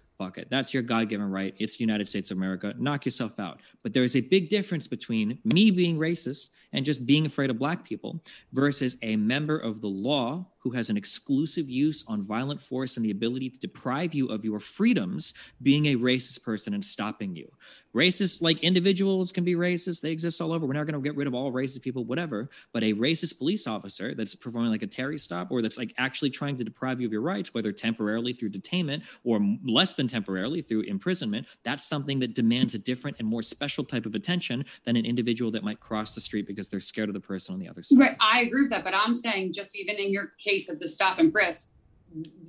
That's 0.48 0.72
your 0.72 0.82
God 0.82 1.08
given 1.08 1.30
right. 1.30 1.54
It's 1.58 1.76
the 1.76 1.84
United 1.84 2.08
States 2.08 2.30
of 2.30 2.36
America. 2.36 2.74
Knock 2.78 3.04
yourself 3.04 3.38
out. 3.38 3.60
But 3.82 3.92
there 3.92 4.04
is 4.04 4.16
a 4.16 4.20
big 4.20 4.48
difference 4.48 4.86
between 4.86 5.38
me 5.44 5.70
being 5.70 5.98
racist 5.98 6.50
and 6.72 6.84
just 6.84 7.06
being 7.06 7.26
afraid 7.26 7.50
of 7.50 7.58
black 7.58 7.84
people 7.84 8.20
versus 8.52 8.96
a 9.02 9.16
member 9.16 9.58
of 9.58 9.80
the 9.80 9.88
law 9.88 10.46
who 10.62 10.70
has 10.70 10.90
an 10.90 10.96
exclusive 10.96 11.68
use 11.68 12.04
on 12.06 12.22
violent 12.22 12.60
force 12.60 12.96
and 12.96 13.04
the 13.04 13.10
ability 13.10 13.50
to 13.50 13.58
deprive 13.58 14.14
you 14.14 14.28
of 14.28 14.44
your 14.44 14.60
freedoms 14.60 15.34
being 15.62 15.86
a 15.86 15.96
racist 15.96 16.44
person 16.44 16.72
and 16.72 16.84
stopping 16.84 17.34
you. 17.34 17.50
Racist, 17.94 18.42
like 18.42 18.60
individuals 18.60 19.32
can 19.32 19.42
be 19.42 19.54
racist, 19.54 20.00
they 20.00 20.12
exist 20.12 20.40
all 20.40 20.52
over. 20.52 20.64
We're 20.64 20.74
not 20.74 20.86
going 20.86 20.94
to 20.94 21.06
get 21.06 21.16
rid 21.16 21.26
of 21.26 21.34
all 21.34 21.52
racist 21.52 21.82
people, 21.82 22.04
whatever. 22.04 22.48
But 22.72 22.84
a 22.84 22.94
racist 22.94 23.38
police 23.38 23.66
officer 23.66 24.14
that's 24.14 24.36
performing 24.36 24.70
like 24.70 24.82
a 24.82 24.86
Terry 24.86 25.18
stop 25.18 25.50
or 25.50 25.62
that's 25.62 25.78
like 25.78 25.92
actually 25.98 26.30
trying 26.30 26.56
to 26.56 26.64
deprive 26.64 27.00
you 27.00 27.06
of 27.08 27.12
your 27.12 27.22
rights, 27.22 27.52
whether 27.52 27.72
temporarily 27.72 28.32
through 28.32 28.50
detainment 28.50 29.02
or 29.24 29.40
less 29.64 29.94
than 29.94 30.06
temporarily 30.12 30.60
through 30.62 30.82
imprisonment, 30.82 31.46
that's 31.64 31.84
something 31.84 32.18
that 32.20 32.34
demands 32.34 32.74
a 32.74 32.78
different 32.78 33.16
and 33.18 33.26
more 33.26 33.42
special 33.42 33.82
type 33.82 34.06
of 34.06 34.14
attention 34.14 34.64
than 34.84 34.94
an 34.96 35.06
individual 35.06 35.50
that 35.50 35.64
might 35.64 35.80
cross 35.80 36.14
the 36.14 36.20
street 36.20 36.46
because 36.46 36.68
they're 36.68 36.80
scared 36.80 37.08
of 37.08 37.14
the 37.14 37.20
person 37.20 37.54
on 37.54 37.60
the 37.60 37.68
other 37.68 37.82
side. 37.82 37.98
Right. 37.98 38.16
I 38.20 38.42
agree 38.42 38.62
with 38.62 38.70
that. 38.70 38.84
But 38.84 38.94
I'm 38.94 39.14
saying, 39.14 39.54
just 39.54 39.76
even 39.76 39.96
in 39.96 40.12
your 40.12 40.32
case 40.42 40.68
of 40.68 40.78
the 40.78 40.88
stop 40.88 41.18
and 41.18 41.32
frisk, 41.32 41.72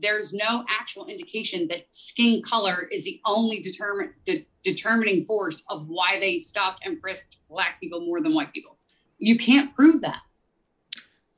there's 0.01 0.33
no 0.33 0.65
actual 0.67 1.07
indication 1.07 1.69
that 1.69 1.85
skin 1.91 2.41
color 2.41 2.89
is 2.91 3.05
the 3.05 3.21
only 3.25 3.61
determine, 3.61 4.13
de- 4.25 4.45
determining 4.61 5.25
force 5.25 5.63
of 5.69 5.87
why 5.87 6.19
they 6.19 6.37
stopped 6.37 6.85
and 6.85 6.99
frisked 6.99 7.37
black 7.49 7.79
people 7.79 8.01
more 8.05 8.21
than 8.21 8.33
white 8.33 8.53
people. 8.53 8.77
You 9.17 9.37
can't 9.37 9.73
prove 9.73 10.01
that. 10.01 10.19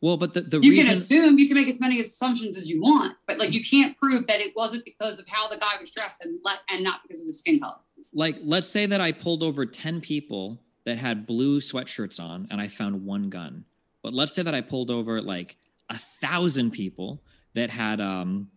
Well, 0.06 0.18
but 0.18 0.36
the, 0.36 0.42
the 0.42 0.60
you 0.60 0.70
reason... 0.70 0.86
can 0.86 0.94
assume 0.94 1.40
you 1.40 1.48
can 1.48 1.58
make 1.58 1.68
as 1.68 1.82
many 1.82 2.00
assumptions 2.00 2.58
as 2.58 2.70
you 2.70 2.80
want, 2.80 3.18
but 3.26 3.40
like 3.40 3.52
you 3.54 3.66
can't 3.66 3.98
prove 3.98 4.28
that 4.28 4.40
it 4.40 4.56
wasn't 4.56 4.86
because 4.86 5.18
of 5.18 5.28
how 5.28 5.48
the 5.48 5.58
guy 5.58 5.80
was 5.80 5.90
dressed 5.90 6.24
and 6.24 6.40
let 6.44 6.60
and 6.70 6.84
not 6.84 7.00
because 7.02 7.22
of 7.22 7.26
his 7.26 7.40
skin 7.40 7.60
color. 7.60 7.80
Like, 8.14 8.38
let's 8.44 8.68
say 8.68 8.86
that 8.86 9.02
I 9.02 9.12
pulled 9.12 9.42
over 9.42 9.66
ten 9.66 10.00
people 10.00 10.62
that 10.84 11.00
had 11.00 11.26
blue 11.26 11.60
sweatshirts 11.60 12.22
on, 12.22 12.48
and 12.52 12.62
I 12.62 12.68
found 12.68 13.04
one 13.04 13.32
gun. 13.32 13.66
But 14.04 14.14
let's 14.14 14.32
say 14.36 14.44
that 14.44 14.54
I 14.54 14.62
pulled 14.62 14.92
over 14.92 15.20
like 15.24 15.58
a 15.90 15.98
thousand 15.98 16.70
people 16.70 17.24
that 17.56 17.72
had 17.72 18.00
um, 18.00 18.52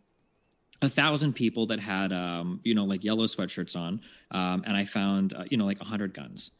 a 0.83 0.89
thousand 0.91 1.33
people 1.33 1.67
that 1.69 1.81
had 1.81 2.13
um, 2.13 2.61
you 2.63 2.75
know 2.75 2.85
like 2.85 3.05
yellow 3.05 3.25
sweatshirts 3.25 3.75
on, 3.75 4.03
um, 4.33 4.65
and 4.67 4.77
I 4.77 4.85
found 4.85 5.33
uh, 5.33 5.45
you 5.51 5.57
know 5.57 5.65
like 5.65 5.81
a 5.81 5.87
hundred 5.87 6.13
guns, 6.13 6.51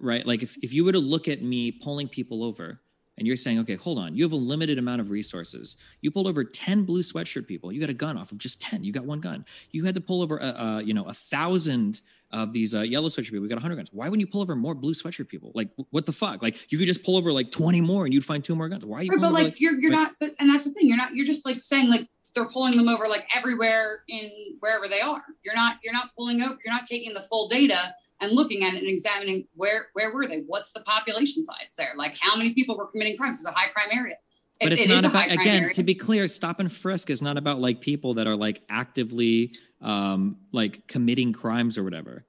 right? 0.00 0.26
Like 0.26 0.42
if 0.42 0.56
if 0.62 0.72
you 0.72 0.86
were 0.86 0.92
to 0.92 1.00
look 1.00 1.28
at 1.28 1.42
me 1.42 1.70
pulling 1.70 2.08
people 2.08 2.42
over 2.42 2.80
and 3.18 3.26
you're 3.26 3.36
saying, 3.36 3.58
okay, 3.60 3.76
hold 3.76 3.98
on, 3.98 4.14
you 4.14 4.24
have 4.24 4.32
a 4.32 4.36
limited 4.36 4.78
amount 4.78 5.00
of 5.00 5.10
resources. 5.10 5.76
You 6.02 6.10
pulled 6.10 6.26
over 6.26 6.44
10 6.44 6.84
blue 6.84 7.00
sweatshirt 7.00 7.46
people. 7.46 7.72
You 7.72 7.80
got 7.80 7.88
a 7.88 7.94
gun 7.94 8.18
off 8.18 8.30
of 8.30 8.38
just 8.38 8.60
10. 8.60 8.84
You 8.84 8.92
got 8.92 9.04
one 9.04 9.20
gun. 9.20 9.44
You 9.70 9.84
had 9.84 9.94
to 9.94 10.00
pull 10.00 10.22
over, 10.22 10.36
a, 10.36 10.46
a 10.46 10.82
you 10.84 10.92
know, 10.92 11.04
a 11.04 11.14
thousand 11.14 12.02
of 12.30 12.52
these 12.52 12.74
uh, 12.74 12.82
yellow 12.82 13.08
sweatshirt 13.08 13.30
people. 13.30 13.40
We 13.40 13.48
got 13.48 13.56
100 13.56 13.76
guns. 13.76 13.90
Why 13.92 14.08
wouldn't 14.08 14.20
you 14.20 14.30
pull 14.30 14.42
over 14.42 14.54
more 14.54 14.74
blue 14.74 14.92
sweatshirt 14.92 15.28
people? 15.28 15.50
Like, 15.54 15.70
what 15.90 16.04
the 16.04 16.12
fuck? 16.12 16.42
Like, 16.42 16.70
you 16.70 16.78
could 16.78 16.86
just 16.86 17.04
pull 17.04 17.16
over 17.16 17.32
like 17.32 17.50
20 17.50 17.80
more 17.80 18.04
and 18.04 18.12
you'd 18.12 18.24
find 18.24 18.44
two 18.44 18.54
more 18.54 18.68
guns. 18.68 18.84
Why 18.84 18.98
are 18.98 19.02
you? 19.02 19.10
Right, 19.12 19.20
but 19.20 19.32
like, 19.32 19.44
like, 19.44 19.60
you're 19.60 19.80
you're 19.80 19.92
like, 19.92 20.00
not. 20.00 20.12
But, 20.20 20.34
and 20.38 20.50
that's 20.50 20.64
the 20.64 20.72
thing. 20.72 20.86
You're 20.86 20.98
not. 20.98 21.14
You're 21.14 21.26
just 21.26 21.46
like 21.46 21.56
saying 21.56 21.88
like 21.88 22.08
they're 22.34 22.44
pulling 22.44 22.76
them 22.76 22.88
over 22.88 23.08
like 23.08 23.26
everywhere 23.34 24.00
in 24.08 24.30
wherever 24.60 24.88
they 24.88 25.00
are. 25.00 25.22
You're 25.42 25.54
not. 25.54 25.78
You're 25.82 25.94
not 25.94 26.10
pulling 26.14 26.42
over. 26.42 26.58
You're 26.64 26.74
not 26.74 26.84
taking 26.84 27.14
the 27.14 27.22
full 27.22 27.48
data 27.48 27.94
and 28.20 28.32
looking 28.32 28.64
at 28.64 28.74
it 28.74 28.78
and 28.78 28.88
examining 28.88 29.46
where 29.54 29.88
where 29.92 30.12
were 30.12 30.26
they? 30.26 30.40
What's 30.46 30.72
the 30.72 30.80
population 30.80 31.44
size 31.44 31.74
there? 31.76 31.92
Like 31.96 32.16
how 32.20 32.36
many 32.36 32.54
people 32.54 32.76
were 32.76 32.86
committing 32.86 33.16
crimes? 33.16 33.36
It's 33.36 33.46
a 33.46 33.52
high 33.52 33.68
crime 33.68 33.88
area. 33.92 34.16
But 34.60 34.72
it, 34.72 34.80
it's 34.80 34.84
it 34.84 34.88
not 34.88 35.04
about 35.04 35.30
again 35.30 35.64
area. 35.64 35.74
to 35.74 35.82
be 35.82 35.94
clear. 35.94 36.28
Stop 36.28 36.60
and 36.60 36.72
frisk 36.72 37.10
is 37.10 37.20
not 37.20 37.36
about 37.36 37.60
like 37.60 37.80
people 37.80 38.14
that 38.14 38.26
are 38.26 38.36
like 38.36 38.62
actively 38.68 39.52
um 39.82 40.38
like 40.52 40.86
committing 40.86 41.32
crimes 41.32 41.76
or 41.76 41.84
whatever. 41.84 42.24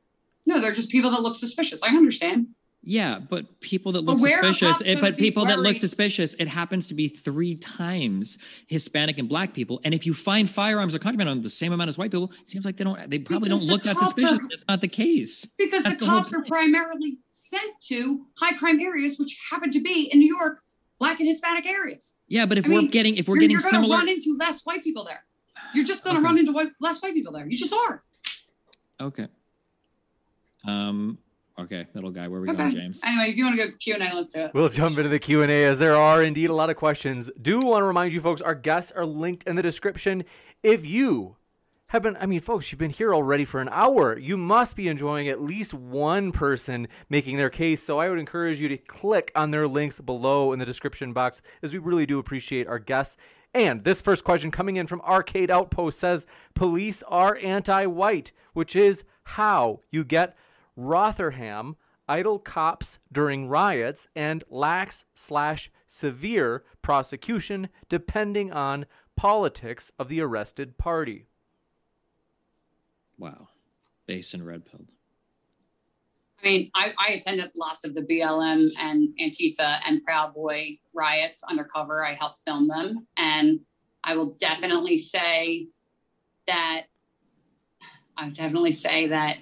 No, 0.46 0.60
they're 0.60 0.74
just 0.74 0.90
people 0.90 1.12
that 1.12 1.22
look 1.22 1.38
suspicious. 1.38 1.82
I 1.84 1.90
understand. 1.90 2.48
Yeah, 2.90 3.20
but 3.20 3.60
people 3.60 3.92
that 3.92 4.02
look 4.02 4.18
suspicious, 4.18 4.80
it, 4.80 5.02
but 5.02 5.18
people 5.18 5.44
that 5.44 5.60
look 5.60 5.76
suspicious, 5.76 6.36
it 6.36 6.48
happens 6.48 6.88
to 6.88 6.94
be 6.94 7.10
three 7.10 7.54
times 7.54 8.38
Hispanic 8.68 9.18
and 9.18 9.28
black 9.28 9.54
people. 9.54 9.82
And 9.84 9.94
if 9.94 10.06
you 10.06 10.14
find 10.14 10.50
firearms 10.50 10.96
or 10.96 11.00
contraband 11.00 11.28
on 11.28 11.42
the 11.42 11.50
same 11.50 11.74
amount 11.74 11.90
as 11.90 11.98
white 11.98 12.12
people, 12.12 12.32
it 12.42 12.48
seems 12.48 12.64
like 12.64 12.78
they 12.78 12.86
don't, 12.86 12.98
they 13.10 13.20
probably 13.20 13.50
because 13.50 13.60
don't 13.60 13.70
look 13.70 13.84
that 13.84 13.98
suspicious. 13.98 14.40
Are, 14.40 14.48
That's 14.50 14.64
not 14.70 14.80
the 14.80 14.88
case. 14.88 15.48
Because 15.58 15.84
That's 15.84 16.00
the, 16.00 16.06
the 16.06 16.12
cops 16.12 16.32
are 16.32 16.44
primarily 16.44 17.18
sent 17.34 17.78
to 17.90 18.26
high 18.38 18.56
crime 18.56 18.80
areas, 18.80 19.20
which 19.20 19.38
happen 19.52 19.70
to 19.72 19.82
be 19.82 20.10
in 20.14 20.20
New 20.20 20.34
York, 20.34 20.64
black 20.98 21.20
and 21.20 21.28
Hispanic 21.28 21.66
areas. 21.66 22.16
Yeah, 22.30 22.46
but 22.46 22.58
if 22.58 22.68
I 22.68 22.70
we're 22.70 22.82
mean, 22.84 22.90
getting, 22.90 23.18
if 23.18 23.28
we're 23.28 23.36
getting 23.36 23.52
you're 23.52 23.60
similar, 23.60 23.98
run 23.98 24.08
into 24.08 24.38
less 24.40 24.62
white 24.64 24.82
people 24.82 25.04
there. 25.04 25.26
You're 25.74 25.84
just 25.84 26.06
going 26.06 26.16
to 26.16 26.22
okay. 26.22 26.26
run 26.26 26.38
into 26.38 26.54
white, 26.54 26.70
less 26.80 27.02
white 27.02 27.14
people 27.14 27.34
there. 27.34 27.46
You 27.46 27.58
just 27.58 27.74
are. 27.74 28.02
Okay. 29.02 29.28
Um, 30.66 31.18
Okay, 31.60 31.88
middle 31.96 32.12
guy. 32.12 32.28
Where 32.28 32.40
are 32.40 32.44
we 32.44 32.50
okay. 32.50 32.58
going, 32.58 32.76
James? 32.76 33.02
Anyway, 33.04 33.32
if 33.32 33.36
you 33.36 33.46
want 33.46 33.60
to 33.60 33.68
go 33.68 33.74
Q 33.80 33.96
and 33.96 34.04
A, 34.04 34.16
let's 34.16 34.32
do 34.32 34.42
it. 34.42 34.52
We'll 34.54 34.70
jump 34.70 34.98
into 34.98 35.10
the 35.10 35.18
Q 35.18 35.42
and 35.42 35.52
A 35.52 35.66
as 35.66 35.80
there 35.80 35.96
are 35.96 36.22
indeed 36.22 36.52
a 36.52 36.54
lot 36.54 36.70
of 36.70 36.76
questions. 36.76 37.32
Do 37.42 37.58
want 37.60 37.82
to 37.82 37.86
remind 37.86 38.14
you, 38.14 38.22
folks, 38.22 38.42
our 38.42 38.54
guests 38.54 38.92
are 38.92 39.06
linked 39.06 39.44
in 39.48 39.56
the 39.56 39.64
description. 39.64 40.24
If 40.62 40.86
you 40.86 41.36
have 41.88 42.04
been, 42.04 42.16
I 42.20 42.28
mean, 42.28 42.42
folks, 42.42 42.72
you've 42.72 42.78
been 42.78 42.92
here 42.92 43.16
already 43.16 43.44
for 43.44 43.60
an 43.60 43.70
hour. 43.72 44.20
You 44.20 44.38
must 44.38 44.76
be 44.76 44.88
enjoying 44.88 45.30
at 45.30 45.42
least 45.42 45.74
one 45.74 46.32
person 46.32 46.88
making 47.10 47.38
their 47.38 47.50
case. 47.50 47.82
So 47.82 47.98
I 47.98 48.10
would 48.10 48.20
encourage 48.20 48.62
you 48.62 48.68
to 48.70 48.78
click 48.78 49.32
on 49.36 49.50
their 49.50 49.68
links 49.68 50.00
below 50.00 50.54
in 50.54 50.60
the 50.60 50.66
description 50.66 51.12
box, 51.12 51.42
as 51.64 51.74
we 51.74 51.80
really 51.80 52.06
do 52.06 52.20
appreciate 52.20 52.68
our 52.68 52.78
guests. 52.78 53.18
And 53.56 53.84
this 53.84 54.00
first 54.00 54.24
question 54.24 54.52
coming 54.52 54.76
in 54.76 54.86
from 54.86 55.02
Arcade 55.02 55.50
Outpost 55.50 56.00
says, 56.00 56.28
"Police 56.54 57.02
are 57.08 57.40
anti-white," 57.42 58.32
which 58.54 58.76
is 58.76 59.06
how 59.24 59.80
you 59.90 60.04
get 60.04 60.38
Rotherham, 60.78 61.76
idle 62.08 62.40
cops 62.40 63.00
during 63.12 63.50
riots, 63.50 64.08
and 64.16 64.44
lax 64.50 65.04
slash 65.16 65.70
severe 65.88 66.64
prosecution 66.82 67.68
depending 67.90 68.52
on 68.52 68.86
politics 69.16 69.92
of 69.98 70.08
the 70.08 70.22
arrested 70.22 70.78
party. 70.78 71.26
Wow. 73.18 73.50
Base 74.06 74.34
and 74.34 74.46
red 74.46 74.66
pilled. 74.66 74.88
I 76.42 76.46
mean, 76.46 76.72
I, 76.76 76.94
I, 77.00 77.14
attended 77.14 77.50
lots 77.56 77.84
of 77.84 77.96
the 77.96 78.02
BLM 78.02 78.70
and 78.78 79.10
Antifa 79.20 79.80
and 79.86 80.04
Proud 80.04 80.36
Boy 80.36 80.78
riots 80.94 81.44
undercover. 81.44 82.06
I 82.06 82.14
helped 82.14 82.42
film 82.42 82.68
them. 82.68 83.08
And 83.18 83.62
I 84.04 84.16
will 84.16 84.36
definitely 84.40 84.98
say 84.98 85.68
that 86.46 86.84
I 88.16 88.26
would 88.26 88.36
definitely 88.36 88.72
say 88.72 89.08
that 89.08 89.38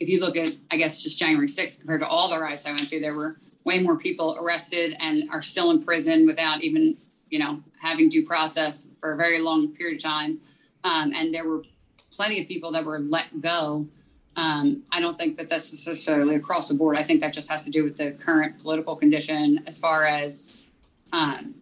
if 0.00 0.08
you 0.08 0.20
look 0.20 0.36
at, 0.36 0.54
I 0.70 0.76
guess, 0.76 1.02
just 1.02 1.18
January 1.18 1.48
6th 1.48 1.80
compared 1.80 2.00
to 2.00 2.06
all 2.06 2.28
the 2.28 2.38
riots 2.38 2.66
I 2.66 2.70
went 2.70 2.82
through, 2.82 3.00
there 3.00 3.14
were 3.14 3.36
way 3.64 3.78
more 3.80 3.96
people 3.96 4.36
arrested 4.40 4.96
and 5.00 5.28
are 5.30 5.42
still 5.42 5.70
in 5.70 5.82
prison 5.82 6.26
without 6.26 6.62
even, 6.62 6.96
you 7.30 7.38
know, 7.38 7.62
having 7.80 8.08
due 8.08 8.26
process 8.26 8.88
for 9.00 9.12
a 9.12 9.16
very 9.16 9.40
long 9.40 9.68
period 9.68 9.96
of 9.96 10.02
time. 10.02 10.38
Um, 10.82 11.12
and 11.14 11.32
there 11.32 11.48
were 11.48 11.62
plenty 12.10 12.40
of 12.40 12.48
people 12.48 12.72
that 12.72 12.84
were 12.84 12.98
let 12.98 13.40
go. 13.40 13.86
Um, 14.36 14.82
I 14.90 15.00
don't 15.00 15.16
think 15.16 15.36
that 15.38 15.48
that's 15.48 15.72
necessarily 15.72 16.34
across 16.34 16.68
the 16.68 16.74
board. 16.74 16.98
I 16.98 17.02
think 17.02 17.20
that 17.20 17.32
just 17.32 17.48
has 17.50 17.64
to 17.64 17.70
do 17.70 17.84
with 17.84 17.96
the 17.96 18.12
current 18.12 18.60
political 18.60 18.96
condition 18.96 19.62
as 19.66 19.78
far 19.78 20.04
as 20.04 20.62
um, 21.12 21.54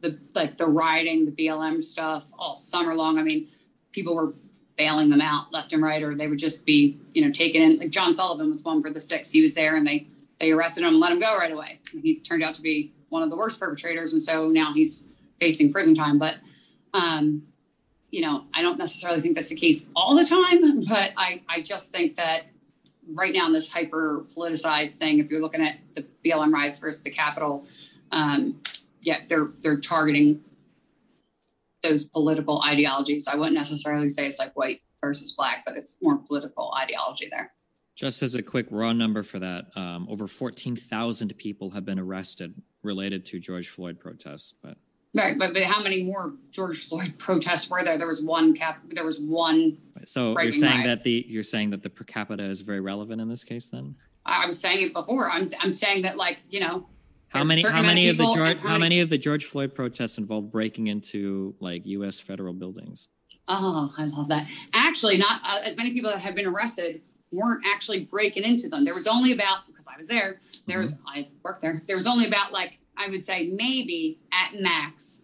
the 0.00 0.18
like 0.34 0.56
the 0.56 0.66
rioting, 0.66 1.26
the 1.26 1.32
BLM 1.32 1.82
stuff 1.82 2.24
all 2.38 2.54
summer 2.54 2.94
long. 2.94 3.18
I 3.18 3.22
mean, 3.22 3.48
people 3.90 4.14
were 4.14 4.34
bailing 4.76 5.10
them 5.10 5.20
out 5.20 5.52
left 5.52 5.72
and 5.72 5.82
right, 5.82 6.02
or 6.02 6.14
they 6.14 6.28
would 6.28 6.38
just 6.38 6.64
be, 6.64 6.98
you 7.12 7.24
know, 7.24 7.30
taken 7.30 7.62
in. 7.62 7.78
Like 7.78 7.90
John 7.90 8.12
Sullivan 8.12 8.50
was 8.50 8.62
one 8.62 8.82
for 8.82 8.90
the 8.90 9.00
six. 9.00 9.30
He 9.30 9.42
was 9.42 9.54
there 9.54 9.76
and 9.76 9.86
they 9.86 10.06
they 10.40 10.50
arrested 10.52 10.82
him 10.82 10.88
and 10.88 11.00
let 11.00 11.12
him 11.12 11.20
go 11.20 11.36
right 11.36 11.52
away. 11.52 11.80
He 12.02 12.18
turned 12.18 12.42
out 12.42 12.54
to 12.54 12.62
be 12.62 12.92
one 13.08 13.22
of 13.22 13.30
the 13.30 13.36
worst 13.36 13.60
perpetrators, 13.60 14.12
and 14.12 14.22
so 14.22 14.48
now 14.48 14.72
he's 14.74 15.04
facing 15.38 15.72
prison 15.72 15.94
time. 15.94 16.18
But 16.18 16.36
um, 16.94 17.44
you 18.10 18.20
know, 18.22 18.44
I 18.52 18.62
don't 18.62 18.78
necessarily 18.78 19.20
think 19.20 19.36
that's 19.36 19.48
the 19.48 19.56
case 19.56 19.88
all 19.94 20.14
the 20.16 20.24
time, 20.24 20.80
but 20.88 21.12
I 21.16 21.42
I 21.48 21.62
just 21.62 21.92
think 21.92 22.16
that 22.16 22.46
right 23.08 23.32
now 23.32 23.46
in 23.46 23.52
this 23.52 23.72
hyper 23.72 24.24
politicized 24.34 24.96
thing, 24.98 25.18
if 25.18 25.30
you're 25.30 25.40
looking 25.40 25.62
at 25.62 25.76
the 25.94 26.04
BLM 26.24 26.52
riots 26.52 26.78
versus 26.78 27.02
the 27.02 27.10
Capitol, 27.10 27.66
um, 28.10 28.60
yeah, 29.02 29.20
they're 29.28 29.50
they're 29.60 29.80
targeting 29.80 30.42
those 31.82 32.04
political 32.04 32.62
ideologies. 32.62 33.28
I 33.28 33.36
wouldn't 33.36 33.54
necessarily 33.54 34.08
say 34.08 34.26
it's 34.26 34.38
like 34.38 34.56
white 34.56 34.80
versus 35.00 35.32
black, 35.32 35.64
but 35.66 35.76
it's 35.76 35.98
more 36.00 36.16
political 36.16 36.72
ideology 36.78 37.28
there. 37.30 37.52
Just 37.94 38.22
as 38.22 38.34
a 38.34 38.42
quick 38.42 38.66
raw 38.70 38.92
number 38.92 39.22
for 39.22 39.38
that, 39.38 39.66
um, 39.76 40.06
over 40.08 40.26
14,000 40.26 41.36
people 41.36 41.70
have 41.70 41.84
been 41.84 41.98
arrested 41.98 42.54
related 42.82 43.26
to 43.26 43.38
George 43.38 43.68
Floyd 43.68 44.00
protests. 44.00 44.54
But 44.62 44.78
right, 45.14 45.38
but, 45.38 45.52
but 45.52 45.62
how 45.64 45.82
many 45.82 46.02
more 46.02 46.34
George 46.50 46.88
Floyd 46.88 47.14
protests 47.18 47.68
were 47.68 47.84
there? 47.84 47.98
There 47.98 48.06
was 48.06 48.22
one 48.22 48.54
cap. 48.54 48.80
There 48.90 49.04
was 49.04 49.20
one. 49.20 49.78
So 50.04 50.38
you're 50.40 50.52
saying 50.52 50.84
that 50.84 51.02
the 51.02 51.24
you're 51.28 51.42
saying 51.42 51.70
that 51.70 51.82
the 51.82 51.90
per 51.90 52.04
capita 52.04 52.44
is 52.44 52.62
very 52.62 52.80
relevant 52.80 53.20
in 53.20 53.28
this 53.28 53.44
case, 53.44 53.68
then? 53.68 53.94
I 54.24 54.46
was 54.46 54.58
saying 54.58 54.86
it 54.86 54.94
before. 54.94 55.30
I'm 55.30 55.48
I'm 55.60 55.72
saying 55.72 56.02
that 56.02 56.16
like 56.16 56.38
you 56.48 56.60
know. 56.60 56.86
How 57.32 57.44
many 57.44 57.62
how 57.62 57.82
many 57.82 58.08
of 58.08 58.18
the 58.18 58.32
George 58.34 58.58
how 58.58 58.78
many 58.78 59.00
of 59.00 59.08
the 59.08 59.18
George 59.18 59.46
Floyd 59.46 59.74
protests 59.74 60.18
involved 60.18 60.52
breaking 60.52 60.88
into 60.88 61.54
like 61.60 61.86
U.S. 61.86 62.20
federal 62.20 62.52
buildings? 62.52 63.08
Oh, 63.48 63.92
I 63.96 64.04
love 64.04 64.28
that. 64.28 64.48
Actually, 64.74 65.16
not 65.16 65.40
uh, 65.44 65.60
as 65.64 65.76
many 65.76 65.92
people 65.92 66.10
that 66.10 66.20
have 66.20 66.34
been 66.34 66.46
arrested 66.46 67.00
weren't 67.32 67.64
actually 67.66 68.04
breaking 68.04 68.44
into 68.44 68.68
them. 68.68 68.84
There 68.84 68.94
was 68.94 69.06
only 69.06 69.32
about 69.32 69.66
because 69.66 69.86
I 69.88 69.96
was 69.96 70.06
there. 70.06 70.40
There 70.66 70.78
was 70.78 70.92
mm-hmm. 70.92 71.08
I 71.08 71.28
worked 71.42 71.62
there. 71.62 71.82
There 71.86 71.96
was 71.96 72.06
only 72.06 72.26
about 72.26 72.52
like 72.52 72.78
I 72.96 73.08
would 73.08 73.24
say 73.24 73.48
maybe 73.48 74.18
at 74.32 74.60
max 74.60 75.22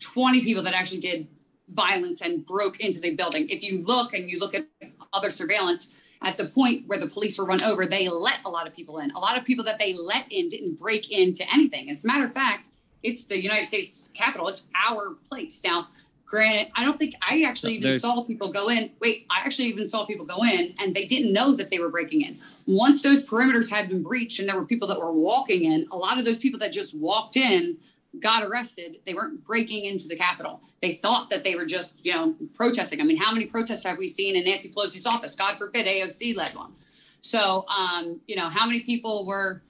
20 0.00 0.44
people 0.44 0.62
that 0.62 0.74
actually 0.74 1.00
did 1.00 1.26
violence 1.68 2.20
and 2.20 2.44
broke 2.44 2.80
into 2.80 3.00
the 3.00 3.16
building. 3.16 3.48
If 3.48 3.62
you 3.62 3.82
look 3.82 4.12
and 4.12 4.30
you 4.30 4.38
look 4.38 4.54
at 4.54 4.66
other 5.12 5.30
surveillance, 5.30 5.90
at 6.22 6.38
the 6.38 6.46
point 6.46 6.86
where 6.86 6.98
the 6.98 7.06
police 7.06 7.38
were 7.38 7.44
run 7.44 7.62
over, 7.62 7.86
they 7.86 8.08
let 8.08 8.40
a 8.44 8.50
lot 8.50 8.66
of 8.66 8.74
people 8.74 8.98
in. 8.98 9.10
A 9.12 9.18
lot 9.18 9.36
of 9.38 9.44
people 9.44 9.64
that 9.64 9.78
they 9.78 9.92
let 9.92 10.30
in 10.30 10.48
didn't 10.48 10.78
break 10.78 11.10
into 11.10 11.44
anything. 11.52 11.90
As 11.90 12.04
a 12.04 12.06
matter 12.06 12.24
of 12.24 12.32
fact, 12.32 12.70
it's 13.02 13.24
the 13.24 13.40
United 13.40 13.66
States 13.66 14.08
Capitol. 14.14 14.48
It's 14.48 14.64
our 14.74 15.14
place. 15.28 15.60
Now, 15.64 15.88
Granted, 16.26 16.72
I 16.74 16.84
don't 16.84 16.98
think 16.98 17.14
I 17.22 17.42
actually 17.42 17.74
even 17.74 17.90
There's... 17.90 18.02
saw 18.02 18.24
people 18.24 18.52
go 18.52 18.68
in. 18.68 18.90
Wait, 19.00 19.26
I 19.30 19.38
actually 19.44 19.68
even 19.68 19.86
saw 19.86 20.04
people 20.04 20.26
go 20.26 20.42
in 20.42 20.74
and 20.82 20.94
they 20.94 21.06
didn't 21.06 21.32
know 21.32 21.54
that 21.54 21.70
they 21.70 21.78
were 21.78 21.88
breaking 21.88 22.22
in. 22.22 22.38
Once 22.66 23.00
those 23.02 23.24
perimeters 23.24 23.70
had 23.70 23.88
been 23.88 24.02
breached 24.02 24.40
and 24.40 24.48
there 24.48 24.56
were 24.56 24.64
people 24.64 24.88
that 24.88 24.98
were 24.98 25.12
walking 25.12 25.64
in, 25.64 25.86
a 25.92 25.96
lot 25.96 26.18
of 26.18 26.24
those 26.24 26.38
people 26.38 26.58
that 26.58 26.72
just 26.72 26.94
walked 26.94 27.36
in 27.36 27.76
got 28.20 28.42
arrested. 28.42 28.98
They 29.06 29.14
weren't 29.14 29.44
breaking 29.44 29.84
into 29.84 30.08
the 30.08 30.16
Capitol. 30.16 30.60
They 30.80 30.92
thought 30.92 31.30
that 31.30 31.44
they 31.44 31.54
were 31.54 31.66
just, 31.66 32.04
you 32.04 32.12
know, 32.12 32.34
protesting. 32.54 33.00
I 33.00 33.04
mean, 33.04 33.16
how 33.16 33.32
many 33.32 33.46
protests 33.46 33.84
have 33.84 33.98
we 33.98 34.08
seen 34.08 34.36
in 34.36 34.44
Nancy 34.44 34.70
Pelosi's 34.70 35.06
office? 35.06 35.34
God 35.34 35.56
forbid 35.56 35.86
AOC 35.86 36.36
led 36.36 36.50
one. 36.50 36.74
So, 37.20 37.64
um, 37.68 38.20
you 38.26 38.36
know, 38.36 38.48
how 38.48 38.66
many 38.66 38.80
people 38.80 39.24
were 39.26 39.62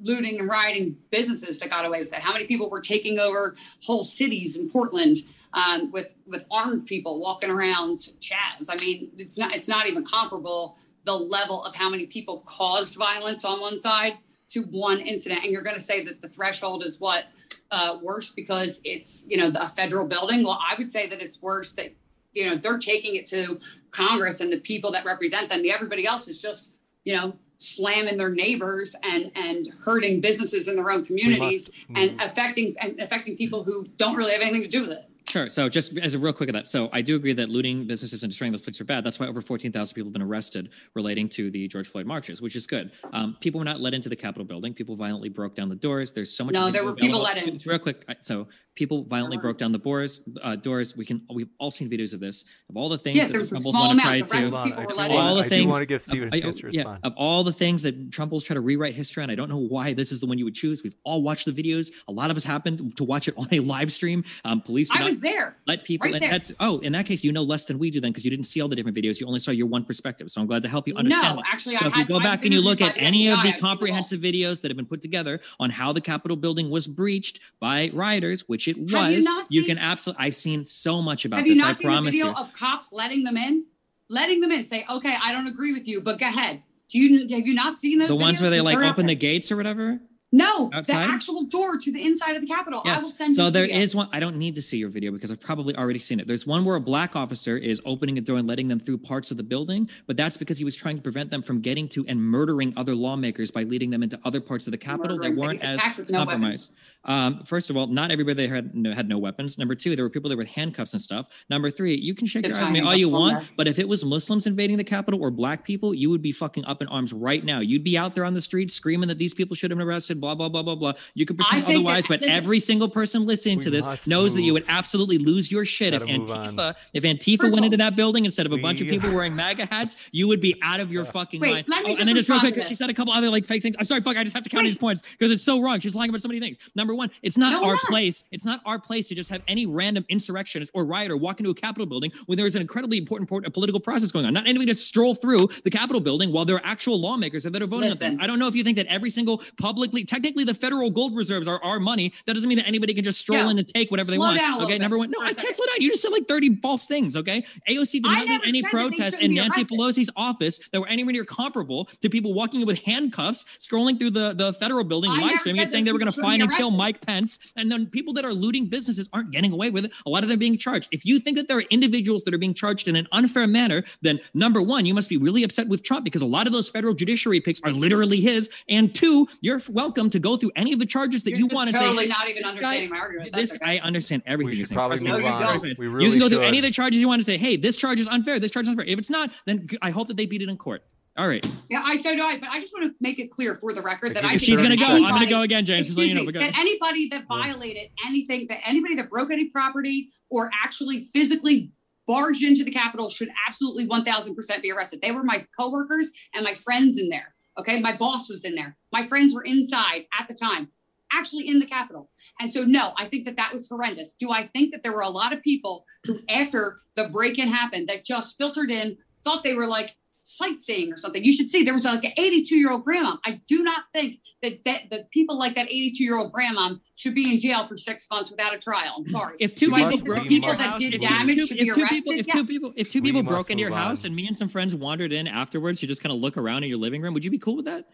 looting 0.00 0.38
and 0.38 0.48
rioting 0.48 0.96
businesses 1.10 1.58
that 1.60 1.70
got 1.70 1.84
away 1.84 2.00
with 2.00 2.12
it? 2.12 2.20
How 2.20 2.32
many 2.32 2.46
people 2.46 2.70
were 2.70 2.80
taking 2.80 3.18
over 3.18 3.56
whole 3.82 4.04
cities 4.04 4.56
in 4.56 4.70
Portland? 4.70 5.18
um, 5.52 5.90
with 5.90 6.14
with 6.26 6.44
armed 6.50 6.86
people 6.86 7.20
walking 7.20 7.50
around 7.50 7.98
Chaz. 8.20 8.68
I 8.68 8.76
mean, 8.76 9.10
it's 9.16 9.38
not 9.38 9.54
it's 9.54 9.68
not 9.68 9.86
even 9.86 10.04
comparable 10.04 10.76
the 11.04 11.14
level 11.14 11.64
of 11.64 11.74
how 11.74 11.88
many 11.88 12.06
people 12.06 12.42
caused 12.44 12.96
violence 12.96 13.44
on 13.44 13.60
one 13.60 13.78
side 13.78 14.18
to 14.50 14.62
one 14.62 15.00
incident. 15.00 15.42
And 15.42 15.52
you're 15.52 15.62
going 15.62 15.76
to 15.76 15.82
say 15.82 16.04
that 16.04 16.20
the 16.20 16.28
threshold 16.28 16.84
is 16.84 17.00
what 17.00 17.24
uh, 17.70 17.98
worse 18.02 18.30
because 18.30 18.80
it's 18.84 19.24
you 19.28 19.36
know 19.36 19.50
the 19.50 19.66
federal 19.76 20.06
building. 20.06 20.44
Well, 20.44 20.60
I 20.60 20.74
would 20.78 20.90
say 20.90 21.08
that 21.08 21.20
it's 21.20 21.40
worse 21.42 21.72
that 21.72 21.92
you 22.32 22.48
know 22.48 22.56
they're 22.56 22.78
taking 22.78 23.16
it 23.16 23.26
to 23.26 23.60
Congress 23.90 24.40
and 24.40 24.52
the 24.52 24.60
people 24.60 24.92
that 24.92 25.04
represent 25.04 25.48
them. 25.48 25.62
The 25.62 25.72
everybody 25.72 26.06
else 26.06 26.28
is 26.28 26.40
just 26.40 26.72
you 27.04 27.16
know 27.16 27.34
slamming 27.58 28.16
their 28.16 28.30
neighbors 28.30 28.94
and 29.02 29.30
and 29.34 29.68
hurting 29.80 30.20
businesses 30.20 30.68
in 30.68 30.76
their 30.76 30.90
own 30.90 31.04
communities 31.04 31.70
and 31.94 32.20
affecting 32.20 32.74
and 32.80 33.00
affecting 33.00 33.36
people 33.36 33.64
who 33.64 33.86
don't 33.96 34.14
really 34.14 34.32
have 34.32 34.40
anything 34.40 34.62
to 34.62 34.68
do 34.68 34.82
with 34.82 34.92
it. 34.92 35.07
Sure. 35.28 35.50
So 35.50 35.68
just 35.68 35.96
as 35.98 36.14
a 36.14 36.18
real 36.18 36.32
quick 36.32 36.48
of 36.48 36.54
that, 36.54 36.68
so 36.68 36.88
I 36.90 37.02
do 37.02 37.14
agree 37.14 37.34
that 37.34 37.50
looting 37.50 37.86
businesses 37.86 38.22
and 38.22 38.30
destroying 38.30 38.50
those 38.50 38.62
places 38.62 38.80
are 38.80 38.84
bad. 38.84 39.04
That's 39.04 39.20
why 39.20 39.26
over 39.26 39.42
14,000 39.42 39.94
people 39.94 40.08
have 40.08 40.12
been 40.14 40.22
arrested 40.22 40.70
relating 40.94 41.28
to 41.30 41.50
the 41.50 41.68
George 41.68 41.86
Floyd 41.86 42.06
marches, 42.06 42.40
which 42.40 42.56
is 42.56 42.66
good. 42.66 42.92
Um, 43.12 43.36
people 43.40 43.58
were 43.58 43.64
not 43.64 43.80
let 43.80 43.92
into 43.92 44.08
the 44.08 44.16
Capitol 44.16 44.46
building. 44.46 44.72
People 44.72 44.96
violently 44.96 45.28
broke 45.28 45.54
down 45.54 45.68
the 45.68 45.76
doors. 45.76 46.12
There's 46.12 46.34
so 46.34 46.44
much. 46.44 46.54
No, 46.54 46.70
there 46.70 46.84
were 46.84 46.94
people 46.94 47.20
let 47.20 47.36
in. 47.36 47.48
It's 47.50 47.66
real 47.66 47.78
quick. 47.78 48.04
So 48.20 48.48
people 48.78 49.04
violently 49.04 49.36
broke 49.36 49.58
down 49.58 49.72
the 49.72 49.78
doors. 49.78 50.22
Uh, 50.42 50.56
doors. 50.56 50.96
We 50.96 51.04
can. 51.04 51.20
We've 51.32 51.50
all 51.58 51.70
seen 51.70 51.90
videos 51.90 52.14
of 52.14 52.20
this. 52.20 52.46
Of 52.70 52.76
all 52.76 52.88
the 52.88 52.96
things 52.96 53.18
yeah, 53.18 53.26
that 53.26 53.32
the 53.32 53.46
Trumples 53.46 53.74
want 53.74 53.98
to 53.98 54.04
try 54.04 54.20
to. 54.22 55.12
All 55.12 55.34
the 55.34 55.44
things. 55.44 55.66
I 55.66 55.70
want 55.70 55.82
to 55.82 55.86
give 55.86 56.00
Steven 56.02 56.28
of, 56.28 56.34
I, 56.34 56.68
yeah, 56.70 56.96
of 57.02 57.12
all 57.16 57.44
the 57.44 57.52
things 57.52 57.82
that 57.82 58.10
Trump 58.10 58.32
will 58.32 58.40
try 58.40 58.54
to 58.54 58.60
rewrite 58.60 58.94
history, 58.94 59.22
and 59.22 59.30
I 59.30 59.34
don't 59.34 59.50
know 59.50 59.58
why 59.58 59.92
this 59.92 60.10
is 60.10 60.20
the 60.20 60.26
one 60.26 60.38
you 60.38 60.44
would 60.46 60.54
choose. 60.54 60.82
We've 60.82 60.96
all 61.04 61.22
watched 61.22 61.44
the 61.44 61.52
videos. 61.52 61.90
A 62.08 62.12
lot 62.12 62.30
of 62.30 62.36
us 62.38 62.44
happened 62.44 62.96
to 62.96 63.04
watch 63.04 63.28
it 63.28 63.34
on 63.38 63.48
a 63.52 63.60
live 63.60 63.92
stream. 63.92 64.24
Um, 64.46 64.62
police. 64.62 64.90
I 64.90 65.04
was 65.04 65.20
there. 65.20 65.58
Let 65.66 65.84
people 65.84 65.98
people. 65.98 66.12
Right 66.12 66.22
and 66.22 66.32
that's 66.32 66.52
oh, 66.60 66.78
in 66.80 66.92
that 66.92 67.06
case, 67.06 67.24
you 67.24 67.32
know 67.32 67.42
less 67.42 67.64
than 67.64 67.78
we 67.78 67.90
do 67.90 68.00
then 68.00 68.10
because 68.10 68.24
you 68.24 68.30
didn't 68.30 68.46
see 68.46 68.60
all 68.60 68.68
the 68.68 68.76
different 68.76 68.96
videos. 68.96 69.20
You 69.20 69.26
only 69.26 69.40
saw 69.40 69.50
your 69.50 69.66
one 69.66 69.84
perspective. 69.84 70.30
So 70.30 70.40
I'm 70.40 70.46
glad 70.46 70.62
to 70.62 70.68
help 70.68 70.86
you 70.86 70.94
understand. 70.94 71.36
No, 71.36 71.42
that. 71.42 71.52
actually, 71.52 71.76
so 71.76 71.84
I 71.84 71.88
if 71.88 71.96
you 71.96 72.04
go 72.06 72.20
back 72.20 72.44
and 72.44 72.52
you 72.52 72.62
look 72.62 72.80
at 72.80 72.94
any 72.96 73.28
of 73.28 73.42
the 73.42 73.52
comprehensive 73.52 74.20
videos 74.20 74.60
that 74.62 74.70
have 74.70 74.76
been 74.76 74.86
put 74.86 75.00
together 75.00 75.40
on 75.60 75.70
how 75.70 75.92
the 75.92 76.00
Capitol 76.00 76.36
building 76.36 76.70
was 76.70 76.86
breached 76.86 77.40
by 77.60 77.90
rioters, 77.92 78.48
which 78.48 78.67
it 78.68 78.78
was, 78.78 79.24
you, 79.24 79.60
you 79.60 79.64
can 79.64 79.78
absolutely. 79.78 80.26
I've 80.26 80.34
seen 80.34 80.64
so 80.64 81.02
much 81.02 81.24
about 81.24 81.38
have 81.38 81.46
this. 81.46 81.56
You 81.56 81.62
not 81.62 81.70
I 81.70 81.74
seen 81.74 81.86
promise 81.86 82.14
the 82.14 82.18
video 82.18 82.34
you. 82.34 82.42
of 82.42 82.52
cops 82.54 82.92
letting 82.92 83.24
them 83.24 83.36
in, 83.36 83.64
letting 84.08 84.40
them 84.40 84.52
in, 84.52 84.64
say, 84.64 84.84
"Okay, 84.90 85.16
I 85.22 85.32
don't 85.32 85.46
agree 85.46 85.72
with 85.72 85.88
you, 85.88 86.00
but 86.00 86.18
go 86.18 86.26
ahead." 86.26 86.62
Do 86.88 86.98
you 86.98 87.28
have 87.28 87.46
you 87.46 87.54
not 87.54 87.78
seen 87.78 87.98
those? 87.98 88.08
The 88.08 88.16
ones 88.16 88.40
where 88.40 88.50
they 88.50 88.60
like 88.60 88.78
open 88.78 89.06
the 89.06 89.14
gates 89.14 89.52
or 89.52 89.56
whatever. 89.56 90.00
No, 90.30 90.68
Outside? 90.74 91.06
the 91.06 91.10
actual 91.10 91.44
door 91.44 91.78
to 91.78 91.90
the 91.90 92.04
inside 92.04 92.36
of 92.36 92.42
the 92.42 92.48
Capitol. 92.48 92.82
Yes. 92.84 93.18
so 93.34 93.48
there 93.48 93.64
is 93.64 93.94
one. 93.94 94.10
I 94.12 94.20
don't 94.20 94.36
need 94.36 94.54
to 94.56 94.62
see 94.62 94.76
your 94.76 94.90
video 94.90 95.10
because 95.10 95.30
I've 95.30 95.40
probably 95.40 95.74
already 95.74 96.00
seen 96.00 96.20
it. 96.20 96.26
There's 96.26 96.46
one 96.46 96.66
where 96.66 96.76
a 96.76 96.80
black 96.80 97.16
officer 97.16 97.56
is 97.56 97.80
opening 97.86 98.18
a 98.18 98.20
door 98.20 98.36
and 98.36 98.46
letting 98.46 98.68
them 98.68 98.78
through 98.78 98.98
parts 98.98 99.30
of 99.30 99.38
the 99.38 99.42
building, 99.42 99.88
but 100.06 100.18
that's 100.18 100.36
because 100.36 100.58
he 100.58 100.66
was 100.66 100.76
trying 100.76 100.96
to 100.96 101.02
prevent 101.02 101.30
them 101.30 101.40
from 101.40 101.60
getting 101.60 101.88
to 101.88 102.04
and 102.08 102.22
murdering 102.22 102.74
other 102.76 102.94
lawmakers 102.94 103.50
by 103.50 103.62
leading 103.62 103.88
them 103.88 104.02
into 104.02 104.20
other 104.22 104.40
parts 104.42 104.66
of 104.66 104.72
the 104.72 104.78
Capitol 104.78 105.16
murdering. 105.16 105.34
that 105.36 105.40
weren't 105.40 105.62
as 105.62 105.80
no 106.10 106.18
compromised. 106.18 106.72
Um, 107.04 107.44
first 107.44 107.70
of 107.70 107.76
all, 107.76 107.86
not 107.86 108.10
everybody 108.10 108.46
had 108.46 108.74
no, 108.74 108.92
had 108.92 109.08
no 109.08 109.18
weapons. 109.18 109.58
Number 109.58 109.74
two, 109.74 109.96
there 109.96 110.04
were 110.04 110.10
people 110.10 110.28
there 110.28 110.36
with 110.36 110.48
handcuffs 110.48 110.92
and 110.92 111.00
stuff. 111.00 111.28
Number 111.48 111.70
three, 111.70 111.94
you 111.94 112.14
can 112.14 112.26
shake 112.26 112.42
the 112.42 112.48
your 112.48 112.58
eyes 112.58 112.64
at 112.64 112.72
me 112.72 112.80
all 112.80 112.94
you 112.94 113.08
want, 113.08 113.40
there. 113.40 113.48
but 113.56 113.68
if 113.68 113.78
it 113.78 113.88
was 113.88 114.04
Muslims 114.04 114.46
invading 114.46 114.76
the 114.76 114.84
Capitol 114.84 115.22
or 115.22 115.30
black 115.30 115.64
people, 115.64 115.94
you 115.94 116.10
would 116.10 116.22
be 116.22 116.32
fucking 116.32 116.64
up 116.64 116.82
in 116.82 116.88
arms 116.88 117.12
right 117.12 117.44
now. 117.44 117.60
You'd 117.60 117.84
be 117.84 117.96
out 117.96 118.14
there 118.14 118.24
on 118.24 118.34
the 118.34 118.40
streets 118.40 118.74
screaming 118.74 119.08
that 119.08 119.18
these 119.18 119.32
people 119.32 119.54
should 119.54 119.70
have 119.70 119.78
been 119.78 119.86
arrested. 119.86 120.20
Blah 120.20 120.34
blah 120.34 120.48
blah 120.48 120.62
blah 120.62 120.74
blah. 120.74 120.92
You 121.14 121.24
could 121.24 121.38
pretend 121.38 121.64
otherwise, 121.64 122.04
that, 122.04 122.08
but 122.08 122.20
listen, 122.20 122.36
every 122.36 122.60
single 122.60 122.88
person 122.88 123.26
listening 123.26 123.60
to 123.60 123.70
this 123.70 123.86
knows 124.06 124.32
move. 124.32 124.34
that 124.34 124.42
you 124.42 124.52
would 124.52 124.64
absolutely 124.68 125.18
lose 125.18 125.50
your 125.50 125.64
shit 125.64 125.94
if 125.94 126.02
Antifa 126.02 126.74
if 126.92 127.04
Antifa 127.04 127.38
First 127.40 127.54
went 127.54 127.64
into 127.64 127.76
that 127.78 127.96
building 127.96 128.24
instead 128.24 128.46
of 128.46 128.52
a 128.52 128.56
we, 128.56 128.62
bunch 128.62 128.80
of 128.80 128.88
people 128.88 129.10
wearing 129.10 129.34
MAGA 129.34 129.66
hats. 129.66 129.96
You 130.12 130.28
would 130.28 130.40
be 130.40 130.60
out 130.62 130.80
of 130.80 130.92
your 130.92 131.04
fucking 131.04 131.40
Wait, 131.40 131.52
mind. 131.52 131.66
Let 131.68 131.84
me 131.84 131.86
oh, 131.86 131.88
just 131.90 132.00
and 132.00 132.08
then 132.08 132.16
just 132.16 132.28
real 132.28 132.40
quick, 132.40 132.62
she 132.64 132.74
said 132.74 132.90
a 132.90 132.94
couple 132.94 133.12
other 133.12 133.30
like 133.30 133.44
fake 133.44 133.62
things. 133.62 133.76
I'm 133.78 133.84
sorry, 133.84 134.00
fuck. 134.00 134.16
I 134.16 134.24
just 134.24 134.34
have 134.34 134.44
to 134.44 134.50
count 134.50 134.64
Wait. 134.64 134.70
these 134.70 134.78
points 134.78 135.02
because 135.02 135.30
it's 135.30 135.42
so 135.42 135.60
wrong. 135.60 135.80
She's 135.80 135.94
lying 135.94 136.10
about 136.10 136.20
so 136.20 136.28
many 136.28 136.40
things. 136.40 136.58
Number 136.74 136.94
one, 136.98 137.10
it's 137.22 137.36
not 137.36 137.52
no, 137.52 137.64
our 137.64 137.74
not. 137.74 137.84
place. 137.84 138.24
It's 138.30 138.44
not 138.44 138.60
our 138.66 138.78
place 138.78 139.08
to 139.08 139.14
just 139.14 139.30
have 139.30 139.42
any 139.48 139.66
random 139.66 140.04
insurrectionist 140.08 140.70
or 140.74 140.84
rioter 140.84 141.16
walk 141.16 141.40
into 141.40 141.50
a 141.50 141.54
Capitol 141.54 141.86
building 141.86 142.12
when 142.26 142.36
there 142.36 142.46
is 142.46 142.54
an 142.54 142.60
incredibly 142.60 142.98
important 142.98 143.52
political 143.52 143.80
process 143.80 144.12
going 144.12 144.26
on. 144.26 144.34
Not 144.34 144.46
anybody 144.46 144.72
to 144.72 144.78
stroll 144.78 145.14
through 145.14 145.48
the 145.64 145.70
Capitol 145.70 146.00
building 146.00 146.32
while 146.32 146.44
there 146.44 146.56
are 146.56 146.62
actual 146.64 147.00
lawmakers 147.00 147.44
that 147.44 147.54
are 147.62 147.66
voting 147.66 147.90
Listen. 147.90 148.06
on 148.06 148.12
things. 148.12 148.22
I 148.22 148.26
don't 148.26 148.38
know 148.38 148.48
if 148.48 148.54
you 148.54 148.64
think 148.64 148.76
that 148.76 148.86
every 148.86 149.10
single 149.10 149.42
publicly, 149.58 150.04
technically, 150.04 150.44
the 150.44 150.54
federal 150.54 150.90
gold 150.90 151.16
reserves 151.16 151.48
are 151.48 151.62
our 151.62 151.80
money. 151.80 152.12
That 152.26 152.34
doesn't 152.34 152.48
mean 152.48 152.58
that 152.58 152.68
anybody 152.68 152.94
can 152.94 153.04
just 153.04 153.20
stroll 153.20 153.38
yeah. 153.38 153.50
in 153.50 153.58
and 153.58 153.66
take 153.66 153.90
whatever 153.90 154.10
they 154.10 154.18
want. 154.18 154.40
Okay, 154.62 154.78
number 154.78 154.98
one. 154.98 155.10
No, 155.10 155.20
I 155.22 155.32
can't 155.32 155.54
slow 155.54 155.66
down. 155.66 155.76
You 155.80 155.90
just 155.90 156.02
said 156.02 156.12
like 156.12 156.26
30 156.26 156.56
false 156.56 156.86
things. 156.86 157.16
Okay. 157.16 157.42
AOC 157.68 157.92
did 157.92 158.02
not 158.02 158.26
lead 158.26 158.40
any 158.46 158.62
protests 158.62 159.18
in 159.18 159.34
Nancy 159.34 159.64
Pelosi's 159.64 160.10
office 160.16 160.58
that 160.72 160.80
were 160.80 160.88
anywhere 160.88 161.12
near 161.12 161.24
comparable 161.24 161.86
to 162.00 162.10
people 162.10 162.34
walking 162.34 162.60
in 162.60 162.66
with 162.66 162.82
handcuffs, 162.82 163.44
scrolling 163.58 163.98
through 163.98 164.10
the, 164.10 164.34
the 164.34 164.52
federal 164.54 164.84
building, 164.84 165.10
live 165.10 165.38
streaming 165.38 165.60
and 165.60 165.70
saying 165.70 165.84
they 165.84 165.92
were 165.92 165.98
going 165.98 166.12
to 166.12 166.20
find 166.20 166.42
and 166.42 166.52
kill 166.52 166.70
Mike 166.78 167.04
Pence. 167.04 167.38
And 167.56 167.70
then 167.70 167.86
people 167.86 168.14
that 168.14 168.24
are 168.24 168.32
looting 168.32 168.66
businesses 168.66 169.10
aren't 169.12 169.32
getting 169.32 169.52
away 169.52 169.68
with 169.68 169.84
it. 169.84 169.92
A 170.06 170.10
lot 170.10 170.22
of 170.22 170.30
them 170.30 170.38
being 170.38 170.56
charged. 170.56 170.88
If 170.92 171.04
you 171.04 171.18
think 171.18 171.36
that 171.36 171.48
there 171.48 171.58
are 171.58 171.64
individuals 171.70 172.22
that 172.24 172.32
are 172.32 172.38
being 172.38 172.54
charged 172.54 172.86
in 172.88 172.94
an 172.96 173.08
unfair 173.12 173.46
manner, 173.46 173.82
then 174.00 174.20
number 174.32 174.62
one, 174.62 174.86
you 174.86 174.94
must 174.94 175.10
be 175.10 175.16
really 175.16 175.42
upset 175.42 175.68
with 175.68 175.82
Trump 175.82 176.04
because 176.04 176.22
a 176.22 176.26
lot 176.26 176.46
of 176.46 176.52
those 176.52 176.68
federal 176.68 176.94
judiciary 176.94 177.40
picks 177.40 177.60
are 177.62 177.72
literally 177.72 178.20
his. 178.20 178.48
And 178.68 178.94
two, 178.94 179.28
you're 179.40 179.60
welcome 179.68 180.08
to 180.10 180.20
go 180.20 180.36
through 180.36 180.52
any 180.56 180.72
of 180.72 180.78
the 180.78 180.86
charges 180.86 181.24
that 181.24 181.30
you're 181.30 181.40
you 181.40 181.48
want 181.48 181.70
to 181.70 181.76
totally 181.76 182.04
say. 182.04 182.08
not 182.08 182.28
even 182.28 182.44
understanding 182.44 182.90
guy, 182.90 182.94
my 182.94 183.00
argument. 183.00 183.34
This, 183.34 183.52
okay. 183.54 183.78
I 183.78 183.78
understand 183.78 184.22
everything 184.24 184.56
you're 184.56 184.66
saying. 184.66 184.78
Probably 184.78 185.02
move 185.04 185.24
on. 185.24 185.60
We 185.78 185.88
really 185.88 186.04
you 186.06 186.10
can 186.12 186.20
go 186.20 186.26
should. 186.26 186.34
through 186.34 186.42
any 186.42 186.58
of 186.58 186.64
the 186.64 186.70
charges 186.70 187.00
you 187.00 187.08
want 187.08 187.20
to 187.20 187.24
say, 187.24 187.36
hey, 187.36 187.56
this 187.56 187.76
charge 187.76 187.98
is 187.98 188.06
unfair. 188.06 188.38
This 188.38 188.52
charge 188.52 188.66
is 188.66 188.70
unfair. 188.70 188.84
If 188.84 188.98
it's 188.98 189.10
not, 189.10 189.30
then 189.46 189.68
I 189.82 189.90
hope 189.90 190.08
that 190.08 190.16
they 190.16 190.26
beat 190.26 190.42
it 190.42 190.48
in 190.48 190.56
court. 190.56 190.84
All 191.18 191.26
right. 191.26 191.44
Yeah, 191.68 191.82
I 191.84 191.96
so 191.96 192.14
do 192.14 192.22
I. 192.22 192.38
But 192.38 192.50
I 192.50 192.60
just 192.60 192.72
want 192.72 192.90
to 192.90 192.94
make 193.00 193.18
it 193.18 193.28
clear 193.28 193.56
for 193.56 193.74
the 193.74 193.82
record 193.82 194.14
that 194.14 194.24
I 194.24 194.36
she's 194.36 194.58
going 194.58 194.70
to 194.70 194.76
go, 194.76 194.86
I'm 194.86 195.02
going 195.02 195.24
to 195.24 195.26
go 195.26 195.42
again, 195.42 195.66
James. 195.66 195.88
Excuse 195.88 196.14
me, 196.14 196.30
that 196.30 196.56
anybody 196.56 197.08
that 197.08 197.26
violated 197.26 197.90
anything, 198.06 198.46
that 198.48 198.60
anybody 198.64 198.94
that 198.94 199.10
broke 199.10 199.32
any 199.32 199.46
property 199.46 200.10
or 200.30 200.48
actually 200.64 201.08
physically 201.12 201.72
barged 202.06 202.44
into 202.44 202.62
the 202.62 202.70
Capitol 202.70 203.10
should 203.10 203.28
absolutely 203.46 203.86
1,000% 203.86 204.62
be 204.62 204.70
arrested. 204.70 205.00
They 205.02 205.10
were 205.12 205.24
my 205.24 205.44
coworkers 205.58 206.10
and 206.34 206.44
my 206.44 206.54
friends 206.54 206.96
in 206.98 207.08
there. 207.08 207.34
Okay, 207.58 207.80
my 207.80 207.94
boss 207.94 208.30
was 208.30 208.44
in 208.44 208.54
there. 208.54 208.76
My 208.92 209.02
friends 209.02 209.34
were 209.34 209.42
inside 209.42 210.06
at 210.18 210.28
the 210.28 210.34
time. 210.34 210.68
actually 211.12 211.48
in 211.48 211.58
the 211.58 211.66
Capitol. 211.66 212.10
And 212.40 212.52
so, 212.52 212.64
no, 212.64 212.92
I 212.96 213.06
think 213.06 213.24
that 213.26 213.36
that 213.36 213.52
was 213.52 213.68
horrendous. 213.68 214.14
Do 214.14 214.30
I 214.30 214.46
think 214.48 214.72
that 214.72 214.82
there 214.82 214.92
were 214.92 215.00
a 215.00 215.08
lot 215.08 215.32
of 215.32 215.42
people 215.42 215.84
who, 216.04 216.20
after 216.28 216.78
the 216.96 217.08
break 217.08 217.38
in 217.38 217.48
happened, 217.48 217.88
that 217.88 218.04
just 218.04 218.36
filtered 218.36 218.70
in, 218.70 218.96
thought 219.24 219.44
they 219.44 219.54
were 219.54 219.66
like 219.66 219.96
sightseeing 220.28 220.92
or 220.92 220.96
something? 220.96 221.24
You 221.24 221.32
should 221.32 221.48
see 221.50 221.62
there 221.64 221.74
was 221.74 221.84
like 221.84 222.04
an 222.04 222.12
82 222.16 222.56
year 222.56 222.70
old 222.70 222.84
grandma. 222.84 223.16
I 223.26 223.40
do 223.48 223.62
not 223.62 223.84
think 223.94 224.20
that, 224.42 224.64
that 224.64 224.90
that 224.90 225.10
people 225.10 225.38
like 225.38 225.54
that 225.56 225.66
82 225.68 226.04
year 226.04 226.16
old 226.16 226.32
grandma 226.32 226.74
should 226.96 227.14
be 227.14 227.32
in 227.32 227.40
jail 227.40 227.66
for 227.66 227.76
six 227.76 228.06
months 228.10 228.30
without 228.30 228.54
a 228.54 228.58
trial. 228.58 228.92
I'm 228.98 229.06
sorry. 229.06 229.36
If 229.40 229.54
two 229.54 229.66
do 229.70 229.74
I 229.74 229.90
people 229.90 230.06
broke 230.06 230.28
people 230.28 230.34
into 230.36 230.46
your 230.48 230.56
that 230.56 230.70
house- 230.70 230.80
did 230.80 230.94
if 230.94 231.00
two- 231.00 231.06
damage 231.08 231.38
should 231.40 231.48
two- 231.48 231.54
be 231.64 231.68
if 231.68 231.74
two 231.74 231.80
arrested? 231.82 231.96
people, 232.04 232.12
if 232.20 232.26
two 232.26 232.44
people, 232.44 232.72
if 232.76 232.92
two 232.92 233.00
We 233.02 233.08
people 233.08 233.22
broke 233.22 233.50
into 233.50 233.60
your 233.62 233.70
move 233.70 233.78
house 233.78 234.04
and 234.04 234.14
me 234.14 234.26
and 234.26 234.36
some 234.36 234.48
friends 234.48 234.74
wandered 234.74 235.12
in 235.12 235.26
afterwards, 235.26 235.80
you 235.82 235.88
just 235.88 236.02
kind 236.02 236.12
of 236.14 236.20
look 236.20 236.36
around 236.36 236.62
in 236.64 236.68
your 236.68 236.78
living 236.78 237.02
room. 237.02 237.14
Would 237.14 237.24
you 237.24 237.30
be 237.30 237.38
cool 237.38 237.56
with 237.56 237.64
that? 237.64 237.86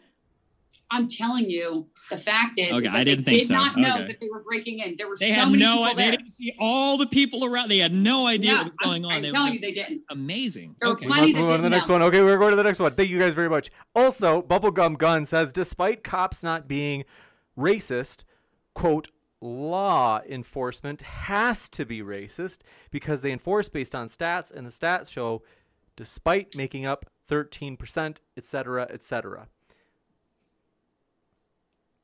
I'm 0.95 1.09
telling 1.09 1.49
you, 1.51 1.86
the 2.11 2.16
fact 2.16 2.59
is, 2.59 2.68
is 2.68 2.72
Okay, 2.74 2.82
that 2.86 2.95
I 2.95 2.99
they 2.99 3.05
didn't 3.05 3.24
think 3.24 3.38
did 3.40 3.47
so. 3.49 3.55
not 3.55 3.76
know 3.76 3.95
Okay. 3.97 4.07
that 4.07 4.20
they 4.20 4.28
were 4.30 4.42
breaking 4.42 4.78
in. 4.78 4.95
There 4.97 5.09
were 5.09 5.16
They 5.18 5.30
so 5.30 5.34
had 5.34 5.49
many 5.51 5.62
no. 5.62 5.82
people 5.82 5.95
They 5.97 6.11
didn't 6.12 6.30
see 6.30 6.55
all 6.61 6.97
the 6.99 7.07
people 7.07 7.45
around. 7.45 7.68
They 7.70 7.78
had 7.78 7.92
no 7.92 8.26
idea 8.26 8.53
No, 8.53 8.57
what 8.59 8.66
was 8.66 8.76
going 8.76 9.05
I'm, 9.05 9.11
on. 9.11 9.16
I'm 9.16 9.22
They 9.22 9.28
were 9.28 9.32
telling 9.34 9.55
you, 9.55 9.61
they 9.61 9.72
didn't. 9.72 10.03
amazing. 10.11 10.76
There 10.80 10.90
Okay. 10.92 11.07
We 11.07 11.12
plenty 11.12 11.32
must 11.32 11.34
that 11.34 11.40
move 11.40 11.51
on 11.51 11.57
to 11.57 11.62
the 11.62 11.68
didn't 11.68 11.70
next 11.72 11.88
know. 11.88 11.95
one. 11.95 12.03
Okay, 12.03 12.22
we're 12.22 12.38
going 12.38 12.51
to 12.51 12.57
the 12.57 12.62
next 12.62 12.78
one. 12.78 12.92
Thank 12.95 13.09
you 13.11 13.18
guys 13.18 13.34
very 13.34 13.49
much. 13.51 13.70
Also, 13.95 14.42
Bubblegum 14.42 14.97
Gun 14.99 15.24
says, 15.24 15.53
despite 15.53 16.05
cops 16.05 16.42
not 16.42 16.68
being 16.68 17.05
racist, 17.59 18.24
quote, 18.74 19.09
law 19.40 20.20
enforcement 20.28 21.03
has 21.03 21.68
to 21.68 21.84
be 21.84 22.01
racist 22.01 22.61
because 22.90 23.20
they 23.20 23.32
enforce 23.32 23.68
based 23.68 23.95
on 23.95 24.07
stats, 24.07 24.51
and 24.51 24.66
the 24.66 24.70
stats 24.70 25.11
show, 25.11 25.42
despite 25.97 26.57
making 26.57 26.86
up 26.86 27.05
13%, 27.30 28.16
et 28.36 28.45
cetera, 28.45 28.86
et 28.90 29.03
cetera. 29.03 29.47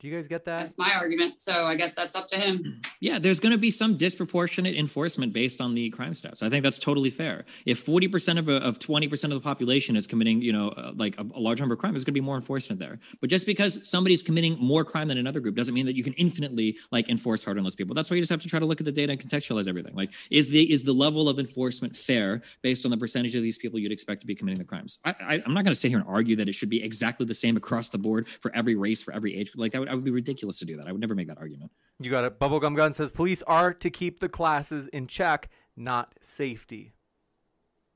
Do 0.00 0.08
you 0.08 0.14
guys 0.14 0.26
get 0.26 0.46
that? 0.46 0.64
That's 0.64 0.78
my 0.78 0.94
argument. 0.94 1.42
So 1.42 1.66
I 1.66 1.74
guess 1.74 1.94
that's 1.94 2.16
up 2.16 2.26
to 2.28 2.36
him. 2.36 2.80
Yeah, 3.02 3.18
there's 3.18 3.40
going 3.40 3.52
to 3.52 3.58
be 3.58 3.70
some 3.70 3.96
disproportionate 3.96 4.76
enforcement 4.76 5.32
based 5.32 5.62
on 5.62 5.74
the 5.74 5.88
crime 5.88 6.12
stats. 6.12 6.42
I 6.42 6.50
think 6.50 6.62
that's 6.62 6.78
totally 6.78 7.08
fair. 7.08 7.46
If 7.64 7.86
40% 7.86 8.38
of, 8.38 8.50
a, 8.50 8.56
of 8.56 8.78
20% 8.78 9.24
of 9.24 9.30
the 9.30 9.40
population 9.40 9.96
is 9.96 10.06
committing, 10.06 10.42
you 10.42 10.52
know, 10.52 10.68
uh, 10.68 10.92
like 10.94 11.18
a, 11.18 11.24
a 11.34 11.40
large 11.40 11.60
number 11.60 11.72
of 11.72 11.78
crime, 11.78 11.94
there's 11.94 12.04
going 12.04 12.12
to 12.12 12.20
be 12.20 12.24
more 12.24 12.36
enforcement 12.36 12.78
there. 12.78 12.98
But 13.22 13.30
just 13.30 13.46
because 13.46 13.88
somebody's 13.88 14.22
committing 14.22 14.58
more 14.58 14.84
crime 14.84 15.08
than 15.08 15.16
another 15.16 15.40
group 15.40 15.56
doesn't 15.56 15.74
mean 15.74 15.86
that 15.86 15.96
you 15.96 16.04
can 16.04 16.12
infinitely 16.14 16.76
like 16.92 17.08
enforce 17.08 17.42
hard 17.42 17.56
on 17.56 17.64
those 17.64 17.74
people. 17.74 17.94
That's 17.94 18.10
why 18.10 18.16
you 18.16 18.22
just 18.22 18.30
have 18.30 18.42
to 18.42 18.48
try 18.48 18.58
to 18.58 18.66
look 18.66 18.82
at 18.82 18.84
the 18.84 18.92
data 18.92 19.12
and 19.12 19.20
contextualize 19.20 19.66
everything. 19.66 19.94
Like, 19.94 20.12
is 20.30 20.50
the 20.50 20.70
is 20.70 20.82
the 20.82 20.92
level 20.92 21.26
of 21.26 21.38
enforcement 21.38 21.96
fair 21.96 22.42
based 22.60 22.84
on 22.84 22.90
the 22.90 22.98
percentage 22.98 23.34
of 23.34 23.42
these 23.42 23.56
people 23.56 23.78
you'd 23.78 23.92
expect 23.92 24.20
to 24.20 24.26
be 24.26 24.34
committing 24.34 24.58
the 24.58 24.66
crimes? 24.66 24.98
I, 25.06 25.14
I, 25.20 25.34
I'm 25.46 25.54
not 25.54 25.64
going 25.64 25.72
to 25.72 25.80
sit 25.80 25.88
here 25.88 25.98
and 25.98 26.06
argue 26.06 26.36
that 26.36 26.50
it 26.50 26.52
should 26.54 26.68
be 26.68 26.84
exactly 26.84 27.24
the 27.24 27.34
same 27.34 27.56
across 27.56 27.88
the 27.88 27.98
board 27.98 28.28
for 28.28 28.54
every 28.54 28.74
race, 28.74 29.02
for 29.02 29.14
every 29.14 29.34
age 29.38 29.52
group. 29.52 29.62
Like 29.62 29.72
that 29.72 29.80
would, 29.80 29.88
I 29.90 29.94
would 29.94 30.04
be 30.04 30.10
ridiculous 30.10 30.58
to 30.60 30.64
do 30.64 30.76
that. 30.76 30.86
I 30.86 30.92
would 30.92 31.00
never 31.00 31.14
make 31.14 31.28
that 31.28 31.38
argument. 31.38 31.70
You 31.98 32.10
got 32.10 32.24
it. 32.24 32.38
Bubblegum 32.38 32.76
Gun 32.76 32.92
says, 32.92 33.10
police 33.10 33.42
are 33.42 33.74
to 33.74 33.90
keep 33.90 34.20
the 34.20 34.28
classes 34.28 34.86
in 34.88 35.06
check, 35.06 35.50
not 35.76 36.14
safety. 36.20 36.92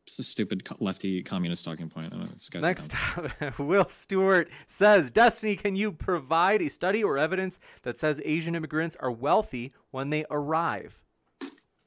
It's 0.06 0.18
a 0.18 0.22
stupid 0.22 0.68
lefty 0.80 1.22
communist 1.22 1.64
talking 1.64 1.88
point. 1.88 2.06
I 2.06 2.10
don't 2.10 2.18
know, 2.20 2.26
this 2.26 2.50
guy's 2.50 2.62
Next. 2.62 2.94
Will 3.58 3.88
Stewart 3.88 4.50
says, 4.66 5.08
Destiny, 5.08 5.56
can 5.56 5.74
you 5.74 5.92
provide 5.92 6.60
a 6.60 6.68
study 6.68 7.02
or 7.02 7.16
evidence 7.16 7.58
that 7.82 7.96
says 7.96 8.20
Asian 8.24 8.54
immigrants 8.54 8.96
are 9.00 9.10
wealthy 9.10 9.72
when 9.92 10.10
they 10.10 10.26
arrive? 10.30 11.03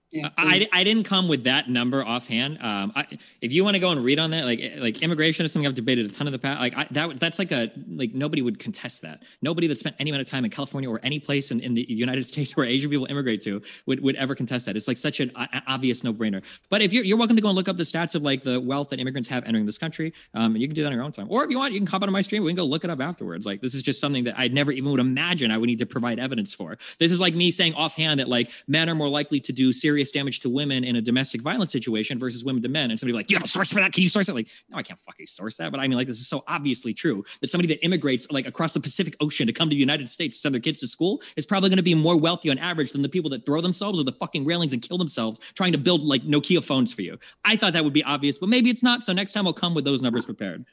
Yeah, 0.09 0.29
I, 0.37 0.65
I 0.71 0.85
didn't 0.85 1.03
come 1.03 1.27
with 1.27 1.43
that 1.43 1.69
number 1.69 2.03
offhand. 2.03 2.59
Um, 2.61 2.93
I, 2.95 3.05
if 3.41 3.51
you 3.51 3.65
want 3.65 3.75
to 3.75 3.79
go 3.79 3.89
and 3.89 4.01
read 4.01 4.19
on 4.19 4.31
that, 4.31 4.45
like 4.45 4.61
like 4.77 5.03
immigration 5.03 5.43
is 5.43 5.51
something 5.51 5.67
I've 5.67 5.75
debated 5.75 6.05
a 6.05 6.09
ton 6.09 6.27
of 6.27 6.31
the 6.31 6.39
past. 6.39 6.61
Like 6.61 6.77
I, 6.77 6.87
that 6.91 7.19
that's 7.19 7.37
like 7.37 7.51
a 7.51 7.69
like 7.89 8.13
nobody 8.13 8.41
would 8.41 8.57
contest 8.57 9.01
that. 9.01 9.23
Nobody 9.41 9.67
that 9.67 9.77
spent 9.77 9.97
any 9.99 10.09
amount 10.09 10.21
of 10.21 10.27
time 10.27 10.45
in 10.45 10.51
California 10.51 10.89
or 10.89 11.01
any 11.03 11.19
place 11.19 11.51
in, 11.51 11.59
in 11.59 11.73
the 11.73 11.85
United 11.91 12.25
States 12.27 12.55
where 12.55 12.65
Asian 12.65 12.89
people 12.89 13.05
immigrate 13.07 13.41
to 13.41 13.61
would, 13.85 14.01
would 14.01 14.15
ever 14.15 14.33
contest 14.33 14.65
that. 14.67 14.77
It's 14.77 14.87
like 14.87 14.95
such 14.95 15.19
an 15.19 15.29
obvious 15.67 16.05
no 16.05 16.13
brainer. 16.13 16.41
But 16.69 16.81
if 16.81 16.93
you're 16.93 17.03
you're 17.03 17.17
welcome 17.17 17.35
to 17.35 17.41
go 17.41 17.49
and 17.49 17.57
look 17.57 17.67
up 17.67 17.75
the 17.75 17.83
stats 17.83 18.15
of 18.15 18.21
like 18.21 18.43
the 18.43 18.61
wealth 18.61 18.89
that 18.89 19.01
immigrants 19.01 19.27
have 19.27 19.43
entering 19.43 19.65
this 19.65 19.77
country, 19.77 20.13
um, 20.33 20.53
and 20.53 20.61
you 20.61 20.69
can 20.69 20.75
do 20.75 20.83
that 20.83 20.87
on 20.87 20.93
your 20.93 21.03
own 21.03 21.11
time. 21.11 21.27
Or 21.29 21.43
if 21.43 21.51
you 21.51 21.57
want, 21.57 21.73
you 21.73 21.81
can 21.81 21.87
hop 21.87 22.01
on 22.03 22.11
my 22.13 22.21
stream. 22.21 22.43
We 22.45 22.51
can 22.51 22.55
go 22.57 22.65
look 22.65 22.85
it 22.85 22.89
up 22.89 23.01
afterwards. 23.01 23.45
Like 23.45 23.59
this 23.59 23.75
is 23.75 23.83
just 23.83 23.99
something 23.99 24.23
that 24.23 24.35
I 24.37 24.47
never 24.47 24.71
even 24.71 24.89
would 24.89 25.01
imagine 25.01 25.51
I 25.51 25.57
would 25.57 25.67
need 25.67 25.79
to 25.79 25.85
provide 25.85 26.17
evidence 26.17 26.53
for. 26.53 26.77
This 26.97 27.11
is 27.11 27.19
like 27.19 27.35
me 27.35 27.51
saying 27.51 27.73
offhand 27.73 28.21
that 28.21 28.29
like 28.29 28.51
men 28.69 28.89
are 28.89 28.95
more 28.95 29.09
likely 29.09 29.41
to 29.41 29.51
do 29.51 29.73
serious 29.73 29.96
damage 30.05 30.39
to 30.41 30.49
women 30.49 30.83
in 30.83 30.95
a 30.95 31.01
domestic 31.01 31.41
violence 31.41 31.71
situation 31.71 32.19
versus 32.19 32.43
women 32.43 32.61
to 32.63 32.69
men. 32.69 32.89
And 32.91 32.99
somebody 32.99 33.15
like, 33.15 33.29
you 33.29 33.37
have 33.37 33.43
a 33.43 33.47
source 33.47 33.69
for 33.69 33.79
that? 33.79 33.93
Can 33.93 34.03
you 34.03 34.09
source 34.09 34.29
it? 34.29 34.35
Like, 34.35 34.47
no, 34.69 34.77
I 34.77 34.83
can't 34.83 34.99
fucking 34.99 35.27
source 35.27 35.57
that. 35.57 35.71
But 35.71 35.79
I 35.79 35.87
mean, 35.87 35.97
like, 35.97 36.07
this 36.07 36.19
is 36.19 36.27
so 36.27 36.43
obviously 36.47 36.93
true 36.93 37.23
that 37.41 37.49
somebody 37.49 37.67
that 37.73 37.83
immigrates 37.83 38.29
like 38.31 38.47
across 38.47 38.73
the 38.73 38.79
Pacific 38.79 39.15
Ocean 39.19 39.47
to 39.47 39.53
come 39.53 39.69
to 39.69 39.75
the 39.75 39.79
United 39.79 40.07
States 40.07 40.37
to 40.37 40.41
send 40.41 40.53
their 40.53 40.61
kids 40.61 40.79
to 40.81 40.87
school 40.87 41.21
is 41.35 41.45
probably 41.45 41.69
going 41.69 41.77
to 41.77 41.83
be 41.83 41.95
more 41.95 42.19
wealthy 42.19 42.49
on 42.49 42.57
average 42.57 42.91
than 42.91 43.01
the 43.01 43.09
people 43.09 43.29
that 43.31 43.45
throw 43.45 43.61
themselves 43.61 43.99
over 43.99 44.09
the 44.09 44.17
fucking 44.17 44.45
railings 44.45 44.73
and 44.73 44.81
kill 44.81 44.97
themselves 44.97 45.39
trying 45.55 45.71
to 45.71 45.77
build 45.77 46.03
like 46.03 46.23
Nokia 46.23 46.63
phones 46.63 46.93
for 46.93 47.01
you. 47.01 47.17
I 47.45 47.55
thought 47.55 47.73
that 47.73 47.83
would 47.83 47.93
be 47.93 48.03
obvious, 48.03 48.37
but 48.37 48.49
maybe 48.49 48.69
it's 48.69 48.83
not. 48.83 49.03
So 49.03 49.13
next 49.13 49.33
time 49.33 49.47
I'll 49.47 49.53
come 49.53 49.73
with 49.73 49.85
those 49.85 50.01
numbers 50.01 50.25
prepared. 50.25 50.65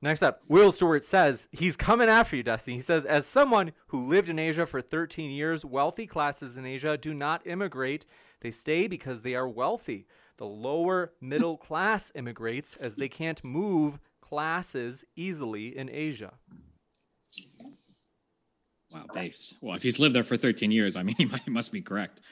Next 0.00 0.22
up, 0.22 0.42
Will 0.46 0.70
Stewart 0.70 1.02
says 1.02 1.48
he's 1.50 1.76
coming 1.76 2.08
after 2.08 2.36
you, 2.36 2.44
Destiny. 2.44 2.76
He 2.76 2.82
says, 2.82 3.04
as 3.04 3.26
someone 3.26 3.72
who 3.88 4.06
lived 4.06 4.28
in 4.28 4.38
Asia 4.38 4.64
for 4.64 4.80
13 4.80 5.30
years, 5.30 5.64
wealthy 5.64 6.06
classes 6.06 6.56
in 6.56 6.64
Asia 6.64 6.96
do 6.96 7.12
not 7.12 7.44
immigrate. 7.48 8.04
They 8.40 8.50
stay 8.50 8.86
because 8.86 9.22
they 9.22 9.34
are 9.34 9.48
wealthy. 9.48 10.06
The 10.36 10.46
lower 10.46 11.12
middle 11.20 11.56
class 11.68 12.12
immigrates 12.14 12.76
as 12.76 12.96
they 12.96 13.08
can't 13.08 13.42
move 13.44 13.98
classes 14.20 15.04
easily 15.16 15.76
in 15.76 15.88
Asia. 15.90 16.32
Wow, 18.92 19.04
base. 19.12 19.54
Well, 19.60 19.76
if 19.76 19.82
he's 19.82 19.98
lived 19.98 20.14
there 20.14 20.22
for 20.22 20.36
13 20.36 20.70
years, 20.70 20.96
I 20.96 21.02
mean, 21.02 21.16
he, 21.16 21.26
might, 21.26 21.42
he 21.44 21.50
must 21.50 21.72
be 21.72 21.82
correct. 21.82 22.22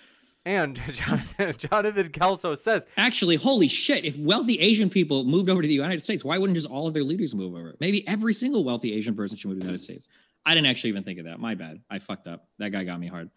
And 0.47 0.81
Jonathan, 0.93 1.55
Jonathan 1.59 2.09
Kelso 2.11 2.55
says, 2.55 2.87
Actually, 2.97 3.35
holy 3.37 3.69
shit, 3.69 4.05
if 4.05 4.17
wealthy 4.17 4.59
Asian 4.61 4.89
people 4.89 5.25
moved 5.25 5.51
over 5.51 5.61
to 5.61 5.69
the 5.69 5.75
United 5.75 6.03
States, 6.03 6.25
why 6.25 6.39
wouldn't 6.39 6.57
just 6.57 6.69
all 6.69 6.87
of 6.87 6.95
their 6.95 7.03
leaders 7.03 7.35
move 7.35 7.55
over? 7.55 7.75
Maybe 7.81 8.07
every 8.07 8.33
single 8.33 8.63
wealthy 8.63 8.93
Asian 8.95 9.15
person 9.15 9.37
should 9.37 9.49
move 9.49 9.57
to 9.57 9.61
the 9.61 9.67
United 9.67 9.83
States. 9.83 10.09
I 10.47 10.55
didn't 10.55 10.69
actually 10.69 10.91
even 10.91 11.03
think 11.03 11.19
of 11.19 11.25
that. 11.25 11.41
My 11.41 11.57
bad. 11.57 11.81
I 11.91 11.99
fucked 11.99 12.29
up. 12.29 12.47
That 12.59 12.71
guy 12.71 12.85
got 12.85 13.01
me 13.01 13.09
hard. 13.09 13.31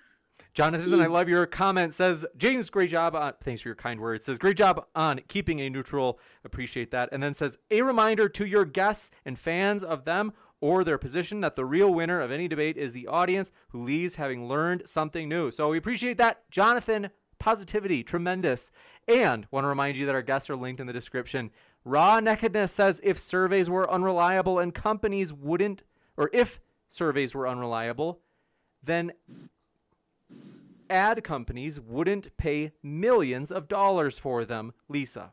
Jonathan, 0.54 1.02
I 1.02 1.08
love 1.08 1.30
your 1.30 1.46
comment. 1.46 1.94
Says 1.94 2.26
James, 2.38 2.70
great 2.70 2.90
job. 2.90 3.16
On, 3.16 3.34
thanks 3.44 3.62
for 3.62 3.70
your 3.70 3.76
kind 3.76 4.00
words. 4.00 4.26
Says 4.26 4.38
great 4.38 4.58
job 4.58 4.86
on 4.96 5.22
keeping 5.28 5.62
a 5.62 5.70
neutral. 5.70 6.20
Appreciate 6.44 6.92
that. 6.92 7.10
And 7.12 7.22
then 7.22 7.34
says 7.34 7.58
a 7.72 7.82
reminder 7.82 8.28
to 8.30 8.46
your 8.46 8.66
guests 8.66 9.12
and 9.26 9.38
fans 9.38 9.84
of 9.84 10.06
them 10.06 10.34
or 10.62 10.84
their 10.84 10.98
position 10.98 11.42
that 11.42 11.56
the 11.56 11.66
real 11.66 11.94
winner 11.94 12.20
of 12.20 12.32
any 12.32 12.48
debate 12.48 12.78
is 12.78 12.92
the 12.92 13.08
audience 13.08 13.52
who 13.70 13.84
leaves 13.84 14.16
having 14.16 14.48
learned 14.48 14.84
something 14.86 15.30
new. 15.30 15.52
So 15.52 15.70
we 15.70 15.78
appreciate 15.78 16.18
that, 16.18 16.50
Jonathan. 16.52 17.10
Positivity, 17.40 18.04
tremendous. 18.04 18.70
And 19.08 19.48
want 19.52 19.64
to 19.64 19.70
remind 19.70 19.96
you 19.96 20.06
that 20.08 20.16
our 20.16 20.22
guests 20.22 20.50
are 20.50 20.58
linked 20.58 20.82
in 20.82 20.88
the 20.88 20.94
description. 20.94 21.52
Raw 21.86 22.20
Nakedness 22.20 22.74
says 22.74 23.00
if 23.02 23.18
surveys 23.18 23.70
were 23.70 23.90
unreliable 23.90 24.60
and 24.60 24.76
companies 24.76 25.32
wouldn't, 25.32 25.84
or 26.18 26.30
if 26.34 26.60
surveys 26.90 27.34
were 27.34 27.48
unreliable, 27.48 28.20
then 28.84 29.14
ad 30.90 31.24
companies 31.24 31.80
wouldn't 31.80 32.36
pay 32.38 32.72
millions 32.84 33.52
of 33.52 33.68
dollars 33.68 34.18
for 34.18 34.46
them, 34.46 34.74
Lisa. 34.88 35.32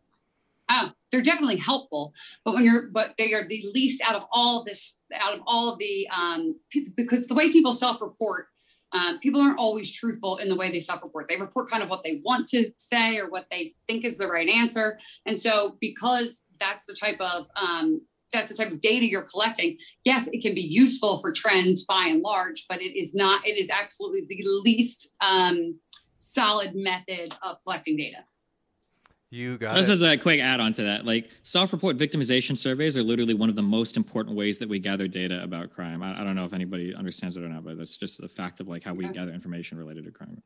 Oh, 0.69 0.93
they're 1.11 1.23
definitely 1.23 1.57
helpful, 1.57 2.12
but 2.45 2.55
when 2.55 2.65
you're, 2.65 2.89
but 2.89 3.15
they 3.19 3.33
are 3.35 3.47
the 3.47 3.65
least 3.73 4.03
out 4.03 4.16
of 4.16 4.24
all 4.33 4.65
this, 4.65 4.99
out 5.15 5.35
of 5.35 5.41
all 5.47 5.77
the, 5.77 6.09
um, 6.09 6.59
because 6.97 7.28
the 7.28 7.35
way 7.35 7.53
people 7.53 7.73
self-report, 7.73 8.49
um, 8.93 9.20
people 9.20 9.41
aren't 9.41 9.59
always 9.59 9.93
truthful 9.93 10.39
in 10.39 10.49
the 10.49 10.57
way 10.57 10.70
they 10.70 10.81
self-report. 10.81 11.28
They 11.28 11.37
report 11.37 11.70
kind 11.70 11.83
of 11.83 11.89
what 11.89 12.03
they 12.03 12.20
want 12.24 12.49
to 12.49 12.73
say 12.77 13.19
or 13.19 13.31
what 13.31 13.47
they 13.51 13.73
think 13.87 14.05
is 14.05 14.19
the 14.19 14.27
right 14.27 14.49
answer, 14.49 14.99
and 15.24 15.41
so 15.41 15.77
because 15.81 16.43
that's 16.59 16.87
the 16.87 16.95
type 16.95 17.20
of 17.20 17.47
um, 17.55 18.01
that's 18.32 18.48
the 18.48 18.55
type 18.55 18.73
of 18.73 18.81
data 18.81 19.07
you're 19.07 19.23
collecting. 19.23 19.78
Yes, 20.05 20.28
it 20.32 20.43
can 20.43 20.55
be 20.55 20.62
useful 20.62 21.19
for 21.19 21.32
trends 21.32 21.85
by 21.85 22.07
and 22.07 22.23
large, 22.23 22.66
but 22.69 22.81
it 22.82 22.98
is 22.98 23.15
not. 23.15 23.47
It 23.47 23.59
is 23.59 23.70
absolutely 23.70 24.27
the 24.28 24.44
least 24.65 25.15
um, 25.20 25.78
solid 26.19 26.74
method 26.74 27.35
of 27.43 27.61
collecting 27.62 27.97
data. 27.97 28.24
You 29.31 29.59
got 29.59 29.77
Just 29.77 29.89
it. 29.89 29.94
as 29.94 30.03
a 30.03 30.16
quick 30.16 30.40
add 30.40 30.61
on 30.61 30.73
to 30.74 30.82
that, 30.85 31.05
like 31.05 31.31
self 31.43 31.73
report 31.73 31.97
victimization 31.97 32.57
surveys 32.57 32.97
are 32.97 33.03
literally 33.03 33.35
one 33.35 33.48
of 33.48 33.57
the 33.57 33.62
most 33.62 33.97
important 33.97 34.36
ways 34.36 34.59
that 34.61 34.69
we 34.69 34.78
gather 34.78 35.09
data 35.09 35.43
about 35.43 35.70
crime. 35.70 36.03
I, 36.03 36.20
I 36.20 36.24
don't 36.24 36.36
know 36.36 36.44
if 36.44 36.53
anybody 36.53 36.94
understands 36.94 37.36
it 37.36 37.43
or 37.43 37.48
not, 37.48 37.65
but 37.65 37.77
that's 37.77 37.97
just 37.97 38.20
the 38.20 38.28
fact 38.28 38.61
of 38.61 38.69
like 38.69 38.85
how 38.85 38.94
we 38.94 39.05
Okay. 39.05 39.15
gather 39.15 39.32
information 39.32 39.78
related 39.78 40.05
to 40.05 40.12
crime. 40.12 40.43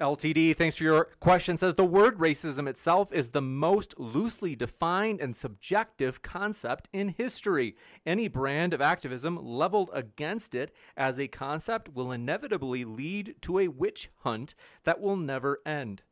LTD, 0.00 0.56
thanks 0.56 0.76
for 0.76 0.84
your 0.84 1.08
question. 1.18 1.56
Says 1.56 1.74
the 1.74 1.84
word 1.84 2.18
racism 2.18 2.68
itself 2.68 3.12
is 3.12 3.30
the 3.30 3.42
most 3.42 3.98
loosely 3.98 4.54
defined 4.54 5.20
and 5.20 5.36
subjective 5.36 6.22
concept 6.22 6.88
in 6.92 7.08
history. 7.08 7.74
Any 8.06 8.28
brand 8.28 8.72
of 8.74 8.80
activism 8.80 9.36
leveled 9.42 9.90
against 9.92 10.54
it 10.54 10.72
as 10.96 11.18
a 11.18 11.26
concept 11.26 11.88
will 11.94 12.12
inevitably 12.12 12.84
lead 12.84 13.34
to 13.42 13.58
a 13.58 13.66
witch 13.66 14.10
hunt 14.18 14.54
that 14.84 15.00
will 15.00 15.16
never 15.16 15.60
end. 15.66 16.02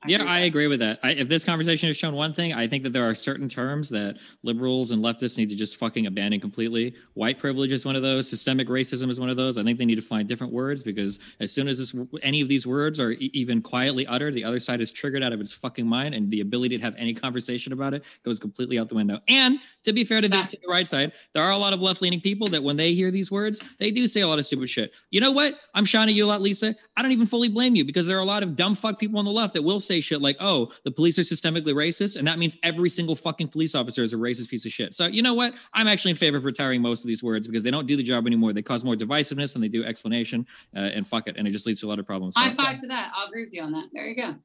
I 0.00 0.10
yeah, 0.10 0.22
I 0.22 0.40
agree 0.40 0.68
with 0.68 0.78
that. 0.78 1.00
I, 1.02 1.10
if 1.10 1.26
this 1.26 1.44
conversation 1.44 1.88
has 1.88 1.96
shown 1.96 2.14
one 2.14 2.32
thing, 2.32 2.54
I 2.54 2.68
think 2.68 2.84
that 2.84 2.92
there 2.92 3.04
are 3.04 3.16
certain 3.16 3.48
terms 3.48 3.88
that 3.88 4.16
liberals 4.44 4.92
and 4.92 5.02
leftists 5.02 5.36
need 5.36 5.48
to 5.48 5.56
just 5.56 5.76
fucking 5.76 6.06
abandon 6.06 6.38
completely. 6.40 6.94
White 7.14 7.40
privilege 7.40 7.72
is 7.72 7.84
one 7.84 7.96
of 7.96 8.02
those. 8.02 8.30
Systemic 8.30 8.68
racism 8.68 9.10
is 9.10 9.18
one 9.18 9.28
of 9.28 9.36
those. 9.36 9.58
I 9.58 9.64
think 9.64 9.76
they 9.76 9.84
need 9.84 9.96
to 9.96 10.02
find 10.02 10.28
different 10.28 10.52
words 10.52 10.84
because 10.84 11.18
as 11.40 11.50
soon 11.50 11.66
as 11.66 11.78
this, 11.78 11.96
any 12.22 12.40
of 12.40 12.46
these 12.46 12.64
words 12.64 13.00
are 13.00 13.10
e- 13.10 13.30
even 13.34 13.60
quietly 13.60 14.06
uttered, 14.06 14.34
the 14.34 14.44
other 14.44 14.60
side 14.60 14.80
is 14.80 14.92
triggered 14.92 15.24
out 15.24 15.32
of 15.32 15.40
its 15.40 15.52
fucking 15.52 15.86
mind, 15.86 16.14
and 16.14 16.30
the 16.30 16.42
ability 16.42 16.76
to 16.78 16.84
have 16.84 16.94
any 16.96 17.12
conversation 17.12 17.72
about 17.72 17.92
it 17.92 18.04
goes 18.24 18.38
completely 18.38 18.78
out 18.78 18.88
the 18.88 18.94
window. 18.94 19.18
And 19.26 19.58
to 19.82 19.92
be 19.92 20.04
fair 20.04 20.20
to 20.20 20.28
the, 20.28 20.42
to 20.42 20.58
the 20.62 20.68
right 20.68 20.86
side, 20.86 21.10
there 21.34 21.42
are 21.42 21.50
a 21.50 21.58
lot 21.58 21.72
of 21.72 21.80
left 21.80 22.02
leaning 22.02 22.20
people 22.20 22.46
that 22.48 22.62
when 22.62 22.76
they 22.76 22.94
hear 22.94 23.10
these 23.10 23.32
words, 23.32 23.60
they 23.80 23.90
do 23.90 24.06
say 24.06 24.20
a 24.20 24.28
lot 24.28 24.38
of 24.38 24.44
stupid 24.44 24.70
shit. 24.70 24.92
You 25.10 25.20
know 25.20 25.32
what? 25.32 25.54
I'm 25.74 25.84
shining 25.84 26.14
you 26.16 26.24
a 26.24 26.28
lot, 26.28 26.40
Lisa. 26.40 26.76
I 26.96 27.02
don't 27.02 27.10
even 27.10 27.26
fully 27.26 27.48
blame 27.48 27.74
you 27.74 27.84
because 27.84 28.06
there 28.06 28.16
are 28.16 28.20
a 28.20 28.24
lot 28.24 28.44
of 28.44 28.54
dumb 28.54 28.76
fuck 28.76 29.00
people 29.00 29.18
on 29.18 29.24
the 29.24 29.32
left 29.32 29.54
that 29.54 29.62
will 29.62 29.80
say 29.88 30.00
shit 30.00 30.22
like, 30.22 30.36
oh, 30.38 30.70
the 30.84 30.90
police 30.92 31.18
are 31.18 31.22
systemically 31.22 31.74
racist. 31.74 32.16
And 32.16 32.28
that 32.28 32.38
means 32.38 32.56
every 32.62 32.88
single 32.88 33.16
fucking 33.16 33.48
police 33.48 33.74
officer 33.74 34.02
is 34.02 34.12
a 34.12 34.16
racist 34.16 34.48
piece 34.48 34.64
of 34.64 34.72
shit. 34.72 34.94
So, 34.94 35.06
you 35.06 35.22
know 35.22 35.34
what? 35.34 35.54
I'm 35.72 35.88
actually 35.88 36.12
in 36.12 36.16
favor 36.16 36.36
of 36.36 36.44
retiring 36.44 36.80
most 36.80 37.02
of 37.02 37.08
these 37.08 37.22
words 37.22 37.48
because 37.48 37.62
they 37.62 37.70
don't 37.70 37.86
do 37.86 37.96
the 37.96 38.02
job 38.02 38.26
anymore. 38.26 38.52
They 38.52 38.62
cause 38.62 38.84
more 38.84 38.94
divisiveness 38.94 39.54
than 39.54 39.62
they 39.62 39.68
do 39.68 39.84
explanation. 39.84 40.46
Uh, 40.76 40.80
and 40.80 41.06
fuck 41.06 41.26
it. 41.26 41.36
And 41.36 41.48
it 41.48 41.50
just 41.50 41.66
leads 41.66 41.80
to 41.80 41.86
a 41.86 41.88
lot 41.88 41.98
of 41.98 42.06
problems. 42.06 42.34
So, 42.36 42.42
I 42.42 42.50
five 42.50 42.74
yeah. 42.74 42.80
to 42.82 42.86
that. 42.88 43.12
I'll 43.16 43.26
agree 43.26 43.44
with 43.44 43.52
you 43.52 43.62
on 43.62 43.72
that. 43.72 43.88
There 43.92 44.06
you 44.06 44.14
go. 44.14 44.36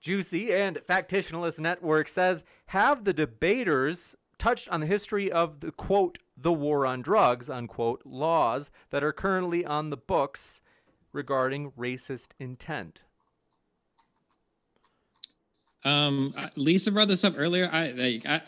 Juicy 0.00 0.52
and 0.52 0.78
Factitionalist 0.88 1.58
Network 1.58 2.08
says, 2.08 2.44
have 2.66 3.04
the 3.04 3.12
debaters 3.12 4.14
touched 4.38 4.68
on 4.68 4.80
the 4.80 4.86
history 4.86 5.30
of 5.32 5.60
the 5.60 5.72
quote, 5.72 6.18
the 6.36 6.52
war 6.52 6.86
on 6.86 7.02
drugs, 7.02 7.50
unquote, 7.50 8.02
laws 8.04 8.70
that 8.90 9.02
are 9.02 9.12
currently 9.12 9.64
on 9.64 9.90
the 9.90 9.96
books 9.96 10.60
regarding 11.12 11.72
racist 11.72 12.28
intent? 12.38 13.02
Um, 15.84 16.34
Lisa 16.56 16.90
brought 16.92 17.08
this 17.08 17.24
up 17.24 17.34
earlier. 17.36 17.68
I, 17.72 18.20
I, 18.26 18.42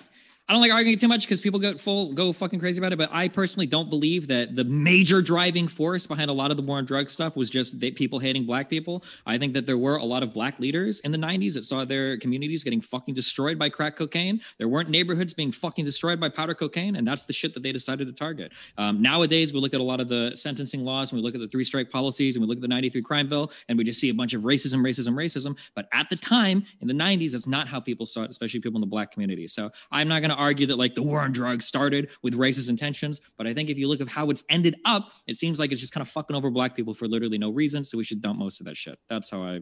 I 0.51 0.53
don't 0.53 0.63
like 0.63 0.73
arguing 0.73 0.99
too 0.99 1.07
much 1.07 1.27
because 1.27 1.41
people 1.41 1.61
go 1.61 1.79
full 1.79 2.13
go 2.13 2.33
fucking 2.33 2.59
crazy 2.59 2.81
about 2.81 2.93
it. 2.93 2.99
But 2.99 3.11
I 3.13 3.29
personally 3.29 3.69
don't 3.69 3.89
believe 3.89 4.27
that 4.27 4.57
the 4.57 4.65
major 4.65 5.23
driving 5.23 5.69
force 5.69 6.09
behind 6.09 6.29
a 6.29 6.33
lot 6.33 6.51
of 6.51 6.57
the 6.57 6.63
war 6.65 6.79
on 6.79 6.85
drug 6.85 7.09
stuff 7.09 7.37
was 7.37 7.49
just 7.49 7.79
they, 7.79 7.93
people 7.93 8.19
hating 8.19 8.47
black 8.47 8.69
people. 8.69 9.05
I 9.27 9.39
think 9.39 9.55
that 9.55 9.65
there 9.65 9.79
were 9.79 9.99
a 9.99 10.05
lot 10.05 10.25
of 10.25 10.35
black 10.35 10.59
leaders 10.59 10.99
in 11.01 11.13
the 11.13 11.19
'90s 11.19 11.55
that 11.55 11.67
saw 11.67 11.85
their 11.85 12.17
communities 12.17 12.65
getting 12.65 12.81
fucking 12.81 13.15
destroyed 13.15 13.61
by 13.61 13.69
crack 13.69 13.95
cocaine. 13.95 14.41
There 14.59 14.67
weren't 14.67 14.89
neighborhoods 14.89 15.33
being 15.33 15.53
fucking 15.53 15.85
destroyed 15.85 16.19
by 16.19 16.29
powder 16.29 16.55
cocaine, 16.55 16.97
and 16.97 17.07
that's 17.07 17.27
the 17.27 17.33
shit 17.33 17.55
that 17.55 17.63
they 17.63 17.71
decided 17.71 18.09
to 18.09 18.13
target. 18.13 18.53
Um, 18.77 19.01
nowadays, 19.01 19.53
we 19.53 19.61
look 19.61 19.73
at 19.73 19.81
a 19.81 19.85
lot 19.85 20.01
of 20.01 20.09
the 20.09 20.35
sentencing 20.35 20.85
laws, 20.85 21.13
and 21.13 21.21
we 21.21 21.23
look 21.23 21.37
at 21.37 21.41
the 21.41 21.47
three 21.47 21.63
strike 21.63 21.91
policies, 21.91 22.35
and 22.35 22.43
we 22.43 22.49
look 22.49 22.59
at 22.59 22.63
the 22.63 22.67
'93 22.67 23.03
crime 23.03 23.29
bill, 23.29 23.53
and 23.69 23.79
we 23.79 23.85
just 23.85 24.01
see 24.01 24.09
a 24.09 24.15
bunch 24.15 24.35
of 24.35 24.43
racism, 24.43 24.81
racism, 24.81 25.15
racism. 25.15 25.57
But 25.77 25.87
at 25.93 26.09
the 26.09 26.17
time 26.17 26.65
in 26.81 26.89
the 26.89 26.95
'90s, 26.95 27.31
that's 27.31 27.47
not 27.47 27.69
how 27.69 27.79
people 27.79 28.05
saw 28.05 28.25
it, 28.25 28.31
especially 28.31 28.59
people 28.59 28.79
in 28.79 28.81
the 28.81 28.89
black 28.89 29.13
community. 29.13 29.47
So 29.47 29.71
I'm 29.93 30.09
not 30.09 30.23
going 30.23 30.31
to 30.31 30.40
argue 30.41 30.67
that 30.67 30.77
like 30.77 30.95
the 30.95 31.03
war 31.03 31.21
on 31.21 31.33
drugs 31.33 31.67
started 31.67 32.09
with 32.23 32.35
racist 32.35 32.69
intentions, 32.69 33.21
but 33.37 33.47
I 33.47 33.55
think 33.55 33.71
if 33.71 33.79
you 33.79 33.87
look 33.89 34.01
at 34.01 34.09
how 34.09 34.31
it's 34.31 34.43
ended 34.49 34.77
up, 34.85 35.11
it 35.27 35.37
seems 35.37 35.61
like 35.61 35.71
it's 35.71 35.81
just 35.81 35.93
kind 35.93 36.03
of 36.03 36.09
fucking 36.09 36.35
over 36.35 36.51
black 36.51 36.75
people 36.75 36.95
for 36.95 37.07
literally 37.07 37.39
no 37.39 37.51
reason. 37.51 37.85
So 37.85 37.99
we 37.99 38.05
should 38.05 38.23
dump 38.23 38.39
most 38.39 38.61
of 38.61 38.67
that 38.67 38.77
shit. 38.77 38.99
That's 39.09 39.31
how 39.31 39.43
I 39.43 39.61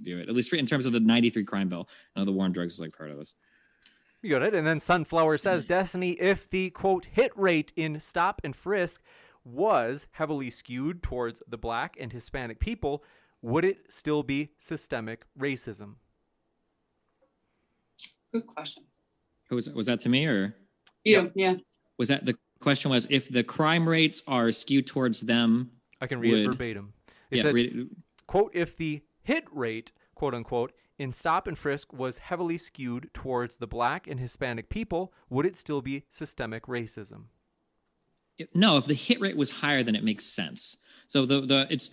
view 0.00 0.18
it, 0.18 0.28
at 0.28 0.34
least 0.34 0.52
in 0.52 0.66
terms 0.66 0.86
of 0.86 0.92
the 0.92 1.00
93 1.00 1.44
crime 1.44 1.68
bill. 1.68 1.88
I 2.14 2.20
know 2.20 2.26
the 2.26 2.32
war 2.32 2.44
on 2.44 2.52
drugs 2.52 2.74
is 2.74 2.80
like 2.80 2.96
part 2.96 3.10
of 3.10 3.18
this. 3.18 3.34
You 4.22 4.30
got 4.30 4.42
it. 4.42 4.54
And 4.54 4.66
then 4.66 4.80
Sunflower 4.80 5.38
says, 5.38 5.64
mm. 5.64 5.68
Destiny, 5.68 6.10
if 6.12 6.50
the 6.50 6.70
quote 6.70 7.06
hit 7.06 7.32
rate 7.36 7.72
in 7.76 8.00
stop 8.00 8.40
and 8.44 8.54
frisk 8.54 9.02
was 9.44 10.08
heavily 10.10 10.50
skewed 10.50 11.02
towards 11.02 11.42
the 11.48 11.56
black 11.56 11.96
and 11.98 12.12
Hispanic 12.12 12.58
people, 12.58 13.04
would 13.42 13.64
it 13.64 13.78
still 13.88 14.22
be 14.22 14.50
systemic 14.58 15.24
racism? 15.38 15.94
Good 18.32 18.46
question. 18.46 18.84
Was 19.50 19.68
was 19.70 19.86
that 19.86 20.00
to 20.00 20.08
me 20.08 20.26
or 20.26 20.54
you? 21.04 21.32
Yeah. 21.34 21.56
Was 21.98 22.08
that 22.08 22.24
the 22.24 22.36
question? 22.60 22.90
Was 22.90 23.06
if 23.10 23.28
the 23.28 23.42
crime 23.42 23.88
rates 23.88 24.22
are 24.26 24.52
skewed 24.52 24.86
towards 24.86 25.20
them? 25.20 25.70
I 26.00 26.06
can 26.06 26.20
read 26.20 26.30
would, 26.30 26.40
it 26.40 26.46
verbatim. 26.46 26.92
They 27.30 27.38
yeah, 27.38 27.42
said, 27.44 27.54
read 27.54 27.88
quote, 28.26 28.50
if 28.54 28.76
the 28.76 29.02
hit 29.22 29.44
rate, 29.52 29.92
quote 30.14 30.34
unquote, 30.34 30.72
in 30.98 31.12
stop 31.12 31.46
and 31.46 31.56
frisk 31.56 31.92
was 31.92 32.18
heavily 32.18 32.58
skewed 32.58 33.10
towards 33.14 33.56
the 33.56 33.66
black 33.66 34.06
and 34.06 34.18
Hispanic 34.18 34.68
people, 34.68 35.12
would 35.30 35.46
it 35.46 35.56
still 35.56 35.80
be 35.80 36.04
systemic 36.08 36.66
racism? 36.66 37.24
No, 38.54 38.76
if 38.76 38.86
the 38.86 38.94
hit 38.94 39.20
rate 39.20 39.36
was 39.36 39.50
higher, 39.50 39.82
then 39.82 39.96
it 39.96 40.04
makes 40.04 40.24
sense. 40.24 40.78
So 41.06 41.26
the 41.26 41.40
the 41.40 41.66
it's 41.70 41.90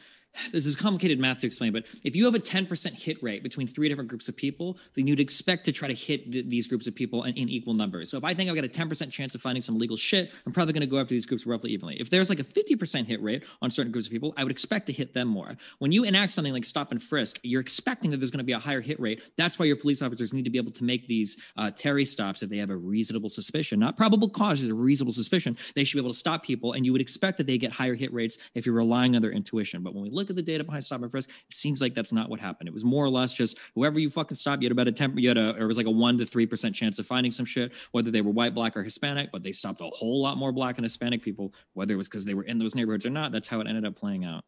this 0.52 0.66
is 0.66 0.76
complicated 0.76 1.20
math 1.20 1.40
to 1.40 1.48
explain, 1.48 1.72
but 1.72 1.86
if 2.04 2.16
you 2.16 2.26
have 2.26 2.36
a 2.36 2.40
10% 2.40 2.94
hit 2.94 3.22
rate 3.22 3.44
between 3.44 3.68
three 3.68 3.90
different 3.90 4.10
groups 4.10 4.28
of 4.30 4.36
people, 4.36 4.78
then 4.96 5.08
you'd 5.08 5.20
expect 5.20 5.66
to 5.66 5.72
try 5.72 5.88
to 5.88 5.94
hit 5.94 6.32
th- 6.32 6.46
these 6.48 6.68
groups 6.68 6.88
of 6.88 6.96
people 6.96 7.24
in, 7.24 7.36
in, 7.36 7.50
equal 7.50 7.74
numbers. 7.74 8.10
So 8.10 8.18
if 8.18 8.24
I 8.24 8.34
think 8.34 8.50
I've 8.50 8.56
got 8.56 8.66
a 8.66 8.68
10% 8.68 9.12
chance 9.12 9.36
of 9.36 9.42
finding 9.42 9.62
some 9.62 9.78
legal 9.78 9.98
shit, 9.98 10.32
I'm 10.46 10.52
probably 10.52 10.74
going 10.74 10.82
to 10.82 10.88
go 10.88 11.00
after 11.00 11.14
these 11.14 11.26
groups 11.26 11.46
roughly 11.46 11.72
evenly. 11.72 12.00
If 12.00 12.10
there's 12.10 12.30
like 12.30 12.40
a 12.40 12.44
50% 12.44 13.06
hit 13.06 13.22
rate 13.22 13.46
on 13.62 13.72
certain 13.72 13.92
groups 13.92 14.08
of 14.08 14.12
people, 14.14 14.34
I 14.38 14.44
would 14.44 14.52
expect 14.52 14.88
to 14.88 14.94
hit 14.94 15.14
them 15.14 15.28
more. 15.28 15.56
When 15.80 15.92
you 15.92 16.04
enact 16.04 16.34
something 16.34 16.54
like 16.54 16.66
stop 16.66 16.92
and 16.92 17.02
frisk, 17.02 17.40
you're 17.44 17.62
expecting 17.62 18.12
that 18.12 18.18
there's 18.18 18.32
going 18.32 18.40
to 18.40 18.46
be 18.46 18.54
a 18.54 18.60
higher 18.60 18.82
hit 18.82 19.00
rate. 19.00 19.22
That's 19.38 19.58
why 19.58 19.66
your 19.66 19.76
police 19.76 20.02
officers 20.02 20.34
need 20.34 20.44
to 20.46 20.50
be 20.50 20.58
able 20.58 20.72
to 20.72 20.84
make 20.84 21.08
these 21.08 21.38
uh, 21.58 21.72
Terry 21.72 22.06
stops 22.06 22.44
if 22.44 22.50
they 22.50 22.58
have 22.58 22.70
a 22.70 22.78
reasonable 22.78 23.30
suspicion, 23.30 23.80
not 23.80 23.98
probable 23.98 24.30
cause, 24.30 24.64
a 24.68 24.74
reasonable 24.74 25.14
suspicion. 25.14 25.58
They 25.76 25.84
should 25.84 25.98
be 25.98 26.02
able 26.02 26.12
to 26.12 26.18
stop 26.18 26.44
people, 26.44 26.74
and 26.74 26.86
you 26.86 26.92
would 26.92 27.02
expect 27.02 27.38
that 27.38 27.48
they 27.48 27.58
get 27.58 27.72
higher 27.72 27.96
hit 27.96 28.14
rates 28.14 28.38
if 28.54 28.66
you're 28.66 28.76
relying 28.76 29.16
on 29.16 29.22
their 29.22 29.32
intuition. 29.32 29.82
But 29.82 29.94
when 29.94 30.04
we 30.04 30.10
look 30.10 30.25
at 30.30 30.36
the 30.36 30.42
data 30.42 30.64
behind 30.64 30.84
stop 30.84 31.02
and 31.02 31.12
frisk. 31.12 31.30
It 31.30 31.56
seems 31.56 31.82
like 31.82 31.94
that's 31.94 32.12
not 32.12 32.30
what 32.30 32.40
happened. 32.40 32.68
It 32.68 32.74
was 32.74 32.86
more 32.86 33.04
or 33.04 33.10
less 33.10 33.34
just 33.34 33.58
whoever 33.74 34.00
you 34.00 34.10
fucking 34.10 34.36
stopped, 34.36 34.62
you 34.62 34.68
had 34.68 34.72
about 34.72 34.88
a 34.88 34.92
temper, 34.92 35.20
you 35.20 35.30
had 35.30 35.38
a, 35.38 35.56
it 35.56 35.64
was 35.64 35.78
like 35.78 35.88
a 35.88 35.92
one 35.92 36.18
to 36.18 36.26
three 36.26 36.46
percent 36.46 36.76
chance 36.76 37.00
of 37.00 37.08
finding 37.08 37.32
some 37.32 37.46
shit, 37.46 37.74
whether 37.92 38.12
they 38.12 38.22
were 38.22 38.32
white, 38.32 38.54
black, 38.54 38.76
or 38.78 38.84
Hispanic. 38.84 39.32
But 39.32 39.44
they 39.44 39.52
stopped 39.52 39.82
a 39.82 39.86
whole 39.86 40.22
lot 40.22 40.38
more 40.38 40.52
black 40.52 40.78
and 40.78 40.86
Hispanic 40.86 41.22
people, 41.22 41.54
whether 41.74 41.94
it 41.94 41.98
was 41.98 42.08
because 42.08 42.26
they 42.26 42.34
were 42.34 42.44
in 42.44 42.58
those 42.58 42.76
neighborhoods 42.76 43.06
or 43.06 43.10
not. 43.10 43.32
That's 43.32 43.48
how 43.48 43.60
it 43.60 43.68
ended 43.68 43.86
up 43.86 43.96
playing 43.96 44.26
out. 44.26 44.44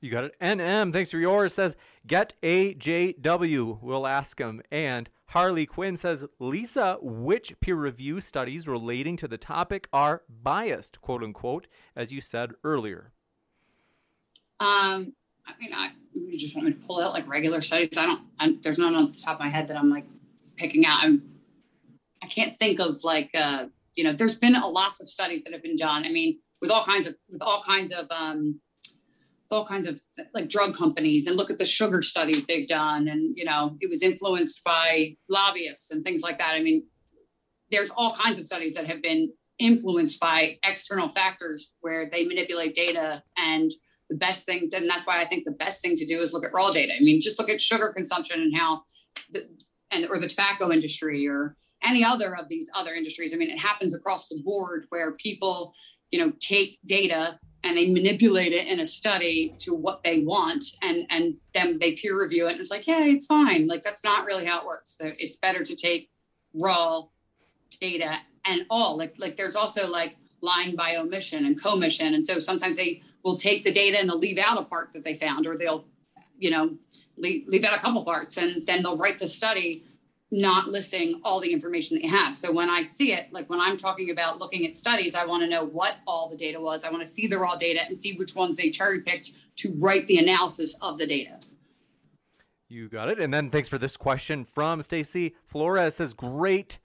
You 0.00 0.10
got 0.10 0.24
it. 0.24 0.34
NM, 0.40 0.92
thanks 0.92 1.10
for 1.10 1.18
yours, 1.18 1.54
says, 1.54 1.74
get 2.06 2.34
AJW. 2.42 3.82
We'll 3.82 4.06
ask 4.06 4.38
him. 4.38 4.62
And 4.70 5.10
Harley 5.26 5.66
Quinn 5.66 5.96
says, 5.96 6.24
Lisa, 6.38 6.98
which 7.02 7.58
peer 7.60 7.74
review 7.74 8.20
studies 8.20 8.68
relating 8.68 9.16
to 9.16 9.28
the 9.28 9.38
topic 9.38 9.88
are 9.92 10.22
biased, 10.28 11.00
quote 11.00 11.24
unquote, 11.24 11.66
as 11.96 12.12
you 12.12 12.20
said 12.20 12.52
earlier? 12.62 13.12
Um, 14.60 15.14
I 15.46 15.52
mean, 15.60 15.72
I 15.72 15.90
you 16.14 16.38
just 16.38 16.54
want 16.54 16.66
me 16.66 16.74
to 16.74 16.78
pull 16.80 17.00
out 17.00 17.12
like 17.12 17.28
regular 17.28 17.60
studies. 17.60 17.96
I 17.96 18.06
don't. 18.06 18.22
I'm, 18.38 18.60
there's 18.60 18.78
none 18.78 18.94
on 18.94 19.12
the 19.12 19.18
top 19.18 19.34
of 19.34 19.40
my 19.40 19.50
head 19.50 19.68
that 19.68 19.76
I'm 19.76 19.90
like 19.90 20.04
picking 20.56 20.86
out. 20.86 21.00
I'm. 21.02 21.22
I 22.22 22.26
can't 22.26 22.56
think 22.58 22.80
of 22.80 23.04
like 23.04 23.30
uh, 23.34 23.66
you 23.94 24.04
know. 24.04 24.12
There's 24.12 24.34
been 24.34 24.56
a 24.56 24.66
lots 24.66 25.00
of 25.00 25.08
studies 25.08 25.44
that 25.44 25.52
have 25.52 25.62
been 25.62 25.76
done. 25.76 26.04
I 26.04 26.10
mean, 26.10 26.38
with 26.60 26.70
all 26.70 26.84
kinds 26.84 27.06
of 27.06 27.14
with 27.30 27.42
all 27.42 27.62
kinds 27.62 27.92
of 27.92 28.06
um, 28.10 28.60
all 29.50 29.66
kinds 29.66 29.86
of 29.86 30.00
like 30.34 30.48
drug 30.48 30.76
companies 30.76 31.26
and 31.26 31.36
look 31.36 31.50
at 31.50 31.58
the 31.58 31.64
sugar 31.64 32.02
studies 32.02 32.46
they've 32.46 32.68
done 32.68 33.08
and 33.08 33.36
you 33.36 33.44
know 33.44 33.76
it 33.80 33.88
was 33.88 34.02
influenced 34.02 34.62
by 34.64 35.16
lobbyists 35.28 35.90
and 35.90 36.02
things 36.02 36.22
like 36.22 36.38
that 36.38 36.54
i 36.54 36.62
mean 36.62 36.84
there's 37.70 37.90
all 37.90 38.14
kinds 38.14 38.38
of 38.38 38.44
studies 38.44 38.74
that 38.74 38.86
have 38.86 39.02
been 39.02 39.32
influenced 39.58 40.20
by 40.20 40.58
external 40.64 41.08
factors 41.08 41.74
where 41.80 42.08
they 42.10 42.24
manipulate 42.24 42.74
data 42.74 43.22
and 43.36 43.70
the 44.08 44.16
best 44.16 44.44
thing, 44.46 44.70
and 44.74 44.88
that's 44.88 45.06
why 45.06 45.20
I 45.20 45.26
think 45.26 45.44
the 45.44 45.52
best 45.52 45.82
thing 45.82 45.94
to 45.96 46.06
do 46.06 46.20
is 46.20 46.32
look 46.32 46.44
at 46.44 46.52
raw 46.52 46.70
data. 46.70 46.92
I 46.96 47.00
mean, 47.00 47.20
just 47.20 47.38
look 47.38 47.50
at 47.50 47.60
sugar 47.60 47.92
consumption 47.94 48.40
and 48.40 48.56
how, 48.56 48.82
the, 49.30 49.48
and 49.90 50.06
or 50.06 50.18
the 50.18 50.28
tobacco 50.28 50.72
industry 50.72 51.28
or 51.28 51.56
any 51.82 52.04
other 52.04 52.36
of 52.36 52.48
these 52.48 52.70
other 52.74 52.94
industries. 52.94 53.32
I 53.32 53.36
mean, 53.36 53.50
it 53.50 53.58
happens 53.58 53.94
across 53.94 54.28
the 54.28 54.40
board 54.44 54.86
where 54.88 55.12
people, 55.12 55.74
you 56.10 56.18
know, 56.18 56.32
take 56.40 56.78
data 56.86 57.38
and 57.64 57.76
they 57.76 57.90
manipulate 57.90 58.52
it 58.52 58.66
in 58.66 58.80
a 58.80 58.86
study 58.86 59.54
to 59.58 59.74
what 59.74 60.02
they 60.04 60.22
want, 60.24 60.64
and 60.82 61.06
and 61.10 61.34
then 61.54 61.78
they 61.78 61.92
peer 61.96 62.20
review 62.20 62.46
it, 62.46 62.52
and 62.52 62.60
it's 62.60 62.70
like, 62.70 62.86
yeah, 62.86 63.04
it's 63.04 63.26
fine. 63.26 63.66
Like 63.66 63.82
that's 63.82 64.04
not 64.04 64.24
really 64.24 64.46
how 64.46 64.60
it 64.60 64.66
works. 64.66 64.96
So 64.98 65.10
it's 65.18 65.36
better 65.36 65.64
to 65.64 65.76
take 65.76 66.10
raw 66.54 67.02
data 67.80 68.16
and 68.44 68.62
all. 68.70 68.96
Like 68.96 69.16
like 69.18 69.36
there's 69.36 69.56
also 69.56 69.86
like 69.86 70.16
lying 70.40 70.76
by 70.76 70.96
omission 70.96 71.44
and 71.44 71.60
commission, 71.60 72.14
and 72.14 72.24
so 72.24 72.38
sometimes 72.38 72.76
they 72.76 73.02
will 73.24 73.36
take 73.36 73.64
the 73.64 73.72
data 73.72 73.98
and 73.98 74.08
they'll 74.08 74.18
leave 74.18 74.38
out 74.38 74.58
a 74.58 74.64
part 74.64 74.92
that 74.92 75.04
they 75.04 75.14
found, 75.14 75.46
or 75.46 75.56
they'll, 75.56 75.84
you 76.38 76.50
know, 76.50 76.76
leave, 77.16 77.46
leave 77.46 77.64
out 77.64 77.76
a 77.76 77.80
couple 77.80 78.04
parts, 78.04 78.36
and 78.36 78.66
then 78.66 78.82
they'll 78.82 78.96
write 78.96 79.18
the 79.18 79.28
study 79.28 79.84
not 80.30 80.68
listing 80.68 81.20
all 81.24 81.40
the 81.40 81.52
information 81.52 81.96
that 81.96 82.04
you 82.04 82.10
have. 82.10 82.36
So 82.36 82.52
when 82.52 82.68
I 82.68 82.82
see 82.82 83.12
it, 83.12 83.32
like 83.32 83.48
when 83.48 83.60
I'm 83.60 83.76
talking 83.76 84.10
about 84.10 84.38
looking 84.38 84.66
at 84.66 84.76
studies, 84.76 85.14
I 85.14 85.24
want 85.24 85.42
to 85.42 85.48
know 85.48 85.64
what 85.64 85.96
all 86.06 86.28
the 86.28 86.36
data 86.36 86.60
was. 86.60 86.84
I 86.84 86.90
want 86.90 87.00
to 87.02 87.06
see 87.06 87.26
the 87.26 87.38
raw 87.38 87.56
data 87.56 87.80
and 87.86 87.96
see 87.96 88.14
which 88.16 88.34
ones 88.34 88.56
they 88.56 88.70
cherry 88.70 89.00
picked 89.00 89.32
to 89.56 89.74
write 89.78 90.06
the 90.06 90.18
analysis 90.18 90.76
of 90.82 90.98
the 90.98 91.06
data. 91.06 91.38
You 92.68 92.88
got 92.88 93.08
it. 93.08 93.18
And 93.18 93.32
then 93.32 93.48
thanks 93.48 93.68
for 93.68 93.78
this 93.78 93.96
question 93.96 94.44
from 94.44 94.82
Stacy 94.82 95.34
Flores 95.44 95.94
says, 95.94 96.12
Great 96.12 96.78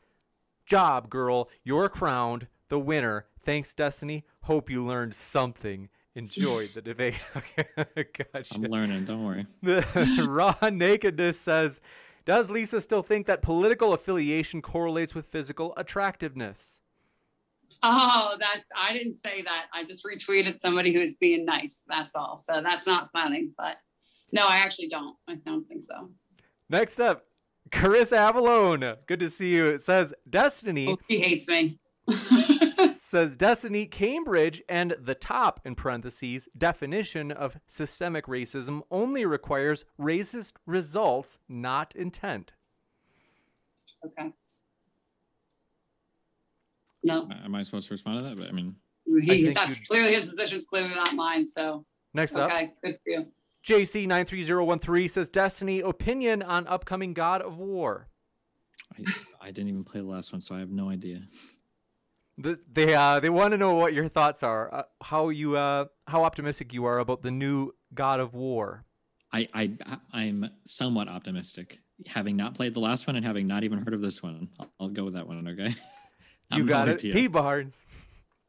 job, 0.66 1.10
girl. 1.10 1.50
You're 1.66 1.90
crowned 1.90 2.48
the 2.70 2.80
winner. 2.80 3.26
Thanks, 3.42 3.74
Destiny. 3.74 4.24
Hope 4.42 4.70
you 4.70 4.86
learned 4.86 5.14
something 5.14 5.90
enjoyed 6.16 6.70
the 6.70 6.82
debate. 6.82 7.16
Okay, 7.36 8.26
gotcha. 8.34 8.56
I'm 8.56 8.64
learning. 8.64 9.06
Don't 9.06 9.26
worry. 9.26 9.46
The 9.62 10.26
raw 10.30 10.56
nakedness 10.70 11.40
says, 11.40 11.82
does 12.26 12.50
Lisa 12.50 12.80
still 12.80 13.04
think 13.04 13.28
that 13.28 13.42
political 13.42 13.94
affiliation 13.94 14.62
correlates 14.62 15.14
with 15.14 15.26
physical 15.26 15.74
attractiveness? 15.78 16.80
Oh, 17.82 18.36
that 18.40 18.64
I 18.78 18.94
didn't 18.94 19.16
say 19.16 19.42
that. 19.42 19.66
I 19.74 19.84
just 19.84 20.06
retweeted 20.06 20.58
somebody 20.58 20.94
who's 20.94 21.16
being 21.16 21.46
nice. 21.46 21.84
That's 21.88 22.16
all. 22.16 22.38
So 22.38 22.62
that's 22.62 22.86
not 22.86 23.12
funny. 23.12 23.50
But 23.58 23.78
no, 24.32 24.48
I 24.48 24.58
actually 24.58 24.90
don't. 24.90 25.16
I 25.28 25.36
don't 25.36 25.68
think 25.68 25.84
so. 25.84 26.10
Next 26.70 27.00
up, 27.00 27.26
Chris 27.72 28.12
Avalone. 28.12 28.98
Good 29.08 29.20
to 29.20 29.30
see 29.30 29.56
you. 29.56 29.66
It 29.66 29.82
says 29.82 30.14
Destiny. 30.30 30.88
Oh, 30.90 30.98
he 31.08 31.20
hates 31.20 31.48
me. 31.48 31.80
Says 33.14 33.38
Destiny 33.38 33.86
Cambridge 33.86 34.64
and 34.70 34.96
the 35.00 35.14
top 35.14 35.62
in 35.66 35.76
parentheses 35.76 36.50
definition 36.58 37.32
of 37.32 37.56
systemic 37.68 38.26
racism 38.26 38.82
only 38.90 39.24
requires 39.24 39.86
racist 40.02 40.54
results, 40.66 41.38
not 41.48 41.96
intent. 41.96 42.54
Okay. 44.04 44.34
No. 47.04 47.30
Uh, 47.30 47.46
am 47.46 47.54
I 47.54 47.62
supposed 47.62 47.88
to 47.90 47.94
respond 47.94 48.22
to 48.22 48.26
that? 48.26 48.36
But 48.36 48.48
I 48.48 48.52
mean, 48.52 48.76
he, 49.22 49.48
I 49.48 49.54
that's 49.54 49.88
clearly 49.88 50.16
his 50.16 50.26
position 50.26 50.58
is 50.58 50.66
clearly 50.66 50.96
not 50.96 51.14
mine. 51.14 51.46
So 51.46 51.86
next 52.16 52.36
okay, 52.36 52.42
up, 52.42 52.50
okay, 52.52 52.72
good 52.84 52.98
for 53.04 53.10
you. 53.12 53.28
JC93013 53.64 55.12
says 55.12 55.30
Destiny 55.30 55.82
opinion 55.82 56.42
on 56.42 56.66
upcoming 56.66 57.14
God 57.14 57.44
of 57.44 57.60
War. 57.60 58.08
I, 58.98 59.04
I 59.40 59.52
didn't 59.52 59.70
even 59.70 59.84
play 59.84 60.02
the 60.02 60.08
last 60.08 60.32
one, 60.32 60.42
so 60.42 60.56
I 60.56 60.60
have 60.60 60.72
no 60.72 60.90
idea. 60.90 61.22
The, 62.38 62.60
they 62.72 62.96
uh, 62.96 63.20
they 63.20 63.30
want 63.30 63.52
to 63.52 63.58
know 63.58 63.76
what 63.76 63.94
your 63.94 64.08
thoughts 64.08 64.42
are, 64.42 64.74
uh, 64.74 64.84
how 65.02 65.30
you 65.30 65.56
uh, 65.56 65.86
how 66.08 66.24
optimistic 66.24 66.74
you 66.74 66.86
are 66.86 67.00
about 67.00 67.22
the 67.22 67.32
new 67.32 67.72
God 67.94 68.20
of 68.20 68.34
War. 68.34 68.86
I 69.32 69.48
I 69.54 69.72
I'm 70.12 70.50
somewhat 70.66 71.08
optimistic, 71.08 71.80
having 72.08 72.36
not 72.36 72.56
played 72.56 72.74
the 72.74 72.80
last 72.80 73.06
one 73.06 73.16
and 73.16 73.26
having 73.26 73.46
not 73.46 73.64
even 73.64 73.80
heard 73.80 73.94
of 73.94 74.02
this 74.02 74.24
one. 74.24 74.50
I'll, 74.60 74.74
I'll 74.80 74.90
go 74.90 75.06
with 75.06 75.14
that 75.14 75.28
one. 75.28 75.48
Okay. 75.48 75.76
you 76.56 76.66
got 76.66 76.88
it, 76.88 77.02
P 77.02 77.28
Barnes. 77.28 77.84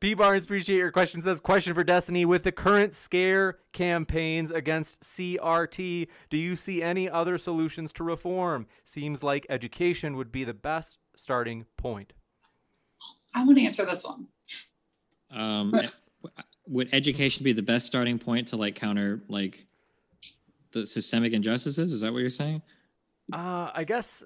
P 0.01 0.12
Barnes, 0.12 0.44
appreciate 0.44 0.77
your 0.77 0.90
question. 0.90 1.23
Says 1.23 1.40
question 1.40 1.73
for 1.73 1.85
Destiny 1.85 2.27
with 2.27 2.43
the 2.43 2.52
current 2.52 2.94
scare 2.94 3.59
campaigns 3.73 4.51
against 4.51 5.01
CRT. 5.01 6.09
Do 6.28 6.36
you 6.36 6.56
see 6.56 6.82
any 6.82 7.09
other 7.09 7.39
solutions 7.39 7.93
to 7.94 8.05
reform? 8.05 8.66
Seems 8.85 9.23
like 9.23 9.47
education 9.48 10.16
would 10.16 10.31
be 10.31 10.44
the 10.44 10.52
best 10.52 10.98
starting 11.16 11.65
point. 11.78 12.12
I 13.35 13.44
want 13.44 13.59
to 13.59 13.64
answer 13.64 13.85
this 13.85 14.05
one. 14.05 14.26
Um, 15.31 15.74
would 16.66 16.89
education 16.93 17.44
be 17.44 17.52
the 17.52 17.62
best 17.62 17.86
starting 17.86 18.18
point 18.18 18.48
to 18.48 18.56
like 18.56 18.74
counter 18.74 19.22
like 19.28 19.66
the 20.72 20.86
systemic 20.86 21.32
injustices? 21.32 21.93
Is 21.93 22.01
that 22.02 22.12
what 22.12 22.20
you're 22.20 22.31
saying? 22.31 22.62
Uh, 23.32 23.70
I 23.74 23.85
guess. 23.85 24.22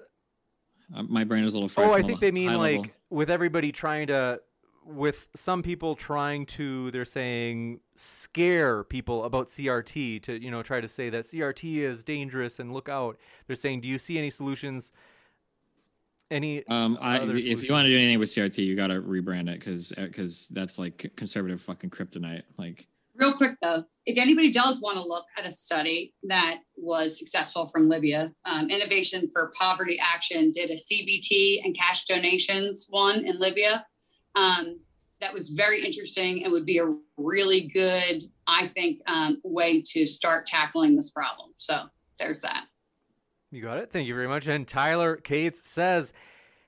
Uh, 0.93 1.03
my 1.03 1.23
brain 1.23 1.43
is 1.43 1.53
a 1.53 1.59
little. 1.59 1.83
Oh, 1.83 1.93
I 1.93 2.01
think 2.01 2.19
they 2.19 2.31
mean 2.31 2.53
like 2.55 2.77
level. 2.77 2.91
with 3.09 3.29
everybody 3.29 3.71
trying 3.71 4.07
to, 4.07 4.41
with 4.83 5.27
some 5.35 5.61
people 5.61 5.95
trying 5.95 6.45
to, 6.47 6.89
they're 6.91 7.05
saying 7.05 7.79
scare 7.95 8.83
people 8.83 9.25
about 9.25 9.47
CRT 9.47 10.23
to 10.23 10.41
you 10.41 10.49
know 10.49 10.63
try 10.63 10.81
to 10.81 10.87
say 10.87 11.09
that 11.09 11.25
CRT 11.25 11.77
is 11.77 12.03
dangerous 12.03 12.59
and 12.59 12.73
look 12.73 12.89
out. 12.89 13.17
They're 13.47 13.55
saying, 13.55 13.81
do 13.81 13.87
you 13.87 13.99
see 13.99 14.17
any 14.17 14.29
solutions? 14.29 14.91
Any 16.31 16.65
um 16.67 16.97
I, 17.01 17.19
if 17.21 17.63
you 17.63 17.71
want 17.71 17.85
to 17.85 17.89
do 17.89 17.97
anything 17.97 18.19
with 18.19 18.29
crt 18.29 18.57
you 18.57 18.75
got 18.75 18.87
to 18.87 19.01
rebrand 19.01 19.49
it 19.49 19.59
because 19.59 19.91
because 19.95 20.49
uh, 20.51 20.59
that's 20.59 20.79
like 20.79 21.11
conservative 21.15 21.61
fucking 21.61 21.89
kryptonite 21.89 22.43
like. 22.57 22.87
Real 23.15 23.33
quick 23.33 23.55
though 23.61 23.83
if 24.05 24.17
anybody 24.17 24.51
does 24.51 24.79
want 24.81 24.95
to 24.95 25.03
look 25.03 25.25
at 25.37 25.45
a 25.45 25.51
study 25.51 26.13
that 26.23 26.61
was 26.77 27.19
successful 27.19 27.69
from 27.73 27.89
libya 27.89 28.31
um, 28.45 28.69
innovation 28.69 29.29
for 29.33 29.51
poverty 29.59 29.99
action 29.99 30.51
did 30.51 30.69
a 30.69 30.75
cbt 30.75 31.65
and 31.65 31.77
cash 31.77 32.05
donations 32.05 32.87
one 32.89 33.25
in 33.25 33.37
libya 33.39 33.85
um, 34.35 34.79
that 35.19 35.33
was 35.33 35.49
very 35.49 35.83
interesting 35.85 36.43
and 36.43 36.53
would 36.53 36.65
be 36.65 36.77
a 36.77 36.95
really 37.17 37.67
good 37.67 38.23
i 38.47 38.65
think 38.67 39.01
um, 39.07 39.37
way 39.43 39.81
to 39.85 40.05
start 40.05 40.45
tackling 40.45 40.95
this 40.95 41.09
problem. 41.09 41.51
So 41.55 41.83
there's 42.17 42.39
that 42.41 42.65
you 43.51 43.61
got 43.61 43.77
it. 43.77 43.91
Thank 43.91 44.07
you 44.07 44.15
very 44.15 44.27
much. 44.27 44.47
And 44.47 44.67
Tyler 44.67 45.15
Cates 45.15 45.61
says, 45.61 46.13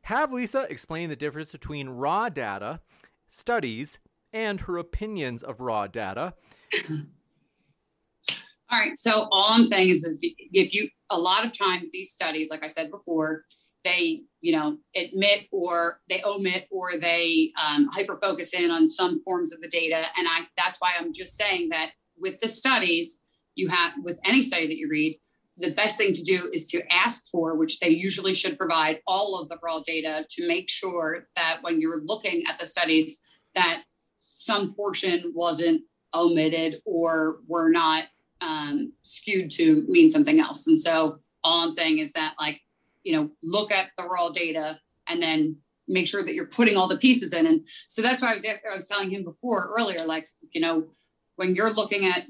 have 0.04 0.32
Lisa 0.32 0.66
explain 0.70 1.10
the 1.10 1.16
difference 1.16 1.52
between 1.52 1.90
raw 1.90 2.30
data, 2.30 2.80
studies, 3.28 4.00
and 4.34 4.62
her 4.62 4.78
opinions 4.78 5.44
of 5.44 5.60
raw 5.60 5.88
data. 5.88 6.34
All 6.90 8.80
right. 8.80 8.98
So 8.98 9.28
all 9.32 9.52
I'm 9.52 9.66
saying 9.66 9.90
is 9.90 10.08
if 10.22 10.74
you, 10.74 10.90
a 11.10 11.20
lot 11.20 11.46
of 11.46 11.58
times 11.58 11.92
these 11.92 12.12
studies, 12.12 12.50
like 12.50 12.64
I 12.64 12.68
said 12.68 12.90
before, 12.90 13.44
they, 13.84 14.22
you 14.40 14.54
know, 14.54 14.78
admit 14.96 15.48
or 15.52 16.00
they 16.10 16.22
omit 16.24 16.68
or 16.72 16.98
they 16.98 17.52
um, 17.62 17.90
hyper 17.92 18.18
focus 18.22 18.54
in 18.54 18.72
on 18.72 18.88
some 18.88 19.22
forms 19.24 19.54
of 19.54 19.60
the 19.60 19.68
data. 19.68 20.06
And 20.18 20.28
I, 20.28 20.48
that's 20.58 20.78
why 20.80 20.94
I'm 20.98 21.12
just 21.14 21.36
saying 21.36 21.70
that 21.70 21.92
with 22.18 22.40
the 22.40 22.48
studies, 22.48 23.20
you 23.56 23.68
have, 23.68 23.94
with 24.04 24.20
any 24.24 24.42
study 24.42 24.68
that 24.68 24.78
you 24.78 24.88
read, 24.90 25.20
the 25.62 25.72
best 25.72 25.98
thing 25.98 26.14
to 26.14 26.24
do 26.24 26.50
is 26.54 26.66
to 26.68 26.82
ask 26.92 27.28
for, 27.32 27.56
which 27.56 27.80
they 27.80 27.90
usually 27.90 28.34
should 28.34 28.58
provide, 28.58 29.00
all 29.08 29.40
of 29.40 29.48
the 29.50 29.58
raw 29.64 29.80
data 29.80 30.26
to 30.32 30.48
make 30.48 30.70
sure 30.70 31.28
that 31.36 31.60
when 31.62 31.80
you're 31.80 32.02
looking 32.02 32.44
at 32.48 32.60
the 32.60 32.66
studies, 32.66 33.20
that 33.56 33.82
some 34.20 34.74
portion 34.74 35.32
wasn't 35.34 35.82
omitted 36.14 36.76
or 36.86 37.40
were 37.48 37.70
not 37.70 38.06
um, 38.42 38.92
skewed 39.04 39.52
to 39.52 39.86
mean 39.88 40.10
something 40.10 40.40
else. 40.40 40.68
And 40.68 40.80
so 40.80 41.20
all 41.44 41.62
I'm 41.62 41.72
saying 41.72 42.00
is 42.00 42.12
that, 42.14 42.34
like, 42.40 42.62
you 43.04 43.16
know, 43.16 43.30
look 43.44 43.72
at 43.72 43.90
the 43.98 44.04
raw 44.04 44.30
data 44.30 44.80
and 45.08 45.22
then 45.22 45.58
make 45.88 46.08
sure 46.08 46.24
that 46.24 46.34
you're 46.34 46.46
putting 46.46 46.78
all 46.78 46.88
the 46.88 46.98
pieces 46.98 47.34
in. 47.34 47.46
And 47.46 47.68
so 47.88 48.02
that's 48.02 48.22
why 48.22 48.32
I 48.32 48.34
was 48.34 48.46
I 48.46 48.76
was 48.76 48.88
telling 48.88 49.12
him 49.12 49.24
before 49.24 49.74
earlier, 49.78 50.06
like, 50.06 50.28
you 50.54 50.62
know, 50.62 50.88
when 51.36 51.56
you're 51.56 51.74
looking 51.74 52.06
at 52.06 52.26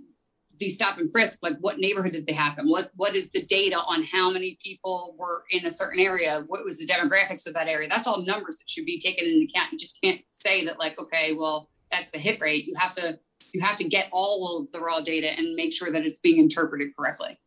the 0.61 0.69
stop 0.69 0.97
and 0.99 1.11
frisk 1.11 1.39
like 1.41 1.57
what 1.59 1.79
neighborhood 1.79 2.13
did 2.13 2.27
they 2.27 2.33
happen? 2.33 2.69
What 2.69 2.91
what 2.95 3.15
is 3.15 3.29
the 3.31 3.43
data 3.43 3.77
on 3.77 4.03
how 4.03 4.29
many 4.29 4.57
people 4.63 5.15
were 5.17 5.43
in 5.49 5.65
a 5.65 5.71
certain 5.71 5.99
area? 5.99 6.43
What 6.47 6.63
was 6.63 6.77
the 6.77 6.85
demographics 6.85 7.47
of 7.47 7.53
that 7.55 7.67
area? 7.67 7.89
That's 7.89 8.07
all 8.07 8.23
numbers 8.23 8.59
that 8.59 8.69
should 8.69 8.85
be 8.85 8.99
taken 8.99 9.25
into 9.25 9.47
account. 9.51 9.71
You 9.71 9.77
just 9.77 9.99
can't 10.01 10.21
say 10.31 10.63
that 10.65 10.79
like 10.79 10.99
okay 10.99 11.33
well 11.33 11.69
that's 11.91 12.11
the 12.11 12.19
hit 12.19 12.39
rate. 12.39 12.65
You 12.67 12.73
have 12.77 12.93
to 12.93 13.19
you 13.53 13.61
have 13.61 13.77
to 13.77 13.83
get 13.83 14.07
all 14.11 14.61
of 14.61 14.71
the 14.71 14.79
raw 14.79 15.01
data 15.01 15.27
and 15.27 15.55
make 15.55 15.73
sure 15.73 15.91
that 15.91 16.05
it's 16.05 16.19
being 16.19 16.39
interpreted 16.39 16.95
correctly. 16.95 17.37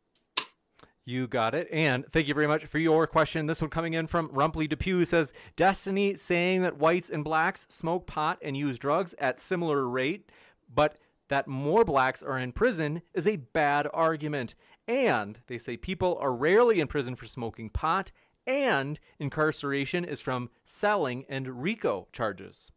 You 1.07 1.27
got 1.27 1.55
it. 1.55 1.69
And 1.71 2.07
thank 2.11 2.29
you 2.29 2.35
very 2.35 2.47
much 2.47 2.65
for 2.65 2.79
your 2.79 3.07
question. 3.07 3.47
This 3.47 3.61
one 3.61 3.71
coming 3.71 3.93
in 3.93 4.07
from 4.07 4.29
Rumpley 4.31 4.69
Depew 4.69 5.05
says 5.05 5.35
Destiny 5.55 6.17
saying 6.17 6.63
that 6.63 6.79
whites 6.79 7.11
and 7.11 7.23
blacks 7.23 7.67
smoke 7.69 8.07
pot 8.07 8.39
and 8.43 8.57
use 8.57 8.79
drugs 8.79 9.15
at 9.19 9.41
similar 9.41 9.87
rate, 9.87 10.31
but 10.75 10.97
that 11.29 11.49
more 11.49 11.85
blacks 11.85 12.23
are 12.23 12.39
in 12.39 12.53
prison 12.53 13.03
is 13.15 13.27
a 13.27 13.37
bad 13.37 13.89
argument. 13.93 14.55
And 14.87 15.39
they 15.47 15.59
say 15.59 15.77
people 15.77 16.19
are 16.21 16.33
rarely 16.33 16.81
in 16.81 16.89
prison 16.89 17.17
for 17.17 17.27
smoking 17.27 17.71
pot, 17.71 18.13
and 18.47 19.01
incarceration 19.19 20.05
is 20.05 20.21
from 20.21 20.51
selling 20.65 21.25
and 21.29 21.63
RICO 21.63 22.09
charges. 22.13 22.71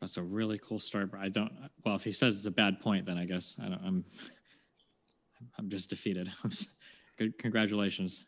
That's 0.00 0.16
a 0.16 0.22
really 0.22 0.58
cool 0.58 0.78
story. 0.78 1.06
I 1.18 1.28
don't. 1.28 1.52
Well, 1.84 1.96
if 1.96 2.04
he 2.04 2.12
says 2.12 2.36
it's 2.36 2.46
a 2.46 2.50
bad 2.50 2.80
point, 2.80 3.06
then 3.06 3.18
I 3.18 3.26
guess 3.26 3.56
I 3.62 3.68
don't, 3.68 3.82
I'm. 3.84 4.04
I'm 5.58 5.68
just 5.68 5.90
defeated. 5.90 6.30
Good, 7.18 7.36
congratulations. 7.38 8.24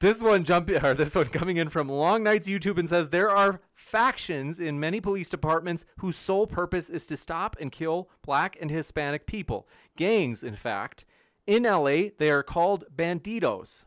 This 0.00 0.22
one 0.22 0.44
jumping 0.44 0.76
or 0.84 0.94
this 0.94 1.14
one 1.14 1.26
coming 1.26 1.56
in 1.56 1.68
from 1.68 1.88
Long 1.88 2.22
Nights 2.22 2.48
YouTube 2.48 2.78
and 2.78 2.88
says 2.88 3.08
there 3.08 3.30
are 3.30 3.60
factions 3.74 4.58
in 4.58 4.78
many 4.78 5.00
police 5.00 5.28
departments 5.28 5.84
whose 5.98 6.16
sole 6.16 6.46
purpose 6.46 6.90
is 6.90 7.06
to 7.06 7.16
stop 7.16 7.56
and 7.60 7.72
kill 7.72 8.10
black 8.22 8.56
and 8.60 8.70
Hispanic 8.70 9.26
people. 9.26 9.68
Gangs, 9.96 10.42
in 10.42 10.56
fact. 10.56 11.04
In 11.46 11.62
LA, 11.62 12.10
they 12.18 12.30
are 12.30 12.42
called 12.42 12.84
banditos. 12.94 13.84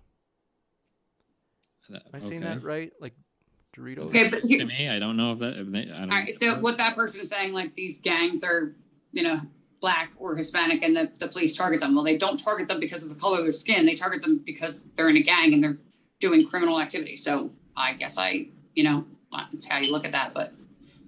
Am 1.91 1.99
I 2.13 2.19
saying 2.19 2.41
that 2.41 2.63
right? 2.63 2.91
Like 3.01 3.13
Doritos? 3.75 4.09
Okay, 4.09 4.29
but 4.29 4.43
to 4.43 4.65
me, 4.65 4.87
I 4.87 4.99
don't 4.99 5.17
know 5.17 5.33
if 5.33 5.39
that. 5.39 5.53
I 5.53 5.99
don't 5.99 6.11
all 6.11 6.19
right, 6.19 6.31
so 6.31 6.59
what 6.59 6.77
that 6.77 6.95
person 6.95 7.19
is 7.21 7.29
saying, 7.29 7.51
like 7.51 7.75
these 7.75 7.99
gangs 7.99 8.43
are, 8.43 8.75
you 9.11 9.23
know, 9.23 9.41
black 9.81 10.11
or 10.17 10.35
Hispanic 10.35 10.83
and 10.83 10.95
the, 10.95 11.11
the 11.17 11.27
police 11.27 11.55
target 11.57 11.81
them. 11.81 11.95
Well, 11.95 12.03
they 12.03 12.17
don't 12.17 12.37
target 12.37 12.67
them 12.67 12.79
because 12.79 13.03
of 13.03 13.13
the 13.13 13.19
color 13.19 13.39
of 13.39 13.43
their 13.43 13.51
skin. 13.51 13.85
They 13.85 13.95
target 13.95 14.21
them 14.21 14.41
because 14.45 14.85
they're 14.95 15.09
in 15.09 15.17
a 15.17 15.23
gang 15.23 15.53
and 15.53 15.63
they're 15.63 15.77
doing 16.19 16.45
criminal 16.45 16.79
activity. 16.79 17.15
So 17.15 17.51
I 17.75 17.93
guess 17.93 18.17
I, 18.17 18.47
you 18.75 18.83
know, 18.83 19.05
that's 19.31 19.67
how 19.67 19.79
you 19.79 19.91
look 19.91 20.05
at 20.05 20.11
that. 20.11 20.33
But 20.33 20.53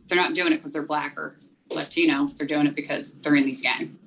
they're 0.07 0.17
not 0.17 0.33
doing 0.33 0.53
it 0.53 0.57
because 0.57 0.73
they're 0.73 0.85
black 0.85 1.17
or 1.17 1.37
Latino. 1.69 2.27
They're 2.27 2.47
doing 2.47 2.67
it 2.67 2.75
because 2.75 3.15
they're 3.19 3.35
in 3.35 3.45
these 3.45 3.61
gangs. 3.61 3.97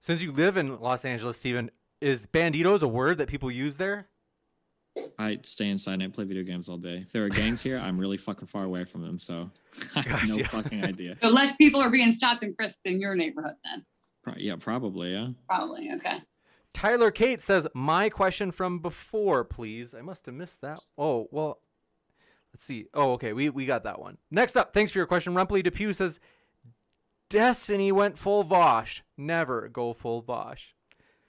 Since 0.00 0.22
you 0.22 0.32
live 0.32 0.56
in 0.56 0.80
Los 0.80 1.04
Angeles, 1.04 1.38
Steven, 1.38 1.70
is 2.00 2.26
banditos 2.26 2.82
a 2.82 2.88
word 2.88 3.18
that 3.18 3.28
people 3.28 3.50
use 3.50 3.76
there? 3.76 4.08
I 5.18 5.38
stay 5.42 5.70
inside 5.70 5.94
and 5.94 6.02
I 6.04 6.08
play 6.08 6.24
video 6.24 6.44
games 6.44 6.68
all 6.68 6.76
day. 6.76 6.98
If 7.06 7.10
there 7.10 7.24
are 7.24 7.28
gangs 7.28 7.62
here, 7.62 7.78
I'm 7.78 7.98
really 7.98 8.16
fucking 8.16 8.46
far 8.46 8.64
away 8.64 8.84
from 8.84 9.02
them, 9.02 9.18
so 9.18 9.50
I 9.96 10.02
have 10.02 10.28
no 10.28 10.44
fucking 10.44 10.84
idea. 10.84 11.16
So 11.20 11.30
less 11.30 11.56
people 11.56 11.80
are 11.80 11.90
being 11.90 12.12
stopped 12.12 12.44
and 12.44 12.54
frisked 12.54 12.80
in 12.84 13.00
your 13.00 13.14
neighborhood 13.14 13.54
then. 13.64 13.84
Pro- 14.22 14.34
yeah, 14.36 14.54
probably. 14.58 15.12
Yeah. 15.12 15.28
Probably. 15.48 15.90
Okay. 15.94 16.22
Tyler 16.74 17.10
Kate 17.10 17.40
says, 17.40 17.66
"My 17.72 18.10
question 18.10 18.50
from 18.50 18.80
before, 18.80 19.44
please." 19.44 19.94
I 19.94 20.02
must 20.02 20.26
have 20.26 20.34
missed 20.34 20.60
that. 20.60 20.80
Oh 20.98 21.28
well, 21.30 21.60
let's 22.52 22.64
see. 22.64 22.88
Oh, 22.92 23.12
okay, 23.12 23.32
we 23.32 23.48
we 23.48 23.64
got 23.64 23.84
that 23.84 24.00
one. 24.00 24.18
Next 24.30 24.56
up, 24.56 24.74
thanks 24.74 24.92
for 24.92 24.98
your 24.98 25.06
question. 25.06 25.34
Rumpley 25.34 25.62
Depew 25.62 25.92
says, 25.94 26.20
"Destiny 27.30 27.92
went 27.92 28.18
full 28.18 28.42
Vosh. 28.42 29.02
Never 29.16 29.68
go 29.68 29.94
full 29.94 30.20
Vosh." 30.20 30.74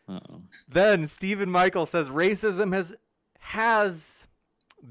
Uh-oh. 0.07 0.41
Then 0.67 1.07
Stephen 1.07 1.49
Michael 1.49 1.85
says, 1.85 2.09
"Racism 2.09 2.73
has 2.73 2.93
has 3.39 4.27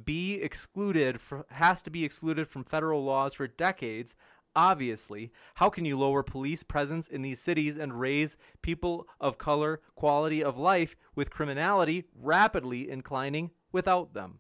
be 0.05 0.37
excluded 0.37 1.21
for, 1.21 1.45
has 1.51 1.83
to 1.83 1.91
be 1.91 2.05
excluded 2.05 2.49
from 2.49 2.65
federal 2.65 3.05
laws 3.05 3.35
for 3.35 3.49
decades." 3.49 4.15
Obviously, 4.57 5.33
how 5.55 5.69
can 5.69 5.85
you 5.85 5.99
lower 5.99 6.23
police 6.23 6.63
presence 6.63 7.09
in 7.09 7.23
these 7.23 7.41
cities 7.41 7.77
and 7.77 7.99
raise 7.99 8.37
people 8.63 9.07
of 9.21 9.37
color 9.37 9.81
quality 9.97 10.45
of 10.45 10.57
life 10.57 10.95
with 11.15 11.31
criminality 11.31 12.05
rapidly 12.15 12.89
inclining 12.89 13.51
without 13.73 14.15
them? 14.15 14.39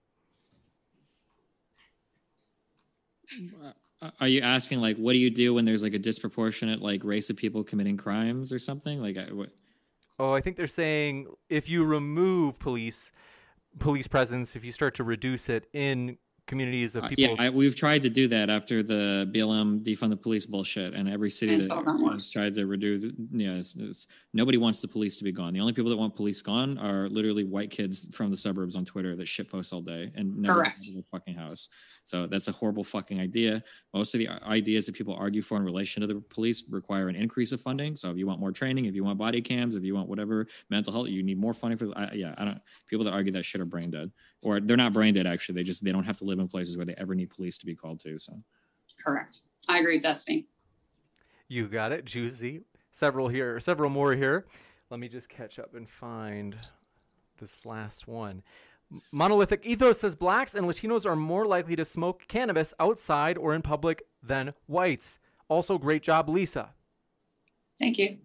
Uh, 4.00 4.10
Are 4.20 4.28
you 4.28 4.40
asking 4.40 4.80
like, 4.80 4.96
what 4.96 5.14
do 5.14 5.18
you 5.18 5.30
do 5.30 5.54
when 5.54 5.64
there's 5.64 5.82
like 5.82 5.94
a 5.94 5.98
disproportionate 5.98 6.80
like 6.80 7.02
race 7.02 7.30
of 7.30 7.36
people 7.36 7.64
committing 7.64 7.96
crimes 7.96 8.52
or 8.52 8.58
something? 8.58 9.00
Like, 9.00 9.16
I, 9.16 9.32
what? 9.32 9.50
Oh, 10.18 10.32
I 10.32 10.40
think 10.40 10.56
they're 10.56 10.66
saying 10.66 11.26
if 11.48 11.68
you 11.68 11.84
remove 11.84 12.58
police 12.58 13.10
police 13.78 14.06
presence, 14.06 14.54
if 14.54 14.64
you 14.64 14.70
start 14.70 14.94
to 14.94 15.04
reduce 15.04 15.48
it 15.48 15.66
in 15.72 16.18
communities 16.46 16.94
of 16.94 17.04
Uh, 17.04 17.08
people 17.08 17.24
yeah, 17.24 17.34
I, 17.38 17.50
we've 17.50 17.76
tried 17.76 18.02
to 18.02 18.10
do 18.10 18.28
that 18.28 18.50
after 18.50 18.82
the 18.82 19.30
BLM 19.32 19.82
defund 19.82 20.10
the 20.10 20.16
police 20.16 20.46
bullshit, 20.46 20.94
and 20.94 21.08
every 21.08 21.30
city 21.30 21.56
that 21.58 21.68
that 21.68 22.12
has 22.12 22.30
tried 22.30 22.54
to 22.54 22.66
reduce. 22.66 23.12
Yeah, 23.32 23.52
it's, 23.52 23.76
it's, 23.76 24.06
nobody 24.32 24.58
wants 24.58 24.80
the 24.80 24.88
police 24.88 25.16
to 25.18 25.24
be 25.24 25.32
gone. 25.32 25.54
The 25.54 25.60
only 25.60 25.72
people 25.72 25.90
that 25.90 25.96
want 25.96 26.16
police 26.16 26.42
gone 26.42 26.76
are 26.78 27.08
literally 27.08 27.44
white 27.44 27.70
kids 27.70 28.14
from 28.14 28.30
the 28.30 28.36
suburbs 28.36 28.76
on 28.76 28.84
Twitter 28.84 29.16
that 29.16 29.28
shit 29.28 29.44
shitpost 29.44 29.72
all 29.72 29.80
day 29.80 30.10
and 30.14 30.36
never 30.36 30.60
Correct. 30.60 30.80
leave 30.82 30.94
their 30.94 31.02
fucking 31.10 31.34
house. 31.34 31.68
So 32.04 32.26
that's 32.26 32.48
a 32.48 32.52
horrible 32.52 32.84
fucking 32.84 33.18
idea. 33.18 33.62
Most 33.92 34.14
of 34.14 34.18
the 34.18 34.28
uh, 34.28 34.38
ideas 34.46 34.86
that 34.86 34.94
people 34.94 35.14
argue 35.14 35.42
for 35.42 35.56
in 35.56 35.64
relation 35.64 36.02
to 36.02 36.06
the 36.06 36.20
police 36.20 36.62
require 36.70 37.08
an 37.08 37.16
increase 37.16 37.50
of 37.50 37.60
funding. 37.60 37.96
So 37.96 38.10
if 38.10 38.18
you 38.18 38.26
want 38.26 38.40
more 38.40 38.52
training, 38.52 38.84
if 38.84 38.94
you 38.94 39.02
want 39.02 39.18
body 39.18 39.40
cams, 39.40 39.74
if 39.74 39.82
you 39.82 39.94
want 39.94 40.08
whatever 40.08 40.46
mental 40.68 40.92
health, 40.92 41.08
you 41.08 41.22
need 41.22 41.38
more 41.38 41.54
funding 41.54 41.78
for. 41.78 41.96
I, 41.98 42.12
yeah, 42.12 42.34
I 42.36 42.44
don't. 42.44 42.60
People 42.86 43.04
that 43.06 43.12
argue 43.12 43.32
that 43.32 43.44
shit 43.44 43.60
are 43.60 43.66
brain 43.66 43.90
dead, 43.90 44.12
or 44.42 44.60
they're 44.60 44.76
not 44.76 44.92
brain 44.92 45.14
dead. 45.14 45.26
Actually, 45.26 45.56
they 45.56 45.62
just 45.62 45.82
they 45.82 45.92
don't 45.92 46.04
have 46.04 46.18
to 46.18 46.24
live 46.24 46.38
in 46.38 46.46
places 46.46 46.76
where 46.76 46.86
they 46.86 46.94
ever 46.98 47.14
need 47.14 47.30
police 47.30 47.56
to 47.58 47.66
be 47.66 47.74
called 47.74 48.00
to. 48.00 48.18
So. 48.18 48.34
Correct. 49.02 49.40
I 49.68 49.78
agree, 49.78 49.98
Destiny. 49.98 50.46
You 51.48 51.68
got 51.68 51.90
it, 51.92 52.04
juicy. 52.04 52.60
Several 52.92 53.28
here, 53.28 53.58
several 53.60 53.90
more 53.90 54.14
here. 54.14 54.46
Let 54.90 55.00
me 55.00 55.08
just 55.08 55.28
catch 55.28 55.58
up 55.58 55.74
and 55.74 55.88
find 55.88 56.54
this 57.38 57.64
last 57.66 58.06
one. 58.06 58.42
Monolithic 59.12 59.64
Ethos 59.64 59.98
says 60.00 60.14
blacks 60.14 60.54
and 60.54 60.66
Latinos 60.66 61.06
are 61.06 61.16
more 61.16 61.46
likely 61.46 61.76
to 61.76 61.84
smoke 61.84 62.22
cannabis 62.28 62.72
outside 62.80 63.36
or 63.38 63.54
in 63.54 63.62
public 63.62 64.02
than 64.22 64.52
whites. 64.66 65.18
Also, 65.48 65.78
great 65.78 66.02
job, 66.02 66.28
Lisa. 66.28 66.70
Thank 67.78 67.98
you. 67.98 68.18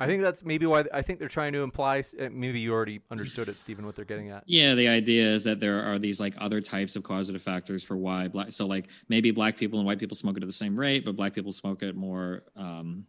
I 0.00 0.06
think 0.06 0.22
that's 0.22 0.44
maybe 0.44 0.66
why 0.66 0.84
I 0.92 1.02
think 1.02 1.20
they're 1.20 1.28
trying 1.28 1.52
to 1.52 1.62
imply. 1.62 2.02
uh, 2.20 2.28
Maybe 2.32 2.58
you 2.58 2.72
already 2.72 3.00
understood 3.12 3.48
it, 3.48 3.56
Steven, 3.56 3.86
what 3.86 3.94
they're 3.94 4.04
getting 4.04 4.30
at. 4.30 4.42
Yeah, 4.44 4.74
the 4.74 4.88
idea 4.88 5.24
is 5.24 5.44
that 5.44 5.60
there 5.60 5.80
are 5.84 6.00
these 6.00 6.18
like 6.18 6.34
other 6.38 6.60
types 6.60 6.96
of 6.96 7.04
causative 7.04 7.42
factors 7.42 7.84
for 7.84 7.96
why 7.96 8.26
black. 8.26 8.50
So 8.50 8.66
like 8.66 8.88
maybe 9.08 9.30
black 9.30 9.56
people 9.56 9.78
and 9.78 9.86
white 9.86 10.00
people 10.00 10.16
smoke 10.16 10.36
it 10.36 10.42
at 10.42 10.48
the 10.48 10.52
same 10.52 10.76
rate, 10.76 11.04
but 11.04 11.14
black 11.14 11.32
people 11.32 11.52
smoke 11.52 11.84
it 11.84 11.94
more 11.94 12.42
um, 12.56 13.06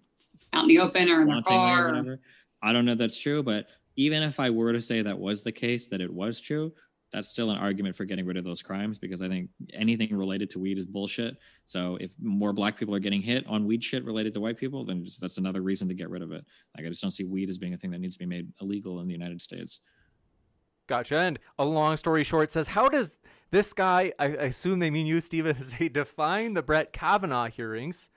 Out 0.53 0.64
in 0.64 0.68
the 0.69 0.80
open 0.80 1.10
or 1.10 1.22
in 1.23 1.27
their 1.27 1.38
wantingly 1.38 1.39
or 1.47 1.76
car. 1.76 1.88
whatever. 1.88 2.19
I 2.61 2.72
don't 2.72 2.85
know 2.85 2.91
if 2.91 2.97
that's 2.99 3.18
true, 3.18 3.41
but 3.41 3.65
even 3.96 4.24
if 4.24 4.40
I 4.40 4.50
were 4.50 4.74
to 4.74 4.82
say 4.82 5.02
that 5.02 5.18
was 5.18 5.44
the 5.44 5.52
case, 5.52 5.88
that 5.88 6.02
it 6.02 6.12
was 6.12 6.40
true, 6.40 6.74
that's 7.12 7.30
still 7.30 7.50
an 7.52 7.58
argument 7.58 7.96
for 7.96 8.04
getting 8.04 8.26
rid 8.26 8.36
of 8.36 8.44
those 8.44 8.62
crimes 8.62 8.98
because 8.98 9.22
I 9.22 9.30
think 9.30 9.50
anything 9.74 10.16
related 10.16 10.50
to 10.52 10.60
weed 10.60 10.78
is 10.78 10.86
bullshit. 10.86 11.38
So 11.66 11.98
if 12.02 12.14
more 12.22 12.52
black 12.52 12.78
people 12.78 12.94
are 12.94 13.00
getting 13.00 13.22
hit 13.22 13.46
on 13.48 13.66
weed 13.66 13.84
shit 13.84 14.04
related 14.04 14.34
to 14.34 14.42
white 14.42 14.58
people, 14.58 14.84
then 14.84 15.06
just, 15.06 15.22
that's 15.22 15.38
another 15.38 15.62
reason 15.62 15.88
to 15.88 15.94
get 15.94 16.10
rid 16.10 16.22
of 16.22 16.32
it. 16.32 16.44
Like 16.76 16.86
I 16.86 16.90
just 16.90 17.02
don't 17.02 17.12
see 17.12 17.24
weed 17.24 17.50
as 17.50 17.58
being 17.58 17.74
a 17.74 17.78
thing 17.78 17.92
that 17.92 18.00
needs 18.00 18.16
to 18.16 18.20
be 18.20 18.26
made 18.26 18.52
illegal 18.62 19.00
in 19.00 19.08
the 19.08 19.14
United 19.14 19.42
States. 19.42 19.82
Gotcha. 20.88 21.18
And 21.18 21.40
a 21.58 21.66
long 21.66 21.98
story 21.98 22.24
short 22.24 22.52
says, 22.52 22.68
how 22.68 22.90
does 22.90 23.18
this 23.50 23.74
guy, 23.74 24.12
I, 24.20 24.26
assume 24.26 24.80
they 24.80 24.92
mean 24.92 25.06
you, 25.06 25.22
Steven, 25.22 25.56
as 25.60 25.74
they 25.74 25.90
define 25.90 26.54
the 26.54 26.62
Brett 26.62 26.92
Kavanaugh 26.92 27.48
hearings? 27.48 28.10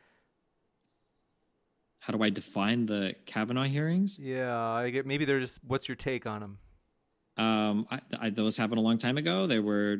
How 1.98 2.12
do 2.12 2.22
I 2.22 2.30
define 2.30 2.86
the 2.86 3.14
Kavanaugh 3.26 3.64
hearings? 3.64 4.18
Yeah, 4.18 4.58
I 4.58 4.90
get 4.90 5.06
maybe 5.06 5.24
they're 5.24 5.40
just. 5.40 5.60
What's 5.64 5.88
your 5.88 5.96
take 5.96 6.26
on 6.26 6.40
them? 6.40 6.58
Um, 7.38 7.86
I, 7.90 8.00
I, 8.18 8.30
those 8.30 8.56
happened 8.56 8.78
a 8.78 8.82
long 8.82 8.98
time 8.98 9.16
ago. 9.16 9.46
There 9.46 9.62
were 9.62 9.98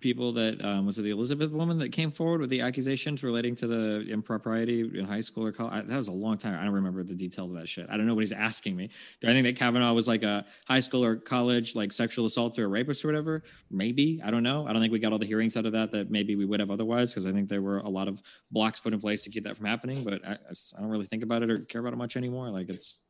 people 0.00 0.32
that 0.32 0.64
um, 0.64 0.86
was 0.86 0.96
it 0.98 1.02
the 1.02 1.10
Elizabeth 1.10 1.50
woman 1.50 1.76
that 1.78 1.90
came 1.90 2.12
forward 2.12 2.40
with 2.40 2.50
the 2.50 2.60
accusations 2.60 3.24
relating 3.24 3.56
to 3.56 3.66
the 3.66 4.06
impropriety 4.08 4.88
in 4.96 5.04
high 5.04 5.20
school 5.20 5.44
or 5.44 5.50
college. 5.50 5.72
I, 5.72 5.80
that 5.82 5.96
was 5.96 6.06
a 6.06 6.12
long 6.12 6.38
time. 6.38 6.58
I 6.58 6.64
don't 6.64 6.74
remember 6.74 7.02
the 7.02 7.16
details 7.16 7.50
of 7.50 7.58
that 7.58 7.68
shit. 7.68 7.88
I 7.90 7.96
don't 7.96 8.06
know 8.06 8.14
what 8.14 8.20
he's 8.20 8.32
asking 8.32 8.76
me. 8.76 8.90
Do 9.20 9.28
I 9.28 9.32
think 9.32 9.44
that 9.44 9.56
Kavanaugh 9.56 9.92
was 9.92 10.06
like 10.06 10.22
a 10.22 10.46
high 10.66 10.78
school 10.78 11.04
or 11.04 11.16
college 11.16 11.74
like 11.74 11.92
sexual 11.92 12.26
assault 12.26 12.58
or 12.58 12.66
a 12.66 12.68
rapist 12.68 13.04
or 13.04 13.08
whatever? 13.08 13.42
Maybe 13.70 14.20
I 14.24 14.30
don't 14.30 14.44
know. 14.44 14.66
I 14.66 14.72
don't 14.72 14.80
think 14.80 14.92
we 14.92 15.00
got 15.00 15.12
all 15.12 15.18
the 15.18 15.26
hearings 15.26 15.56
out 15.56 15.66
of 15.66 15.72
that 15.72 15.90
that 15.90 16.10
maybe 16.12 16.36
we 16.36 16.44
would 16.44 16.60
have 16.60 16.70
otherwise 16.70 17.12
because 17.12 17.26
I 17.26 17.32
think 17.32 17.48
there 17.48 17.62
were 17.62 17.78
a 17.78 17.88
lot 17.88 18.06
of 18.06 18.22
blocks 18.52 18.78
put 18.78 18.92
in 18.92 19.00
place 19.00 19.22
to 19.22 19.30
keep 19.30 19.42
that 19.44 19.56
from 19.56 19.66
happening. 19.66 20.04
But 20.04 20.24
I 20.24 20.32
I 20.32 20.80
don't 20.80 20.90
really 20.90 21.06
think 21.06 21.24
about 21.24 21.42
it 21.42 21.50
or 21.50 21.58
care 21.58 21.80
about 21.80 21.92
it 21.92 21.96
much 21.96 22.16
anymore. 22.16 22.50
Like 22.50 22.68
it's 22.68 23.00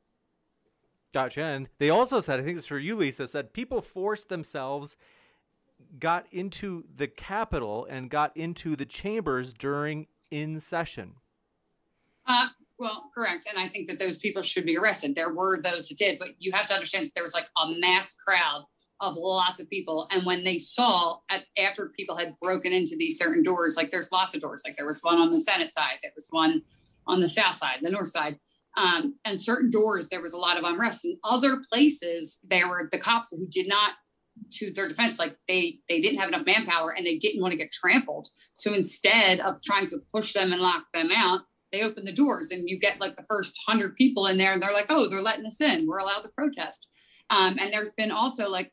Gotcha. 1.13 1.43
And 1.43 1.69
they 1.79 1.91
also 1.91 2.21
said, 2.21 2.41
I 2.41 2.43
think 2.43 2.59
is 2.59 2.67
for 2.67 2.79
you, 2.79 2.97
Lisa, 2.97 3.27
said 3.27 3.53
people 3.53 3.81
forced 3.81 4.29
themselves, 4.29 4.97
got 5.99 6.27
into 6.33 6.85
the 6.97 7.07
Capitol 7.07 7.87
and 7.89 8.11
got 8.11 8.37
into 8.37 8.77
the 8.77 8.85
chambers 8.85 9.53
during 9.53 10.07
in 10.31 10.61
session. 10.61 11.15
Uh, 12.27 12.49
well, 12.79 13.11
correct. 13.15 13.47
And 13.49 13.59
I 13.59 13.69
think 13.69 13.89
that 13.89 13.99
those 13.99 14.19
people 14.19 14.43
should 14.43 14.67
be 14.67 14.77
arrested. 14.77 15.15
There 15.15 15.33
were 15.33 15.61
those 15.61 15.89
that 15.89 15.99
did, 15.99 16.19
but 16.19 16.31
you 16.39 16.53
have 16.53 16.67
to 16.67 16.75
understand 16.75 17.07
that 17.07 17.15
there 17.15 17.25
was 17.25 17.35
like 17.35 17.49
a 17.57 17.73
mass 17.79 18.15
crowd 18.15 18.65
of 19.01 19.15
lots 19.17 19.61
of 19.61 19.71
people. 19.71 20.09
And 20.11 20.27
when 20.27 20.45
they 20.45 20.59
saw 20.59 21.19
at, 21.31 21.45
after 21.57 21.87
people 21.89 22.17
had 22.17 22.39
broken 22.41 22.73
into 22.73 22.97
these 22.97 23.19
certain 23.19 23.43
doors, 23.43 23.77
like 23.77 23.91
there's 23.91 24.13
lots 24.13 24.35
of 24.35 24.41
doors, 24.41 24.63
like 24.65 24.77
there 24.77 24.87
was 24.87 25.01
one 25.03 25.19
on 25.19 25.31
the 25.31 25.41
Senate 25.41 25.73
side, 25.73 25.99
there 26.03 26.13
was 26.15 26.29
one 26.31 26.63
on 27.07 27.21
the 27.21 27.29
South 27.29 27.55
side, 27.55 27.79
the 27.83 27.91
North 27.91 28.09
side. 28.09 28.39
Um, 28.79 29.17
and 29.25 29.41
certain 29.41 29.71
doors, 29.71 30.09
there 30.09 30.23
was 30.23 30.35
a 30.35 30.39
lot 30.39 30.57
of 30.57 30.65
unrest. 30.65 31.05
In 31.05 31.19
other 31.25 31.63
places, 31.71 32.39
there 32.49 32.69
were 32.69 32.89
the 32.93 32.99
cops 32.99 33.31
who 33.31 33.47
did 33.49 33.69
not 33.69 33.93
to 34.53 34.73
their 34.73 34.87
defense 34.87 35.19
like 35.19 35.37
they 35.49 35.81
they 35.89 36.01
didn't 36.01 36.21
have 36.21 36.29
enough 36.29 36.47
manpower 36.47 36.95
and 36.97 37.05
they 37.05 37.19
didn't 37.19 37.43
want 37.43 37.51
to 37.51 37.59
get 37.59 37.73
trampled 37.73 38.29
so 38.55 38.73
instead 38.73 39.41
of 39.41 39.61
trying 39.61 39.89
to 39.89 39.99
push 40.15 40.33
them 40.33 40.53
and 40.53 40.63
lock 40.63 40.85
them 40.95 41.11
out 41.13 41.41
they 41.73 41.83
open 41.83 42.05
the 42.05 42.13
doors 42.13 42.51
and 42.51 42.69
you 42.69 42.79
get 42.79 43.01
like 43.01 43.17
the 43.17 43.25
first 43.29 43.59
hundred 43.67 43.97
people 43.97 44.27
in 44.27 44.39
there 44.39 44.53
and 44.53 44.63
they're 44.63 44.73
like, 44.73 44.87
oh, 44.89 45.09
they're 45.09 45.23
letting 45.23 45.47
us 45.47 45.61
in. 45.61 45.87
We're 45.87 45.99
allowed 45.99 46.23
to 46.23 46.29
protest. 46.29 46.91
Um, 47.31 47.59
and 47.59 47.73
there's 47.73 47.93
been 47.93 48.11
also 48.11 48.49
like 48.49 48.73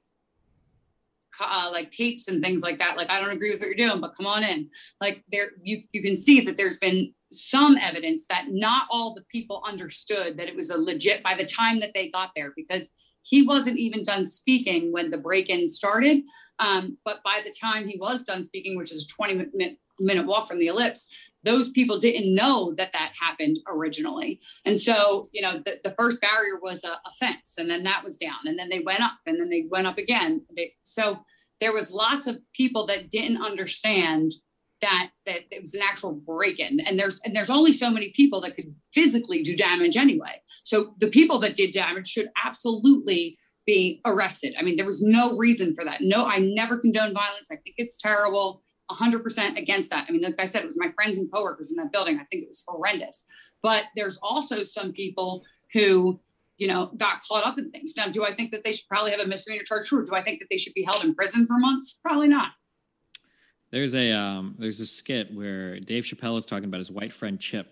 uh, 1.42 1.70
like 1.72 1.92
tapes 1.92 2.30
and 2.30 2.42
things 2.42 2.62
like 2.62 2.80
that. 2.80 2.96
Like, 2.96 3.12
I 3.12 3.20
don't 3.20 3.32
agree 3.32 3.52
with 3.52 3.60
what 3.60 3.68
you're 3.68 3.76
doing, 3.76 4.00
but 4.00 4.16
come 4.16 4.26
on 4.26 4.44
in. 4.44 4.70
Like 5.02 5.24
there, 5.32 5.52
you, 5.62 5.84
you 5.92 6.02
can 6.02 6.16
see 6.16 6.40
that 6.42 6.56
there's 6.56 6.78
been 6.78 7.14
some 7.36 7.78
evidence 7.78 8.26
that 8.30 8.46
not 8.50 8.88
all 8.90 9.14
the 9.14 9.24
people 9.30 9.64
understood 9.68 10.38
that 10.38 10.48
it 10.48 10.56
was 10.56 10.70
a 10.70 10.78
legit 10.78 11.24
by 11.24 11.34
the 11.36 11.46
time 11.46 11.80
that 11.80 11.92
they 11.94 12.10
got 12.10 12.32
there 12.36 12.54
because 12.56 12.92
he 13.26 13.42
wasn't 13.42 13.78
even 13.78 14.04
done 14.04 14.26
speaking 14.26 14.92
when 14.92 15.10
the 15.10 15.18
break-in 15.18 15.68
started. 15.68 16.22
Um, 16.60 16.98
but 17.04 17.24
by 17.24 17.42
the 17.44 17.54
time 17.60 17.88
he 17.88 17.98
was 17.98 18.24
done 18.24 18.44
speaking, 18.44 18.78
which 18.78 18.92
is 18.92 19.06
a 19.06 19.16
20 19.16 19.50
minute, 20.00 20.28
walk 20.28 20.48
from 20.48 20.60
the 20.60 20.68
ellipse, 20.68 21.10
those 21.44 21.70
people 21.70 21.98
didn't 21.98 22.34
know 22.34 22.74
that 22.78 22.92
that 22.92 23.14
happened 23.20 23.58
originally. 23.68 24.40
And 24.66 24.80
so, 24.80 25.24
you 25.32 25.42
know, 25.42 25.62
the, 25.66 25.80
the 25.84 25.96
first 25.98 26.22
barrier 26.22 26.60
was 26.62 26.84
a, 26.84 26.90
a 26.90 27.14
fence 27.20 27.56
and 27.58 27.70
then 27.70 27.84
that 27.84 28.04
was 28.04 28.18
down 28.18 28.40
and 28.46 28.58
then 28.58 28.70
they 28.70 28.80
went 28.80 29.02
up 29.02 29.18
and 29.26 29.40
then 29.40 29.50
they 29.50 29.68
went 29.70 29.88
up 29.88 29.98
again. 29.98 30.42
They, 30.56 30.74
so 30.84 31.24
there 31.60 31.74
was 31.74 31.92
lots 31.92 32.28
of 32.28 32.40
people 32.54 32.86
that 32.88 33.10
didn't 33.10 33.42
understand 33.42 34.32
that 34.82 35.12
that 35.26 35.42
it 35.52 35.62
was 35.62 35.74
an 35.74 35.82
actual 35.84 36.14
break-in 36.14 36.80
and 36.82 37.00
there's 37.00 37.20
and 37.24 37.36
there's 37.36 37.50
only 37.50 37.72
so 37.72 37.90
many 37.90 38.12
people 38.12 38.42
that 38.42 38.56
could 38.56 38.74
physically 38.94 39.42
do 39.42 39.56
damage 39.56 39.98
anyway 39.98 40.42
so 40.64 40.94
the 41.00 41.08
people 41.08 41.40
that 41.40 41.56
did 41.56 41.72
damage 41.72 42.08
should 42.08 42.28
absolutely 42.44 43.38
be 43.66 44.02
arrested 44.06 44.54
i 44.60 44.64
mean 44.64 44.76
there 44.76 44.86
was 44.86 45.02
no 45.02 45.36
reason 45.38 45.74
for 45.74 45.84
that 45.84 46.02
no 46.02 46.26
i 46.26 46.38
never 46.38 46.78
condone 46.78 47.14
violence 47.14 47.48
i 47.52 47.56
think 47.56 47.76
it's 47.78 47.98
terrible 47.98 48.62
100% 48.92 49.58
against 49.58 49.90
that 49.90 50.06
i 50.08 50.12
mean 50.12 50.22
like 50.22 50.40
i 50.40 50.46
said 50.46 50.62
it 50.62 50.68
was 50.68 50.78
my 50.78 50.92
friends 50.92 51.18
and 51.18 51.32
coworkers 51.32 51.72
in 51.72 51.78
that 51.78 51.92
building 51.92 52.18
i 52.18 52.26
think 52.32 52.44
it 52.44 52.50
was 52.50 52.64
horrendous 52.68 53.26
but 53.64 53.86
there's 53.96 54.20
also 54.22 54.58
some 54.64 54.92
people 54.92 55.44
who 55.74 56.20
you 56.58 56.68
know, 56.68 56.92
got 56.98 57.22
caught 57.28 57.46
up 57.46 57.58
in 57.58 57.70
things. 57.72 57.94
Now, 57.98 58.08
do 58.08 58.24
I 58.24 58.34
think 58.34 58.52
that 58.52 58.64
they 58.64 58.72
should 58.72 58.88
probably 58.88 59.12
have 59.12 59.20
a 59.20 59.28
misdemeanor 59.28 59.64
charge? 59.64 59.88
Sure. 59.88 60.06
Do 60.06 60.16
I 60.16 60.24
think 60.24 60.40
that 60.40 60.48
they 60.50 60.58
should 60.58 60.74
be 60.74 60.84
held 60.84 61.04
in 61.04 61.14
prison 61.14 61.46
for 61.46 61.58
months? 61.58 61.98
Probably 62.02 62.28
not. 62.28 62.52
There's 63.72 63.96
a 63.96 64.12
um, 64.12 64.56
there's 64.58 64.80
a 64.80 64.86
skit 64.86 65.34
where 65.34 65.80
Dave 65.80 66.04
Chappelle 66.04 66.38
is 66.38 66.46
talking 66.46 66.66
about 66.66 66.80
his 66.80 66.92
white 66.92 67.12
friend 67.12 67.40
Chip, 67.40 67.68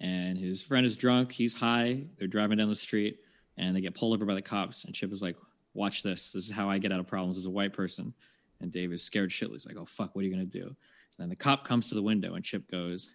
and 0.00 0.36
his 0.36 0.60
friend 0.60 0.84
is 0.84 0.96
drunk. 0.96 1.32
He's 1.32 1.54
high. 1.54 2.04
They're 2.18 2.28
driving 2.28 2.58
down 2.58 2.68
the 2.68 2.76
street, 2.76 3.20
and 3.56 3.74
they 3.74 3.80
get 3.80 3.94
pulled 3.94 4.14
over 4.14 4.24
by 4.24 4.34
the 4.34 4.42
cops. 4.42 4.84
And 4.84 4.94
Chip 4.94 5.12
is 5.12 5.22
like, 5.22 5.36
"Watch 5.74 6.02
this. 6.02 6.32
This 6.32 6.44
is 6.44 6.50
how 6.50 6.68
I 6.68 6.78
get 6.78 6.92
out 6.92 7.00
of 7.00 7.06
problems 7.06 7.38
as 7.38 7.46
a 7.46 7.50
white 7.50 7.72
person." 7.72 8.12
And 8.60 8.72
Dave 8.72 8.92
is 8.92 9.02
scared 9.02 9.30
shitless. 9.30 9.52
He's 9.52 9.66
like, 9.66 9.76
"Oh 9.76 9.86
fuck, 9.86 10.14
what 10.14 10.22
are 10.22 10.28
you 10.28 10.32
gonna 10.32 10.44
do?" 10.44 10.66
And 10.66 10.76
then 11.18 11.28
the 11.28 11.36
cop 11.36 11.64
comes 11.64 11.88
to 11.88 11.94
the 11.94 12.02
window, 12.02 12.34
and 12.34 12.44
Chip 12.44 12.70
goes, 12.70 13.14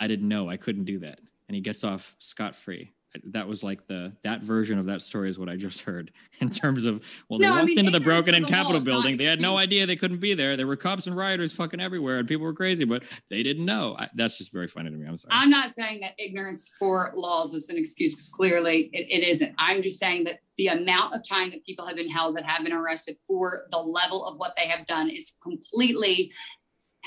"I 0.00 0.06
didn't 0.06 0.28
know. 0.28 0.48
I 0.48 0.56
couldn't 0.56 0.84
do 0.84 0.98
that." 1.00 1.20
And 1.48 1.54
he 1.54 1.60
gets 1.60 1.84
off 1.84 2.14
scot 2.18 2.54
free 2.54 2.92
that 3.24 3.48
was 3.48 3.64
like 3.64 3.86
the 3.86 4.12
that 4.22 4.42
version 4.42 4.78
of 4.78 4.86
that 4.86 5.02
story 5.02 5.30
is 5.30 5.38
what 5.38 5.48
I 5.48 5.56
just 5.56 5.82
heard 5.82 6.12
in 6.40 6.50
terms 6.50 6.84
of 6.84 7.02
well 7.28 7.38
they 7.38 7.46
no, 7.46 7.52
walked 7.52 7.62
I 7.62 7.66
mean, 7.66 7.78
into 7.80 7.90
the 7.90 8.00
broken 8.00 8.34
in 8.34 8.44
Capitol 8.44 8.80
building. 8.80 9.16
They 9.16 9.24
had 9.24 9.40
no 9.40 9.56
idea 9.56 9.86
they 9.86 9.96
couldn't 9.96 10.20
be 10.20 10.34
there. 10.34 10.56
There 10.56 10.66
were 10.66 10.76
cops 10.76 11.06
and 11.06 11.16
rioters 11.16 11.52
fucking 11.52 11.80
everywhere 11.80 12.18
and 12.18 12.28
people 12.28 12.44
were 12.44 12.54
crazy 12.54 12.84
but 12.84 13.02
they 13.30 13.42
didn't 13.42 13.64
know. 13.64 13.96
I, 13.98 14.08
that's 14.14 14.36
just 14.36 14.52
very 14.52 14.68
funny 14.68 14.90
to 14.90 14.96
me. 14.96 15.06
I'm 15.06 15.16
sorry. 15.16 15.32
I'm 15.34 15.50
not 15.50 15.70
saying 15.70 16.00
that 16.00 16.12
ignorance 16.18 16.72
for 16.78 17.12
laws 17.14 17.54
is 17.54 17.68
an 17.68 17.78
excuse 17.78 18.14
because 18.14 18.28
clearly 18.28 18.90
it, 18.92 19.06
it 19.10 19.26
isn't. 19.26 19.54
I'm 19.58 19.82
just 19.82 19.98
saying 19.98 20.24
that 20.24 20.40
the 20.58 20.66
amount 20.66 21.14
of 21.14 21.26
time 21.26 21.50
that 21.50 21.64
people 21.64 21.86
have 21.86 21.96
been 21.96 22.10
held 22.10 22.36
that 22.36 22.44
have 22.44 22.64
been 22.64 22.72
arrested 22.72 23.16
for 23.26 23.66
the 23.70 23.78
level 23.78 24.26
of 24.26 24.36
what 24.38 24.54
they 24.56 24.66
have 24.66 24.86
done 24.86 25.08
is 25.08 25.36
completely 25.42 26.32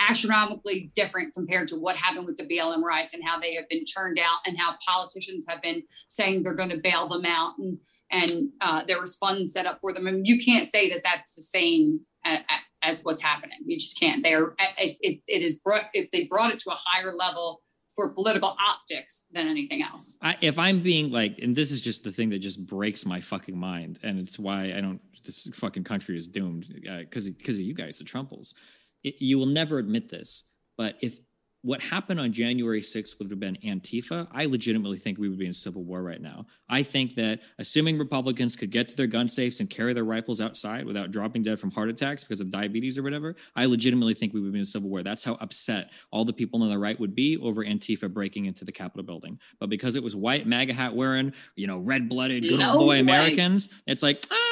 astronomically 0.09 0.91
different 0.95 1.33
compared 1.33 1.67
to 1.69 1.75
what 1.75 1.95
happened 1.95 2.25
with 2.25 2.37
the 2.37 2.45
BLM 2.45 2.81
riots 2.81 3.13
and 3.13 3.23
how 3.23 3.39
they 3.39 3.53
have 3.55 3.67
been 3.69 3.85
turned 3.85 4.19
out 4.19 4.39
and 4.45 4.59
how 4.59 4.75
politicians 4.85 5.45
have 5.47 5.61
been 5.61 5.83
saying 6.07 6.43
they're 6.43 6.53
going 6.53 6.69
to 6.69 6.77
bail 6.77 7.07
them 7.07 7.25
out 7.25 7.53
and 7.57 7.77
and 8.11 8.49
uh, 8.59 8.83
there 8.85 8.99
was 8.99 9.15
funds 9.15 9.53
set 9.53 9.65
up 9.65 9.79
for 9.79 9.93
them. 9.93 10.05
and 10.05 10.27
you 10.27 10.43
can't 10.43 10.67
say 10.67 10.89
that 10.89 11.01
that's 11.01 11.33
the 11.33 11.41
same 11.41 12.01
as, 12.25 12.39
as 12.81 13.01
what's 13.03 13.21
happening. 13.21 13.57
You 13.65 13.77
just 13.77 13.99
can't. 13.99 14.23
They're 14.23 14.53
it, 14.77 15.21
it 15.27 15.41
is 15.41 15.59
brought 15.59 15.85
if 15.93 16.11
they 16.11 16.25
brought 16.25 16.53
it 16.53 16.59
to 16.61 16.71
a 16.71 16.77
higher 16.77 17.15
level 17.15 17.61
for 17.95 18.09
political 18.13 18.55
optics 18.65 19.25
than 19.31 19.47
anything 19.47 19.81
else. 19.81 20.17
I, 20.21 20.37
if 20.41 20.57
I'm 20.57 20.79
being 20.79 21.11
like, 21.11 21.39
and 21.41 21.55
this 21.55 21.71
is 21.71 21.81
just 21.81 22.03
the 22.03 22.11
thing 22.11 22.29
that 22.29 22.39
just 22.39 22.65
breaks 22.65 23.05
my 23.05 23.19
fucking 23.19 23.57
mind, 23.57 23.99
and 24.03 24.19
it's 24.19 24.37
why 24.37 24.73
I 24.75 24.81
don't. 24.81 24.99
This 25.23 25.47
fucking 25.53 25.83
country 25.83 26.17
is 26.17 26.27
doomed 26.27 26.67
because 26.73 27.27
uh, 27.27 27.31
because 27.37 27.55
of 27.55 27.61
you 27.61 27.75
guys, 27.75 27.99
the 27.99 28.03
Trumples 28.03 28.55
it, 29.03 29.15
you 29.19 29.37
will 29.37 29.45
never 29.45 29.77
admit 29.77 30.09
this, 30.09 30.45
but 30.77 30.95
if 31.01 31.17
what 31.63 31.81
happened 31.81 32.19
on 32.19 32.31
January 32.31 32.81
6th 32.81 33.19
would 33.19 33.29
have 33.29 33.39
been 33.39 33.57
Antifa, 33.63 34.27
I 34.31 34.45
legitimately 34.45 34.97
think 34.97 35.19
we 35.19 35.29
would 35.29 35.37
be 35.37 35.45
in 35.45 35.53
civil 35.53 35.83
war 35.83 36.01
right 36.01 36.21
now. 36.21 36.45
I 36.69 36.81
think 36.81 37.13
that 37.15 37.41
assuming 37.59 37.99
Republicans 37.99 38.55
could 38.55 38.71
get 38.71 38.89
to 38.89 38.95
their 38.95 39.07
gun 39.07 39.27
safes 39.27 39.59
and 39.59 39.69
carry 39.69 39.93
their 39.93 40.03
rifles 40.03 40.41
outside 40.41 40.85
without 40.85 41.11
dropping 41.11 41.43
dead 41.43 41.59
from 41.59 41.69
heart 41.69 41.89
attacks 41.89 42.23
because 42.23 42.41
of 42.41 42.49
diabetes 42.49 42.97
or 42.97 43.03
whatever, 43.03 43.35
I 43.55 43.65
legitimately 43.65 44.15
think 44.15 44.33
we 44.33 44.41
would 44.41 44.53
be 44.53 44.59
in 44.59 44.65
civil 44.65 44.89
war. 44.89 45.03
That's 45.03 45.23
how 45.23 45.35
upset 45.35 45.91
all 46.11 46.25
the 46.25 46.33
people 46.33 46.63
on 46.63 46.69
the 46.69 46.79
right 46.79 46.99
would 46.99 47.13
be 47.13 47.37
over 47.37 47.63
Antifa 47.63 48.11
breaking 48.11 48.45
into 48.45 48.65
the 48.65 48.71
Capitol 48.71 49.03
building. 49.03 49.39
But 49.59 49.69
because 49.69 49.95
it 49.95 50.03
was 50.03 50.15
white, 50.15 50.47
MAGA 50.47 50.73
hat 50.73 50.95
wearing, 50.95 51.31
you 51.55 51.67
know, 51.67 51.77
red 51.77 52.09
blooded, 52.09 52.47
good 52.47 52.59
no 52.59 52.71
old 52.71 52.79
boy 52.79 52.87
way. 52.87 52.99
Americans, 53.01 53.69
it's 53.85 54.01
like, 54.01 54.25
ah, 54.31 54.50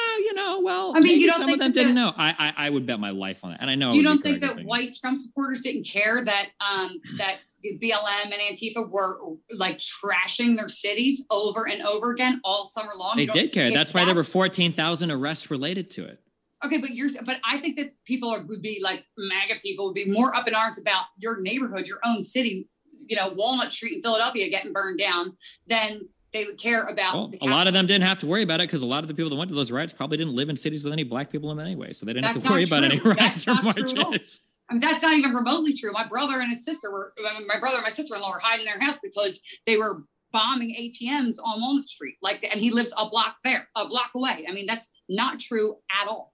well, 0.62 0.92
I 0.96 1.00
mean, 1.00 1.20
you 1.20 1.26
don't 1.26 1.40
some 1.40 1.50
of 1.50 1.58
them 1.58 1.72
didn't 1.72 1.94
know. 1.94 2.12
I, 2.16 2.34
I, 2.56 2.66
I 2.66 2.70
would 2.70 2.86
bet 2.86 3.00
my 3.00 3.10
life 3.10 3.44
on 3.44 3.52
it, 3.52 3.58
and 3.60 3.70
I 3.70 3.74
know 3.74 3.92
you 3.92 4.02
don't 4.02 4.22
think 4.22 4.40
that 4.40 4.64
white 4.64 4.94
Trump 4.94 5.18
supporters 5.18 5.60
didn't 5.60 5.84
care 5.84 6.24
that 6.24 6.50
um 6.60 7.00
that 7.16 7.38
BLM 7.64 8.24
and 8.24 8.32
Antifa 8.32 8.88
were 8.88 9.18
like 9.52 9.78
trashing 9.78 10.56
their 10.56 10.68
cities 10.68 11.24
over 11.30 11.68
and 11.68 11.82
over 11.82 12.10
again 12.10 12.40
all 12.44 12.66
summer 12.66 12.92
long. 12.96 13.16
They 13.16 13.26
did 13.26 13.52
care. 13.52 13.70
That's 13.70 13.92
why 13.92 14.04
there 14.04 14.14
were 14.14 14.24
14,000 14.24 15.10
arrests 15.10 15.50
related 15.50 15.90
to 15.92 16.04
it. 16.04 16.20
Okay, 16.64 16.78
but 16.78 16.90
you're, 16.90 17.08
but 17.24 17.38
I 17.42 17.58
think 17.58 17.76
that 17.76 17.94
people 18.04 18.30
are, 18.30 18.42
would 18.42 18.60
be 18.60 18.80
like 18.82 19.04
MAGA 19.16 19.60
people 19.62 19.86
would 19.86 19.94
be 19.94 20.10
more 20.10 20.34
up 20.34 20.46
in 20.46 20.54
arms 20.54 20.78
about 20.78 21.04
your 21.18 21.40
neighborhood, 21.40 21.86
your 21.86 22.00
own 22.04 22.22
city, 22.22 22.68
you 23.06 23.16
know, 23.16 23.28
Walnut 23.30 23.72
Street 23.72 23.96
in 23.96 24.02
Philadelphia 24.02 24.50
getting 24.50 24.72
burned 24.72 24.98
down 24.98 25.36
than 25.66 26.02
they 26.32 26.44
would 26.44 26.58
care 26.58 26.84
about. 26.84 27.14
Well, 27.14 27.30
a 27.42 27.46
lot 27.46 27.66
of 27.66 27.72
them 27.72 27.86
didn't 27.86 28.06
have 28.06 28.18
to 28.18 28.26
worry 28.26 28.42
about 28.42 28.60
it 28.60 28.68
because 28.68 28.82
a 28.82 28.86
lot 28.86 29.02
of 29.04 29.08
the 29.08 29.14
people 29.14 29.30
that 29.30 29.36
went 29.36 29.48
to 29.48 29.54
those 29.54 29.70
riots 29.70 29.92
probably 29.92 30.16
didn't 30.16 30.34
live 30.34 30.48
in 30.48 30.56
cities 30.56 30.84
with 30.84 30.92
any 30.92 31.02
black 31.02 31.30
people 31.30 31.50
in 31.50 31.56
them 31.56 31.66
anyway, 31.66 31.92
so 31.92 32.06
they 32.06 32.12
didn't 32.12 32.24
That's 32.24 32.42
have 32.42 32.44
to 32.44 32.50
worry 32.50 32.64
about 32.64 32.84
any 32.84 32.98
riots 32.98 33.48
or 33.48 33.54
marches. 33.62 34.40
I 34.68 34.74
mean, 34.74 34.80
that's 34.80 35.02
not 35.02 35.18
even 35.18 35.32
remotely 35.32 35.72
true. 35.72 35.90
My 35.92 36.06
brother 36.06 36.40
and 36.40 36.48
his 36.48 36.64
sister 36.64 36.92
were, 36.92 37.12
my 37.46 37.58
brother 37.58 37.76
and 37.76 37.84
my 37.84 37.90
sister-in-law 37.90 38.30
were 38.30 38.38
hiding 38.38 38.66
in 38.66 38.72
their 38.72 38.80
house 38.80 39.00
because 39.02 39.42
they 39.66 39.76
were 39.76 40.04
bombing 40.32 40.70
ATMs 40.70 41.36
on 41.44 41.60
Walnut 41.60 41.88
Street. 41.88 42.14
Like, 42.22 42.44
and 42.48 42.60
he 42.60 42.70
lives 42.70 42.92
a 42.96 43.08
block 43.08 43.36
there, 43.42 43.68
a 43.76 43.88
block 43.88 44.10
away. 44.14 44.46
I 44.48 44.52
mean, 44.52 44.66
that's 44.66 44.88
not 45.08 45.40
true 45.40 45.78
at 46.00 46.06
all 46.06 46.29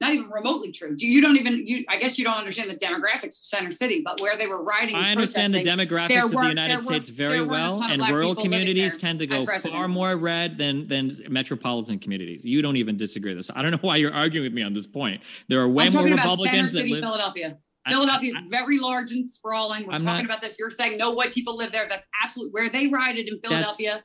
not 0.00 0.12
even 0.12 0.28
remotely 0.28 0.72
true. 0.72 0.94
Do 0.94 1.06
you 1.06 1.22
don't 1.22 1.36
even 1.36 1.66
you? 1.66 1.84
I 1.88 1.96
guess 1.96 2.18
you 2.18 2.24
don't 2.24 2.36
understand 2.36 2.68
the 2.68 2.76
demographics 2.76 3.38
of 3.38 3.44
Center 3.44 3.70
City, 3.70 4.02
but 4.04 4.20
where 4.20 4.36
they 4.36 4.46
were 4.46 4.62
riding. 4.62 4.94
I 4.94 5.10
understand 5.10 5.54
the 5.54 5.64
demographics 5.64 6.24
of 6.24 6.30
the 6.32 6.48
United 6.48 6.82
States 6.82 7.08
very 7.08 7.40
well, 7.40 7.82
and 7.82 8.06
rural 8.08 8.34
communities 8.34 8.96
tend 8.96 9.18
to 9.20 9.26
go 9.26 9.46
far 9.46 9.88
more 9.88 10.16
red 10.16 10.58
than 10.58 10.86
than 10.86 11.16
metropolitan 11.28 11.98
communities. 11.98 12.44
You 12.44 12.60
don't 12.60 12.76
even 12.76 12.96
disagree 12.96 13.32
with 13.34 13.38
this. 13.38 13.50
I 13.54 13.62
don't 13.62 13.70
know 13.70 13.78
why 13.80 13.96
you're 13.96 14.14
arguing 14.14 14.44
with 14.44 14.52
me 14.52 14.62
on 14.62 14.74
this 14.74 14.86
point. 14.86 15.22
There 15.48 15.60
are 15.60 15.68
way 15.68 15.88
more 15.88 16.04
Republicans 16.04 16.72
that 16.72 16.86
live. 16.88 17.02
Philadelphia. 17.02 17.58
Philadelphia 17.88 18.32
is 18.34 18.42
very 18.48 18.80
large 18.80 19.12
and 19.12 19.30
sprawling. 19.30 19.86
We're 19.86 19.92
I'm 19.92 20.04
talking 20.04 20.26
not, 20.26 20.34
about 20.38 20.42
this. 20.42 20.58
You're 20.58 20.70
saying 20.70 20.98
no 20.98 21.12
white 21.12 21.32
people 21.32 21.56
live 21.56 21.70
there. 21.70 21.86
That's 21.88 22.08
absolutely 22.20 22.50
where 22.50 22.68
they 22.68 22.88
rioted 22.88 23.28
in 23.28 23.38
Philadelphia. 23.40 24.02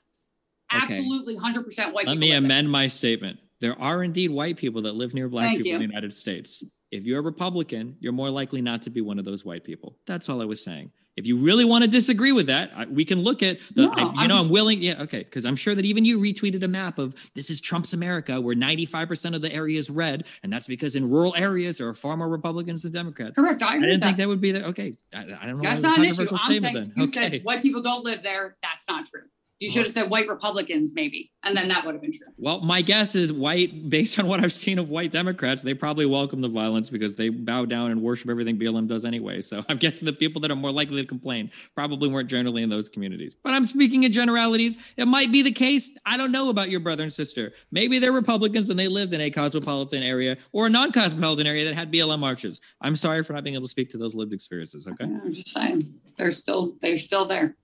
Absolutely, 0.72 1.36
hundred 1.36 1.64
percent 1.64 1.94
white. 1.94 2.06
Let 2.06 2.18
me 2.18 2.32
amend 2.32 2.68
there. 2.68 2.72
my 2.72 2.88
statement 2.88 3.40
there 3.62 3.80
are 3.80 4.04
indeed 4.04 4.32
white 4.32 4.58
people 4.58 4.82
that 4.82 4.96
live 4.96 5.14
near 5.14 5.30
black 5.30 5.46
Thank 5.46 5.60
people 5.60 5.70
you. 5.70 5.76
in 5.76 5.82
the 5.82 5.88
United 5.88 6.14
States. 6.14 6.64
If 6.92 7.06
you're 7.06 7.20
a 7.20 7.24
Republican, 7.24 7.96
you're 8.00 8.12
more 8.12 8.30
likely 8.30 8.62
not 8.62 8.82
to 8.82 8.90
be 8.90 9.00
one 9.00 9.20
of 9.20 9.24
those 9.24 9.46
white 9.46 9.64
people. 9.64 9.96
That's 10.06 10.28
all 10.28 10.42
I 10.42 10.46
was 10.46 10.62
saying. 10.62 10.92
If 11.18 11.28
you 11.28 11.38
really 11.38 11.66
want 11.66 11.84
to 11.84 11.90
disagree 11.90 12.32
with 12.32 12.48
that, 12.48 12.72
I, 12.76 12.86
we 12.86 13.06
can 13.06 13.22
look 13.22 13.44
at 13.44 13.60
the, 13.76 13.84
no, 13.84 13.92
I, 13.92 14.02
you 14.02 14.08
I'm 14.08 14.28
know, 14.28 14.36
just, 14.36 14.46
I'm 14.46 14.50
willing. 14.50 14.82
Yeah. 14.82 15.02
Okay. 15.04 15.24
Cause 15.26 15.46
I'm 15.46 15.58
sure 15.58 15.76
that 15.76 15.86
even 15.86 16.06
you 16.06 16.20
retweeted 16.20 16.64
a 16.64 16.68
map 16.68 17.00
of 17.00 17.16
this 17.36 17.50
is 17.50 17.60
Trump's 17.62 17.94
America 17.94 18.40
where 18.40 18.56
95% 18.56 19.36
of 19.36 19.42
the 19.42 19.54
area 19.54 19.78
is 19.78 19.90
red. 19.90 20.26
And 20.42 20.52
that's 20.52 20.68
because 20.68 20.96
in 20.96 21.10
rural 21.10 21.36
areas, 21.36 21.78
there 21.78 21.88
are 21.88 21.94
far 21.94 22.16
more 22.16 22.30
Republicans 22.30 22.84
than 22.84 22.94
Democrats. 22.94 23.36
Correct. 23.36 23.62
I, 23.62 23.76
I 23.76 23.80
didn't 23.80 24.02
think 24.02 24.18
that 24.18 24.28
would 24.28 24.42
be 24.42 24.54
there. 24.54 24.64
Okay. 24.64 24.94
I, 25.14 25.20
I 25.20 25.46
don't 25.46 25.62
know. 25.62 25.70
That's 25.70 25.82
not 25.82 26.00
an 26.00 26.06
issue. 26.06 26.28
I'm 26.32 26.60
saying, 26.60 26.94
you 26.96 27.04
okay. 27.04 27.30
said 27.30 27.44
white 27.44 27.62
people 27.62 27.82
don't 27.82 28.04
live 28.04 28.24
there. 28.24 28.56
That's 28.64 28.88
not 28.88 29.06
true. 29.06 29.24
You 29.62 29.70
should 29.70 29.84
have 29.84 29.92
said 29.92 30.10
white 30.10 30.28
Republicans, 30.28 30.94
maybe, 30.96 31.32
and 31.44 31.56
then 31.56 31.68
that 31.68 31.86
would 31.86 31.94
have 31.94 32.02
been 32.02 32.12
true. 32.12 32.26
Well, 32.38 32.62
my 32.62 32.82
guess 32.82 33.14
is 33.14 33.32
white, 33.32 33.92
based 33.92 34.18
on 34.18 34.26
what 34.26 34.44
I've 34.44 34.52
seen 34.52 34.80
of 34.80 34.90
white 34.90 35.12
Democrats, 35.12 35.62
they 35.62 35.76
probably 35.76 36.08
welcome 36.08 36.42
the 36.42 36.50
violence 36.50 36.90
because 36.90 37.14
they 37.14 37.30
bow 37.30 37.66
down 37.66 37.92
and 37.92 38.02
worship 38.02 38.28
everything 38.32 38.58
BLM 38.58 38.88
does 38.88 39.06
anyway. 39.06 39.40
So 39.40 39.64
I'm 39.70 39.78
guessing 39.86 40.08
the 40.08 40.14
people 40.14 40.42
that 40.42 40.50
are 40.50 40.56
more 40.56 40.72
likely 40.72 41.00
to 41.04 41.08
complain 41.08 41.52
probably 41.76 42.10
weren't 42.10 42.28
generally 42.28 42.64
in 42.64 42.70
those 42.70 42.90
communities. 42.90 43.36
But 43.36 43.54
I'm 43.54 43.66
speaking 43.66 44.04
in 44.04 44.12
generalities. 44.12 44.80
It 44.98 45.08
might 45.08 45.32
be 45.32 45.44
the 45.44 45.52
case. 45.52 45.96
I 46.08 46.18
don't 46.18 46.32
know 46.32 46.50
about 46.50 46.72
your 46.72 46.80
brother 46.80 47.04
and 47.04 47.14
sister. 47.14 47.54
Maybe 47.72 48.00
they're 48.00 48.12
Republicans 48.12 48.72
and 48.72 48.80
they 48.80 48.88
lived 48.88 49.14
in 49.14 49.22
a 49.22 49.30
cosmopolitan 49.30 50.02
area 50.02 50.38
or 50.54 50.66
a 50.66 50.70
non-cosmopolitan 50.72 51.46
area 51.46 51.66
that 51.66 51.76
had 51.76 51.94
BLM 51.94 52.20
marches. 52.20 52.62
I'm 52.82 52.96
sorry 52.96 53.22
for 53.22 53.34
not 53.34 53.44
being 53.44 53.56
able 53.56 53.66
to 53.66 53.70
speak 53.70 53.92
to 53.92 54.00
those 54.00 54.16
lived 54.16 54.34
experiences. 54.34 54.88
Okay. 54.88 55.06
Yeah, 55.06 55.20
I'm 55.24 55.34
just 55.34 55.50
saying 55.50 55.94
they're 56.18 56.32
still 56.32 56.76
they're 56.82 56.98
still 56.98 57.28
there. 57.28 57.56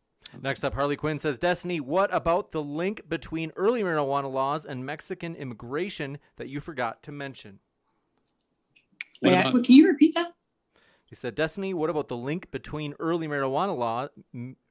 Next 0.42 0.64
up, 0.64 0.74
Harley 0.74 0.96
Quinn 0.96 1.20
says, 1.20 1.40
Destiny, 1.40 1.80
what 1.80 2.14
about 2.14 2.52
the 2.52 2.62
link 2.62 3.08
between 3.10 3.52
early 3.56 3.82
marijuana 3.82 4.32
laws 4.32 4.66
and 4.66 4.86
Mexican 4.86 5.36
immigration 5.36 6.18
that 6.38 6.50
you 6.50 6.60
forgot 6.60 7.02
to 7.04 7.12
mention? 7.12 7.60
Wait, 9.22 9.34
about- 9.34 9.54
can 9.66 9.76
you 9.76 9.88
repeat 9.88 10.14
that? 10.16 10.34
He 11.06 11.16
said, 11.16 11.36
Destiny, 11.36 11.74
what 11.74 11.90
about 11.90 12.10
the 12.10 12.18
link 12.18 12.52
between 12.52 12.94
early 13.00 13.28
marijuana 13.28 13.78
law, 13.78 14.08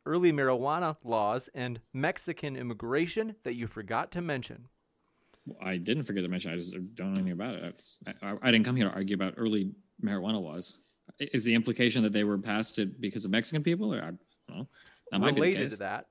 early 0.04 0.32
marijuana 0.32 0.94
laws 1.02 1.48
and 1.54 1.80
Mexican 1.94 2.56
immigration 2.56 3.34
that 3.42 3.54
you 3.54 3.66
forgot 3.66 4.12
to 4.12 4.20
mention? 4.20 4.68
I 5.62 5.78
didn't 5.78 6.04
forget 6.04 6.24
to 6.24 6.28
mention. 6.28 6.52
I 6.52 6.56
just 6.56 6.74
don't 6.94 7.12
know 7.12 7.20
anything 7.20 7.32
about 7.32 7.54
it. 7.54 7.82
I, 8.20 8.34
I, 8.42 8.50
didn't 8.50 8.66
come 8.66 8.76
here 8.76 8.88
to 8.88 8.94
argue 8.94 9.14
about 9.14 9.34
early 9.36 9.72
marijuana 10.02 10.42
laws. 10.42 10.78
Is 11.18 11.44
the 11.44 11.54
implication 11.54 12.02
that 12.02 12.12
they 12.12 12.24
were 12.24 12.36
passed 12.36 12.78
because 13.00 13.24
of 13.24 13.30
Mexican 13.30 13.62
people, 13.62 13.94
or 13.94 14.02
I 14.02 14.06
don't 14.06 14.18
know? 14.48 14.68
That 15.12 15.20
related 15.20 15.70
to 15.70 15.76
that. 15.78 16.06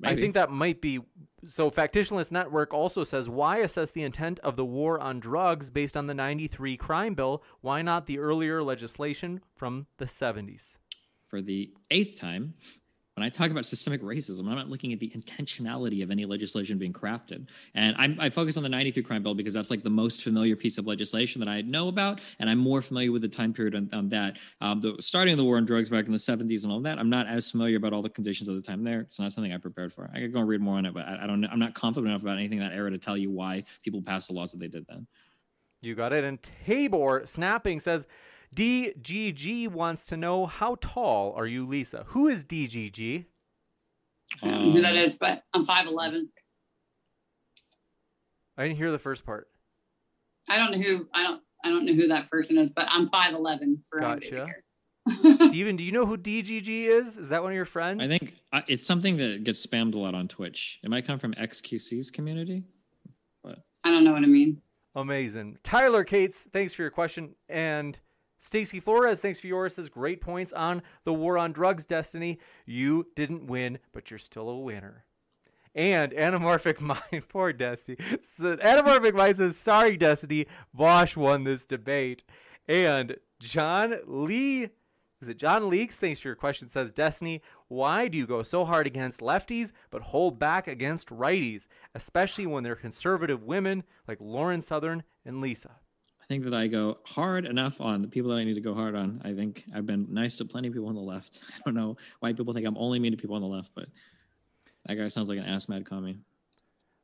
Maybe. 0.00 0.14
I 0.14 0.16
think 0.16 0.34
that 0.34 0.50
might 0.50 0.80
be 0.80 1.00
so. 1.46 1.70
Factitionalist 1.70 2.32
Network 2.32 2.74
also 2.74 3.04
says, 3.04 3.28
why 3.28 3.58
assess 3.58 3.92
the 3.92 4.02
intent 4.02 4.40
of 4.40 4.56
the 4.56 4.64
war 4.64 4.98
on 4.98 5.20
drugs 5.20 5.70
based 5.70 5.96
on 5.96 6.08
the 6.08 6.14
93 6.14 6.76
crime 6.76 7.14
bill? 7.14 7.44
Why 7.60 7.82
not 7.82 8.06
the 8.06 8.18
earlier 8.18 8.62
legislation 8.64 9.40
from 9.54 9.86
the 9.98 10.06
70s? 10.06 10.76
For 11.28 11.40
the 11.40 11.72
eighth 11.92 12.18
time, 12.18 12.54
when 13.14 13.26
I 13.26 13.28
talk 13.28 13.50
about 13.50 13.66
systemic 13.66 14.00
racism, 14.02 14.48
I'm 14.48 14.54
not 14.54 14.70
looking 14.70 14.92
at 14.94 15.00
the 15.00 15.08
intentionality 15.08 16.02
of 16.02 16.10
any 16.10 16.24
legislation 16.24 16.78
being 16.78 16.94
crafted. 16.94 17.50
And 17.74 17.94
I'm, 17.98 18.18
I 18.18 18.30
focus 18.30 18.56
on 18.56 18.62
the 18.62 18.70
93 18.70 19.02
crime 19.02 19.22
bill 19.22 19.34
because 19.34 19.52
that's 19.52 19.70
like 19.70 19.82
the 19.82 19.90
most 19.90 20.22
familiar 20.22 20.56
piece 20.56 20.78
of 20.78 20.86
legislation 20.86 21.38
that 21.40 21.48
I 21.48 21.60
know 21.60 21.88
about. 21.88 22.20
And 22.38 22.48
I'm 22.48 22.58
more 22.58 22.80
familiar 22.80 23.12
with 23.12 23.20
the 23.20 23.28
time 23.28 23.52
period 23.52 23.74
on, 23.74 23.90
on 23.92 24.08
that. 24.10 24.38
Um, 24.62 24.80
the 24.80 24.96
starting 25.00 25.36
the 25.36 25.44
war 25.44 25.58
on 25.58 25.66
drugs 25.66 25.90
back 25.90 26.06
in 26.06 26.12
the 26.12 26.18
70s 26.18 26.62
and 26.62 26.72
all 26.72 26.80
that, 26.80 26.98
I'm 26.98 27.10
not 27.10 27.26
as 27.26 27.50
familiar 27.50 27.76
about 27.76 27.92
all 27.92 28.02
the 28.02 28.08
conditions 28.08 28.48
of 28.48 28.54
the 28.54 28.62
time 28.62 28.82
there. 28.82 29.00
It's 29.00 29.20
not 29.20 29.32
something 29.32 29.52
I 29.52 29.58
prepared 29.58 29.92
for. 29.92 30.10
I 30.14 30.20
could 30.20 30.32
go 30.32 30.40
and 30.40 30.48
read 30.48 30.62
more 30.62 30.78
on 30.78 30.86
it, 30.86 30.94
but 30.94 31.06
I, 31.06 31.24
I 31.24 31.26
don't. 31.26 31.44
I'm 31.44 31.58
not 31.58 31.74
confident 31.74 32.08
enough 32.10 32.22
about 32.22 32.38
anything 32.38 32.58
in 32.58 32.64
that 32.64 32.74
era 32.74 32.90
to 32.90 32.98
tell 32.98 33.16
you 33.16 33.30
why 33.30 33.64
people 33.82 34.00
passed 34.00 34.28
the 34.28 34.34
laws 34.34 34.52
that 34.52 34.58
they 34.58 34.68
did 34.68 34.86
then. 34.88 35.06
You 35.82 35.94
got 35.94 36.12
it. 36.12 36.24
And 36.24 36.40
Tabor 36.42 37.22
Snapping 37.26 37.80
says, 37.80 38.06
DGG 38.54 39.68
wants 39.68 40.06
to 40.06 40.16
know 40.16 40.46
how 40.46 40.76
tall 40.80 41.34
are 41.36 41.46
you, 41.46 41.66
Lisa? 41.66 42.04
Who 42.08 42.28
is 42.28 42.44
DGG? 42.44 43.24
I 44.42 44.46
don't 44.46 44.66
know 44.66 44.72
who 44.72 44.82
that 44.82 44.94
is, 44.94 45.16
but 45.16 45.44
I'm 45.54 45.66
5'11. 45.66 46.28
I 48.56 48.64
didn't 48.64 48.76
hear 48.76 48.90
the 48.90 48.98
first 48.98 49.24
part. 49.24 49.48
I 50.48 50.56
don't 50.56 50.72
know 50.72 50.78
who 50.78 51.08
I 51.14 51.22
don't 51.22 51.42
I 51.64 51.68
don't 51.68 51.86
know 51.86 51.94
who 51.94 52.08
that 52.08 52.30
person 52.30 52.58
is, 52.58 52.70
but 52.70 52.86
I'm 52.88 53.08
5'11 53.08 53.86
for 53.88 54.00
Gotcha. 54.00 54.48
Steven, 55.48 55.76
do 55.76 55.82
you 55.82 55.90
know 55.90 56.06
who 56.06 56.16
DGG 56.16 56.86
is? 56.86 57.18
Is 57.18 57.30
that 57.30 57.42
one 57.42 57.52
of 57.52 57.56
your 57.56 57.64
friends? 57.64 58.02
I 58.02 58.06
think 58.06 58.34
uh, 58.52 58.62
it's 58.68 58.86
something 58.86 59.16
that 59.16 59.42
gets 59.42 59.64
spammed 59.64 59.94
a 59.94 59.98
lot 59.98 60.14
on 60.14 60.28
Twitch. 60.28 60.78
It 60.84 60.90
might 60.90 61.06
come 61.06 61.18
from 61.18 61.34
XQC's 61.34 62.10
community. 62.10 62.62
I 63.84 63.90
don't 63.90 64.04
know 64.04 64.12
what 64.12 64.22
I 64.22 64.26
mean. 64.26 64.58
Amazing. 64.94 65.58
Tyler 65.62 66.04
Cates, 66.04 66.46
thanks 66.52 66.74
for 66.74 66.82
your 66.82 66.90
question. 66.90 67.34
And 67.48 67.98
Stacy 68.44 68.80
Flores, 68.80 69.20
thanks 69.20 69.38
for 69.38 69.46
yours. 69.46 69.76
Says 69.76 69.88
great 69.88 70.20
points 70.20 70.52
on 70.52 70.82
the 71.04 71.14
war 71.14 71.38
on 71.38 71.52
drugs, 71.52 71.84
Destiny. 71.84 72.40
You 72.66 73.06
didn't 73.14 73.46
win, 73.46 73.78
but 73.92 74.10
you're 74.10 74.18
still 74.18 74.48
a 74.48 74.58
winner. 74.58 75.04
And 75.76 76.10
Anamorphic 76.10 76.80
Mind, 77.12 77.28
poor 77.28 77.52
Destiny. 77.52 77.98
So 78.20 78.56
Anamorphic 78.56 79.14
Mind 79.14 79.36
says, 79.36 79.56
sorry, 79.56 79.96
Destiny. 79.96 80.46
Bosch 80.74 81.16
won 81.16 81.44
this 81.44 81.64
debate. 81.64 82.24
And 82.66 83.16
John 83.38 83.94
Lee, 84.08 84.70
is 85.20 85.28
it 85.28 85.36
John 85.36 85.70
Leaks? 85.70 85.98
Thanks 85.98 86.18
for 86.18 86.26
your 86.26 86.34
question. 86.34 86.68
Says, 86.68 86.90
Destiny, 86.90 87.42
why 87.68 88.08
do 88.08 88.18
you 88.18 88.26
go 88.26 88.42
so 88.42 88.64
hard 88.64 88.88
against 88.88 89.20
lefties 89.20 89.70
but 89.92 90.02
hold 90.02 90.40
back 90.40 90.66
against 90.66 91.10
righties, 91.10 91.68
especially 91.94 92.46
when 92.46 92.64
they're 92.64 92.74
conservative 92.74 93.44
women 93.44 93.84
like 94.08 94.18
Lauren 94.20 94.60
Southern 94.60 95.04
and 95.24 95.40
Lisa? 95.40 95.76
I 96.32 96.34
think 96.34 96.44
that 96.44 96.54
I 96.54 96.66
go 96.66 96.96
hard 97.04 97.44
enough 97.44 97.78
on 97.78 98.00
the 98.00 98.08
people 98.08 98.30
that 98.30 98.38
I 98.38 98.44
need 98.44 98.54
to 98.54 98.62
go 98.62 98.72
hard 98.72 98.94
on. 98.94 99.20
I 99.22 99.34
think 99.34 99.66
I've 99.74 99.84
been 99.84 100.06
nice 100.08 100.34
to 100.36 100.46
plenty 100.46 100.68
of 100.68 100.72
people 100.72 100.88
on 100.88 100.94
the 100.94 101.02
left. 101.02 101.40
I 101.54 101.58
don't 101.66 101.74
know 101.74 101.98
why 102.20 102.32
people 102.32 102.54
think 102.54 102.66
I'm 102.66 102.78
only 102.78 102.98
mean 102.98 103.12
to 103.12 103.18
people 103.18 103.36
on 103.36 103.42
the 103.42 103.48
left, 103.48 103.70
but 103.74 103.84
that 104.86 104.94
guy 104.94 105.08
sounds 105.08 105.28
like 105.28 105.36
an 105.36 105.44
ass 105.44 105.68
mad 105.68 105.84
commie. 105.84 106.16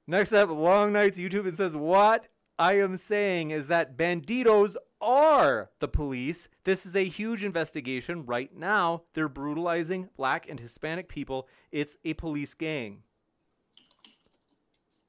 Next 0.06 0.32
up, 0.32 0.48
Long 0.48 0.94
Nights 0.94 1.18
YouTube 1.18 1.46
and 1.46 1.54
says, 1.54 1.76
What 1.76 2.28
I 2.58 2.78
am 2.78 2.96
saying 2.96 3.50
is 3.50 3.66
that 3.66 3.98
banditos 3.98 4.76
are 5.02 5.68
the 5.78 5.88
police. 5.88 6.48
This 6.64 6.86
is 6.86 6.96
a 6.96 7.04
huge 7.04 7.44
investigation 7.44 8.24
right 8.24 8.56
now. 8.56 9.02
They're 9.12 9.28
brutalizing 9.28 10.08
black 10.16 10.48
and 10.48 10.58
Hispanic 10.58 11.06
people. 11.06 11.48
It's 11.70 11.98
a 12.02 12.14
police 12.14 12.54
gang. 12.54 13.02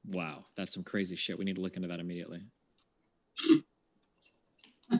Wow, 0.06 0.44
that's 0.56 0.74
some 0.74 0.84
crazy 0.84 1.16
shit. 1.16 1.38
We 1.38 1.46
need 1.46 1.56
to 1.56 1.62
look 1.62 1.76
into 1.76 1.88
that 1.88 2.00
immediately. 2.00 2.42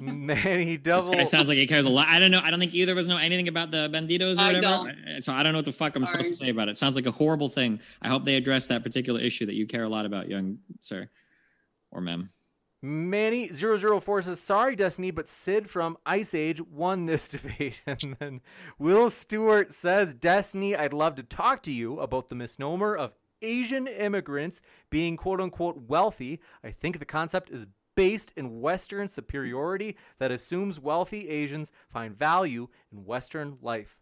Manny 0.01 0.77
This 0.83 1.07
Double. 1.07 1.15
guy 1.19 1.25
sounds 1.25 1.49
like 1.49 1.59
he 1.59 1.67
cares 1.67 1.87
a 1.87 1.89
lot. 1.89 2.07
I 2.09 2.19
don't 2.19 2.31
know. 2.31 2.41
I 2.45 2.51
don't 2.51 2.61
think 2.61 2.75
either 2.75 2.93
of 2.93 2.99
us 2.99 3.07
know 3.07 3.17
anything 3.17 3.49
about 3.49 3.71
the 3.71 3.89
banditos 3.93 4.37
or 4.37 4.41
I 4.41 4.47
whatever. 4.55 4.61
don't. 4.61 4.89
Uh, 4.91 5.21
So 5.21 5.33
I 5.33 5.43
don't 5.43 5.53
know 5.53 5.59
what 5.59 5.65
the 5.65 5.73
fuck 5.73 5.97
I'm 5.97 6.07
supposed 6.07 6.29
to 6.29 6.37
say 6.37 6.49
about 6.51 6.69
it. 6.69 6.77
Sounds 6.77 6.95
like 6.95 7.07
a 7.07 7.11
horrible 7.11 7.49
thing. 7.49 7.81
I 8.03 8.09
hope 8.09 8.25
they 8.25 8.37
address 8.37 8.67
that 8.69 8.83
particular 8.83 9.21
issue 9.21 9.47
that 9.47 9.55
you 9.55 9.67
care 9.67 9.85
a 9.85 9.89
lot 9.89 10.07
about, 10.07 10.29
young 10.29 10.59
sir 10.81 11.09
or 11.91 12.01
ma'am. 12.01 12.29
Manny004 12.85 14.25
says, 14.25 14.41
Sorry, 14.41 14.75
Destiny, 14.77 15.11
but 15.11 15.29
Sid 15.29 15.69
from 15.69 15.97
Ice 16.07 16.35
Age 16.35 16.61
won 16.63 17.07
this 17.07 17.29
debate. 17.33 17.81
And 17.87 18.17
then 18.19 18.41
Will 18.79 19.11
Stewart 19.11 19.73
says, 19.73 20.15
Destiny, 20.15 20.77
I'd 20.77 20.93
love 20.93 21.15
to 21.17 21.23
talk 21.23 21.63
to 21.65 21.73
you 21.73 22.01
about 22.01 22.29
the 22.29 22.35
misnomer 22.35 22.97
of 22.97 23.13
Asian 23.43 23.87
immigrants 23.87 24.61
being 24.91 25.17
quote 25.17 25.41
unquote 25.41 25.77
wealthy. 25.89 26.41
I 26.65 26.71
think 26.71 26.99
the 26.99 27.05
concept 27.07 27.51
is 27.51 27.67
based 28.01 28.33
in 28.39 28.63
Western 28.63 29.07
superiority 29.07 29.95
that 30.19 30.31
assumes 30.31 30.81
wealthy 30.81 31.29
Asians 31.29 31.71
find 31.93 32.19
value 32.19 32.67
in 32.91 33.05
Western 33.05 33.59
life. 33.61 33.99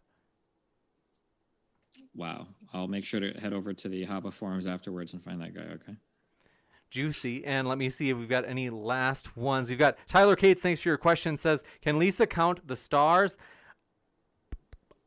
Wow. 2.15 2.47
I'll 2.73 2.87
make 2.87 3.03
sure 3.03 3.19
to 3.19 3.37
head 3.37 3.51
over 3.51 3.73
to 3.73 3.89
the 3.89 4.05
Haba 4.05 4.31
forums 4.31 4.67
afterwards 4.67 5.11
and 5.11 5.21
find 5.21 5.41
that 5.41 5.53
guy. 5.53 5.63
Okay. 5.73 5.97
juicy. 6.89 7.43
And 7.43 7.67
let 7.67 7.77
me 7.77 7.89
see 7.89 8.09
if 8.09 8.17
we've 8.17 8.29
got 8.29 8.47
any 8.47 8.69
last 8.69 9.35
ones. 9.35 9.69
We've 9.69 9.77
got 9.77 9.97
Tyler 10.07 10.37
Cates. 10.37 10.61
Thanks 10.61 10.79
for 10.79 10.87
your 10.87 10.97
question. 10.97 11.35
Says, 11.35 11.61
can 11.81 11.99
Lisa 11.99 12.25
count 12.25 12.65
the 12.65 12.77
stars 12.77 13.37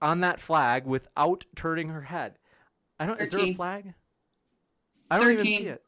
on 0.03 0.21
that 0.21 0.39
flag 0.39 0.85
without 0.85 1.47
turning 1.57 1.89
her 1.89 2.03
head? 2.03 2.37
I 3.01 3.07
don't. 3.07 3.19
Is 3.19 3.31
there 3.31 3.41
a 3.41 3.55
flag? 3.55 3.95
I 5.11 5.19
don't 5.19 5.33
even 5.33 5.47
see 5.47 5.57
13. 5.57 5.69
it. 5.69 5.83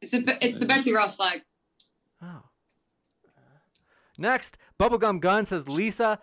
It's 0.00 0.12
the 0.12 0.38
it's 0.42 0.58
the 0.58 0.66
Betsy 0.66 0.92
Ross 0.92 1.16
flag. 1.16 1.42
Oh. 2.22 2.42
Next, 4.18 4.58
Bubblegum 4.80 5.20
Gun 5.20 5.44
says 5.46 5.68
Lisa. 5.68 6.18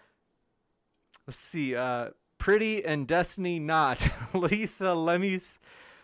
Let's 1.28 1.40
see. 1.40 1.76
Uh, 1.76 2.10
pretty 2.38 2.84
and 2.86 3.08
Destiny 3.08 3.60
not. 3.60 4.06
Lisa, 4.34 4.94
let 4.94 5.22
me 5.22 5.36
s- 5.36 5.60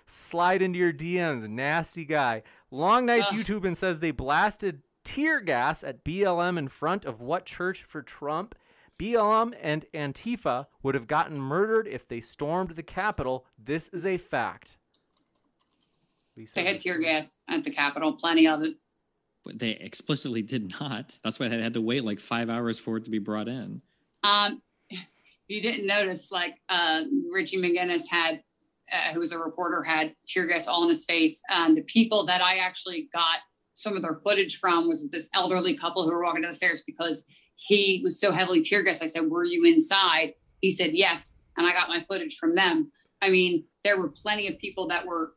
slide 0.07 0.61
into 0.61 0.79
your 0.79 0.93
DMs. 0.93 1.47
Nasty 1.49 2.05
guy. 2.05 2.43
Long 2.71 3.05
Nights 3.05 3.27
Ugh. 3.31 3.39
YouTube 3.39 3.65
and 3.65 3.77
says 3.77 3.99
they 3.99 4.11
blasted 4.11 4.81
tear 5.03 5.41
gas 5.41 5.83
at 5.83 6.03
BLM 6.05 6.57
in 6.57 6.67
front 6.69 7.05
of 7.05 7.21
what 7.21 7.45
church 7.45 7.83
for 7.83 8.01
Trump? 8.01 8.55
BLM 8.97 9.53
and 9.61 9.85
Antifa 9.93 10.67
would 10.83 10.95
have 10.95 11.07
gotten 11.07 11.39
murdered 11.39 11.87
if 11.87 12.07
they 12.07 12.21
stormed 12.21 12.71
the 12.71 12.83
Capitol. 12.83 13.45
This 13.57 13.89
is 13.89 14.05
a 14.05 14.15
fact. 14.15 14.77
Lisa, 16.37 16.55
They 16.55 16.65
had 16.65 16.79
tear 16.79 16.99
gas 16.99 17.39
at 17.49 17.63
the 17.63 17.71
Capitol, 17.71 18.13
plenty 18.13 18.47
of 18.47 18.61
it. 18.63 18.75
But 19.43 19.59
they 19.59 19.71
explicitly 19.71 20.41
did 20.41 20.71
not. 20.79 21.17
That's 21.23 21.39
why 21.39 21.47
they 21.47 21.61
had 21.61 21.73
to 21.73 21.81
wait 21.81 22.03
like 22.03 22.19
five 22.19 22.49
hours 22.49 22.79
for 22.79 22.97
it 22.97 23.05
to 23.05 23.11
be 23.11 23.19
brought 23.19 23.47
in. 23.47 23.81
Um, 24.23 24.61
you 25.47 25.61
didn't 25.61 25.85
notice, 25.85 26.31
like 26.31 26.55
uh, 26.69 27.01
Richie 27.31 27.57
McGinniss 27.57 28.03
had, 28.09 28.43
uh, 28.91 29.13
who 29.13 29.19
was 29.19 29.31
a 29.31 29.39
reporter, 29.39 29.83
had 29.83 30.15
tear 30.27 30.45
gas 30.45 30.67
all 30.67 30.83
in 30.83 30.89
his 30.89 31.05
face. 31.05 31.41
Um, 31.51 31.75
the 31.75 31.81
people 31.83 32.25
that 32.27 32.41
I 32.41 32.57
actually 32.57 33.09
got 33.13 33.39
some 33.73 33.95
of 33.95 34.01
their 34.01 34.19
footage 34.23 34.59
from 34.59 34.87
was 34.87 35.09
this 35.09 35.29
elderly 35.33 35.75
couple 35.75 36.03
who 36.03 36.11
were 36.11 36.23
walking 36.23 36.43
down 36.43 36.51
the 36.51 36.55
stairs 36.55 36.83
because 36.85 37.25
he 37.55 38.01
was 38.03 38.19
so 38.19 38.31
heavily 38.31 38.61
tear 38.61 38.83
gas. 38.83 39.01
I 39.01 39.07
said, 39.07 39.29
"Were 39.29 39.43
you 39.43 39.65
inside?" 39.65 40.33
He 40.61 40.71
said, 40.71 40.93
"Yes," 40.93 41.37
and 41.57 41.65
I 41.65 41.73
got 41.73 41.89
my 41.89 41.99
footage 41.99 42.37
from 42.37 42.55
them. 42.55 42.91
I 43.21 43.29
mean, 43.29 43.65
there 43.83 43.99
were 43.99 44.09
plenty 44.09 44.47
of 44.47 44.57
people 44.57 44.87
that 44.87 45.05
were 45.05 45.33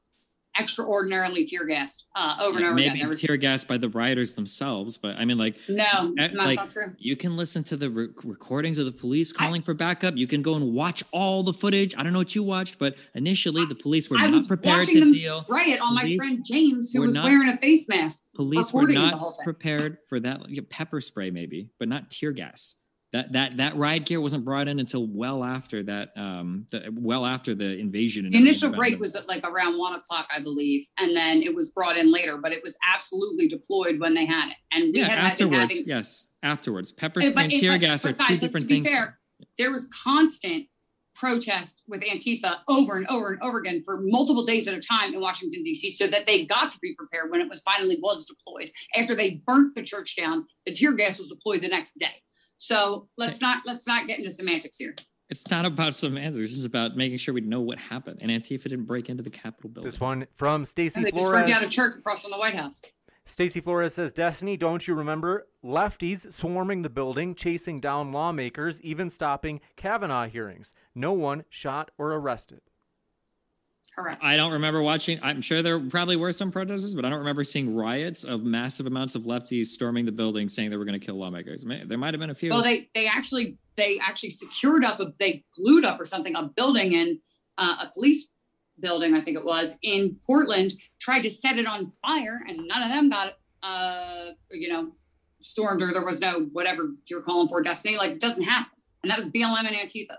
extraordinarily 0.59 1.45
tear 1.45 1.65
gassed 1.65 2.07
uh, 2.15 2.37
over 2.41 2.59
and 2.59 2.67
over 2.67 2.75
Maybe 2.75 3.01
again. 3.01 3.09
Was, 3.09 3.21
tear 3.21 3.37
gassed 3.37 3.69
by 3.69 3.77
the 3.79 3.89
rioters 3.89 4.35
themselves, 4.35 4.97
but 4.99 5.17
I 5.17 5.25
mean, 5.25 5.39
like, 5.39 5.57
no, 5.69 5.85
eh, 6.19 6.29
that's 6.29 6.35
like, 6.35 6.57
not 6.57 6.71
true. 6.71 6.95
You 6.99 7.17
can 7.17 7.37
listen 7.37 7.65
to 7.65 7.77
the 7.77 7.91
re- 7.91 8.09
recordings 8.25 8.79
of 8.79 8.87
the 8.87 8.93
police 8.93 9.33
calling 9.33 9.63
for 9.63 9.75
backup. 9.75 10.17
You 10.17 10.27
can 10.27 10.43
go 10.43 10.55
and 10.55 10.73
watch 10.73 11.03
all 11.13 11.43
the 11.43 11.53
footage. 11.53 11.95
I 11.97 12.03
don't 12.03 12.13
know 12.13 12.19
what 12.19 12.35
you 12.35 12.43
watched, 12.43 12.79
but 12.79 12.97
initially 13.15 13.65
the 13.67 13.75
police 13.75 14.11
were 14.11 14.17
I 14.19 14.27
not 14.27 14.33
was 14.33 14.47
prepared 14.47 14.81
watching 14.81 14.95
to 14.95 15.01
them 15.01 15.13
deal. 15.13 15.43
spray 15.43 15.73
it 15.73 15.81
on 15.81 15.95
my 15.95 16.17
friend 16.17 16.45
James, 16.45 16.93
who 16.93 17.03
was 17.03 17.15
not- 17.15 17.25
wearing 17.25 17.49
a 17.49 17.57
face 17.57 17.89
mask. 17.89 18.23
Police 18.35 18.73
were 18.73 18.87
not 18.89 19.35
prepared 19.45 19.99
for 20.09 20.21
that. 20.21 20.43
like, 20.43 20.71
Pepper 20.71 21.01
spray, 21.01 21.31
maybe, 21.31 21.71
but 21.79 21.89
not 21.89 22.11
tear 22.11 22.33
gas. 22.33 22.77
That 23.15 23.33
that 23.33 23.57
that 23.59 23.77
riot 23.77 24.07
gear 24.07 24.21
wasn't 24.21 24.45
brought 24.45 24.67
in 24.67 24.81
until 24.81 25.07
well 25.07 25.45
after 25.45 25.85
that. 25.85 26.11
Um, 26.17 26.67
the, 26.73 26.93
well 26.93 27.25
after 27.25 27.55
the 27.55 27.79
invasion. 27.79 28.29
The 28.29 28.37
initial 28.39 28.73
break 28.73 28.99
was 28.99 29.15
at 29.15 29.29
like 29.29 29.47
around 29.47 29.79
one 29.79 29.95
o'clock, 29.95 30.27
I 30.35 30.41
believe, 30.41 30.89
and 30.99 31.17
then 31.17 31.41
it 31.41 31.55
was 31.55 31.69
brought 31.71 31.97
in 31.97 32.11
later. 32.11 32.39
But 32.39 32.51
it 32.51 32.61
was 32.65 32.77
absolutely 32.85 33.47
deployed 33.47 34.01
when 34.01 34.15
they 34.15 34.27
had 34.27 34.49
it, 34.51 34.57
and 34.73 34.93
we 34.93 34.99
Yeah, 34.99 35.11
had 35.11 35.19
afterwards. 35.19 35.73
having. 35.73 35.85
Yes, 35.87 36.27
afterwards. 36.43 36.91
Pepper 36.91 37.23
spray 37.23 37.45
and 37.45 37.53
tear 37.53 37.79
gas 37.79 38.05
are 38.05 38.15
guys, 38.15 38.27
two 38.31 38.37
different 38.39 38.67
things. 38.67 38.85
fair. 38.85 39.21
There 39.59 39.71
was 39.71 39.89
constant 40.03 40.67
protest 41.15 41.85
with 41.87 42.01
Antifa 42.01 42.63
over 42.67 42.97
and 42.97 43.07
over 43.07 43.31
and 43.31 43.43
over 43.43 43.61
again 43.61 43.83
for 43.85 44.01
multiple 44.01 44.45
days 44.45 44.67
at 44.67 44.75
a 44.75 44.81
time 44.81 45.15
in 45.15 45.21
Washington 45.21 45.63
D.C. 45.63 45.91
So 45.91 46.09
that 46.09 46.27
they 46.27 46.47
got 46.47 46.69
to 46.71 46.79
be 46.83 46.97
prepared 46.97 47.31
when 47.31 47.41
it 47.41 47.49
was 47.49 47.61
finally 47.61 47.97
was 48.03 48.27
deployed. 48.27 48.73
After 48.97 49.15
they 49.15 49.41
burnt 49.47 49.77
the 49.77 49.85
church 49.85 50.17
down, 50.17 50.47
the 50.67 50.75
tear 50.75 50.95
gas 50.95 51.21
was 51.21 51.29
deployed 51.29 51.63
the 51.63 51.69
next 51.69 51.97
day. 51.97 52.23
So 52.59 53.09
let's 53.17 53.41
not 53.41 53.63
let's 53.67 53.87
not 53.87 54.07
get 54.07 54.19
into 54.19 54.31
semantics 54.31 54.79
here. 54.79 54.95
It's 55.31 55.49
not 55.51 55.65
about 55.65 55.95
semantics. 55.95 56.53
It's 56.53 56.67
about 56.67 56.97
making 56.97 57.19
sure 57.19 57.35
we 57.35 57.41
know 57.41 57.61
what 57.61 57.79
happened. 57.79 58.19
And 58.21 58.31
Antifa 58.31 58.65
didn't 58.65 58.85
break 58.85 59.09
into 59.09 59.23
the 59.23 59.31
Capitol 59.31 59.71
building. 59.71 59.89
This 59.89 60.01
one 60.01 60.27
from 60.37 60.65
Stacy 60.65 60.99
And 60.99 61.07
they 61.07 61.11
just 61.11 61.21
Flores. 61.21 61.39
burned 61.39 61.49
down 61.49 61.65
a 61.65 61.69
church 61.69 61.95
across 61.97 62.23
from 62.23 62.31
the 62.31 62.39
White 62.39 62.55
House. 62.55 62.83
Stacy 63.27 63.61
Flores 63.61 63.95
says, 63.95 64.13
Destiny, 64.13 64.55
don't 64.59 64.87
you 64.87 64.95
remember? 64.95 65.47
Lefties 65.65 66.31
swarming 66.31 66.83
the 66.83 66.91
building, 66.91 67.35
chasing 67.35 67.77
down 67.77 68.13
lawmakers, 68.13 68.83
even 68.83 69.09
stopping 69.09 69.61
Kavanaugh 69.77 70.29
hearings. 70.29 70.75
No 70.95 71.15
one 71.15 71.43
shot 71.49 71.91
or 71.97 72.13
arrested. 72.13 72.61
Correct. 73.97 74.23
I 74.25 74.37
don't 74.37 74.53
remember 74.53 74.83
watching. 74.83 75.21
I'm 75.23 75.41
sure 75.41 75.63
there 75.63 75.79
probably 75.79 76.17
were 76.17 76.33
some 76.33 76.51
protesters, 76.51 76.95
but 76.95 77.05
I 77.05 77.11
don't 77.11 77.21
remember 77.21 77.45
seeing 77.45 77.75
riots 77.77 78.25
of 78.25 78.43
massive 78.43 78.87
amounts 78.87 79.15
of 79.15 79.23
lefties 79.23 79.67
storming 79.67 80.05
the 80.05 80.13
building 80.13 80.49
saying 80.49 80.71
they 80.71 80.77
were 80.77 80.85
going 80.85 80.99
to 80.99 81.05
kill 81.05 81.15
lawmakers. 81.15 81.65
There 81.65 81.99
might 81.99 82.13
have 82.13 82.21
been 82.21 82.31
a 82.31 82.35
few. 82.35 82.51
Well, 82.51 82.63
they 82.63 82.89
they 82.95 83.07
actually 83.07 83.57
they 83.77 84.01
actually 84.01 84.31
secured 84.31 84.85
up 84.85 84.99
a 84.99 85.13
they 85.21 85.45
glued 85.55 85.85
up 85.85 86.01
or 86.01 86.05
something 86.05 86.35
a 86.35 86.45
building 86.45 86.93
in 86.93 87.21
uh, 87.57 87.77
a 87.83 87.91
police 87.93 88.31
building, 88.81 89.15
I 89.15 89.21
think 89.21 89.37
it 89.37 89.45
was 89.45 89.79
in 89.83 90.17
Portland, 90.27 90.73
tried 91.01 91.23
to 91.23 91.31
set 91.31 91.59
it 91.59 91.67
on 91.67 91.93
fire, 92.03 92.41
and 92.49 92.67
none 92.67 92.83
of 92.83 92.89
them 92.89 93.09
got 93.09 93.35
uh 93.63 94.31
you 94.51 94.69
know 94.69 94.93
stormed 95.41 95.83
or 95.83 95.93
there 95.93 96.05
was 96.05 96.21
no 96.21 96.49
whatever 96.53 96.91
you're 97.07 97.23
calling 97.23 97.47
for 97.47 97.63
destiny. 97.63 97.97
Like 97.97 98.13
it 98.13 98.21
doesn't 98.21 98.45
happen, 98.45 98.73
and 99.05 99.13
that 99.13 99.19
was 99.19 99.29
BLM 99.29 99.67
and 99.67 99.77
Antifa 99.77 100.17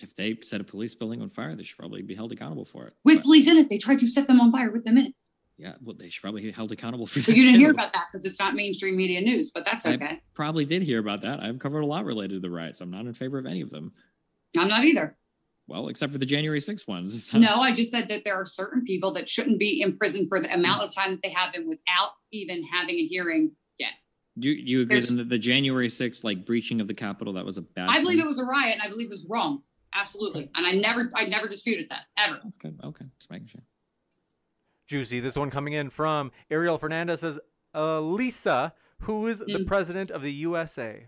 if 0.00 0.14
they 0.14 0.36
set 0.42 0.60
a 0.60 0.64
police 0.64 0.94
building 0.94 1.22
on 1.22 1.28
fire, 1.28 1.54
they 1.56 1.62
should 1.62 1.78
probably 1.78 2.02
be 2.02 2.14
held 2.14 2.32
accountable 2.32 2.64
for 2.64 2.86
it. 2.86 2.94
With 3.04 3.18
but, 3.18 3.24
police 3.24 3.46
in 3.46 3.56
it, 3.56 3.68
they 3.68 3.78
tried 3.78 3.98
to 4.00 4.08
set 4.08 4.26
them 4.26 4.40
on 4.40 4.52
fire 4.52 4.70
with 4.70 4.84
them 4.84 4.98
in 4.98 5.06
it. 5.06 5.14
Yeah, 5.56 5.74
well, 5.82 5.96
they 5.98 6.08
should 6.08 6.22
probably 6.22 6.42
be 6.42 6.52
held 6.52 6.70
accountable 6.70 7.06
for 7.06 7.18
that. 7.18 7.36
you 7.36 7.42
didn't 7.42 7.54
too. 7.54 7.60
hear 7.60 7.72
about 7.72 7.92
that 7.92 8.06
because 8.12 8.24
it's 8.24 8.38
not 8.38 8.54
mainstream 8.54 8.96
media 8.96 9.20
news, 9.20 9.50
but 9.50 9.64
that's 9.64 9.84
okay. 9.84 10.04
I 10.04 10.20
probably 10.34 10.64
did 10.64 10.82
hear 10.82 11.00
about 11.00 11.22
that. 11.22 11.40
I've 11.40 11.58
covered 11.58 11.80
a 11.80 11.86
lot 11.86 12.04
related 12.04 12.34
to 12.34 12.40
the 12.40 12.50
riots. 12.50 12.80
I'm 12.80 12.90
not 12.90 13.06
in 13.06 13.14
favor 13.14 13.38
of 13.38 13.46
any 13.46 13.60
of 13.60 13.70
them. 13.70 13.92
I'm 14.56 14.68
not 14.68 14.84
either. 14.84 15.16
Well, 15.66 15.88
except 15.88 16.12
for 16.12 16.18
the 16.18 16.26
January 16.26 16.60
6th 16.60 16.86
ones. 16.86 17.34
no, 17.34 17.60
I 17.60 17.72
just 17.72 17.90
said 17.90 18.08
that 18.08 18.24
there 18.24 18.36
are 18.36 18.44
certain 18.44 18.84
people 18.84 19.12
that 19.14 19.28
shouldn't 19.28 19.58
be 19.58 19.82
in 19.82 19.96
prison 19.96 20.26
for 20.28 20.40
the 20.40 20.52
amount 20.54 20.82
of 20.82 20.94
time 20.94 21.10
that 21.10 21.22
they 21.22 21.30
have 21.30 21.52
been 21.52 21.68
without 21.68 22.10
even 22.32 22.62
having 22.72 22.94
a 22.94 23.06
hearing 23.06 23.50
yet. 23.78 23.90
Do 24.38 24.50
you 24.50 24.82
agree 24.82 25.00
that 25.00 25.28
the 25.28 25.38
January 25.38 25.88
6th, 25.88 26.22
like 26.22 26.46
breaching 26.46 26.80
of 26.80 26.86
the 26.86 26.94
Capitol, 26.94 27.34
that 27.34 27.44
was 27.44 27.58
a 27.58 27.62
bad? 27.62 27.90
I 27.90 27.98
believe 27.98 28.18
thing? 28.18 28.24
it 28.24 28.28
was 28.28 28.38
a 28.38 28.44
riot, 28.44 28.74
and 28.74 28.82
I 28.82 28.88
believe 28.88 29.08
it 29.08 29.10
was 29.10 29.26
wrong. 29.28 29.62
Absolutely. 29.98 30.50
And 30.54 30.66
I 30.66 30.72
never 30.72 31.08
I 31.14 31.24
never 31.24 31.48
disputed 31.48 31.88
that 31.90 32.02
ever. 32.16 32.38
That's 32.42 32.56
good. 32.56 32.78
Okay. 32.84 33.04
Just 33.18 33.30
making 33.30 33.48
sure. 33.48 33.62
Juicy. 34.86 35.20
This 35.20 35.36
one 35.36 35.50
coming 35.50 35.74
in 35.74 35.90
from 35.90 36.30
Ariel 36.50 36.78
Fernandez 36.78 37.20
says, 37.20 37.38
uh, 37.74 38.00
Lisa, 38.00 38.72
who 39.00 39.26
is 39.26 39.42
mm. 39.42 39.52
the 39.52 39.64
president 39.64 40.10
of 40.10 40.22
the 40.22 40.32
USA? 40.32 41.06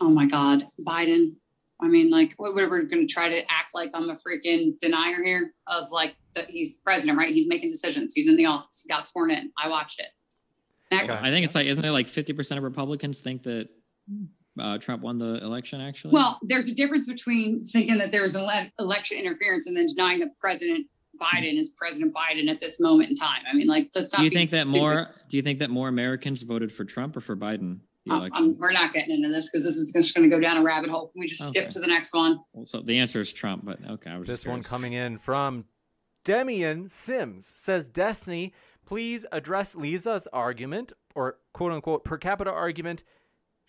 Oh 0.00 0.10
my 0.10 0.26
God. 0.26 0.64
Biden. 0.80 1.34
I 1.80 1.88
mean, 1.88 2.10
like, 2.10 2.34
what 2.36 2.54
we're 2.54 2.68
going 2.82 3.06
to 3.08 3.12
try 3.12 3.28
to 3.28 3.40
act 3.50 3.74
like 3.74 3.90
I'm 3.92 4.08
a 4.08 4.14
freaking 4.14 4.78
denier 4.78 5.24
here 5.24 5.52
of 5.66 5.90
like 5.90 6.14
that 6.36 6.48
he's 6.48 6.78
president, 6.78 7.18
right? 7.18 7.34
He's 7.34 7.48
making 7.48 7.70
decisions. 7.70 8.12
He's 8.14 8.28
in 8.28 8.36
the 8.36 8.46
office. 8.46 8.82
He 8.84 8.88
got 8.88 9.08
sworn 9.08 9.32
in. 9.32 9.50
I 9.62 9.68
watched 9.68 9.98
it. 9.98 10.06
Next. 10.92 11.24
I 11.24 11.30
think 11.30 11.44
it's 11.44 11.54
like, 11.54 11.66
isn't 11.66 11.84
it 11.84 11.90
like 11.90 12.06
50% 12.06 12.58
of 12.58 12.62
Republicans 12.62 13.20
think 13.20 13.42
that 13.44 13.68
uh, 14.58 14.78
Trump 14.78 15.02
won 15.02 15.18
the 15.18 15.38
election, 15.42 15.80
actually? 15.80 16.12
Well, 16.12 16.38
there's 16.42 16.66
a 16.66 16.74
difference 16.74 17.06
between 17.06 17.62
thinking 17.62 17.98
that 17.98 18.12
there 18.12 18.22
was 18.22 18.36
ele- 18.36 18.70
election 18.78 19.18
interference 19.18 19.66
and 19.66 19.76
then 19.76 19.86
denying 19.86 20.20
that 20.20 20.34
President 20.40 20.86
Biden 21.20 21.58
is 21.58 21.70
President 21.76 22.14
Biden 22.14 22.50
at 22.50 22.60
this 22.60 22.80
moment 22.80 23.10
in 23.10 23.16
time. 23.16 23.42
I 23.50 23.54
mean, 23.54 23.66
like, 23.66 23.90
let's 23.94 24.12
not. 24.12 24.18
Do 24.18 24.24
you 24.24 24.30
think 24.30 24.50
that 24.50 24.66
stupid. 24.66 24.78
more? 24.78 25.10
Do 25.28 25.36
you 25.36 25.42
think 25.42 25.60
that 25.60 25.70
more 25.70 25.88
Americans 25.88 26.42
voted 26.42 26.72
for 26.72 26.84
Trump 26.84 27.16
or 27.16 27.20
for 27.20 27.36
Biden? 27.36 27.80
Um, 28.10 28.56
we're 28.58 28.72
not 28.72 28.92
getting 28.92 29.14
into 29.14 29.28
this 29.28 29.48
because 29.48 29.64
this 29.64 29.76
is 29.76 29.92
just 29.92 30.14
going 30.14 30.28
to 30.28 30.34
go 30.34 30.40
down 30.40 30.56
a 30.56 30.62
rabbit 30.62 30.90
hole. 30.90 31.08
Can 31.12 31.20
we 31.20 31.28
just 31.28 31.42
okay. 31.42 31.60
skip 31.60 31.70
to 31.70 31.78
the 31.78 31.86
next 31.86 32.12
one? 32.12 32.40
Well, 32.52 32.66
so 32.66 32.80
the 32.80 32.98
answer 32.98 33.20
is 33.20 33.32
Trump, 33.32 33.64
but 33.64 33.78
okay. 33.88 34.18
this 34.24 34.44
one 34.44 34.62
coming 34.62 34.94
in 34.94 35.18
from 35.18 35.64
Demian 36.24 36.90
Sims 36.90 37.46
says, 37.46 37.86
"Destiny, 37.86 38.52
please 38.86 39.24
address 39.30 39.76
Lisa's 39.76 40.26
argument 40.32 40.92
or 41.14 41.38
quote 41.52 41.72
unquote 41.72 42.04
per 42.04 42.18
capita 42.18 42.50
argument 42.50 43.04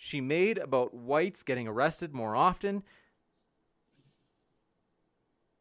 she 0.03 0.19
made 0.19 0.57
about 0.57 0.93
whites 0.93 1.43
getting 1.43 1.65
arrested 1.65 2.13
more 2.13 2.35
often. 2.35 2.83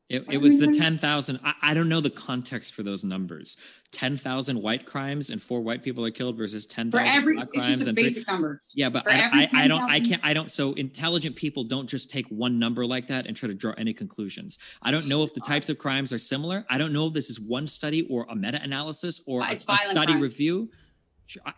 It, 0.09 0.25
it 0.29 0.39
was 0.39 0.59
the 0.59 0.67
10,000. 0.67 1.39
I, 1.45 1.55
I, 1.63 1.75
don't 1.75 1.89
know 1.89 2.01
the 2.01 2.11
context 2.11 2.75
for 2.75 2.83
those 2.83 3.05
numbers. 3.05 3.57
10,000 3.93 4.61
white 4.61 4.85
crimes 4.85 5.31
and 5.31 5.41
four 5.41 5.61
white 5.61 5.85
people 5.85 6.05
are 6.05 6.11
killed 6.11 6.37
versus 6.37 6.67
10,000 6.67 6.91
black 6.91 7.23
crimes. 7.23 7.49
It's 7.53 7.67
just 7.67 7.87
a 7.87 7.93
basic 7.93 8.25
three, 8.25 8.35
numbers. 8.35 8.73
Yeah, 8.75 8.89
but 8.89 9.09
I, 9.09 9.31
I, 9.33 9.49
I, 9.55 9.69
don't, 9.69 9.89
I 9.89 10.01
can't, 10.01 10.21
I 10.25 10.35
don't. 10.35 10.51
So 10.51 10.73
intelligent 10.73 11.37
people 11.37 11.63
don't 11.63 11.89
just 11.89 12.11
take 12.11 12.27
one 12.27 12.59
number 12.59 12.85
like 12.85 13.07
that 13.07 13.27
and 13.27 13.37
try 13.37 13.47
to 13.47 13.55
draw 13.55 13.75
any 13.79 13.95
conclusions. 13.95 14.59
I 14.83 14.91
don't 14.91 15.07
know 15.07 15.23
if 15.23 15.33
the 15.35 15.41
types 15.41 15.71
of 15.71 15.79
crimes 15.79 16.13
are 16.13 16.19
similar. 16.19 16.67
I 16.69 16.79
don't 16.79 16.93
know 16.93 17.07
if 17.07 17.13
this 17.13 17.31
is 17.31 17.39
one 17.39 17.69
study 17.69 18.09
or 18.11 18.27
a 18.29 18.35
meta 18.35 18.61
analysis 18.61 19.21
or 19.25 19.43
a, 19.43 19.53
a, 19.53 19.59
study 19.61 20.13
crime. 20.15 20.21
review. 20.21 20.69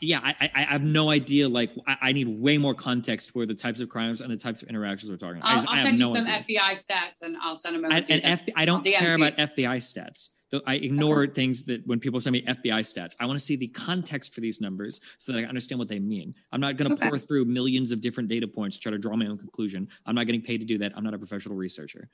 Yeah, 0.01 0.21
I, 0.23 0.51
I 0.55 0.63
have 0.63 0.83
no 0.83 1.11
idea. 1.11 1.49
Like, 1.49 1.71
I, 1.87 1.97
I, 2.03 2.13
need 2.13 2.29
way 2.29 2.59
more 2.59 2.75
context 2.75 3.31
for 3.31 3.47
the 3.47 3.55
types 3.55 3.81
of 3.81 3.89
crimes 3.89 4.21
and 4.21 4.31
the 4.31 4.37
types 4.37 4.63
of 4.63 4.69
interactions 4.69 5.11
we're 5.11 5.17
talking. 5.17 5.41
I'll, 5.43 5.65
I, 5.69 5.77
will 5.77 5.85
send 5.85 5.99
you 5.99 6.07
no 6.07 6.15
some 6.15 6.27
idea. 6.27 6.61
FBI 6.61 6.71
stats 6.71 7.23
and 7.23 7.37
I'll 7.43 7.59
send 7.59 7.77
them 7.77 7.85
over 7.85 7.95
and, 7.95 8.05
to 8.07 8.13
and 8.13 8.43
you. 8.47 8.53
I 8.57 8.65
don't 8.65 8.85
care 8.85 9.15
about 9.15 9.37
FBI 9.37 9.79
stats. 9.79 10.31
I 10.67 10.75
ignore 10.75 11.25
okay. 11.25 11.33
things 11.33 11.65
that 11.65 11.87
when 11.87 11.99
people 11.99 12.21
send 12.21 12.35
me 12.35 12.43
FBI 12.43 12.81
stats, 12.81 13.17
I 13.19 13.27
want 13.27 13.39
to 13.39 13.45
see 13.45 13.57
the 13.57 13.69
context 13.69 14.35
for 14.35 14.41
these 14.41 14.61
numbers 14.61 15.01
so 15.19 15.33
that 15.33 15.41
I 15.41 15.45
understand 15.45 15.79
what 15.79 15.89
they 15.89 15.99
mean. 15.99 16.35
I'm 16.53 16.61
not 16.61 16.77
going 16.77 16.89
to 16.89 16.95
okay. 16.95 17.09
pour 17.09 17.19
through 17.19 17.47
millions 17.47 17.91
of 17.91 18.01
different 18.01 18.29
data 18.29 18.47
points 18.47 18.77
to 18.77 18.83
try 18.83 18.93
to 18.93 18.99
draw 18.99 19.17
my 19.17 19.27
own 19.27 19.39
conclusion. 19.39 19.89
I'm 20.07 20.15
not 20.15 20.27
getting 20.27 20.43
paid 20.43 20.59
to 20.59 20.65
do 20.65 20.79
that. 20.79 20.93
I'm 20.97 21.05
not 21.05 21.15
a 21.15 21.19
professional 21.19 21.57
researcher. 21.57 22.09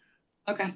Okay. 0.49 0.74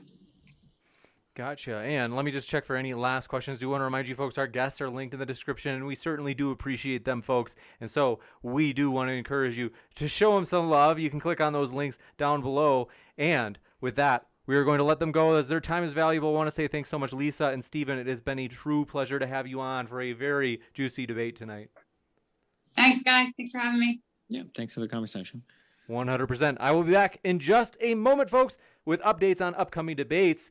Gotcha. 1.37 1.79
And 1.79 2.15
let 2.15 2.25
me 2.25 2.31
just 2.31 2.49
check 2.49 2.65
for 2.65 2.77
any 2.77 2.95
last 2.95 3.27
questions. 3.27 3.59
Do 3.59 3.69
want 3.69 3.81
to 3.81 3.85
remind 3.85 4.07
you 4.07 4.15
folks 4.15 4.39
our 4.39 4.47
guests 4.47 4.81
are 4.81 4.89
linked 4.89 5.15
in 5.15 5.21
the 5.21 5.27
description, 5.27 5.75
and 5.75 5.85
we 5.85 5.97
certainly 5.97 6.33
do 6.33 6.53
appreciate 6.53 7.05
them, 7.05 7.21
folks. 7.21 7.57
And 7.81 7.91
so 7.91 8.21
we 8.43 8.73
do 8.73 8.89
want 8.89 9.09
to 9.09 9.15
encourage 9.15 9.59
you 9.59 9.73
to 9.97 10.07
show 10.07 10.33
them 10.35 10.45
some 10.45 10.71
love. 10.71 11.01
You 11.01 11.11
can 11.11 11.19
click 11.19 11.41
on 11.41 11.53
those 11.53 11.73
links 11.73 11.99
down 12.19 12.41
below. 12.41 12.89
And 13.19 13.59
with 13.81 13.97
that, 13.97 14.27
we 14.47 14.55
are 14.55 14.63
going 14.63 14.79
to 14.79 14.85
let 14.85 15.01
them 15.01 15.11
go 15.11 15.37
as 15.37 15.49
their 15.49 15.61
time 15.61 15.83
is 15.83 15.93
valuable. 15.93 16.29
I 16.29 16.33
want 16.35 16.47
to 16.47 16.53
say 16.53 16.69
thanks 16.69 16.89
so 16.89 17.01
much, 17.01 17.13
Lisa 17.13 17.47
and 17.47 17.65
Steven. 17.65 17.99
It 17.99 18.07
has 18.07 18.21
been 18.21 18.39
a 18.39 18.47
true 18.47 18.85
pleasure 18.85 19.19
to 19.19 19.27
have 19.27 19.49
you 19.49 19.61
on 19.61 19.89
for 19.89 20.03
a 20.03 20.13
very 20.13 20.61
juicy 20.73 21.05
debate 21.05 21.35
tonight. 21.35 21.69
Thanks, 22.77 23.03
guys. 23.03 23.31
Thanks 23.37 23.51
for 23.51 23.59
having 23.59 23.81
me. 23.81 24.01
Yeah, 24.29 24.43
thanks 24.57 24.75
for 24.75 24.81
the 24.81 24.89
conversation. 24.89 25.43
100%. 25.89 26.57
I 26.61 26.71
will 26.71 26.83
be 26.83 26.93
back 26.93 27.19
in 27.25 27.39
just 27.39 27.77
a 27.81 27.95
moment, 27.95 28.31
folks, 28.31 28.57
with 28.85 29.01
updates 29.03 29.41
on 29.41 29.55
upcoming 29.57 29.97
debates. 29.97 30.51